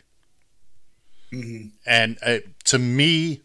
Mhm. 1.32 1.72
and 1.84 2.16
uh, 2.22 2.38
to 2.66 2.78
me, 2.78 3.40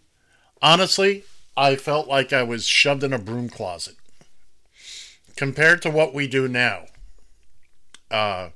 honestly, 0.61 1.23
I 1.57 1.75
felt 1.75 2.07
like 2.07 2.31
I 2.31 2.43
was 2.43 2.67
shoved 2.67 3.03
in 3.03 3.13
a 3.13 3.17
broom 3.17 3.49
closet 3.49 3.95
compared 5.35 5.81
to 5.81 5.89
what 5.89 6.13
we 6.13 6.27
do 6.27 6.47
now. 6.47 6.85
Uh, 8.11 8.49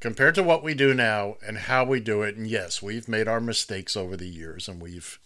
compared 0.00 0.34
to 0.34 0.42
what 0.42 0.64
we 0.64 0.74
do 0.74 0.92
now 0.92 1.36
and 1.46 1.56
how 1.56 1.84
we 1.84 2.00
do 2.00 2.22
it, 2.22 2.34
and 2.36 2.48
yes, 2.48 2.82
we've 2.82 3.08
made 3.08 3.28
our 3.28 3.40
mistakes 3.40 3.96
over 3.96 4.16
the 4.16 4.28
years, 4.28 4.68
and 4.68 4.82
we've, 4.82 5.20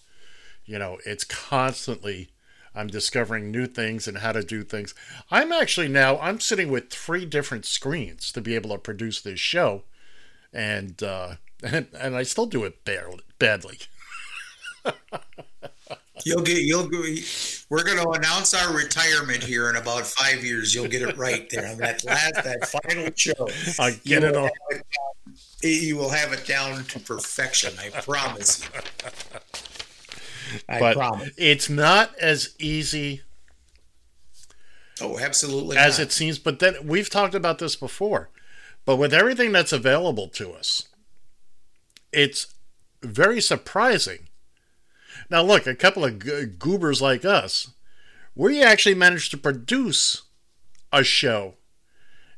you 0.66 0.78
know, 0.78 0.98
it's 1.06 1.24
constantly. 1.24 2.28
I'm 2.74 2.86
discovering 2.86 3.50
new 3.50 3.66
things 3.66 4.06
and 4.06 4.18
how 4.18 4.32
to 4.32 4.44
do 4.44 4.62
things. 4.62 4.94
I'm 5.30 5.50
actually 5.52 5.88
now 5.88 6.18
I'm 6.20 6.38
sitting 6.38 6.70
with 6.70 6.90
three 6.90 7.24
different 7.24 7.64
screens 7.64 8.30
to 8.32 8.42
be 8.42 8.54
able 8.54 8.70
to 8.70 8.78
produce 8.78 9.20
this 9.22 9.40
show, 9.40 9.84
and 10.52 11.02
uh, 11.02 11.34
and, 11.62 11.86
and 11.98 12.16
I 12.16 12.22
still 12.22 12.46
do 12.46 12.64
it 12.64 12.84
barely, 12.84 13.20
badly. 13.38 13.78
you'll 16.24 16.42
get 16.42 16.58
you'll 16.62 16.88
go 16.88 17.02
we're 17.68 17.84
going 17.84 17.98
to 17.98 18.08
announce 18.10 18.54
our 18.54 18.74
retirement 18.74 19.42
here 19.42 19.68
in 19.70 19.76
about 19.76 20.06
five 20.06 20.42
years 20.44 20.74
you'll 20.74 20.88
get 20.88 21.02
it 21.02 21.16
right 21.18 21.48
there 21.50 21.66
on 21.68 21.76
that 21.78 22.02
last 22.04 22.34
that 22.34 22.66
final 22.82 23.10
show 23.14 23.48
I 23.78 23.92
get 24.04 24.24
it 24.24 24.34
all. 24.36 24.48
it 25.62 25.82
you 25.82 25.96
will 25.96 26.08
have 26.10 26.32
it 26.32 26.46
down 26.46 26.84
to 26.84 26.98
perfection 27.00 27.72
i 27.78 27.90
promise 28.00 28.64
you 28.64 28.80
I 30.68 30.78
but 30.80 30.96
promise. 30.96 31.30
it's 31.36 31.68
not 31.68 32.16
as 32.18 32.54
easy 32.58 33.22
oh 35.00 35.18
absolutely 35.18 35.76
as 35.76 35.98
not. 35.98 36.06
it 36.08 36.12
seems. 36.12 36.38
But 36.38 36.58
then 36.58 36.74
we've 36.84 37.08
talked 37.10 37.34
about 37.34 37.58
this 37.58 37.76
before. 37.76 38.30
But 38.90 38.96
with 38.96 39.14
everything 39.14 39.52
that's 39.52 39.72
available 39.72 40.26
to 40.30 40.50
us, 40.50 40.88
it's 42.12 42.54
very 43.00 43.40
surprising. 43.40 44.26
Now, 45.30 45.42
look, 45.42 45.64
a 45.68 45.76
couple 45.76 46.04
of 46.04 46.58
goobers 46.58 47.00
like 47.00 47.24
us, 47.24 47.70
we 48.34 48.64
actually 48.64 48.96
managed 48.96 49.30
to 49.30 49.36
produce 49.36 50.22
a 50.92 51.04
show 51.04 51.54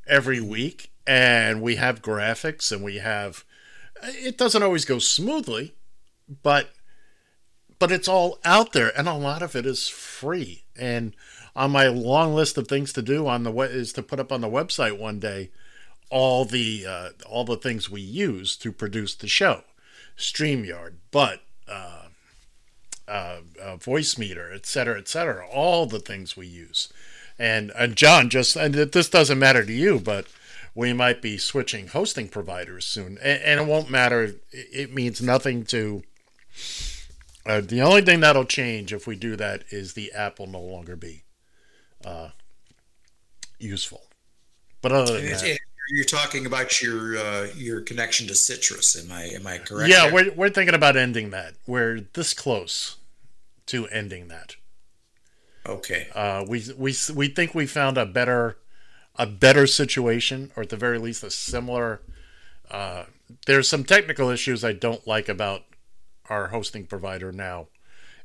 every 0.07 0.43
week, 0.43 0.93
and 1.07 1.63
we 1.63 1.77
have 1.77 2.03
graphics, 2.03 2.71
and 2.71 2.85
we 2.85 2.97
have. 2.97 3.47
It 4.03 4.37
doesn't 4.37 4.63
always 4.63 4.85
go 4.85 4.99
smoothly, 4.99 5.75
but 6.43 6.69
but 7.79 7.91
it's 7.91 8.09
all 8.09 8.39
out 8.45 8.75
there 8.75 8.93
and 8.97 9.09
a 9.09 9.15
lot 9.15 9.43
of 9.43 9.57
it 9.57 9.65
is 9.65 9.89
free 9.89 10.65
and 10.77 11.17
on 11.57 11.71
my 11.71 11.89
long 11.89 12.35
list 12.35 12.59
of 12.59 12.69
things 12.69 12.93
to 12.93 13.01
do 13.01 13.27
on 13.27 13.43
the 13.43 13.53
is 13.53 13.93
to 13.95 14.03
put 14.03 14.21
up 14.21 14.31
on 14.31 14.43
the 14.43 14.49
website 14.49 14.99
one 14.99 15.19
day 15.19 15.51
all 16.13 16.45
the 16.45 16.85
uh, 16.87 17.09
all 17.27 17.45
the 17.45 17.57
things 17.57 17.91
we 17.91 18.03
use 18.03 18.57
to 18.59 18.71
produce 18.71 19.15
the 19.15 19.27
show. 19.29 19.63
StreamYard 20.19 20.95
but 21.11 21.41
uh, 21.67 22.03
uh, 23.09 23.39
uh, 23.61 23.77
VoiceMeeter 23.79 24.55
et 24.55 24.67
cetera 24.67 24.99
et 24.99 25.09
cetera 25.09 25.47
all 25.49 25.87
the 25.87 25.99
things 25.99 26.37
we 26.37 26.47
use. 26.47 26.93
And 27.39 27.73
and 27.77 27.97
John 27.97 28.29
just 28.29 28.55
and 28.57 28.75
this 28.75 29.09
doesn't 29.09 29.39
matter 29.39 29.65
to 29.65 29.73
you 29.73 29.99
but 29.99 30.27
we 30.75 30.93
might 30.93 31.23
be 31.23 31.39
switching 31.39 31.89
hosting 31.89 32.29
providers 32.29 32.85
soon 32.85 33.19
and, 33.23 33.43
and 33.43 33.61
it 33.61 33.67
won't 33.67 33.91
matter 33.91 34.23
it, 34.25 34.43
it 34.53 34.95
means 34.95 35.23
nothing 35.23 35.65
to 35.67 36.03
uh, 37.47 37.63
the 37.63 37.81
only 37.81 38.03
thing 38.03 38.21
that'll 38.21 38.45
change 38.45 38.93
if 38.93 39.07
we 39.07 39.17
do 39.17 39.35
that 39.37 39.65
is 39.71 39.95
the 39.95 40.13
app 40.13 40.39
will 40.39 40.47
no 40.47 40.61
longer 40.61 40.95
be 40.95 41.25
uh, 42.05 42.29
useful. 43.59 44.03
But 44.83 44.93
other 44.93 45.15
than 45.15 45.25
it's- 45.25 45.43
that, 45.43 45.59
You're 45.91 46.05
talking 46.05 46.47
about 46.47 46.81
your 46.81 47.17
uh, 47.19 47.49
your 47.57 47.81
connection 47.81 48.27
to 48.29 48.35
Citrus. 48.35 48.97
Am 48.97 49.13
I 49.13 49.25
am 49.25 49.47
I 49.47 49.59
correct? 49.59 49.91
yeah, 49.91 50.05
there? 50.05 50.15
we're 50.15 50.33
we're 50.33 50.51
thinking 50.51 50.75
about 50.75 50.97
ending 50.97 51.31
that. 51.31 51.55
We're 51.67 52.01
this 52.13 52.35
close 52.35 52.97
to 53.67 53.87
ending 53.89 54.29
that. 54.29 54.57
Okay. 55.67 56.09
Uh, 56.15 56.45
we 56.49 56.65
we 56.77 56.95
we 57.15 57.29
think 57.29 57.55
we 57.55 57.67
found 57.67 57.99
a 57.99 58.07
better 58.07 58.59
a 59.17 59.27
better 59.27 59.67
situation, 59.67 60.51
or 60.57 60.63
at 60.63 60.71
the 60.71 60.77
very 60.77 60.99
least, 60.99 61.23
a 61.23 61.31
similar. 61.31 62.01
Uh, 62.71 63.05
there's 63.47 63.69
some 63.69 63.85
technical 63.85 64.31
issues 64.31 64.65
I 64.65 64.73
don't 64.73 65.07
like 65.07 65.29
about 65.29 65.63
our 66.29 66.49
hosting 66.49 66.87
provider 66.87 67.33
now. 67.33 67.69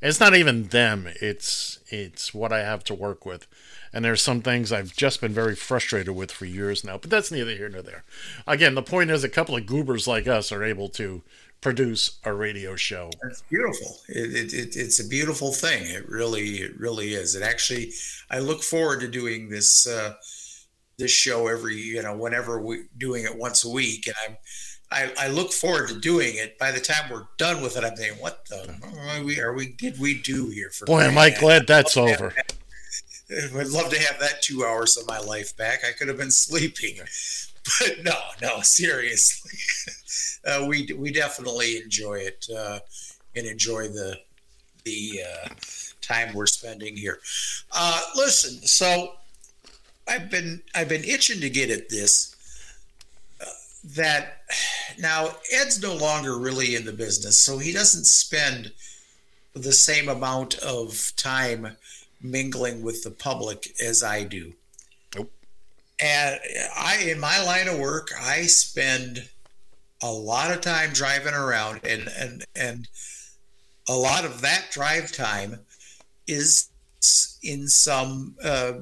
It's 0.02 0.20
not 0.20 0.36
even 0.36 0.66
them; 0.66 1.08
it's 1.22 1.80
it's 1.90 2.34
what 2.34 2.52
I 2.52 2.60
have 2.60 2.84
to 2.86 2.94
work 2.94 3.26
with, 3.26 3.48
and 3.92 4.06
there's 4.06 4.22
some 4.22 4.42
things 4.42 4.72
I've 4.72 4.96
just 4.96 5.22
been 5.22 5.34
very 5.34 5.56
frustrated 5.56 6.16
with 6.16 6.32
for 6.32 6.46
years 6.46 6.84
now. 6.84 6.98
But 6.98 7.10
that's 7.10 7.32
neither 7.32 7.52
here 7.52 7.70
nor 7.70 7.82
there. 7.82 8.04
Again, 8.46 8.76
the 8.76 8.84
point 8.84 9.10
is, 9.10 9.24
a 9.24 9.30
couple 9.30 9.56
of 9.56 9.66
goobers 9.66 10.08
like 10.08 10.28
us 10.28 10.52
are 10.52 10.64
able 10.64 10.90
to 10.90 11.24
produce 11.62 12.20
a 12.24 12.34
radio 12.34 12.76
show. 12.76 13.10
It's 13.24 13.42
beautiful. 13.50 13.98
It, 14.10 14.54
it, 14.54 14.76
it's 14.76 15.00
a 15.00 15.08
beautiful 15.08 15.52
thing. 15.52 15.84
It 15.88 16.08
really, 16.08 16.58
it 16.58 16.80
really 16.80 17.14
is. 17.14 17.36
It 17.36 17.42
actually, 17.42 17.92
I 18.30 18.40
look 18.40 18.62
forward 18.62 19.00
to 19.02 19.08
doing 19.08 19.50
this 19.50 19.88
uh, 19.88 20.14
this 20.98 21.12
show 21.12 21.48
every, 21.48 21.76
you 21.76 22.02
know, 22.02 22.16
whenever 22.16 22.62
we 22.62 22.84
doing 22.98 23.24
it 23.24 23.36
once 23.36 23.66
a 23.66 23.70
week, 23.70 24.08
and 24.08 24.16
I'm. 24.28 24.38
I, 24.90 25.12
I 25.20 25.28
look 25.28 25.52
forward 25.52 25.90
to 25.90 26.00
doing 26.00 26.36
it. 26.36 26.58
By 26.58 26.72
the 26.72 26.80
time 26.80 27.10
we're 27.12 27.28
done 27.38 27.62
with 27.62 27.78
it, 27.78 27.84
I'm 27.84 27.96
thinking, 27.96 28.22
"What 28.22 28.46
the 28.46 28.74
are 29.10 29.24
we? 29.24 29.40
Are 29.40 29.54
we? 29.54 29.70
Did 29.70 30.00
we 30.00 30.22
do 30.22 30.50
here?" 30.50 30.70
For 30.70 30.86
Boy, 30.86 31.02
am 31.02 31.18
I 31.18 31.30
glad 31.30 31.68
that's 31.68 31.98
over. 31.98 32.34
I'd 33.30 33.68
love 33.68 33.90
to 33.92 34.00
have 34.00 34.20
that 34.22 34.42
two 34.42 34.64
hours 34.66 34.96
of 34.96 35.06
my 35.08 35.20
life 35.20 35.56
back. 35.58 35.80
I 35.88 35.92
could 35.92 36.08
have 36.08 36.18
been 36.18 36.32
sleeping, 36.32 37.00
but 37.80 38.04
no, 38.04 38.16
no, 38.42 38.62
seriously, 38.62 39.60
uh, 40.46 40.66
we 40.66 40.90
we 40.98 41.12
definitely 41.12 41.78
enjoy 41.78 42.20
it 42.20 42.48
uh, 42.58 42.80
and 43.36 43.46
enjoy 43.46 43.90
the 43.90 44.18
the 44.86 45.22
uh, 45.22 45.50
time 46.00 46.34
we're 46.34 46.46
spending 46.48 46.96
here. 46.96 47.20
Uh, 47.74 48.02
listen, 48.16 48.66
so 48.66 49.16
I've 50.08 50.30
been 50.32 50.62
I've 50.74 50.88
been 50.88 51.04
itching 51.04 51.42
to 51.42 51.50
get 51.50 51.70
at 51.70 51.90
this. 51.90 52.37
That 53.84 54.42
now 55.00 55.36
Ed's 55.54 55.82
no 55.82 55.96
longer 55.96 56.38
really 56.38 56.76
in 56.76 56.86
the 56.86 56.94
business, 56.94 57.38
so 57.38 57.58
he 57.58 57.72
doesn't 57.72 58.06
spend 58.06 58.72
the 59.54 59.74
same 59.74 60.08
amount 60.08 60.58
of 60.60 61.14
time 61.16 61.78
mingling 62.22 62.84
with 62.84 63.04
the 63.04 63.12
public 63.12 63.74
as 63.82 64.04
I 64.04 64.24
do. 64.24 64.54
Nope. 65.16 65.32
And 66.00 66.40
I, 66.76 66.98
in 67.08 67.20
my 67.20 67.44
line 67.44 67.68
of 67.68 67.80
work, 67.80 68.10
I 68.20 68.44
spend 68.44 69.30
a 70.02 70.12
lot 70.12 70.52
of 70.52 70.62
time 70.62 70.92
driving 70.94 71.34
around, 71.34 71.82
and 71.84 72.08
and 72.18 72.46
and 72.56 72.88
a 73.90 73.96
lot 73.96 74.26
of 74.26 74.42
that 74.42 74.66
drive 74.72 75.12
time 75.12 75.60
is 76.28 76.70
in 77.42 77.68
some 77.68 78.36
uh, 78.44 78.74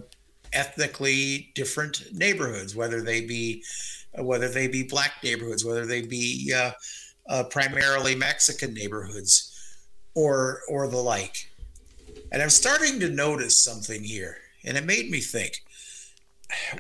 ethnically 0.52 1.52
different 1.54 2.14
neighborhoods, 2.14 2.76
whether 2.76 3.02
they 3.02 3.22
be 3.22 3.64
whether 4.20 4.48
they 4.48 4.68
be 4.68 4.84
black 4.84 5.14
neighborhoods, 5.24 5.66
whether 5.66 5.86
they 5.86 6.02
be 6.02 6.54
uh, 6.56 6.72
uh, 7.28 7.44
primarily 7.46 8.16
Mexican 8.16 8.74
neighborhoods, 8.74 9.52
or 10.14 10.62
or 10.70 10.88
the 10.88 10.98
like. 10.98 11.52
And 12.32 12.42
I'm 12.42 12.50
starting 12.50 13.00
to 13.00 13.10
notice 13.10 13.58
something 13.58 14.04
here, 14.04 14.38
and 14.64 14.78
it 14.78 14.86
made 14.86 15.10
me 15.10 15.20
think. 15.20 15.64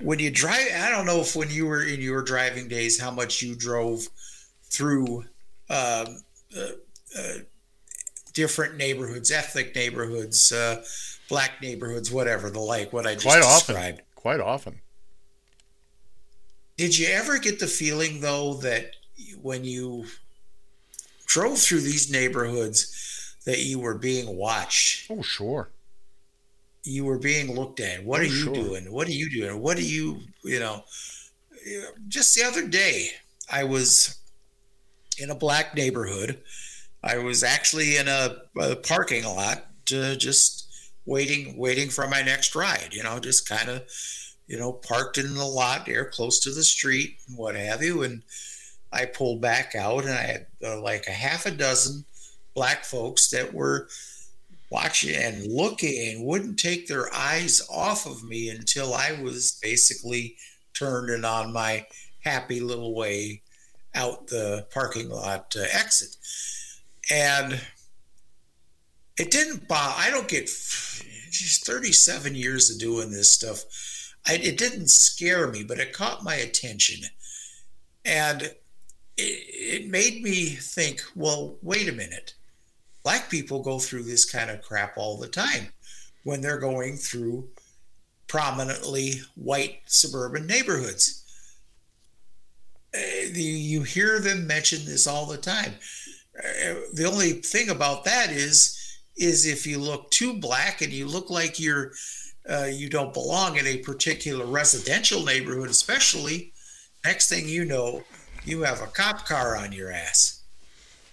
When 0.01 0.19
you 0.19 0.29
drive, 0.29 0.67
I 0.75 0.91
don't 0.91 1.07
know 1.07 1.21
if 1.21 1.35
when 1.35 1.49
you 1.49 1.65
were 1.65 1.83
in 1.83 1.99
your 1.99 2.21
driving 2.21 2.67
days, 2.67 2.99
how 2.99 3.11
much 3.11 3.41
you 3.41 3.55
drove 3.55 4.07
through 4.69 5.23
um, 5.69 6.21
uh, 6.55 6.71
uh, 7.17 7.33
different 8.33 8.77
neighborhoods, 8.77 9.31
ethnic 9.31 9.75
neighborhoods, 9.75 10.51
uh, 10.51 10.83
black 11.29 11.61
neighborhoods, 11.61 12.11
whatever 12.11 12.49
the 12.49 12.59
like. 12.59 12.93
What 12.93 13.07
I 13.07 13.13
just 13.13 13.25
Quite 13.25 13.41
often. 13.41 13.99
Quite 14.15 14.39
often. 14.39 14.81
Did 16.77 16.97
you 16.97 17.07
ever 17.07 17.37
get 17.39 17.59
the 17.59 17.67
feeling 17.67 18.19
though 18.21 18.55
that 18.55 18.91
when 19.41 19.63
you 19.63 20.05
drove 21.25 21.57
through 21.59 21.81
these 21.81 22.11
neighborhoods 22.11 23.35
that 23.45 23.59
you 23.59 23.79
were 23.79 23.95
being 23.97 24.35
watched? 24.35 25.09
Oh, 25.09 25.21
sure. 25.21 25.69
You 26.83 27.05
were 27.05 27.17
being 27.17 27.55
looked 27.55 27.79
at. 27.79 28.03
What 28.03 28.19
Oh, 28.19 28.23
are 28.23 28.27
you 28.27 28.43
sure. 28.43 28.53
doing? 28.53 28.91
What 28.91 29.07
are 29.07 29.11
you 29.11 29.29
doing? 29.29 29.61
What 29.61 29.77
are 29.77 29.81
you, 29.81 30.19
you 30.43 30.59
know? 30.59 30.83
Just 32.07 32.35
the 32.35 32.43
other 32.43 32.67
day, 32.67 33.09
I 33.51 33.63
was 33.63 34.17
in 35.17 35.29
a 35.31 35.35
black 35.35 35.75
neighborhood. 35.75 36.41
I 37.03 37.17
was 37.17 37.43
actually 37.43 37.97
in 37.97 38.07
a, 38.07 38.37
a 38.59 38.75
parking 38.75 39.23
lot, 39.23 39.65
uh, 39.95 40.15
just 40.15 40.67
waiting, 41.05 41.57
waiting 41.57 41.89
for 41.89 42.07
my 42.07 42.21
next 42.21 42.53
ride. 42.55 42.89
You 42.91 43.03
know, 43.03 43.19
just 43.19 43.47
kind 43.47 43.69
of, 43.69 43.83
you 44.47 44.57
know, 44.59 44.71
parked 44.71 45.17
in 45.17 45.33
the 45.33 45.45
lot 45.45 45.85
there, 45.85 46.05
close 46.05 46.39
to 46.39 46.51
the 46.51 46.63
street, 46.63 47.17
and 47.27 47.37
what 47.37 47.55
have 47.55 47.83
you. 47.83 48.03
And 48.03 48.21
I 48.91 49.05
pulled 49.05 49.41
back 49.41 49.75
out, 49.75 50.05
and 50.05 50.13
I 50.13 50.21
had 50.21 50.45
uh, 50.63 50.81
like 50.81 51.07
a 51.07 51.11
half 51.11 51.45
a 51.45 51.51
dozen 51.51 52.05
black 52.53 52.85
folks 52.85 53.29
that 53.29 53.53
were 53.53 53.87
watching 54.69 55.15
and 55.15 55.45
looking 55.51 56.15
and 56.15 56.25
wouldn't 56.25 56.59
take 56.59 56.87
their 56.87 57.13
eyes 57.13 57.61
off 57.71 58.05
of 58.05 58.23
me 58.23 58.49
until 58.49 58.93
I 58.93 59.17
was 59.21 59.59
basically 59.61 60.37
turned 60.73 61.09
and 61.09 61.25
on 61.25 61.53
my 61.53 61.85
happy 62.23 62.59
little 62.59 62.95
way 62.95 63.41
out 63.93 64.27
the 64.27 64.65
parking 64.73 65.09
lot 65.09 65.55
uh, 65.57 65.63
exit. 65.71 66.15
And 67.09 67.61
it 69.17 69.31
didn't 69.31 69.67
bother, 69.67 69.95
I 69.97 70.09
don't 70.09 70.27
get 70.27 70.45
just 70.45 71.65
37 71.65 72.35
years 72.35 72.69
of 72.69 72.79
doing 72.79 73.11
this 73.11 73.31
stuff. 73.31 73.63
I, 74.27 74.35
it 74.35 74.57
didn't 74.57 74.89
scare 74.89 75.47
me, 75.47 75.63
but 75.63 75.79
it 75.79 75.93
caught 75.93 76.23
my 76.23 76.35
attention. 76.35 77.07
And 78.03 78.41
it, 78.41 78.55
it 79.17 79.89
made 79.89 80.21
me 80.21 80.45
think, 80.47 81.01
well, 81.15 81.57
wait 81.61 81.87
a 81.87 81.93
minute. 81.93 82.33
Black 83.03 83.29
people 83.29 83.61
go 83.61 83.79
through 83.79 84.03
this 84.03 84.25
kind 84.25 84.49
of 84.49 84.61
crap 84.61 84.97
all 84.97 85.17
the 85.17 85.27
time 85.27 85.67
when 86.23 86.41
they're 86.41 86.59
going 86.59 86.97
through 86.97 87.47
prominently 88.27 89.21
white 89.35 89.81
suburban 89.85 90.47
neighborhoods. 90.47 91.23
Uh, 92.95 93.27
you 93.31 93.83
hear 93.83 94.19
them 94.19 94.47
mention 94.47 94.85
this 94.85 95.05
all 95.05 95.25
the 95.25 95.37
time. 95.37 95.73
Uh, 96.37 96.75
the 96.93 97.05
only 97.05 97.33
thing 97.33 97.69
about 97.69 98.03
that 98.05 98.31
is, 98.31 98.77
is 99.15 99.45
if 99.45 99.67
you 99.67 99.77
look 99.77 100.09
too 100.09 100.33
black 100.39 100.81
and 100.81 100.91
you 100.91 101.07
look 101.07 101.29
like 101.29 101.59
you're, 101.59 101.91
uh, 102.49 102.67
you 102.71 102.89
don't 102.89 103.13
belong 103.13 103.57
in 103.57 103.65
a 103.65 103.77
particular 103.77 104.45
residential 104.45 105.23
neighborhood, 105.23 105.69
especially, 105.69 106.53
next 107.03 107.29
thing 107.29 107.49
you 107.49 107.65
know, 107.65 108.03
you 108.43 108.61
have 108.61 108.81
a 108.81 108.87
cop 108.87 109.25
car 109.25 109.57
on 109.57 109.71
your 109.71 109.91
ass. 109.91 110.43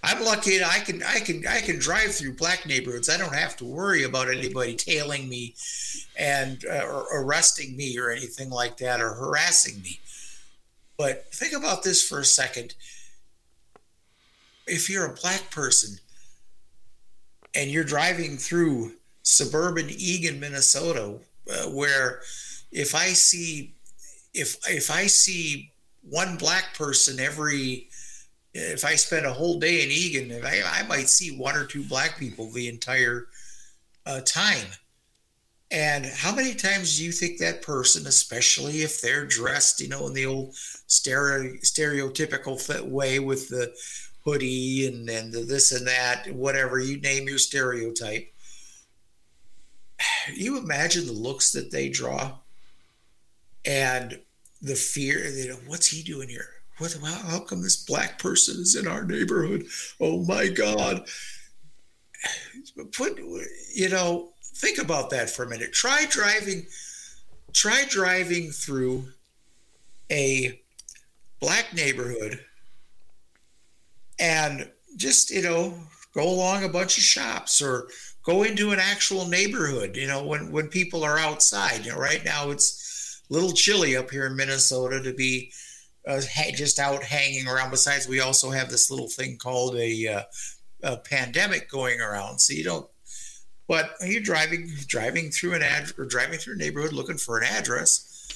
I'm 0.05 0.25
lucky 0.25 0.63
I 0.65 0.81
can 0.81 1.03
I 1.05 1.21
can 1.21 1.47
I 1.47 1.61
can 1.61 1.79
drive 1.79 2.13
through 2.13 2.35
black 2.35 2.67
neighborhoods. 2.67 3.09
I 3.09 3.17
don't 3.17 3.35
have 3.35 3.57
to 3.59 3.65
worry 3.65 4.03
about 4.03 4.29
anybody 4.29 4.75
tailing 4.75 5.29
me 5.29 5.55
and 6.19 6.65
uh, 6.69 6.85
or 6.85 7.07
arresting 7.15 7.77
me 7.77 7.97
or 7.99 8.11
anything 8.11 8.51
like 8.51 8.79
that 8.79 9.01
or 9.01 9.15
harassing 9.15 9.81
me. 9.81 10.01
But 10.99 11.33
think 11.33 11.53
about 11.53 11.85
this 11.85 12.07
for 12.07 12.19
a 12.19 12.25
second. 12.25 12.75
If 14.67 14.91
you're 14.91 15.07
a 15.07 15.15
black 15.15 15.51
person 15.51 15.99
and 17.55 17.71
you're 17.71 17.85
driving 17.85 18.39
through 18.39 18.95
suburban 19.23 19.89
Eagan, 19.89 20.41
Minnesota, 20.41 21.19
uh, 21.51 21.71
where 21.71 22.21
if 22.71 22.95
I 22.95 23.09
see 23.09 23.75
if 24.35 24.57
if 24.69 24.91
I 24.91 25.07
see 25.07 25.73
one 26.03 26.37
black 26.37 26.75
person 26.75 27.21
every 27.21 27.89
if 28.55 28.85
I 28.85 28.97
spend 28.97 29.25
a 29.25 29.33
whole 29.33 29.59
day 29.59 29.83
in 29.83 29.91
Eagan, 29.91 30.45
I, 30.45 30.63
I 30.65 30.83
might 30.87 31.09
see 31.09 31.37
one 31.37 31.57
or 31.57 31.65
two 31.65 31.85
black 31.85 32.19
people 32.19 32.51
the 32.51 32.69
entire 32.69 33.29
uh, 34.05 34.21
time. 34.21 34.67
And 35.71 36.05
how 36.05 36.35
many 36.35 36.55
times 36.55 36.99
do 36.99 37.05
you 37.05 37.13
think 37.13 37.39
that 37.39 37.63
person, 37.63 38.07
especially 38.07 38.83
if 38.83 39.01
they're 39.01 39.25
dressed, 39.25 39.81
you 39.81 39.89
know, 39.89 40.07
in 40.07 40.13
the 40.13 40.27
old 40.27 40.55
stereo, 40.55 41.55
stereotypical 41.65 42.83
way 42.83 43.19
with 43.21 43.49
the 43.49 43.73
hoodie 44.23 44.87
and, 44.87 45.09
and 45.09 45.33
the 45.33 45.41
this 45.41 45.73
and 45.73 45.87
that, 45.87 46.31
whatever 46.35 46.79
you 46.79 47.01
name 47.01 47.27
your 47.27 47.39
stereotype, 47.39 48.32
you 50.35 50.59
imagine 50.59 51.07
the 51.07 51.13
looks 51.13 51.53
that 51.53 51.71
they 51.71 51.89
draw 51.89 52.33
and 53.65 54.19
the 54.61 54.75
fear, 54.75 55.27
you 55.29 55.49
know, 55.49 55.59
what's 55.67 55.87
he 55.89 56.03
doing 56.03 56.29
here? 56.29 56.49
What, 56.79 56.97
how, 57.05 57.41
come 57.41 57.63
this 57.63 57.85
black 57.85 58.19
person 58.19 58.61
is 58.61 58.77
in 58.77 58.87
our 58.87 59.05
neighborhood? 59.05 59.67
Oh 60.01 60.25
my 60.25 60.49
God. 60.49 61.07
Put, 62.97 63.19
you 63.75 63.89
know, 63.89 64.31
think 64.57 64.79
about 64.79 65.11
that 65.11 65.31
for 65.31 65.45
a 65.45 65.49
minute. 65.49 65.73
Try 65.73 66.07
driving, 66.09 66.67
try 67.53 67.85
driving 67.89 68.51
through 68.51 69.05
a 70.11 70.61
black 71.41 71.75
neighborhood 71.75 72.41
and 74.19 74.71
just, 74.97 75.31
you 75.31 75.43
know, 75.43 75.75
go 76.15 76.29
along 76.29 76.65
a 76.65 76.69
bunch 76.69 76.99
of 76.99 77.05
shops 77.05 77.61
or 77.61 77.89
go 78.23 78.43
into 78.43 78.71
an 78.71 78.79
actual 78.79 79.27
neighborhood, 79.27 79.97
you 79.97 80.07
know, 80.07 80.23
when, 80.25 80.53
when 80.53 80.69
people 80.69 81.05
are 81.05 81.19
outside. 81.19 81.85
You 81.85 81.93
know, 81.93 81.99
right 81.99 82.25
now 82.25 82.51
it's 82.51 83.23
a 83.31 83.33
little 83.33 83.53
chilly 83.53 83.97
up 83.97 84.11
here 84.11 84.27
in 84.27 84.37
Minnesota 84.37 85.03
to 85.03 85.13
be 85.13 85.53
uh, 86.07 86.21
just 86.55 86.79
out 86.79 87.03
hanging 87.03 87.49
around. 87.49 87.71
Besides, 87.71 88.09
we 88.09 88.21
also 88.21 88.51
have 88.51 88.71
this 88.71 88.91
little 88.91 89.09
thing 89.09 89.37
called 89.37 89.77
a, 89.77 90.07
uh, 90.07 90.23
a 90.83 90.97
pandemic 90.97 91.71
going 91.71 92.01
around, 92.01 92.41
so 92.41 92.53
you 92.53 92.65
don't. 92.65 92.87
But 93.69 93.93
you're 94.05 94.21
driving 94.21 94.69
driving 94.87 95.31
through 95.31 95.55
an 95.55 95.63
ad 95.63 95.93
or 95.97 96.05
driving 96.05 96.39
through 96.39 96.55
a 96.55 96.59
neighborhood 96.59 96.93
looking 96.93 97.17
for 97.17 97.39
an 97.39 97.45
address, 97.45 98.29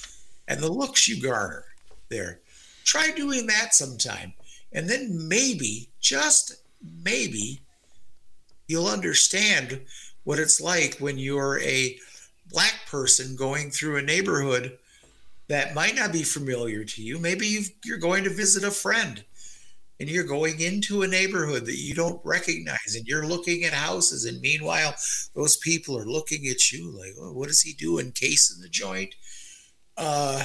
and 0.47 0.59
the 0.59 0.71
looks 0.71 1.07
you 1.07 1.21
garner 1.21 1.65
there. 2.09 2.39
Try 2.85 3.11
doing 3.11 3.47
that 3.47 3.75
sometime. 3.75 4.33
And 4.71 4.89
then 4.89 5.27
maybe, 5.27 5.89
just 5.99 6.55
maybe, 7.03 7.61
you'll 8.67 8.87
understand 8.87 9.81
what 10.23 10.39
it's 10.39 10.59
like 10.59 10.97
when 10.99 11.17
you're 11.17 11.59
a 11.59 11.97
black 12.49 12.81
person 12.87 13.35
going 13.35 13.71
through 13.71 13.97
a 13.97 14.01
neighborhood 14.01 14.77
that 15.47 15.73
might 15.73 15.95
not 15.95 16.11
be 16.11 16.23
familiar 16.23 16.83
to 16.83 17.01
you. 17.01 17.19
Maybe 17.19 17.47
you've, 17.47 17.71
you're 17.85 17.97
going 17.97 18.23
to 18.25 18.29
visit 18.29 18.63
a 18.63 18.71
friend 18.71 19.23
and 19.99 20.09
you're 20.09 20.23
going 20.23 20.59
into 20.59 21.01
a 21.01 21.07
neighborhood 21.07 21.65
that 21.65 21.77
you 21.77 21.93
don't 21.93 22.21
recognize 22.23 22.95
and 22.95 23.07
you're 23.07 23.25
looking 23.25 23.63
at 23.63 23.73
houses 23.73 24.25
and 24.25 24.39
meanwhile 24.41 24.93
those 25.35 25.57
people 25.57 25.97
are 25.97 26.05
looking 26.05 26.47
at 26.47 26.71
you 26.71 26.91
like 26.97 27.13
oh, 27.19 27.33
what 27.33 27.49
is 27.49 27.61
he 27.61 27.73
doing 27.73 28.11
casing 28.11 28.61
the 28.61 28.69
joint 28.69 29.15
uh 29.97 30.43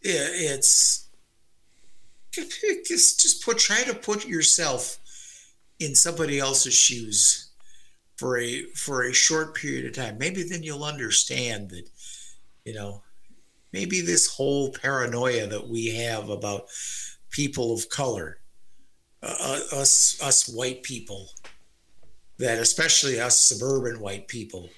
it, 0.00 0.08
it's 0.08 1.08
just 2.86 3.20
just 3.20 3.44
put 3.44 3.58
try 3.58 3.82
to 3.82 3.94
put 3.94 4.26
yourself 4.26 4.98
in 5.80 5.94
somebody 5.94 6.38
else's 6.38 6.74
shoes 6.74 7.47
for 8.18 8.38
a 8.38 8.64
for 8.74 9.04
a 9.04 9.12
short 9.12 9.54
period 9.54 9.86
of 9.86 9.94
time. 9.94 10.18
Maybe 10.18 10.42
then 10.42 10.62
you'll 10.62 10.84
understand 10.84 11.70
that 11.70 11.88
you 12.64 12.74
know 12.74 13.02
maybe 13.72 14.00
this 14.00 14.26
whole 14.26 14.72
paranoia 14.72 15.46
that 15.46 15.68
we 15.68 15.94
have 15.94 16.28
about 16.28 16.66
people 17.30 17.72
of 17.72 17.88
color 17.88 18.38
uh, 19.22 19.60
us 19.72 20.18
us 20.22 20.48
white 20.48 20.82
people 20.82 21.28
that 22.38 22.58
especially 22.58 23.20
us 23.20 23.38
suburban 23.38 24.00
white 24.00 24.28
people 24.28 24.68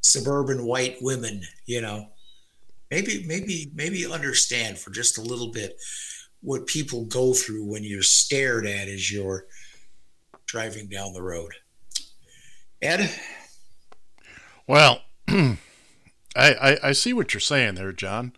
suburban 0.00 0.64
white 0.64 0.96
women 1.00 1.42
you 1.66 1.80
know 1.80 2.08
maybe 2.90 3.24
maybe 3.26 3.70
maybe 3.74 4.10
understand 4.10 4.78
for 4.78 4.90
just 4.90 5.18
a 5.18 5.22
little 5.22 5.50
bit 5.50 5.76
what 6.42 6.66
people 6.66 7.04
go 7.04 7.34
through 7.34 7.64
when 7.64 7.84
you're 7.84 8.02
stared 8.02 8.66
at 8.66 8.88
as 8.88 9.12
you're 9.12 9.44
driving 10.46 10.88
down 10.88 11.12
the 11.12 11.22
road 11.22 11.52
ed 12.82 13.10
well 14.66 15.02
I, 15.28 15.56
I 16.36 16.78
i 16.82 16.92
see 16.92 17.12
what 17.12 17.34
you're 17.34 17.40
saying 17.40 17.74
there 17.74 17.92
john 17.92 18.32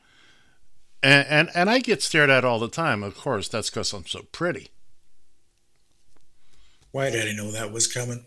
and 1.02 1.26
and, 1.28 1.50
and 1.54 1.70
i 1.70 1.78
get 1.78 2.02
stared 2.02 2.30
at 2.30 2.44
all 2.44 2.58
the 2.58 2.68
time 2.68 3.02
of 3.02 3.16
course 3.16 3.48
that's 3.48 3.70
because 3.70 3.92
i'm 3.92 4.06
so 4.06 4.22
pretty 4.32 4.70
why 6.92 7.08
did 7.08 7.26
I 7.26 7.32
know 7.32 7.50
that 7.50 7.72
was 7.72 7.86
coming? 7.86 8.26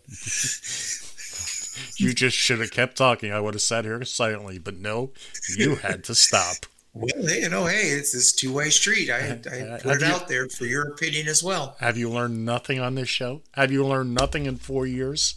you 1.96 2.12
just 2.12 2.36
should 2.36 2.58
have 2.58 2.72
kept 2.72 2.96
talking. 2.96 3.32
I 3.32 3.40
would 3.40 3.54
have 3.54 3.62
sat 3.62 3.84
here 3.84 4.04
silently, 4.04 4.58
but 4.58 4.76
no, 4.76 5.12
you 5.56 5.76
had 5.76 6.04
to 6.04 6.14
stop. 6.14 6.56
Well, 6.98 7.26
hey, 7.26 7.42
you 7.42 7.50
know, 7.50 7.66
hey, 7.66 7.88
it's 7.88 8.12
this 8.12 8.32
two 8.32 8.54
way 8.54 8.70
street. 8.70 9.10
I, 9.10 9.32
I 9.32 9.78
put 9.82 9.96
it 9.96 10.00
you, 10.00 10.06
out 10.06 10.28
there 10.28 10.48
for 10.48 10.64
your 10.64 10.88
opinion 10.88 11.28
as 11.28 11.42
well. 11.42 11.76
Have 11.78 11.98
you 11.98 12.08
learned 12.08 12.46
nothing 12.46 12.80
on 12.80 12.94
this 12.94 13.10
show? 13.10 13.42
Have 13.52 13.70
you 13.70 13.84
learned 13.84 14.14
nothing 14.14 14.46
in 14.46 14.56
four 14.56 14.86
years? 14.86 15.34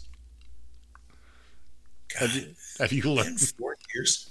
Have, 2.20 2.34
you, 2.34 2.46
have 2.78 2.92
you 2.92 3.02
learned 3.02 3.40
four 3.40 3.76
years? 3.94 4.30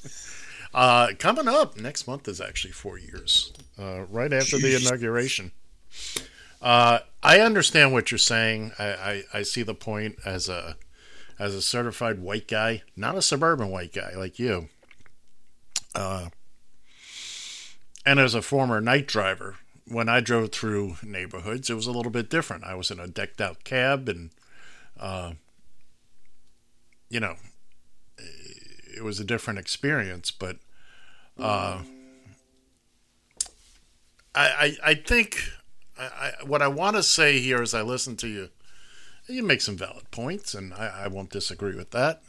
Uh, 0.74 1.10
coming 1.18 1.48
up 1.48 1.78
next 1.78 2.08
month 2.08 2.28
is 2.28 2.40
actually 2.40 2.72
four 2.72 2.98
years, 2.98 3.52
uh, 3.80 4.06
right 4.10 4.32
after 4.32 4.58
Jeez. 4.58 4.62
the 4.62 4.76
inauguration. 4.76 5.52
Uh, 6.62 7.00
I 7.24 7.40
understand 7.40 7.92
what 7.92 8.12
you're 8.12 8.18
saying. 8.18 8.74
I, 8.78 8.86
I, 8.86 9.24
I, 9.34 9.42
see 9.44 9.64
the 9.64 9.74
point 9.74 10.18
as 10.26 10.48
a 10.50 10.78
as 11.40 11.56
a 11.56 11.62
certified 11.62 12.20
white 12.20 12.48
guy, 12.48 12.84
not 12.96 13.16
a 13.16 13.22
suburban 13.22 13.70
white 13.70 13.94
guy 13.94 14.14
like 14.16 14.40
you. 14.40 14.68
Uh, 15.96 16.30
and 18.06 18.20
as 18.20 18.36
a 18.36 18.42
former 18.42 18.82
night 18.82 19.08
driver, 19.08 19.56
when 19.88 20.10
I 20.10 20.20
drove 20.20 20.52
through 20.52 20.98
neighborhoods, 21.02 21.70
it 21.70 21.76
was 21.76 21.88
a 21.88 21.92
little 21.92 22.12
bit 22.12 22.30
different. 22.30 22.64
I 22.64 22.76
was 22.76 22.92
in 22.92 23.00
a 23.00 23.08
decked 23.08 23.42
out 23.42 23.64
cab, 23.64 24.08
and 24.10 24.30
uh, 25.00 25.34
you 27.10 27.20
know, 27.20 27.36
it 29.00 29.04
was 29.06 29.20
a 29.20 29.24
different 29.24 29.60
experience. 29.60 30.30
But 30.30 30.58
uh, 31.40 31.82
I, 34.36 34.46
I 34.46 34.78
I 34.84 34.94
think 34.94 35.42
I, 35.98 36.04
I, 36.04 36.46
what 36.46 36.62
I 36.62 36.68
want 36.68 36.98
to 36.98 37.04
say 37.04 37.40
here 37.40 37.62
as 37.62 37.74
I 37.74 37.82
listen 37.82 38.18
to 38.18 38.28
you, 38.28 38.50
you 39.28 39.42
make 39.42 39.62
some 39.62 39.78
valid 39.78 40.12
points, 40.12 40.54
and 40.54 40.74
I, 40.74 41.06
I 41.06 41.08
won't 41.08 41.32
disagree 41.32 41.76
with 41.76 41.92
that. 41.92 42.22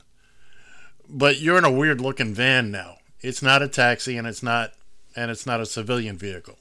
But 1.09 1.41
you're 1.41 1.59
in 1.59 1.65
a 1.65 1.73
weird 1.73 2.01
looking 2.01 2.35
van 2.35 2.71
now. 2.71 2.99
It's 3.21 3.43
not 3.43 3.63
a 3.63 3.69
taxi, 3.69 4.17
and 4.17 4.27
it's 4.27 4.43
not, 4.43 4.73
and 5.17 5.31
it's 5.31 5.45
not 5.45 5.61
a 5.61 5.67
civilian 5.67 6.17
vehicle. 6.17 6.57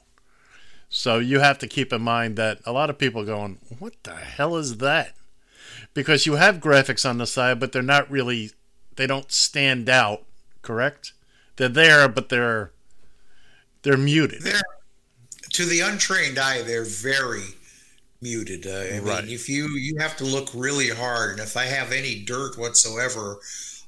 So 0.89 1.19
you 1.19 1.39
have 1.39 1.59
to 1.59 1.67
keep 1.67 1.93
in 1.93 2.01
mind 2.01 2.35
that 2.37 2.59
a 2.65 2.71
lot 2.71 2.89
of 2.89 2.97
people 2.97 3.23
going, 3.23 3.59
"What 3.77 3.93
the 4.03 4.15
hell 4.15 4.57
is 4.57 4.77
that?" 4.77 5.13
Because 5.93 6.25
you 6.25 6.35
have 6.35 6.57
graphics 6.57 7.07
on 7.07 7.19
the 7.19 7.27
side, 7.27 7.59
but 7.59 7.71
they're 7.71 7.81
not 7.81 8.09
really, 8.09 8.51
they 8.99 9.07
don't 9.07 9.31
stand 9.31 9.87
out. 9.87 10.23
Correct? 10.61 11.13
They're 11.55 11.69
there, 11.69 12.09
but 12.09 12.27
they're 12.27 12.71
they're 13.81 13.97
muted. 13.97 14.41
They're 14.41 14.61
to 15.53 15.65
the 15.65 15.79
untrained 15.79 16.37
eye, 16.37 16.61
they're 16.61 16.83
very 16.83 17.55
muted. 18.21 18.67
Uh, 18.67 18.95
I 18.95 18.99
right. 18.99 19.23
mean, 19.23 19.33
if 19.33 19.47
you 19.47 19.69
you 19.69 19.95
have 19.99 20.17
to 20.17 20.25
look 20.25 20.49
really 20.53 20.89
hard, 20.89 21.31
and 21.31 21.39
if 21.39 21.55
I 21.55 21.63
have 21.63 21.93
any 21.93 22.23
dirt 22.23 22.57
whatsoever 22.57 23.39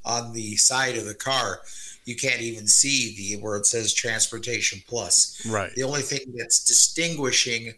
on 0.05 0.31
the 0.31 0.55
side 0.55 0.95
of 0.95 1.05
the 1.05 1.13
car, 1.13 1.59
you 2.05 2.15
can't 2.15 2.41
even 2.41 2.65
see 2.65 3.13
the 3.17 3.41
where 3.41 3.57
it 3.57 3.65
says 3.65 3.93
Transportation 3.93 4.81
Plus. 4.87 5.45
Right. 5.45 5.75
The 5.75 5.83
only 5.83 6.01
thing 6.03 6.33
that's 6.37 6.63
distinguishing 6.63 7.73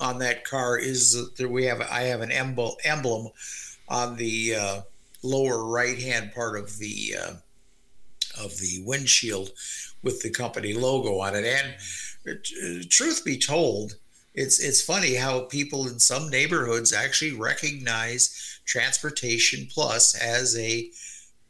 on 0.00 0.18
that 0.20 0.44
car 0.44 0.78
is 0.78 1.30
that 1.36 1.50
we 1.50 1.66
have 1.66 1.82
I 1.82 2.04
have 2.04 2.22
an 2.22 2.32
emblem 2.32 2.76
emblem 2.82 3.28
on 3.88 4.16
the 4.16 4.54
uh, 4.54 4.80
lower 5.22 5.64
right 5.64 5.98
hand 5.98 6.32
part 6.32 6.58
of 6.58 6.78
the 6.78 7.14
uh, 7.20 7.32
of 8.42 8.58
the 8.58 8.82
windshield 8.84 9.50
with 10.02 10.22
the 10.22 10.30
company 10.30 10.72
logo 10.72 11.20
on 11.20 11.34
it 11.34 11.44
and 11.44 11.74
truth 12.88 13.24
be 13.24 13.38
told, 13.38 13.96
it's 14.34 14.60
it's 14.60 14.82
funny 14.82 15.14
how 15.14 15.40
people 15.40 15.88
in 15.88 15.98
some 15.98 16.30
neighborhoods 16.30 16.92
actually 16.92 17.32
recognize 17.32 18.60
Transportation 18.64 19.68
Plus 19.70 20.14
as 20.14 20.56
a 20.56 20.90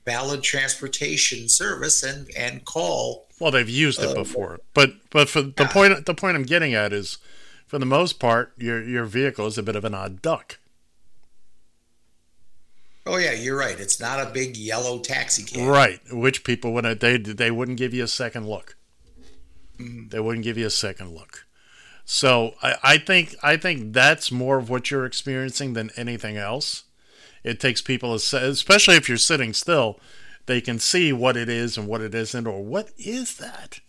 valid 0.04 0.42
transportation 0.42 1.48
service 1.48 2.02
and 2.02 2.28
and 2.36 2.64
call. 2.64 3.28
Well, 3.38 3.50
they've 3.50 3.68
used 3.68 4.00
it 4.02 4.10
uh, 4.10 4.14
before, 4.14 4.60
but 4.74 4.94
but 5.10 5.28
for 5.28 5.42
the 5.42 5.52
yeah. 5.58 5.72
point 5.72 6.06
the 6.06 6.14
point 6.14 6.36
I'm 6.36 6.42
getting 6.42 6.74
at 6.74 6.92
is, 6.92 7.18
for 7.66 7.78
the 7.78 7.86
most 7.86 8.18
part, 8.18 8.52
your 8.56 8.82
your 8.82 9.04
vehicle 9.04 9.46
is 9.46 9.58
a 9.58 9.62
bit 9.62 9.76
of 9.76 9.84
an 9.84 9.94
odd 9.94 10.22
duck. 10.22 10.58
Oh 13.04 13.16
yeah, 13.16 13.32
you're 13.32 13.56
right. 13.56 13.78
It's 13.78 13.98
not 13.98 14.20
a 14.20 14.30
big 14.30 14.56
yellow 14.56 14.98
taxi 14.98 15.42
cab. 15.42 15.68
Right, 15.68 16.00
which 16.10 16.44
people 16.44 16.72
when 16.72 16.84
they 16.98 17.16
they 17.16 17.50
wouldn't 17.50 17.78
give 17.78 17.92
you 17.92 18.04
a 18.04 18.08
second 18.08 18.46
look. 18.48 18.76
Mm-hmm. 19.78 20.08
They 20.08 20.20
wouldn't 20.20 20.44
give 20.44 20.56
you 20.56 20.66
a 20.66 20.70
second 20.70 21.14
look. 21.14 21.46
So 22.04 22.54
I, 22.62 22.76
I 22.82 22.98
think 22.98 23.34
I 23.42 23.56
think 23.56 23.92
that's 23.92 24.30
more 24.30 24.58
of 24.58 24.70
what 24.70 24.90
you're 24.90 25.04
experiencing 25.06 25.72
than 25.72 25.90
anything 25.96 26.36
else. 26.36 26.84
It 27.42 27.58
takes 27.58 27.80
people, 27.80 28.14
especially 28.14 28.94
if 28.94 29.08
you're 29.08 29.18
sitting 29.18 29.52
still, 29.52 29.98
they 30.46 30.60
can 30.60 30.78
see 30.78 31.12
what 31.12 31.36
it 31.36 31.48
is 31.48 31.76
and 31.76 31.88
what 31.88 32.00
it 32.00 32.14
isn't, 32.14 32.46
or 32.46 32.62
what 32.62 32.90
is 32.98 33.36
that? 33.38 33.80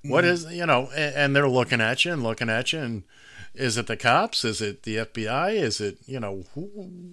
Mm-hmm. 0.00 0.10
What 0.10 0.24
is 0.24 0.44
you 0.44 0.66
know? 0.66 0.90
And, 0.94 1.14
and 1.14 1.36
they're 1.36 1.48
looking 1.48 1.80
at 1.80 2.04
you 2.04 2.12
and 2.12 2.22
looking 2.22 2.50
at 2.50 2.72
you, 2.72 2.80
and 2.80 3.02
is 3.54 3.76
it 3.76 3.86
the 3.86 3.96
cops? 3.96 4.44
Is 4.44 4.60
it 4.60 4.84
the 4.84 4.96
FBI? 4.96 5.54
Is 5.54 5.80
it 5.80 5.98
you 6.06 6.20
know 6.20 6.44
who, 6.54 6.62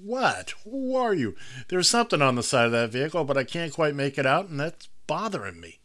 what? 0.03 0.53
Who 0.63 0.95
are 0.95 1.13
you? 1.13 1.35
There's 1.69 1.89
something 1.89 2.21
on 2.21 2.35
the 2.35 2.43
side 2.43 2.67
of 2.67 2.71
that 2.73 2.91
vehicle, 2.91 3.23
but 3.23 3.37
I 3.37 3.43
can't 3.43 3.73
quite 3.73 3.95
make 3.95 4.17
it 4.17 4.25
out, 4.25 4.49
and 4.49 4.59
that's 4.59 4.89
bothering 5.07 5.59
me. 5.59 5.79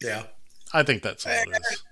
Yeah. 0.00 0.24
I 0.72 0.82
think 0.82 1.02
that's 1.02 1.26
all 1.26 1.32
it 1.32 1.62
is. 1.70 1.82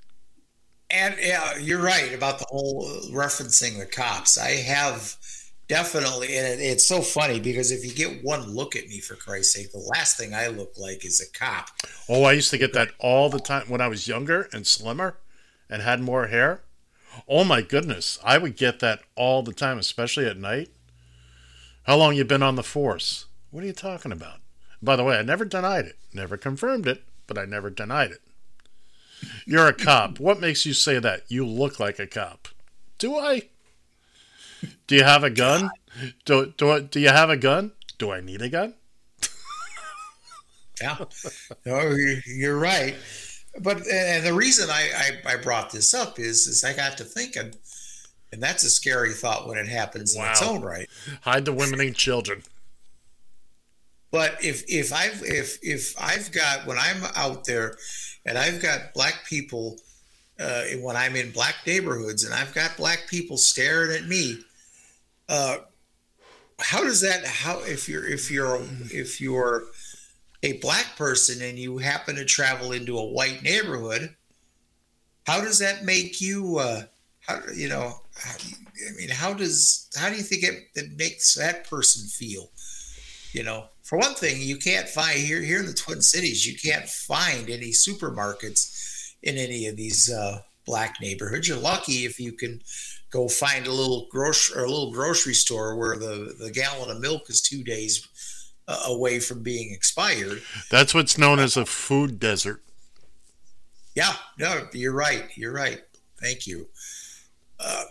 And 0.90 1.16
yeah, 1.20 1.58
you're 1.58 1.82
right 1.82 2.14
about 2.14 2.38
the 2.38 2.46
whole 2.48 2.84
referencing 3.10 3.78
the 3.78 3.86
cops. 3.86 4.38
I 4.38 4.50
have 4.50 5.16
definitely, 5.68 6.36
and 6.36 6.60
it's 6.60 6.86
so 6.86 7.00
funny 7.00 7.40
because 7.40 7.72
if 7.72 7.84
you 7.84 7.92
get 7.92 8.22
one 8.22 8.42
look 8.54 8.76
at 8.76 8.86
me, 8.88 9.00
for 9.00 9.16
Christ's 9.16 9.54
sake, 9.54 9.72
the 9.72 9.78
last 9.78 10.16
thing 10.16 10.34
I 10.34 10.48
look 10.48 10.74
like 10.76 11.04
is 11.04 11.20
a 11.20 11.38
cop. 11.38 11.68
Oh, 12.08 12.24
I 12.24 12.32
used 12.32 12.50
to 12.50 12.58
get 12.58 12.74
that 12.74 12.90
all 12.98 13.30
the 13.30 13.40
time 13.40 13.68
when 13.68 13.80
I 13.80 13.88
was 13.88 14.06
younger 14.06 14.48
and 14.52 14.66
slimmer 14.66 15.16
and 15.70 15.82
had 15.82 16.00
more 16.00 16.26
hair. 16.26 16.60
Oh 17.28 17.44
my 17.44 17.62
goodness, 17.62 18.18
I 18.24 18.38
would 18.38 18.56
get 18.56 18.80
that 18.80 19.00
all 19.16 19.42
the 19.42 19.52
time, 19.52 19.78
especially 19.78 20.26
at 20.26 20.36
night. 20.36 20.70
How 21.84 21.96
long 21.96 22.14
you 22.14 22.24
been 22.24 22.42
on 22.42 22.56
the 22.56 22.62
force? 22.62 23.26
What 23.50 23.62
are 23.62 23.66
you 23.66 23.72
talking 23.72 24.12
about? 24.12 24.40
By 24.82 24.96
the 24.96 25.04
way, 25.04 25.16
I 25.16 25.22
never 25.22 25.44
denied 25.44 25.84
it, 25.86 25.98
never 26.12 26.36
confirmed 26.36 26.86
it, 26.86 27.04
but 27.26 27.38
I 27.38 27.44
never 27.44 27.70
denied 27.70 28.10
it. 28.10 28.20
You're 29.46 29.68
a 29.68 29.72
cop. 29.72 30.18
What 30.24 30.40
makes 30.40 30.66
you 30.66 30.74
say 30.74 30.98
that? 30.98 31.22
You 31.28 31.46
look 31.46 31.78
like 31.80 31.98
a 31.98 32.06
cop. 32.06 32.48
Do 32.98 33.16
I? 33.16 33.42
Do 34.86 34.94
you 34.94 35.04
have 35.04 35.24
a 35.24 35.30
gun? 35.30 35.70
Do 36.24 36.52
do 36.56 36.80
do 36.80 37.00
you 37.00 37.08
have 37.08 37.30
a 37.30 37.36
gun? 37.36 37.72
Do 37.98 38.10
I 38.10 38.20
need 38.20 38.42
a 38.42 38.48
gun? 38.48 38.74
yeah, 40.80 40.96
no, 41.64 41.94
you're 42.26 42.58
right. 42.58 42.96
But 43.60 43.86
and 43.86 44.26
the 44.26 44.35
reason 44.35 44.68
I, 44.70 45.20
I, 45.26 45.35
I 45.35 45.36
brought 45.36 45.70
this 45.70 45.94
up 45.94 46.18
is 46.18 46.47
is 46.47 46.64
I 46.64 46.72
got 46.74 46.98
to 46.98 47.05
thinking, 47.05 47.55
and 48.32 48.43
that's 48.43 48.64
a 48.64 48.70
scary 48.70 49.12
thought 49.12 49.47
when 49.47 49.59
it 49.59 49.68
happens 49.68 50.16
in 50.16 50.24
its 50.24 50.43
own 50.43 50.62
right. 50.62 50.89
Hide 51.22 51.44
the 51.44 51.52
women 51.52 51.81
and 51.81 51.94
children. 51.94 52.43
But 54.10 54.44
if 54.44 54.64
if 54.68 54.93
I've 54.93 55.22
if 55.24 55.59
if 55.62 55.94
I've 56.01 56.31
got 56.31 56.66
when 56.66 56.78
I'm 56.78 57.02
out 57.16 57.44
there, 57.44 57.76
and 58.24 58.39
I've 58.39 58.62
got 58.62 58.94
black 58.94 59.24
people, 59.28 59.78
uh, 60.39 60.62
when 60.81 60.97
I'm 60.97 61.16
in 61.16 61.32
black 61.32 61.56
neighborhoods, 61.66 62.24
and 62.24 62.32
I've 62.32 62.55
got 62.55 62.76
black 62.76 63.09
people 63.09 63.36
staring 63.36 63.97
at 63.97 64.06
me, 64.06 64.39
uh, 65.28 65.56
how 66.60 66.82
does 66.82 67.01
that? 67.01 67.24
How 67.24 67.60
if 67.64 67.89
you're 67.89 68.06
if 68.06 68.31
you're 68.31 68.62
if 68.93 69.20
you're 69.20 69.64
a 70.44 70.58
black 70.58 70.96
person 70.96 71.42
and 71.42 71.58
you 71.58 71.78
happen 71.78 72.14
to 72.16 72.24
travel 72.24 72.72
into 72.72 72.98
a 72.98 73.04
white 73.04 73.42
neighborhood, 73.42 74.14
how 75.26 75.40
does 75.40 75.58
that 75.58 75.84
make 75.84 76.20
you? 76.20 76.58
Uh, 76.58 76.82
how 77.20 77.40
you 77.56 77.68
know? 77.68 77.94
How, 78.14 78.36
I 78.36 78.96
mean, 78.96 79.08
how 79.08 79.32
does 79.32 79.88
how 79.96 80.10
do 80.10 80.16
you 80.16 80.22
think 80.22 80.44
it, 80.44 80.68
it 80.74 80.98
makes 80.98 81.34
that 81.34 81.68
person 81.68 82.06
feel? 82.06 82.50
You 83.32 83.42
know, 83.42 83.64
for 83.82 83.98
one 83.98 84.14
thing, 84.14 84.40
you 84.40 84.58
can't 84.58 84.88
find 84.88 85.18
here 85.18 85.40
here 85.40 85.60
in 85.60 85.66
the 85.66 85.72
Twin 85.72 86.02
Cities. 86.02 86.46
You 86.46 86.56
can't 86.58 86.88
find 86.88 87.48
any 87.48 87.70
supermarkets 87.70 89.14
in 89.22 89.38
any 89.38 89.66
of 89.66 89.76
these 89.76 90.12
uh, 90.12 90.42
black 90.66 90.96
neighborhoods. 91.00 91.48
You're 91.48 91.56
lucky 91.56 92.04
if 92.04 92.20
you 92.20 92.32
can 92.32 92.60
go 93.10 93.28
find 93.28 93.66
a 93.66 93.72
little 93.72 94.08
grocery 94.10 94.62
a 94.62 94.66
little 94.66 94.92
grocery 94.92 95.34
store 95.34 95.76
where 95.76 95.96
the 95.96 96.36
the 96.38 96.50
gallon 96.50 96.90
of 96.90 97.00
milk 97.00 97.30
is 97.30 97.40
two 97.40 97.64
days 97.64 98.06
away 98.86 99.20
from 99.20 99.42
being 99.42 99.72
expired. 99.72 100.42
That's 100.70 100.94
what's 100.94 101.18
known 101.18 101.38
as 101.38 101.56
a 101.56 101.66
food 101.66 102.18
desert. 102.18 102.62
Yeah, 103.94 104.14
no, 104.38 104.66
you're 104.72 104.94
right. 104.94 105.24
You're 105.36 105.52
right. 105.52 105.82
Thank 106.20 106.46
you. 106.46 106.68
Uh, 107.60 107.84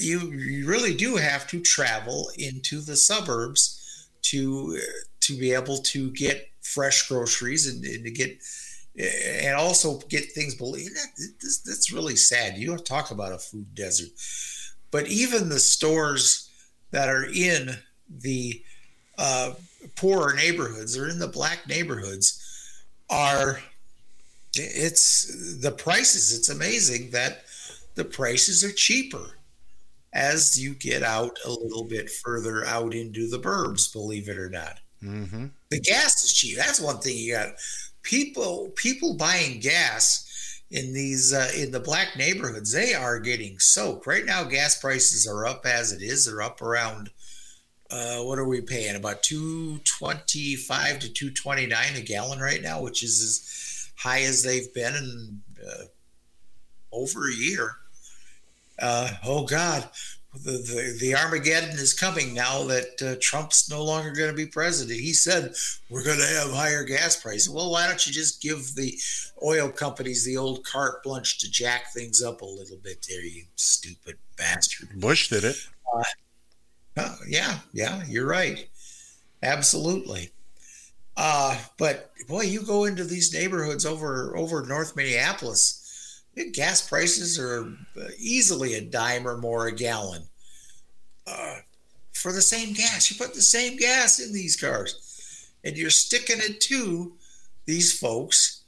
you 0.00 0.32
you 0.32 0.68
really 0.68 0.94
do 0.94 1.16
have 1.16 1.46
to 1.48 1.60
travel 1.60 2.30
into 2.38 2.80
the 2.80 2.96
suburbs 2.96 4.08
to 4.22 4.78
to 5.20 5.38
be 5.38 5.52
able 5.52 5.78
to 5.78 6.10
get 6.12 6.48
fresh 6.62 7.08
groceries 7.08 7.66
and, 7.66 7.84
and 7.84 8.04
to 8.04 8.10
get 8.10 8.38
and 8.96 9.56
also 9.56 9.98
get 10.08 10.32
things. 10.32 10.54
Believe 10.54 10.94
that 10.94 11.32
this, 11.40 11.58
that's 11.58 11.92
really 11.92 12.16
sad. 12.16 12.56
You 12.56 12.68
don't 12.68 12.86
talk 12.86 13.10
about 13.10 13.32
a 13.32 13.38
food 13.38 13.74
desert, 13.74 14.10
but 14.90 15.08
even 15.08 15.48
the 15.48 15.58
stores 15.58 16.48
that 16.90 17.08
are 17.08 17.26
in 17.26 17.76
the 18.08 18.62
uh, 19.18 19.52
poorer 19.96 20.34
neighborhoods 20.34 20.96
or 20.96 21.08
in 21.08 21.18
the 21.18 21.28
black 21.28 21.66
neighborhoods 21.68 22.42
are 23.10 23.60
it's 24.54 25.60
the 25.60 25.70
prices 25.70 26.36
it's 26.36 26.48
amazing 26.48 27.10
that 27.10 27.42
the 27.94 28.04
prices 28.04 28.64
are 28.64 28.72
cheaper 28.72 29.38
as 30.12 30.60
you 30.60 30.74
get 30.74 31.02
out 31.02 31.36
a 31.44 31.50
little 31.50 31.84
bit 31.84 32.10
further 32.10 32.64
out 32.64 32.94
into 32.94 33.28
the 33.28 33.38
burbs 33.38 33.92
believe 33.92 34.28
it 34.28 34.38
or 34.38 34.48
not. 34.48 34.80
Mm-hmm. 35.02 35.46
the 35.70 35.80
gas 35.80 36.24
is 36.24 36.32
cheap. 36.32 36.56
That's 36.56 36.80
one 36.80 36.98
thing 36.98 37.16
you 37.16 37.34
got. 37.34 37.50
People 38.02 38.72
people 38.74 39.14
buying 39.14 39.60
gas 39.60 40.24
in 40.70 40.92
these 40.92 41.32
uh, 41.32 41.50
in 41.56 41.70
the 41.70 41.80
black 41.80 42.16
neighborhoods 42.16 42.72
they 42.72 42.94
are 42.94 43.20
getting 43.20 43.58
soaked. 43.58 44.06
Right 44.06 44.24
now 44.24 44.44
gas 44.44 44.80
prices 44.80 45.26
are 45.26 45.46
up 45.46 45.64
as 45.66 45.92
it 45.92 46.02
is. 46.02 46.26
They're 46.26 46.42
up 46.42 46.62
around 46.62 47.10
uh, 47.90 48.18
what 48.18 48.38
are 48.38 48.46
we 48.46 48.60
paying 48.60 48.96
about 48.96 49.22
225 49.22 50.98
to 50.98 51.08
229 51.08 51.96
a 51.96 52.00
gallon 52.00 52.38
right 52.38 52.62
now 52.62 52.80
which 52.80 53.02
is 53.02 53.20
as 53.22 53.90
high 53.96 54.22
as 54.22 54.42
they've 54.42 54.72
been 54.74 54.94
in 54.94 55.40
uh, 55.66 55.84
over 56.92 57.28
a 57.28 57.34
year 57.34 57.76
uh, 58.80 59.10
oh 59.24 59.44
god 59.44 59.88
the, 60.34 60.52
the, 60.52 60.96
the 61.00 61.16
Armageddon 61.16 61.70
is 61.70 61.94
coming 61.94 62.34
now 62.34 62.62
that 62.64 63.02
uh, 63.02 63.16
Trump's 63.20 63.70
no 63.70 63.82
longer 63.82 64.12
going 64.12 64.30
to 64.30 64.36
be 64.36 64.46
president. 64.46 65.00
He 65.00 65.12
said 65.12 65.54
we're 65.90 66.04
going 66.04 66.18
to 66.18 66.26
have 66.26 66.52
higher 66.52 66.84
gas 66.84 67.16
prices. 67.16 67.48
Well, 67.48 67.70
why 67.70 67.86
don't 67.86 68.06
you 68.06 68.12
just 68.12 68.42
give 68.42 68.74
the 68.74 68.94
oil 69.42 69.68
companies 69.68 70.24
the 70.24 70.36
old 70.36 70.64
carte 70.64 71.02
blanche 71.02 71.38
to 71.38 71.50
jack 71.50 71.92
things 71.92 72.22
up 72.22 72.42
a 72.42 72.46
little 72.46 72.76
bit 72.76 73.06
there, 73.08 73.22
you 73.22 73.44
stupid 73.56 74.16
bastard? 74.36 75.00
Bush 75.00 75.28
did 75.28 75.44
it. 75.44 75.56
Uh, 75.96 76.02
uh, 76.98 77.16
yeah, 77.26 77.58
yeah, 77.72 78.02
you're 78.08 78.26
right. 78.26 78.68
Absolutely. 79.42 80.30
Uh, 81.16 81.58
but 81.78 82.12
boy, 82.28 82.42
you 82.42 82.62
go 82.62 82.84
into 82.84 83.04
these 83.04 83.32
neighborhoods 83.32 83.84
over 83.86 84.36
over 84.36 84.64
North 84.64 84.94
Minneapolis, 84.96 86.22
gas 86.52 86.86
prices 86.86 87.38
are 87.38 87.64
uh, 88.00 88.08
easily 88.18 88.74
a 88.74 88.80
dime 88.80 89.26
or 89.26 89.36
more 89.36 89.66
a 89.66 89.72
gallon 89.72 90.22
uh, 91.26 91.56
for 92.12 92.32
the 92.32 92.42
same 92.42 92.72
gas. 92.72 93.10
You 93.10 93.16
put 93.16 93.34
the 93.34 93.42
same 93.42 93.76
gas 93.76 94.20
in 94.20 94.32
these 94.32 94.56
cars, 94.56 95.48
and 95.64 95.76
you're 95.76 95.90
sticking 95.90 96.38
it 96.38 96.60
to 96.62 97.12
these 97.66 97.98
folks 97.98 98.62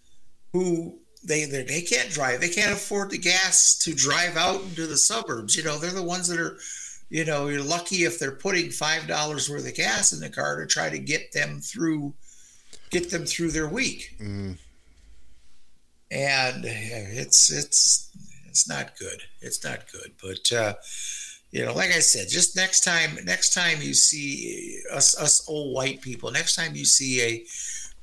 who 0.52 0.98
they 1.22 1.44
they 1.44 1.82
can't 1.82 2.10
drive. 2.10 2.40
They 2.40 2.48
can't 2.48 2.72
afford 2.72 3.10
the 3.10 3.18
gas 3.18 3.78
to 3.80 3.94
drive 3.94 4.36
out 4.36 4.62
into 4.62 4.86
the 4.86 4.96
suburbs. 4.96 5.56
You 5.56 5.62
know, 5.62 5.78
they're 5.78 5.90
the 5.90 6.02
ones 6.02 6.28
that 6.28 6.40
are. 6.40 6.58
You 7.10 7.24
know, 7.24 7.48
you're 7.48 7.62
lucky 7.62 8.04
if 8.04 8.18
they're 8.18 8.30
putting 8.30 8.70
five 8.70 9.06
dollars 9.08 9.50
worth 9.50 9.66
of 9.68 9.74
gas 9.74 10.12
in 10.12 10.20
the 10.20 10.30
car 10.30 10.60
to 10.60 10.66
try 10.66 10.88
to 10.88 10.98
get 10.98 11.32
them 11.32 11.60
through, 11.60 12.14
get 12.90 13.10
them 13.10 13.26
through 13.26 13.50
their 13.50 13.68
week 13.68 14.16
Mm. 14.20 14.56
and 16.10 16.64
it's 16.64 17.50
it's 17.52 18.08
it's 18.48 18.68
not 18.68 18.96
good. 18.98 19.22
It's 19.40 19.62
not 19.64 19.90
good. 19.92 20.12
But 20.22 20.52
uh, 20.56 20.74
you 21.50 21.64
know, 21.64 21.72
like 21.74 21.90
I 21.90 22.00
said, 22.00 22.28
just 22.28 22.54
next 22.56 22.82
time, 22.82 23.18
next 23.24 23.54
time 23.54 23.78
you 23.80 23.94
see 23.94 24.80
us 24.92 25.18
us 25.18 25.48
old 25.48 25.74
white 25.74 26.00
people, 26.00 26.30
next 26.30 26.54
time 26.56 26.74
you 26.74 26.84
see 26.84 27.22
a 27.22 27.44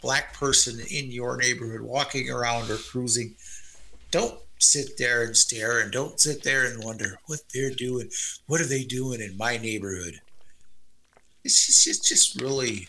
black 0.01 0.33
person 0.33 0.79
in 0.91 1.11
your 1.11 1.37
neighborhood 1.37 1.81
walking 1.81 2.29
around 2.29 2.69
or 2.69 2.77
cruising, 2.77 3.35
don't 4.11 4.37
sit 4.59 4.97
there 4.97 5.23
and 5.23 5.35
stare, 5.35 5.79
and 5.79 5.91
don't 5.91 6.19
sit 6.19 6.43
there 6.43 6.65
and 6.65 6.83
wonder 6.83 7.19
what 7.25 7.41
they're 7.53 7.73
doing. 7.73 8.09
What 8.47 8.61
are 8.61 8.67
they 8.67 8.83
doing 8.83 9.21
in 9.21 9.37
my 9.37 9.57
neighborhood? 9.57 10.19
It's 11.43 11.65
just, 11.65 11.87
it's 11.87 12.07
just 12.07 12.41
really, 12.41 12.87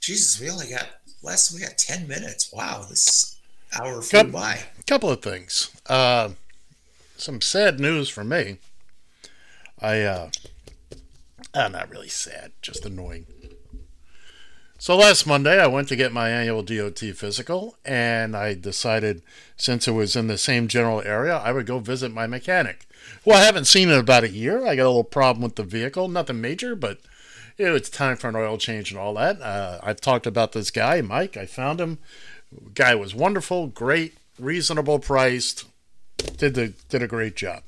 Jesus, 0.00 0.38
we 0.40 0.50
only 0.50 0.68
got 0.68 0.86
less 1.22 1.52
we 1.52 1.60
got 1.60 1.76
10 1.78 2.06
minutes. 2.08 2.52
Wow, 2.52 2.86
this 2.88 3.36
hour 3.78 4.02
flew 4.02 4.24
Coup- 4.24 4.30
by. 4.32 4.60
couple 4.86 5.10
of 5.10 5.22
things. 5.22 5.70
Uh, 5.86 6.30
some 7.16 7.40
sad 7.40 7.78
news 7.80 8.08
for 8.08 8.24
me. 8.24 8.58
I, 9.80 10.00
uh, 10.02 10.30
uh, 11.54 11.68
not 11.68 11.90
really 11.90 12.08
sad, 12.08 12.52
just 12.62 12.84
annoying. 12.84 13.26
So 14.78 14.96
last 14.96 15.26
Monday, 15.26 15.60
I 15.62 15.66
went 15.66 15.88
to 15.88 15.96
get 15.96 16.10
my 16.12 16.30
annual 16.30 16.62
DOT 16.62 16.98
physical, 17.14 17.76
and 17.84 18.34
I 18.34 18.54
decided 18.54 19.20
since 19.58 19.86
it 19.86 19.90
was 19.92 20.16
in 20.16 20.26
the 20.26 20.38
same 20.38 20.68
general 20.68 21.02
area, 21.02 21.36
I 21.36 21.52
would 21.52 21.66
go 21.66 21.80
visit 21.80 22.12
my 22.12 22.26
mechanic. 22.26 22.86
Well, 23.24 23.36
I 23.36 23.44
haven't 23.44 23.66
seen 23.66 23.90
it 23.90 23.92
in 23.92 23.98
about 24.00 24.24
a 24.24 24.30
year. 24.30 24.66
I 24.66 24.76
got 24.76 24.84
a 24.84 24.88
little 24.88 25.04
problem 25.04 25.42
with 25.42 25.56
the 25.56 25.64
vehicle, 25.64 26.08
nothing 26.08 26.40
major, 26.40 26.74
but 26.74 26.98
you 27.60 27.66
know, 27.66 27.74
it's 27.74 27.90
time 27.90 28.16
for 28.16 28.28
an 28.28 28.36
oil 28.36 28.56
change 28.56 28.90
and 28.90 28.98
all 28.98 29.12
that. 29.12 29.38
Uh, 29.42 29.78
I've 29.82 30.00
talked 30.00 30.26
about 30.26 30.52
this 30.52 30.70
guy, 30.70 31.02
Mike. 31.02 31.36
I 31.36 31.44
found 31.44 31.78
him. 31.78 31.98
Guy 32.72 32.94
was 32.94 33.14
wonderful, 33.14 33.66
great, 33.66 34.16
reasonable 34.38 34.98
priced. 34.98 35.66
Did 36.38 36.54
the 36.54 36.68
did 36.88 37.02
a 37.02 37.06
great 37.06 37.36
job. 37.36 37.62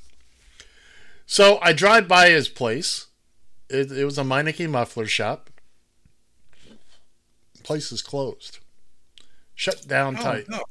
So 1.26 1.58
I 1.60 1.74
drive 1.74 2.08
by 2.08 2.30
his 2.30 2.48
place. 2.48 3.08
It, 3.68 3.92
it 3.92 4.06
was 4.06 4.16
a 4.16 4.22
Meineke 4.22 4.68
muffler 4.68 5.04
shop. 5.04 5.50
Place 7.62 7.92
is 7.92 8.00
closed, 8.00 8.60
shut 9.54 9.86
down 9.86 10.16
Oh, 10.18 10.22
tight. 10.22 10.48
no. 10.48 10.64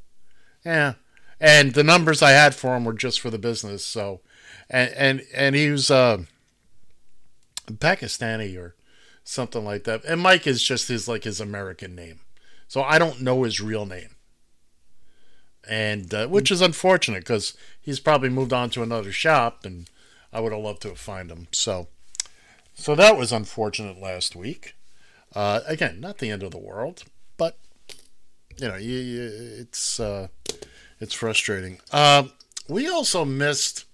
Yeah, 0.64 0.94
and 1.40 1.74
the 1.74 1.84
numbers 1.84 2.22
I 2.22 2.32
had 2.32 2.56
for 2.56 2.74
him 2.76 2.84
were 2.84 2.92
just 2.92 3.20
for 3.20 3.30
the 3.30 3.38
business. 3.38 3.84
So, 3.84 4.20
and 4.68 4.90
and 4.94 5.22
and 5.32 5.54
he 5.54 5.70
was 5.70 5.92
uh, 5.92 6.24
Pakistani 7.70 8.58
or 8.58 8.74
something 9.24 9.64
like 9.64 9.84
that. 9.84 10.04
And 10.04 10.20
Mike 10.20 10.46
is 10.46 10.62
just 10.62 10.88
his 10.88 11.08
like 11.08 11.24
his 11.24 11.40
American 11.40 11.94
name, 11.94 12.20
so 12.68 12.82
I 12.82 12.98
don't 12.98 13.20
know 13.20 13.42
his 13.42 13.60
real 13.60 13.86
name. 13.86 14.16
And 15.68 16.12
uh, 16.12 16.26
which 16.26 16.50
is 16.50 16.60
unfortunate 16.60 17.20
because 17.20 17.56
he's 17.80 18.00
probably 18.00 18.28
moved 18.28 18.52
on 18.52 18.70
to 18.70 18.82
another 18.82 19.12
shop, 19.12 19.64
and 19.64 19.88
I 20.32 20.40
would 20.40 20.52
have 20.52 20.62
loved 20.62 20.82
to 20.82 20.88
have 20.88 20.98
find 20.98 21.30
him. 21.30 21.46
So, 21.52 21.88
so 22.74 22.94
that 22.94 23.16
was 23.16 23.32
unfortunate 23.32 24.00
last 24.00 24.34
week. 24.34 24.74
Uh, 25.34 25.60
again, 25.66 26.00
not 26.00 26.18
the 26.18 26.30
end 26.30 26.42
of 26.42 26.50
the 26.50 26.58
world, 26.58 27.04
but 27.36 27.58
you 28.58 28.68
know, 28.68 28.76
you, 28.76 28.98
you, 28.98 29.30
it's 29.60 29.98
uh, 29.98 30.28
It's 31.02 31.14
frustrating. 31.14 31.80
Uh, 31.90 32.28
we 32.68 32.88
also 32.88 33.24
missed. 33.24 33.86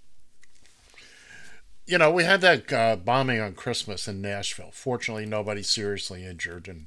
You 1.88 1.96
know, 1.96 2.10
we 2.10 2.24
had 2.24 2.42
that 2.42 2.70
uh, 2.70 2.96
bombing 2.96 3.40
on 3.40 3.54
Christmas 3.54 4.06
in 4.06 4.20
Nashville. 4.20 4.72
Fortunately, 4.72 5.24
nobody 5.24 5.62
seriously 5.62 6.22
injured, 6.22 6.68
and 6.68 6.86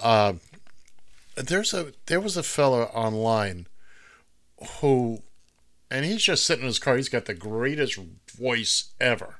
uh, 0.00 0.32
there's 1.36 1.72
a 1.72 1.92
there 2.06 2.20
was 2.20 2.36
a 2.36 2.42
fella 2.42 2.86
online 2.86 3.68
who, 4.80 5.22
and 5.92 6.04
he's 6.04 6.24
just 6.24 6.44
sitting 6.44 6.62
in 6.62 6.66
his 6.66 6.80
car. 6.80 6.96
He's 6.96 7.08
got 7.08 7.26
the 7.26 7.34
greatest 7.34 8.00
voice 8.36 8.88
ever. 9.00 9.36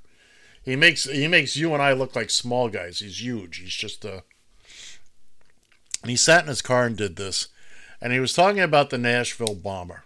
He 0.62 0.76
makes 0.76 1.02
he 1.02 1.26
makes 1.26 1.56
you 1.56 1.74
and 1.74 1.82
I 1.82 1.92
look 1.92 2.14
like 2.14 2.30
small 2.30 2.68
guys. 2.68 3.00
He's 3.00 3.20
huge. 3.20 3.58
He's 3.58 3.74
just 3.74 4.04
a. 4.04 4.22
And 6.02 6.10
he 6.10 6.16
sat 6.16 6.42
in 6.42 6.48
his 6.48 6.62
car 6.62 6.86
and 6.86 6.96
did 6.96 7.16
this, 7.16 7.48
and 8.00 8.12
he 8.12 8.20
was 8.20 8.32
talking 8.32 8.60
about 8.60 8.90
the 8.90 8.98
Nashville 8.98 9.56
bomber. 9.56 10.04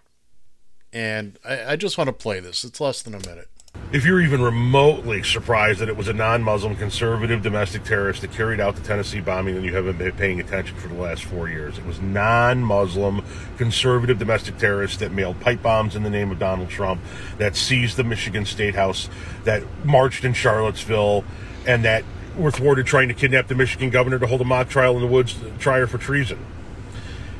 And 0.91 1.39
I, 1.45 1.73
I 1.73 1.77
just 1.77 1.99
want 1.99 2.09
to 2.09 2.13
play 2.15 2.41
this. 2.41 2.65
It's 2.65 2.81
less 2.81 3.03
than 3.03 3.15
a 3.15 3.29
minute. 3.29 3.49
If 3.93 4.05
you're 4.07 4.21
even 4.21 4.41
remotely 4.41 5.25
surprised 5.25 5.81
that 5.81 5.89
it 5.89 5.97
was 5.97 6.07
a 6.07 6.13
non 6.13 6.45
Muslim 6.45 6.77
conservative 6.77 7.43
domestic 7.43 7.83
terrorist 7.83 8.21
that 8.21 8.31
carried 8.31 8.61
out 8.61 8.77
the 8.77 8.83
Tennessee 8.83 9.19
bombing, 9.19 9.57
then 9.57 9.65
you 9.65 9.75
haven't 9.75 9.99
been 9.99 10.13
paying 10.13 10.39
attention 10.39 10.77
for 10.77 10.87
the 10.87 10.95
last 10.95 11.25
four 11.25 11.49
years. 11.49 11.77
It 11.77 11.85
was 11.85 12.01
non 12.01 12.63
Muslim 12.63 13.25
conservative 13.57 14.17
domestic 14.17 14.59
terrorists 14.59 14.99
that 14.99 15.11
mailed 15.11 15.41
pipe 15.41 15.61
bombs 15.61 15.97
in 15.97 16.05
the 16.05 16.11
name 16.11 16.31
of 16.31 16.39
Donald 16.39 16.69
Trump, 16.69 17.01
that 17.39 17.57
seized 17.57 17.97
the 17.97 18.05
Michigan 18.05 18.45
State 18.45 18.77
House, 18.77 19.09
that 19.43 19.65
marched 19.85 20.25
in 20.25 20.35
Charlottesville, 20.35 21.25
and 21.67 21.85
that 21.85 22.05
were 22.37 22.53
thwarted 22.53 22.87
trying 22.87 23.09
to 23.09 23.15
kidnap 23.15 23.49
the 23.49 23.57
Michigan 23.57 23.91
governor 23.91 24.21
to 24.21 24.27
hold 24.29 24.41
a 24.41 24.45
mock 24.45 24.69
trial 24.69 24.95
in 24.95 25.01
the 25.01 25.09
woods, 25.09 25.37
try 25.59 25.81
her 25.81 25.89
for 25.89 25.99
treason. 25.99 26.39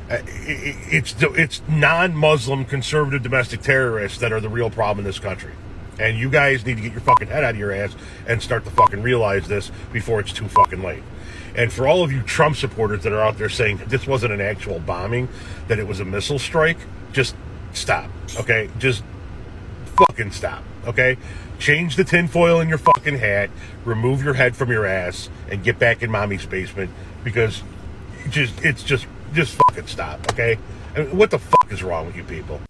Uh, 0.09 0.17
It's 0.25 1.15
it's 1.17 1.61
non-Muslim 1.69 2.65
conservative 2.65 3.23
domestic 3.23 3.61
terrorists 3.61 4.17
that 4.17 4.33
are 4.33 4.41
the 4.41 4.49
real 4.49 4.69
problem 4.69 4.99
in 4.99 5.05
this 5.05 5.19
country, 5.19 5.53
and 5.99 6.17
you 6.17 6.29
guys 6.29 6.65
need 6.65 6.75
to 6.75 6.81
get 6.81 6.91
your 6.91 7.01
fucking 7.01 7.27
head 7.27 7.43
out 7.43 7.51
of 7.51 7.59
your 7.59 7.71
ass 7.71 7.95
and 8.27 8.41
start 8.41 8.65
to 8.65 8.71
fucking 8.71 9.01
realize 9.01 9.47
this 9.47 9.71
before 9.91 10.19
it's 10.19 10.31
too 10.31 10.47
fucking 10.47 10.81
late. 10.81 11.03
And 11.55 11.71
for 11.71 11.87
all 11.87 12.03
of 12.03 12.11
you 12.11 12.21
Trump 12.21 12.55
supporters 12.55 13.03
that 13.03 13.11
are 13.11 13.21
out 13.21 13.37
there 13.37 13.49
saying 13.49 13.81
this 13.87 14.07
wasn't 14.07 14.33
an 14.33 14.41
actual 14.41 14.79
bombing, 14.79 15.27
that 15.67 15.79
it 15.79 15.87
was 15.87 15.99
a 15.99 16.05
missile 16.05 16.39
strike, 16.39 16.77
just 17.11 17.35
stop, 17.73 18.09
okay? 18.37 18.69
Just 18.79 19.03
fucking 19.97 20.31
stop, 20.31 20.63
okay? 20.85 21.17
Change 21.59 21.95
the 21.95 22.03
tinfoil 22.03 22.59
in 22.61 22.69
your 22.69 22.77
fucking 22.77 23.17
hat, 23.17 23.49
remove 23.85 24.23
your 24.23 24.33
head 24.33 24.55
from 24.55 24.71
your 24.71 24.85
ass, 24.85 25.29
and 25.49 25.63
get 25.63 25.77
back 25.77 26.01
in 26.01 26.09
mommy's 26.09 26.45
basement 26.45 26.89
because 27.23 27.63
just 28.29 28.63
it's 28.63 28.83
just 28.83 29.05
just 29.33 29.59
fucking 29.67 29.87
stop, 29.87 30.19
okay? 30.31 30.57
I 30.95 31.03
mean, 31.03 31.17
what 31.17 31.31
the 31.31 31.39
fuck 31.39 31.71
is 31.71 31.83
wrong 31.83 32.05
with 32.05 32.15
you 32.15 32.23
people? 32.23 32.61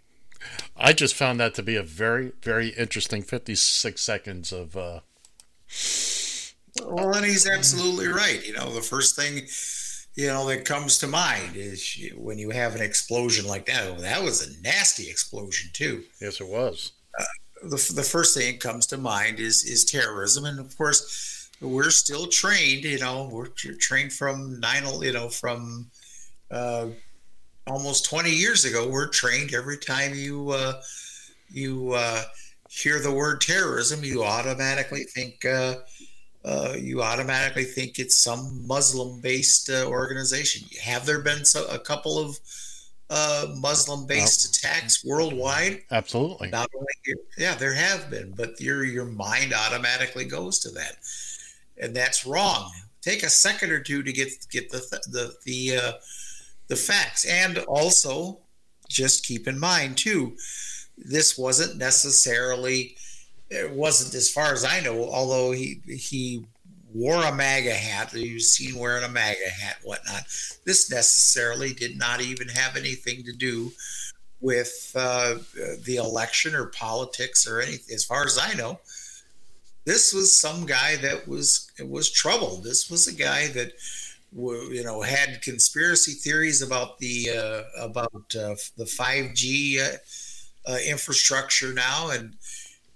I 0.83 0.93
just 0.93 1.13
found 1.13 1.39
that 1.39 1.53
to 1.55 1.63
be 1.63 1.75
a 1.75 1.83
very, 1.83 2.31
very 2.41 2.69
interesting 2.69 3.21
56 3.21 4.01
seconds 4.01 4.51
of. 4.51 4.75
Uh, 4.75 5.01
Well, 6.83 7.15
and 7.15 7.25
he's 7.25 7.47
absolutely 7.47 8.07
right. 8.07 8.45
You 8.45 8.53
know, 8.53 8.73
the 8.73 8.81
first 8.81 9.15
thing 9.15 9.47
you 10.15 10.27
know 10.27 10.47
that 10.47 10.65
comes 10.65 10.97
to 10.99 11.07
mind 11.07 11.55
is 11.55 11.97
when 12.17 12.37
you 12.37 12.49
have 12.49 12.75
an 12.75 12.81
explosion 12.81 13.45
like 13.45 13.65
that. 13.67 13.87
Oh, 13.87 14.01
that 14.01 14.23
was 14.23 14.45
a 14.45 14.61
nasty 14.61 15.09
explosion 15.09 15.69
too. 15.73 16.03
yes, 16.19 16.41
it 16.41 16.47
was. 16.47 16.93
the, 17.63 17.93
the 17.95 18.03
first 18.03 18.35
thing 18.35 18.53
that 18.53 18.59
comes 18.59 18.87
to 18.87 18.97
mind 18.97 19.39
is 19.39 19.63
is 19.63 19.85
terrorism, 19.85 20.45
and 20.45 20.59
of 20.59 20.75
course, 20.77 21.49
we're 21.61 21.91
still 21.91 22.27
trained. 22.27 22.83
You 22.83 22.99
know, 22.99 23.29
we're 23.31 23.47
trained 23.47 24.13
from 24.13 24.59
nine. 24.59 24.83
You 25.01 25.13
know, 25.13 25.29
from 25.29 25.91
uh, 26.49 26.87
almost 27.67 28.05
twenty 28.05 28.31
years 28.31 28.65
ago. 28.65 28.87
We're 28.87 29.07
trained 29.07 29.53
every 29.53 29.77
time 29.77 30.13
you 30.13 30.51
uh, 30.51 30.81
you 31.49 31.93
uh, 31.93 32.23
hear 32.69 32.99
the 32.99 33.11
word 33.11 33.41
terrorism, 33.41 34.03
you 34.03 34.23
automatically 34.23 35.03
think. 35.03 35.45
Uh, 35.45 35.75
uh, 36.43 36.73
you 36.75 37.03
automatically 37.03 37.63
think 37.63 37.99
it's 37.99 38.15
some 38.15 38.65
Muslim-based 38.65 39.69
uh, 39.69 39.85
organization. 39.85 40.67
Have 40.81 41.05
there 41.05 41.21
been 41.21 41.45
so, 41.45 41.67
a 41.67 41.77
couple 41.77 42.17
of 42.17 42.39
uh, 43.11 43.45
Muslim-based 43.57 44.57
attacks 44.57 45.05
worldwide? 45.05 45.81
Absolutely. 45.91 46.49
Not 46.49 46.67
only 46.75 46.87
yeah, 47.37 47.53
there 47.53 47.75
have 47.75 48.09
been, 48.09 48.33
but 48.35 48.59
your 48.59 48.83
your 48.83 49.05
mind 49.05 49.53
automatically 49.53 50.25
goes 50.25 50.57
to 50.59 50.69
that, 50.71 50.95
and 51.77 51.95
that's 51.95 52.25
wrong. 52.25 52.71
Take 53.01 53.21
a 53.21 53.29
second 53.29 53.71
or 53.71 53.79
two 53.79 54.01
to 54.01 54.11
get 54.11 54.29
get 54.49 54.71
the 54.71 54.79
the 55.11 55.35
the 55.45 55.77
uh, 55.77 55.91
the 56.71 56.77
facts, 56.77 57.25
and 57.25 57.57
also 57.67 58.39
just 58.87 59.25
keep 59.25 59.45
in 59.45 59.59
mind 59.59 59.97
too, 59.97 60.37
this 60.97 61.37
wasn't 61.37 61.77
necessarily. 61.77 62.95
It 63.49 63.69
wasn't, 63.69 64.15
as 64.15 64.29
far 64.29 64.53
as 64.53 64.63
I 64.63 64.79
know, 64.79 65.03
although 65.09 65.51
he 65.51 65.81
he 65.85 66.45
wore 66.93 67.21
a 67.23 67.35
MAGA 67.35 67.73
hat, 67.73 68.13
was 68.13 68.53
seen 68.53 68.79
wearing 68.79 69.03
a 69.03 69.09
MAGA 69.09 69.49
hat, 69.49 69.79
whatnot. 69.83 70.23
This 70.65 70.89
necessarily 70.89 71.73
did 71.73 71.97
not 71.97 72.21
even 72.21 72.47
have 72.47 72.77
anything 72.77 73.25
to 73.25 73.33
do 73.33 73.73
with 74.39 74.93
uh, 74.95 75.39
the 75.83 75.97
election 75.97 76.55
or 76.55 76.67
politics 76.67 77.45
or 77.45 77.59
anything. 77.59 77.93
As 77.93 78.05
far 78.05 78.25
as 78.25 78.39
I 78.41 78.53
know, 78.53 78.79
this 79.83 80.13
was 80.13 80.33
some 80.33 80.65
guy 80.65 80.95
that 80.97 81.27
was 81.27 81.69
was 81.83 82.09
troubled. 82.09 82.63
This 82.63 82.89
was 82.89 83.09
a 83.09 83.13
guy 83.13 83.49
that 83.49 83.73
you 84.33 84.83
know 84.83 85.01
had 85.01 85.41
conspiracy 85.41 86.13
theories 86.13 86.61
about 86.61 86.97
the 86.99 87.29
uh, 87.29 87.83
about 87.85 88.35
uh, 88.35 88.55
the 88.77 88.85
five 88.85 89.33
G 89.33 89.81
uh, 89.81 90.71
uh, 90.71 90.77
infrastructure 90.87 91.73
now, 91.73 92.09
and 92.11 92.35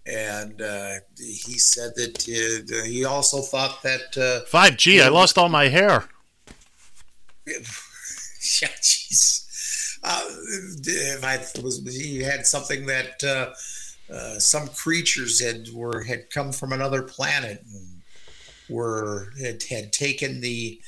and 0.05 0.61
uh, 0.61 0.93
he 1.17 1.57
said 1.57 1.93
that 1.95 2.19
uh, 2.71 2.85
he 2.85 3.05
also 3.05 3.41
thought 3.41 3.81
that 3.83 4.17
uh, 4.17 4.45
5G, 4.49 5.03
I 5.03 5.09
lost 5.09 5.37
all 5.37 5.49
my 5.49 5.67
hair. 5.67 6.03
yeah, 7.47 8.69
jeez. 8.81 9.97
Uh, 10.03 10.21
if 10.85 11.23
I 11.23 11.37
was, 11.61 11.81
he 11.87 12.21
had 12.21 12.45
something 12.45 12.85
that 12.85 13.23
uh, 13.23 14.13
uh, 14.13 14.37
some 14.37 14.67
creatures 14.67 15.41
had 15.41 15.69
were 15.73 16.03
had 16.03 16.29
come 16.29 16.51
from 16.51 16.71
another 16.71 17.01
planet 17.01 17.63
and 17.73 18.01
were 18.69 19.31
had, 19.41 19.63
had 19.63 19.91
taken 19.91 20.41
the 20.41 20.79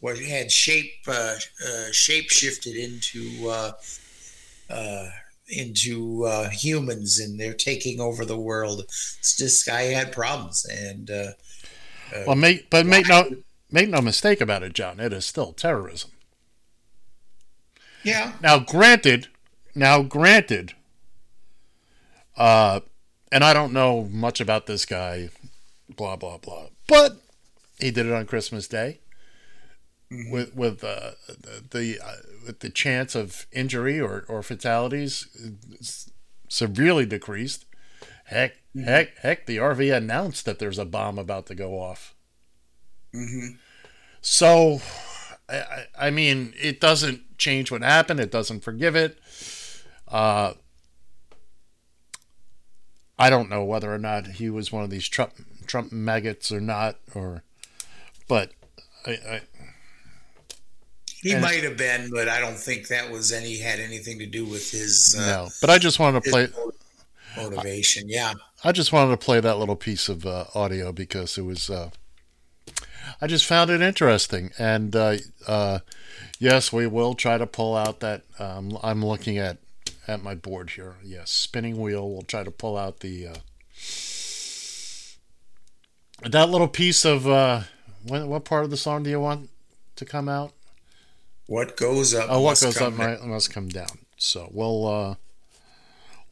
what 0.00 0.18
had 0.18 0.50
shape 0.50 0.92
uh, 1.08 1.34
uh, 1.66 1.90
shape 1.92 2.30
shifted 2.30 2.76
into 2.76 3.48
uh, 3.48 3.72
uh, 4.70 5.08
into 5.48 6.24
uh, 6.24 6.48
humans 6.50 7.18
and 7.18 7.38
they're 7.38 7.54
taking 7.54 8.00
over 8.00 8.24
the 8.24 8.38
world. 8.38 8.82
This 9.38 9.64
guy 9.64 9.82
had 9.82 10.12
problems 10.12 10.64
and 10.64 11.10
uh, 11.10 11.32
Well, 12.26 12.36
make 12.36 12.68
but 12.70 12.86
make 12.86 13.08
no 13.08 13.30
make 13.70 13.88
no 13.88 14.00
mistake 14.00 14.40
about 14.40 14.62
it, 14.62 14.74
John. 14.74 15.00
It 15.00 15.12
is 15.12 15.24
still 15.24 15.52
terrorism. 15.52 16.10
yeah. 18.02 18.32
Now, 18.42 18.58
granted, 18.58 19.28
now 19.74 20.02
granted, 20.02 20.74
uh, 22.36 22.80
and 23.32 23.42
I 23.42 23.52
don't 23.52 23.72
know 23.72 24.08
much 24.10 24.40
about 24.40 24.66
this 24.66 24.84
guy, 24.84 25.30
blah 25.94 26.16
blah 26.16 26.38
blah, 26.38 26.66
but 26.86 27.16
he 27.78 27.90
did 27.90 28.06
it 28.06 28.12
on 28.12 28.26
Christmas 28.26 28.68
Day 28.68 28.98
with 30.10 30.54
with 30.54 30.84
uh, 30.84 31.12
the 31.28 31.64
the, 31.70 32.00
uh, 32.04 32.12
with 32.46 32.60
the 32.60 32.70
chance 32.70 33.14
of 33.14 33.46
injury 33.52 34.00
or 34.00 34.24
or 34.28 34.42
fatalities 34.42 35.26
severely 36.48 37.06
decreased. 37.06 37.64
Heck, 38.26 38.56
heck, 38.74 39.16
heck! 39.18 39.46
The 39.46 39.58
RV 39.58 39.96
announced 39.96 40.44
that 40.46 40.58
there's 40.58 40.78
a 40.78 40.84
bomb 40.84 41.18
about 41.18 41.46
to 41.46 41.54
go 41.54 41.80
off. 41.80 42.14
Mm-hmm. 43.14 43.56
So, 44.20 44.80
I, 45.48 45.56
I- 45.58 45.86
I 46.06 46.10
mean, 46.10 46.52
it 46.60 46.80
doesn't 46.80 47.38
change 47.38 47.70
what 47.70 47.82
happened. 47.82 48.18
It 48.20 48.30
doesn't 48.32 48.60
forgive 48.64 48.96
it. 48.96 49.18
Uh, 50.08 50.54
I 53.18 53.30
don't 53.30 53.48
know 53.48 53.64
whether 53.64 53.92
or 53.92 53.98
not 53.98 54.26
he 54.26 54.50
was 54.50 54.70
one 54.72 54.84
of 54.84 54.90
these 54.90 55.08
Trump 55.08 55.32
Trump 55.66 55.90
maggots 55.92 56.52
or 56.52 56.60
not, 56.60 56.96
or, 57.14 57.42
but 58.28 58.52
I, 59.06 59.10
I 59.12 59.40
He 61.26 61.32
And- 61.32 61.42
might 61.42 61.64
have 61.64 61.76
been, 61.76 62.08
but 62.10 62.28
I 62.28 62.38
don't 62.38 62.56
think 62.56 62.86
that 62.86 63.10
was 63.10 63.32
any 63.32 63.58
had 63.58 63.80
anything 63.80 64.20
to 64.20 64.26
do 64.26 64.44
with 64.44 64.70
his 64.70 65.16
uh, 65.18 65.26
no. 65.26 65.48
But 65.60 65.70
I 65.70 65.78
just 65.78 65.98
wanted 65.98 66.22
to 66.22 66.30
play. 66.30 66.48
motivation. 67.36 68.08
Yeah, 68.08 68.34
I 68.62 68.70
just 68.70 68.92
wanted 68.92 69.10
to 69.10 69.16
play 69.16 69.40
that 69.40 69.58
little 69.58 69.74
piece 69.74 70.08
of 70.08 70.24
uh, 70.24 70.44
audio 70.54 70.92
because 70.92 71.36
it 71.36 71.42
was. 71.42 71.68
Uh, 71.68 71.90
I 73.20 73.26
just 73.26 73.44
found 73.44 73.70
it 73.70 73.80
interesting, 73.80 74.52
and 74.56 74.94
uh, 74.94 75.16
uh, 75.48 75.80
yes, 76.38 76.72
we 76.72 76.86
will 76.86 77.14
try 77.14 77.38
to 77.38 77.46
pull 77.46 77.74
out 77.76 77.98
that. 78.00 78.22
Um, 78.38 78.78
I'm 78.80 79.04
looking 79.04 79.36
at 79.36 79.58
at 80.06 80.22
my 80.22 80.36
board 80.36 80.70
here. 80.70 80.94
Yes, 81.02 81.32
spinning 81.32 81.76
wheel. 81.80 82.08
We'll 82.08 82.22
try 82.22 82.44
to 82.44 82.52
pull 82.52 82.76
out 82.78 83.00
the 83.00 83.26
uh, 83.26 83.34
that 86.22 86.48
little 86.50 86.68
piece 86.68 87.04
of. 87.04 87.26
Uh, 87.26 87.62
what, 88.06 88.28
what 88.28 88.44
part 88.44 88.62
of 88.64 88.70
the 88.70 88.76
song 88.76 89.02
do 89.02 89.10
you 89.10 89.18
want 89.18 89.50
to 89.96 90.04
come 90.04 90.28
out? 90.28 90.52
What 91.46 91.76
goes 91.76 92.14
up? 92.14 92.26
Oh, 92.28 92.40
what 92.40 92.50
must 92.50 92.62
goes 92.62 92.76
come 92.76 93.00
up 93.00 93.22
must 93.22 93.52
come 93.52 93.68
down. 93.68 93.98
So 94.16 94.48
we'll 94.52 94.86
uh, 94.86 95.14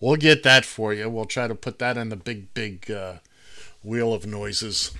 we'll 0.00 0.16
get 0.16 0.42
that 0.42 0.64
for 0.64 0.92
you. 0.92 1.08
We'll 1.08 1.24
try 1.24 1.46
to 1.46 1.54
put 1.54 1.78
that 1.78 1.96
in 1.96 2.08
the 2.08 2.16
big, 2.16 2.52
big 2.54 2.90
uh, 2.90 3.14
wheel 3.82 4.12
of 4.12 4.26
noises 4.26 4.92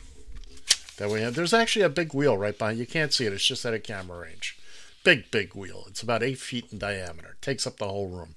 that 0.99 1.11
we 1.11 1.21
have. 1.21 1.35
There's 1.35 1.55
actually 1.55 1.85
a 1.85 1.89
big 1.89 2.15
wheel 2.15 2.37
right 2.37 2.57
behind. 2.57 2.79
You 2.79 2.87
can't 2.87 3.13
see 3.13 3.27
it. 3.27 3.33
It's 3.33 3.47
just 3.47 3.65
at 3.65 3.75
a 3.75 3.81
camera 3.81 4.21
range. 4.21 4.59
Big, 5.03 5.31
big 5.31 5.55
wheel. 5.55 5.85
It's 5.89 6.03
about 6.03 6.23
eight 6.23 6.39
feet 6.39 6.73
in 6.73 6.79
diameter. 6.79 7.37
takes 7.41 7.67
up 7.67 7.77
the 7.77 7.89
whole 7.89 8.09
room. 8.09 8.37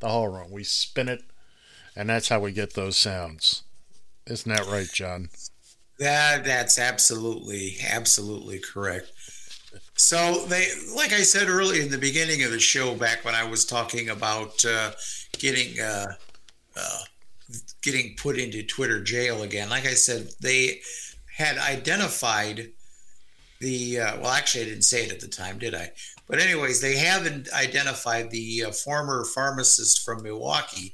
The 0.00 0.08
whole 0.08 0.28
room. 0.28 0.50
We 0.50 0.64
spin 0.64 1.08
it, 1.08 1.24
and 1.94 2.08
that's 2.08 2.28
how 2.28 2.40
we 2.40 2.52
get 2.52 2.74
those 2.74 2.96
sounds. 2.96 3.62
Isn't 4.26 4.54
that 4.54 4.66
right, 4.66 4.88
John? 4.92 5.28
That 5.98 6.44
that's 6.44 6.78
absolutely 6.78 7.76
absolutely 7.86 8.58
correct. 8.58 9.12
So 9.96 10.44
they, 10.46 10.68
like 10.94 11.12
I 11.12 11.22
said 11.22 11.48
earlier 11.48 11.82
in 11.82 11.90
the 11.90 11.98
beginning 11.98 12.42
of 12.42 12.50
the 12.50 12.60
show, 12.60 12.94
back 12.94 13.24
when 13.24 13.34
I 13.34 13.44
was 13.44 13.64
talking 13.64 14.10
about 14.10 14.62
uh, 14.64 14.92
getting 15.38 15.80
uh, 15.80 16.06
uh, 16.76 16.98
getting 17.82 18.14
put 18.16 18.38
into 18.38 18.62
Twitter 18.62 19.02
jail 19.02 19.42
again. 19.42 19.70
Like 19.70 19.86
I 19.86 19.94
said, 19.94 20.28
they 20.40 20.80
had 21.36 21.56
identified 21.58 22.72
the 23.60 24.00
uh, 24.00 24.20
well, 24.20 24.32
actually, 24.32 24.64
I 24.64 24.68
didn't 24.68 24.82
say 24.82 25.04
it 25.04 25.12
at 25.12 25.20
the 25.20 25.28
time, 25.28 25.58
did 25.58 25.74
I? 25.74 25.92
But 26.28 26.40
anyways, 26.40 26.80
they 26.80 26.96
haven't 26.96 27.48
identified 27.52 28.30
the 28.30 28.64
uh, 28.64 28.72
former 28.72 29.24
pharmacist 29.24 30.04
from 30.04 30.22
Milwaukee 30.22 30.92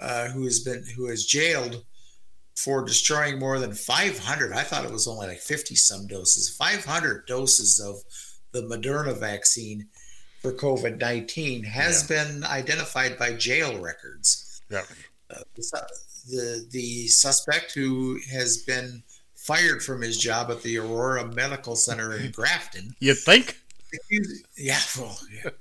uh, 0.00 0.28
who 0.28 0.44
has 0.44 0.60
been 0.60 0.84
who 0.96 1.06
is 1.06 1.24
jailed 1.24 1.84
for 2.56 2.84
destroying 2.84 3.38
more 3.38 3.58
than 3.58 3.72
500. 3.74 4.52
I 4.52 4.62
thought 4.62 4.84
it 4.84 4.90
was 4.92 5.08
only 5.08 5.28
like 5.28 5.38
50 5.38 5.74
some 5.76 6.06
doses. 6.06 6.48
500 6.56 7.26
doses 7.26 7.80
of 7.80 7.96
the 8.52 8.62
Moderna 8.62 9.16
vaccine 9.18 9.86
for 10.42 10.52
COVID 10.52 10.98
19 10.98 11.64
has 11.64 12.08
Yeah. 12.10 12.24
been 12.24 12.44
identified 12.44 13.18
by 13.18 13.32
jail 13.34 13.78
records. 13.78 14.60
Yeah. 14.70 14.84
Uh, 15.30 15.42
the, 16.28 16.66
the 16.70 17.06
suspect 17.08 17.72
who 17.72 18.18
has 18.30 18.58
been 18.58 19.02
fired 19.36 19.82
from 19.82 20.02
his 20.02 20.18
job 20.18 20.50
at 20.50 20.62
the 20.62 20.76
Aurora 20.78 21.26
Medical 21.26 21.76
Center 21.76 22.14
in 22.14 22.30
Grafton. 22.32 22.94
You 23.00 23.14
think? 23.14 23.56
Yeah. 24.56 24.78
Well, 24.98 25.18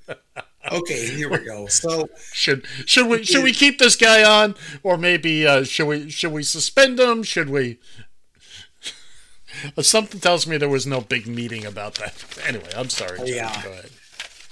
yeah. 0.08 0.16
Okay, 0.72 1.08
here 1.08 1.30
we 1.30 1.40
go. 1.40 1.68
So 1.68 2.10
should 2.32 2.66
should 2.86 3.08
we 3.08 3.24
should 3.24 3.44
we 3.44 3.54
keep 3.64 3.80
this 3.80 3.96
guy 3.96 4.24
on, 4.24 4.56
or 4.84 4.98
maybe 4.98 5.46
uh, 5.48 5.64
should 5.64 5.88
we 5.88 6.10
should 6.10 6.32
we 6.32 6.44
suspend 6.44 7.00
him? 7.00 7.24
Should 7.24 7.50
we? 7.50 7.80
Something 9.82 10.20
tells 10.20 10.48
me 10.48 10.58
there 10.58 10.70
was 10.70 10.88
no 10.88 11.02
big 11.02 11.28
meeting 11.28 11.66
about 11.66 11.96
that. 11.96 12.24
Anyway, 12.46 12.70
I'm 12.76 12.90
sorry. 12.90 13.18
John. 13.18 13.28
Yeah. 13.28 13.64
Go 13.64 13.72
ahead. 13.72 13.90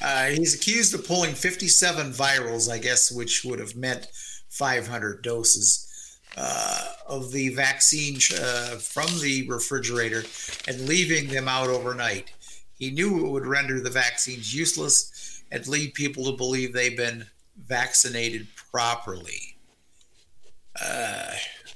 Uh, 0.02 0.26
he's 0.26 0.56
accused 0.56 0.94
of 0.94 1.08
pulling 1.08 1.34
57 1.34 2.12
virals, 2.12 2.70
I 2.72 2.78
guess, 2.78 3.12
which 3.12 3.44
would 3.44 3.60
have 3.60 3.76
meant 3.76 4.08
500 4.50 5.24
doses 5.24 6.20
uh, 6.36 6.94
of 7.08 7.32
the 7.32 7.50
vaccine 7.50 8.18
uh, 8.40 8.76
from 8.76 9.08
the 9.22 9.48
refrigerator 9.50 10.24
and 10.68 10.88
leaving 10.88 11.30
them 11.30 11.48
out 11.48 11.70
overnight. 11.70 12.32
He 12.78 12.92
knew 12.92 13.26
it 13.26 13.30
would 13.32 13.48
render 13.48 13.82
the 13.82 13.90
vaccines 13.90 14.54
useless 14.54 15.12
and 15.52 15.68
lead 15.68 15.94
people 15.94 16.26
to 16.26 16.38
believe 16.38 16.74
they've 16.74 16.98
been 16.98 17.26
vaccinated 17.66 18.48
properly. 18.72 19.58
Uh, 20.82 21.32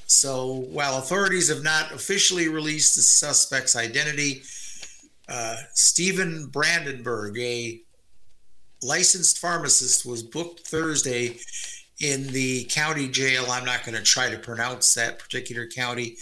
so, 0.06 0.65
while 0.69 0.98
authorities 0.98 1.48
have 1.49 1.64
not 1.64 1.91
officially 1.93 2.48
released 2.48 2.95
the 2.95 3.02
suspect's 3.02 3.76
identity, 3.76 4.43
uh, 5.27 5.56
Steven 5.73 6.48
Brandenburg, 6.48 7.38
a 7.39 7.81
licensed 8.84 9.39
pharmacist, 9.39 10.06
was 10.06 10.22
booked 10.22 10.68
Thursday 10.68 11.38
in 12.02 12.27
the 12.27 12.65
county 12.65 13.07
jail. 13.07 13.45
I'm 13.49 13.64
not 13.64 13.85
going 13.85 13.95
to 13.95 14.03
try 14.03 14.30
to 14.30 14.38
pronounce 14.38 14.93
that 14.95 15.19
particular 15.19 15.68
county 15.68 16.18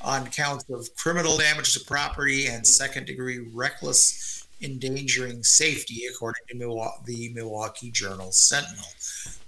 on 0.00 0.26
counts 0.26 0.64
of 0.70 0.94
criminal 0.96 1.36
damage 1.36 1.74
to 1.74 1.84
property 1.84 2.46
and 2.46 2.66
second 2.66 3.06
degree 3.06 3.40
reckless 3.52 4.41
endangering 4.62 5.42
safety, 5.42 6.02
according 6.10 6.42
to 6.48 6.56
Milwaukee, 6.56 7.02
the 7.04 7.32
Milwaukee 7.34 7.90
Journal 7.90 8.32
Sentinel. 8.32 8.84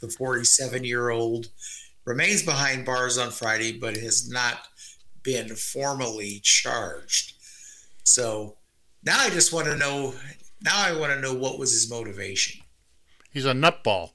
The 0.00 0.08
47 0.08 0.84
year 0.84 1.10
old 1.10 1.48
remains 2.04 2.42
behind 2.42 2.84
bars 2.84 3.18
on 3.18 3.30
Friday, 3.30 3.78
but 3.78 3.96
has 3.96 4.30
not 4.30 4.68
been 5.22 5.54
formally 5.54 6.40
charged. 6.42 7.34
So 8.04 8.56
now 9.04 9.18
I 9.18 9.30
just 9.30 9.52
want 9.52 9.66
to 9.66 9.76
know. 9.76 10.14
Now 10.62 10.76
I 10.76 10.96
want 10.96 11.12
to 11.12 11.20
know 11.20 11.34
what 11.34 11.58
was 11.58 11.72
his 11.72 11.90
motivation. 11.90 12.62
He's 13.32 13.46
a 13.46 13.52
nutball. 13.52 14.12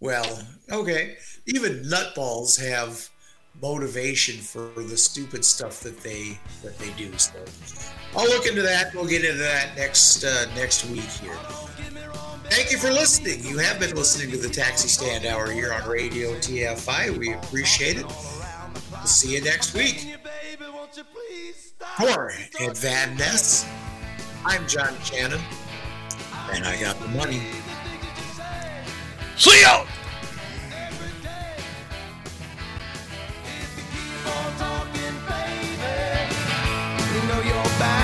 Well, 0.00 0.46
okay. 0.70 1.16
Even 1.46 1.82
nutballs 1.84 2.60
have 2.60 3.08
motivation 3.62 4.36
for 4.36 4.72
the 4.82 4.96
stupid 4.96 5.44
stuff 5.44 5.80
that 5.80 6.00
they 6.00 6.38
that 6.62 6.76
they 6.78 6.90
do. 6.92 7.16
So 7.16 7.32
I'll 8.16 8.28
look 8.28 8.46
into 8.46 8.62
that. 8.62 8.94
We'll 8.94 9.06
get 9.06 9.24
into 9.24 9.38
that 9.38 9.76
next 9.76 10.24
uh, 10.24 10.46
next 10.54 10.84
week 10.86 11.00
here. 11.02 11.36
Thank 12.50 12.70
you 12.70 12.76
for 12.76 12.90
listening. 12.90 13.42
You 13.44 13.56
have 13.58 13.80
been 13.80 13.94
listening 13.96 14.30
to 14.32 14.36
the 14.36 14.48
Taxi 14.48 14.88
Stand 14.88 15.24
Hour 15.24 15.50
here 15.50 15.72
on 15.72 15.88
Radio 15.88 16.34
TFI. 16.34 17.16
We 17.16 17.32
appreciate 17.32 17.96
it. 17.96 18.04
We'll 18.04 19.06
see 19.06 19.34
you 19.34 19.42
next 19.42 19.74
week. 19.74 20.16
For 21.96 22.32
Ed 22.60 22.76
Van 22.76 23.16
Ness, 23.16 23.66
I'm 24.44 24.66
John 24.68 24.94
Shannon, 25.02 25.40
and 26.52 26.64
I 26.64 26.78
got 26.80 26.98
the 27.00 27.08
money. 27.08 27.42
See 29.36 29.64
ya! 34.24 34.42
You 37.14 37.20
know 37.28 37.40
you're 37.40 37.78
bound 37.78 38.01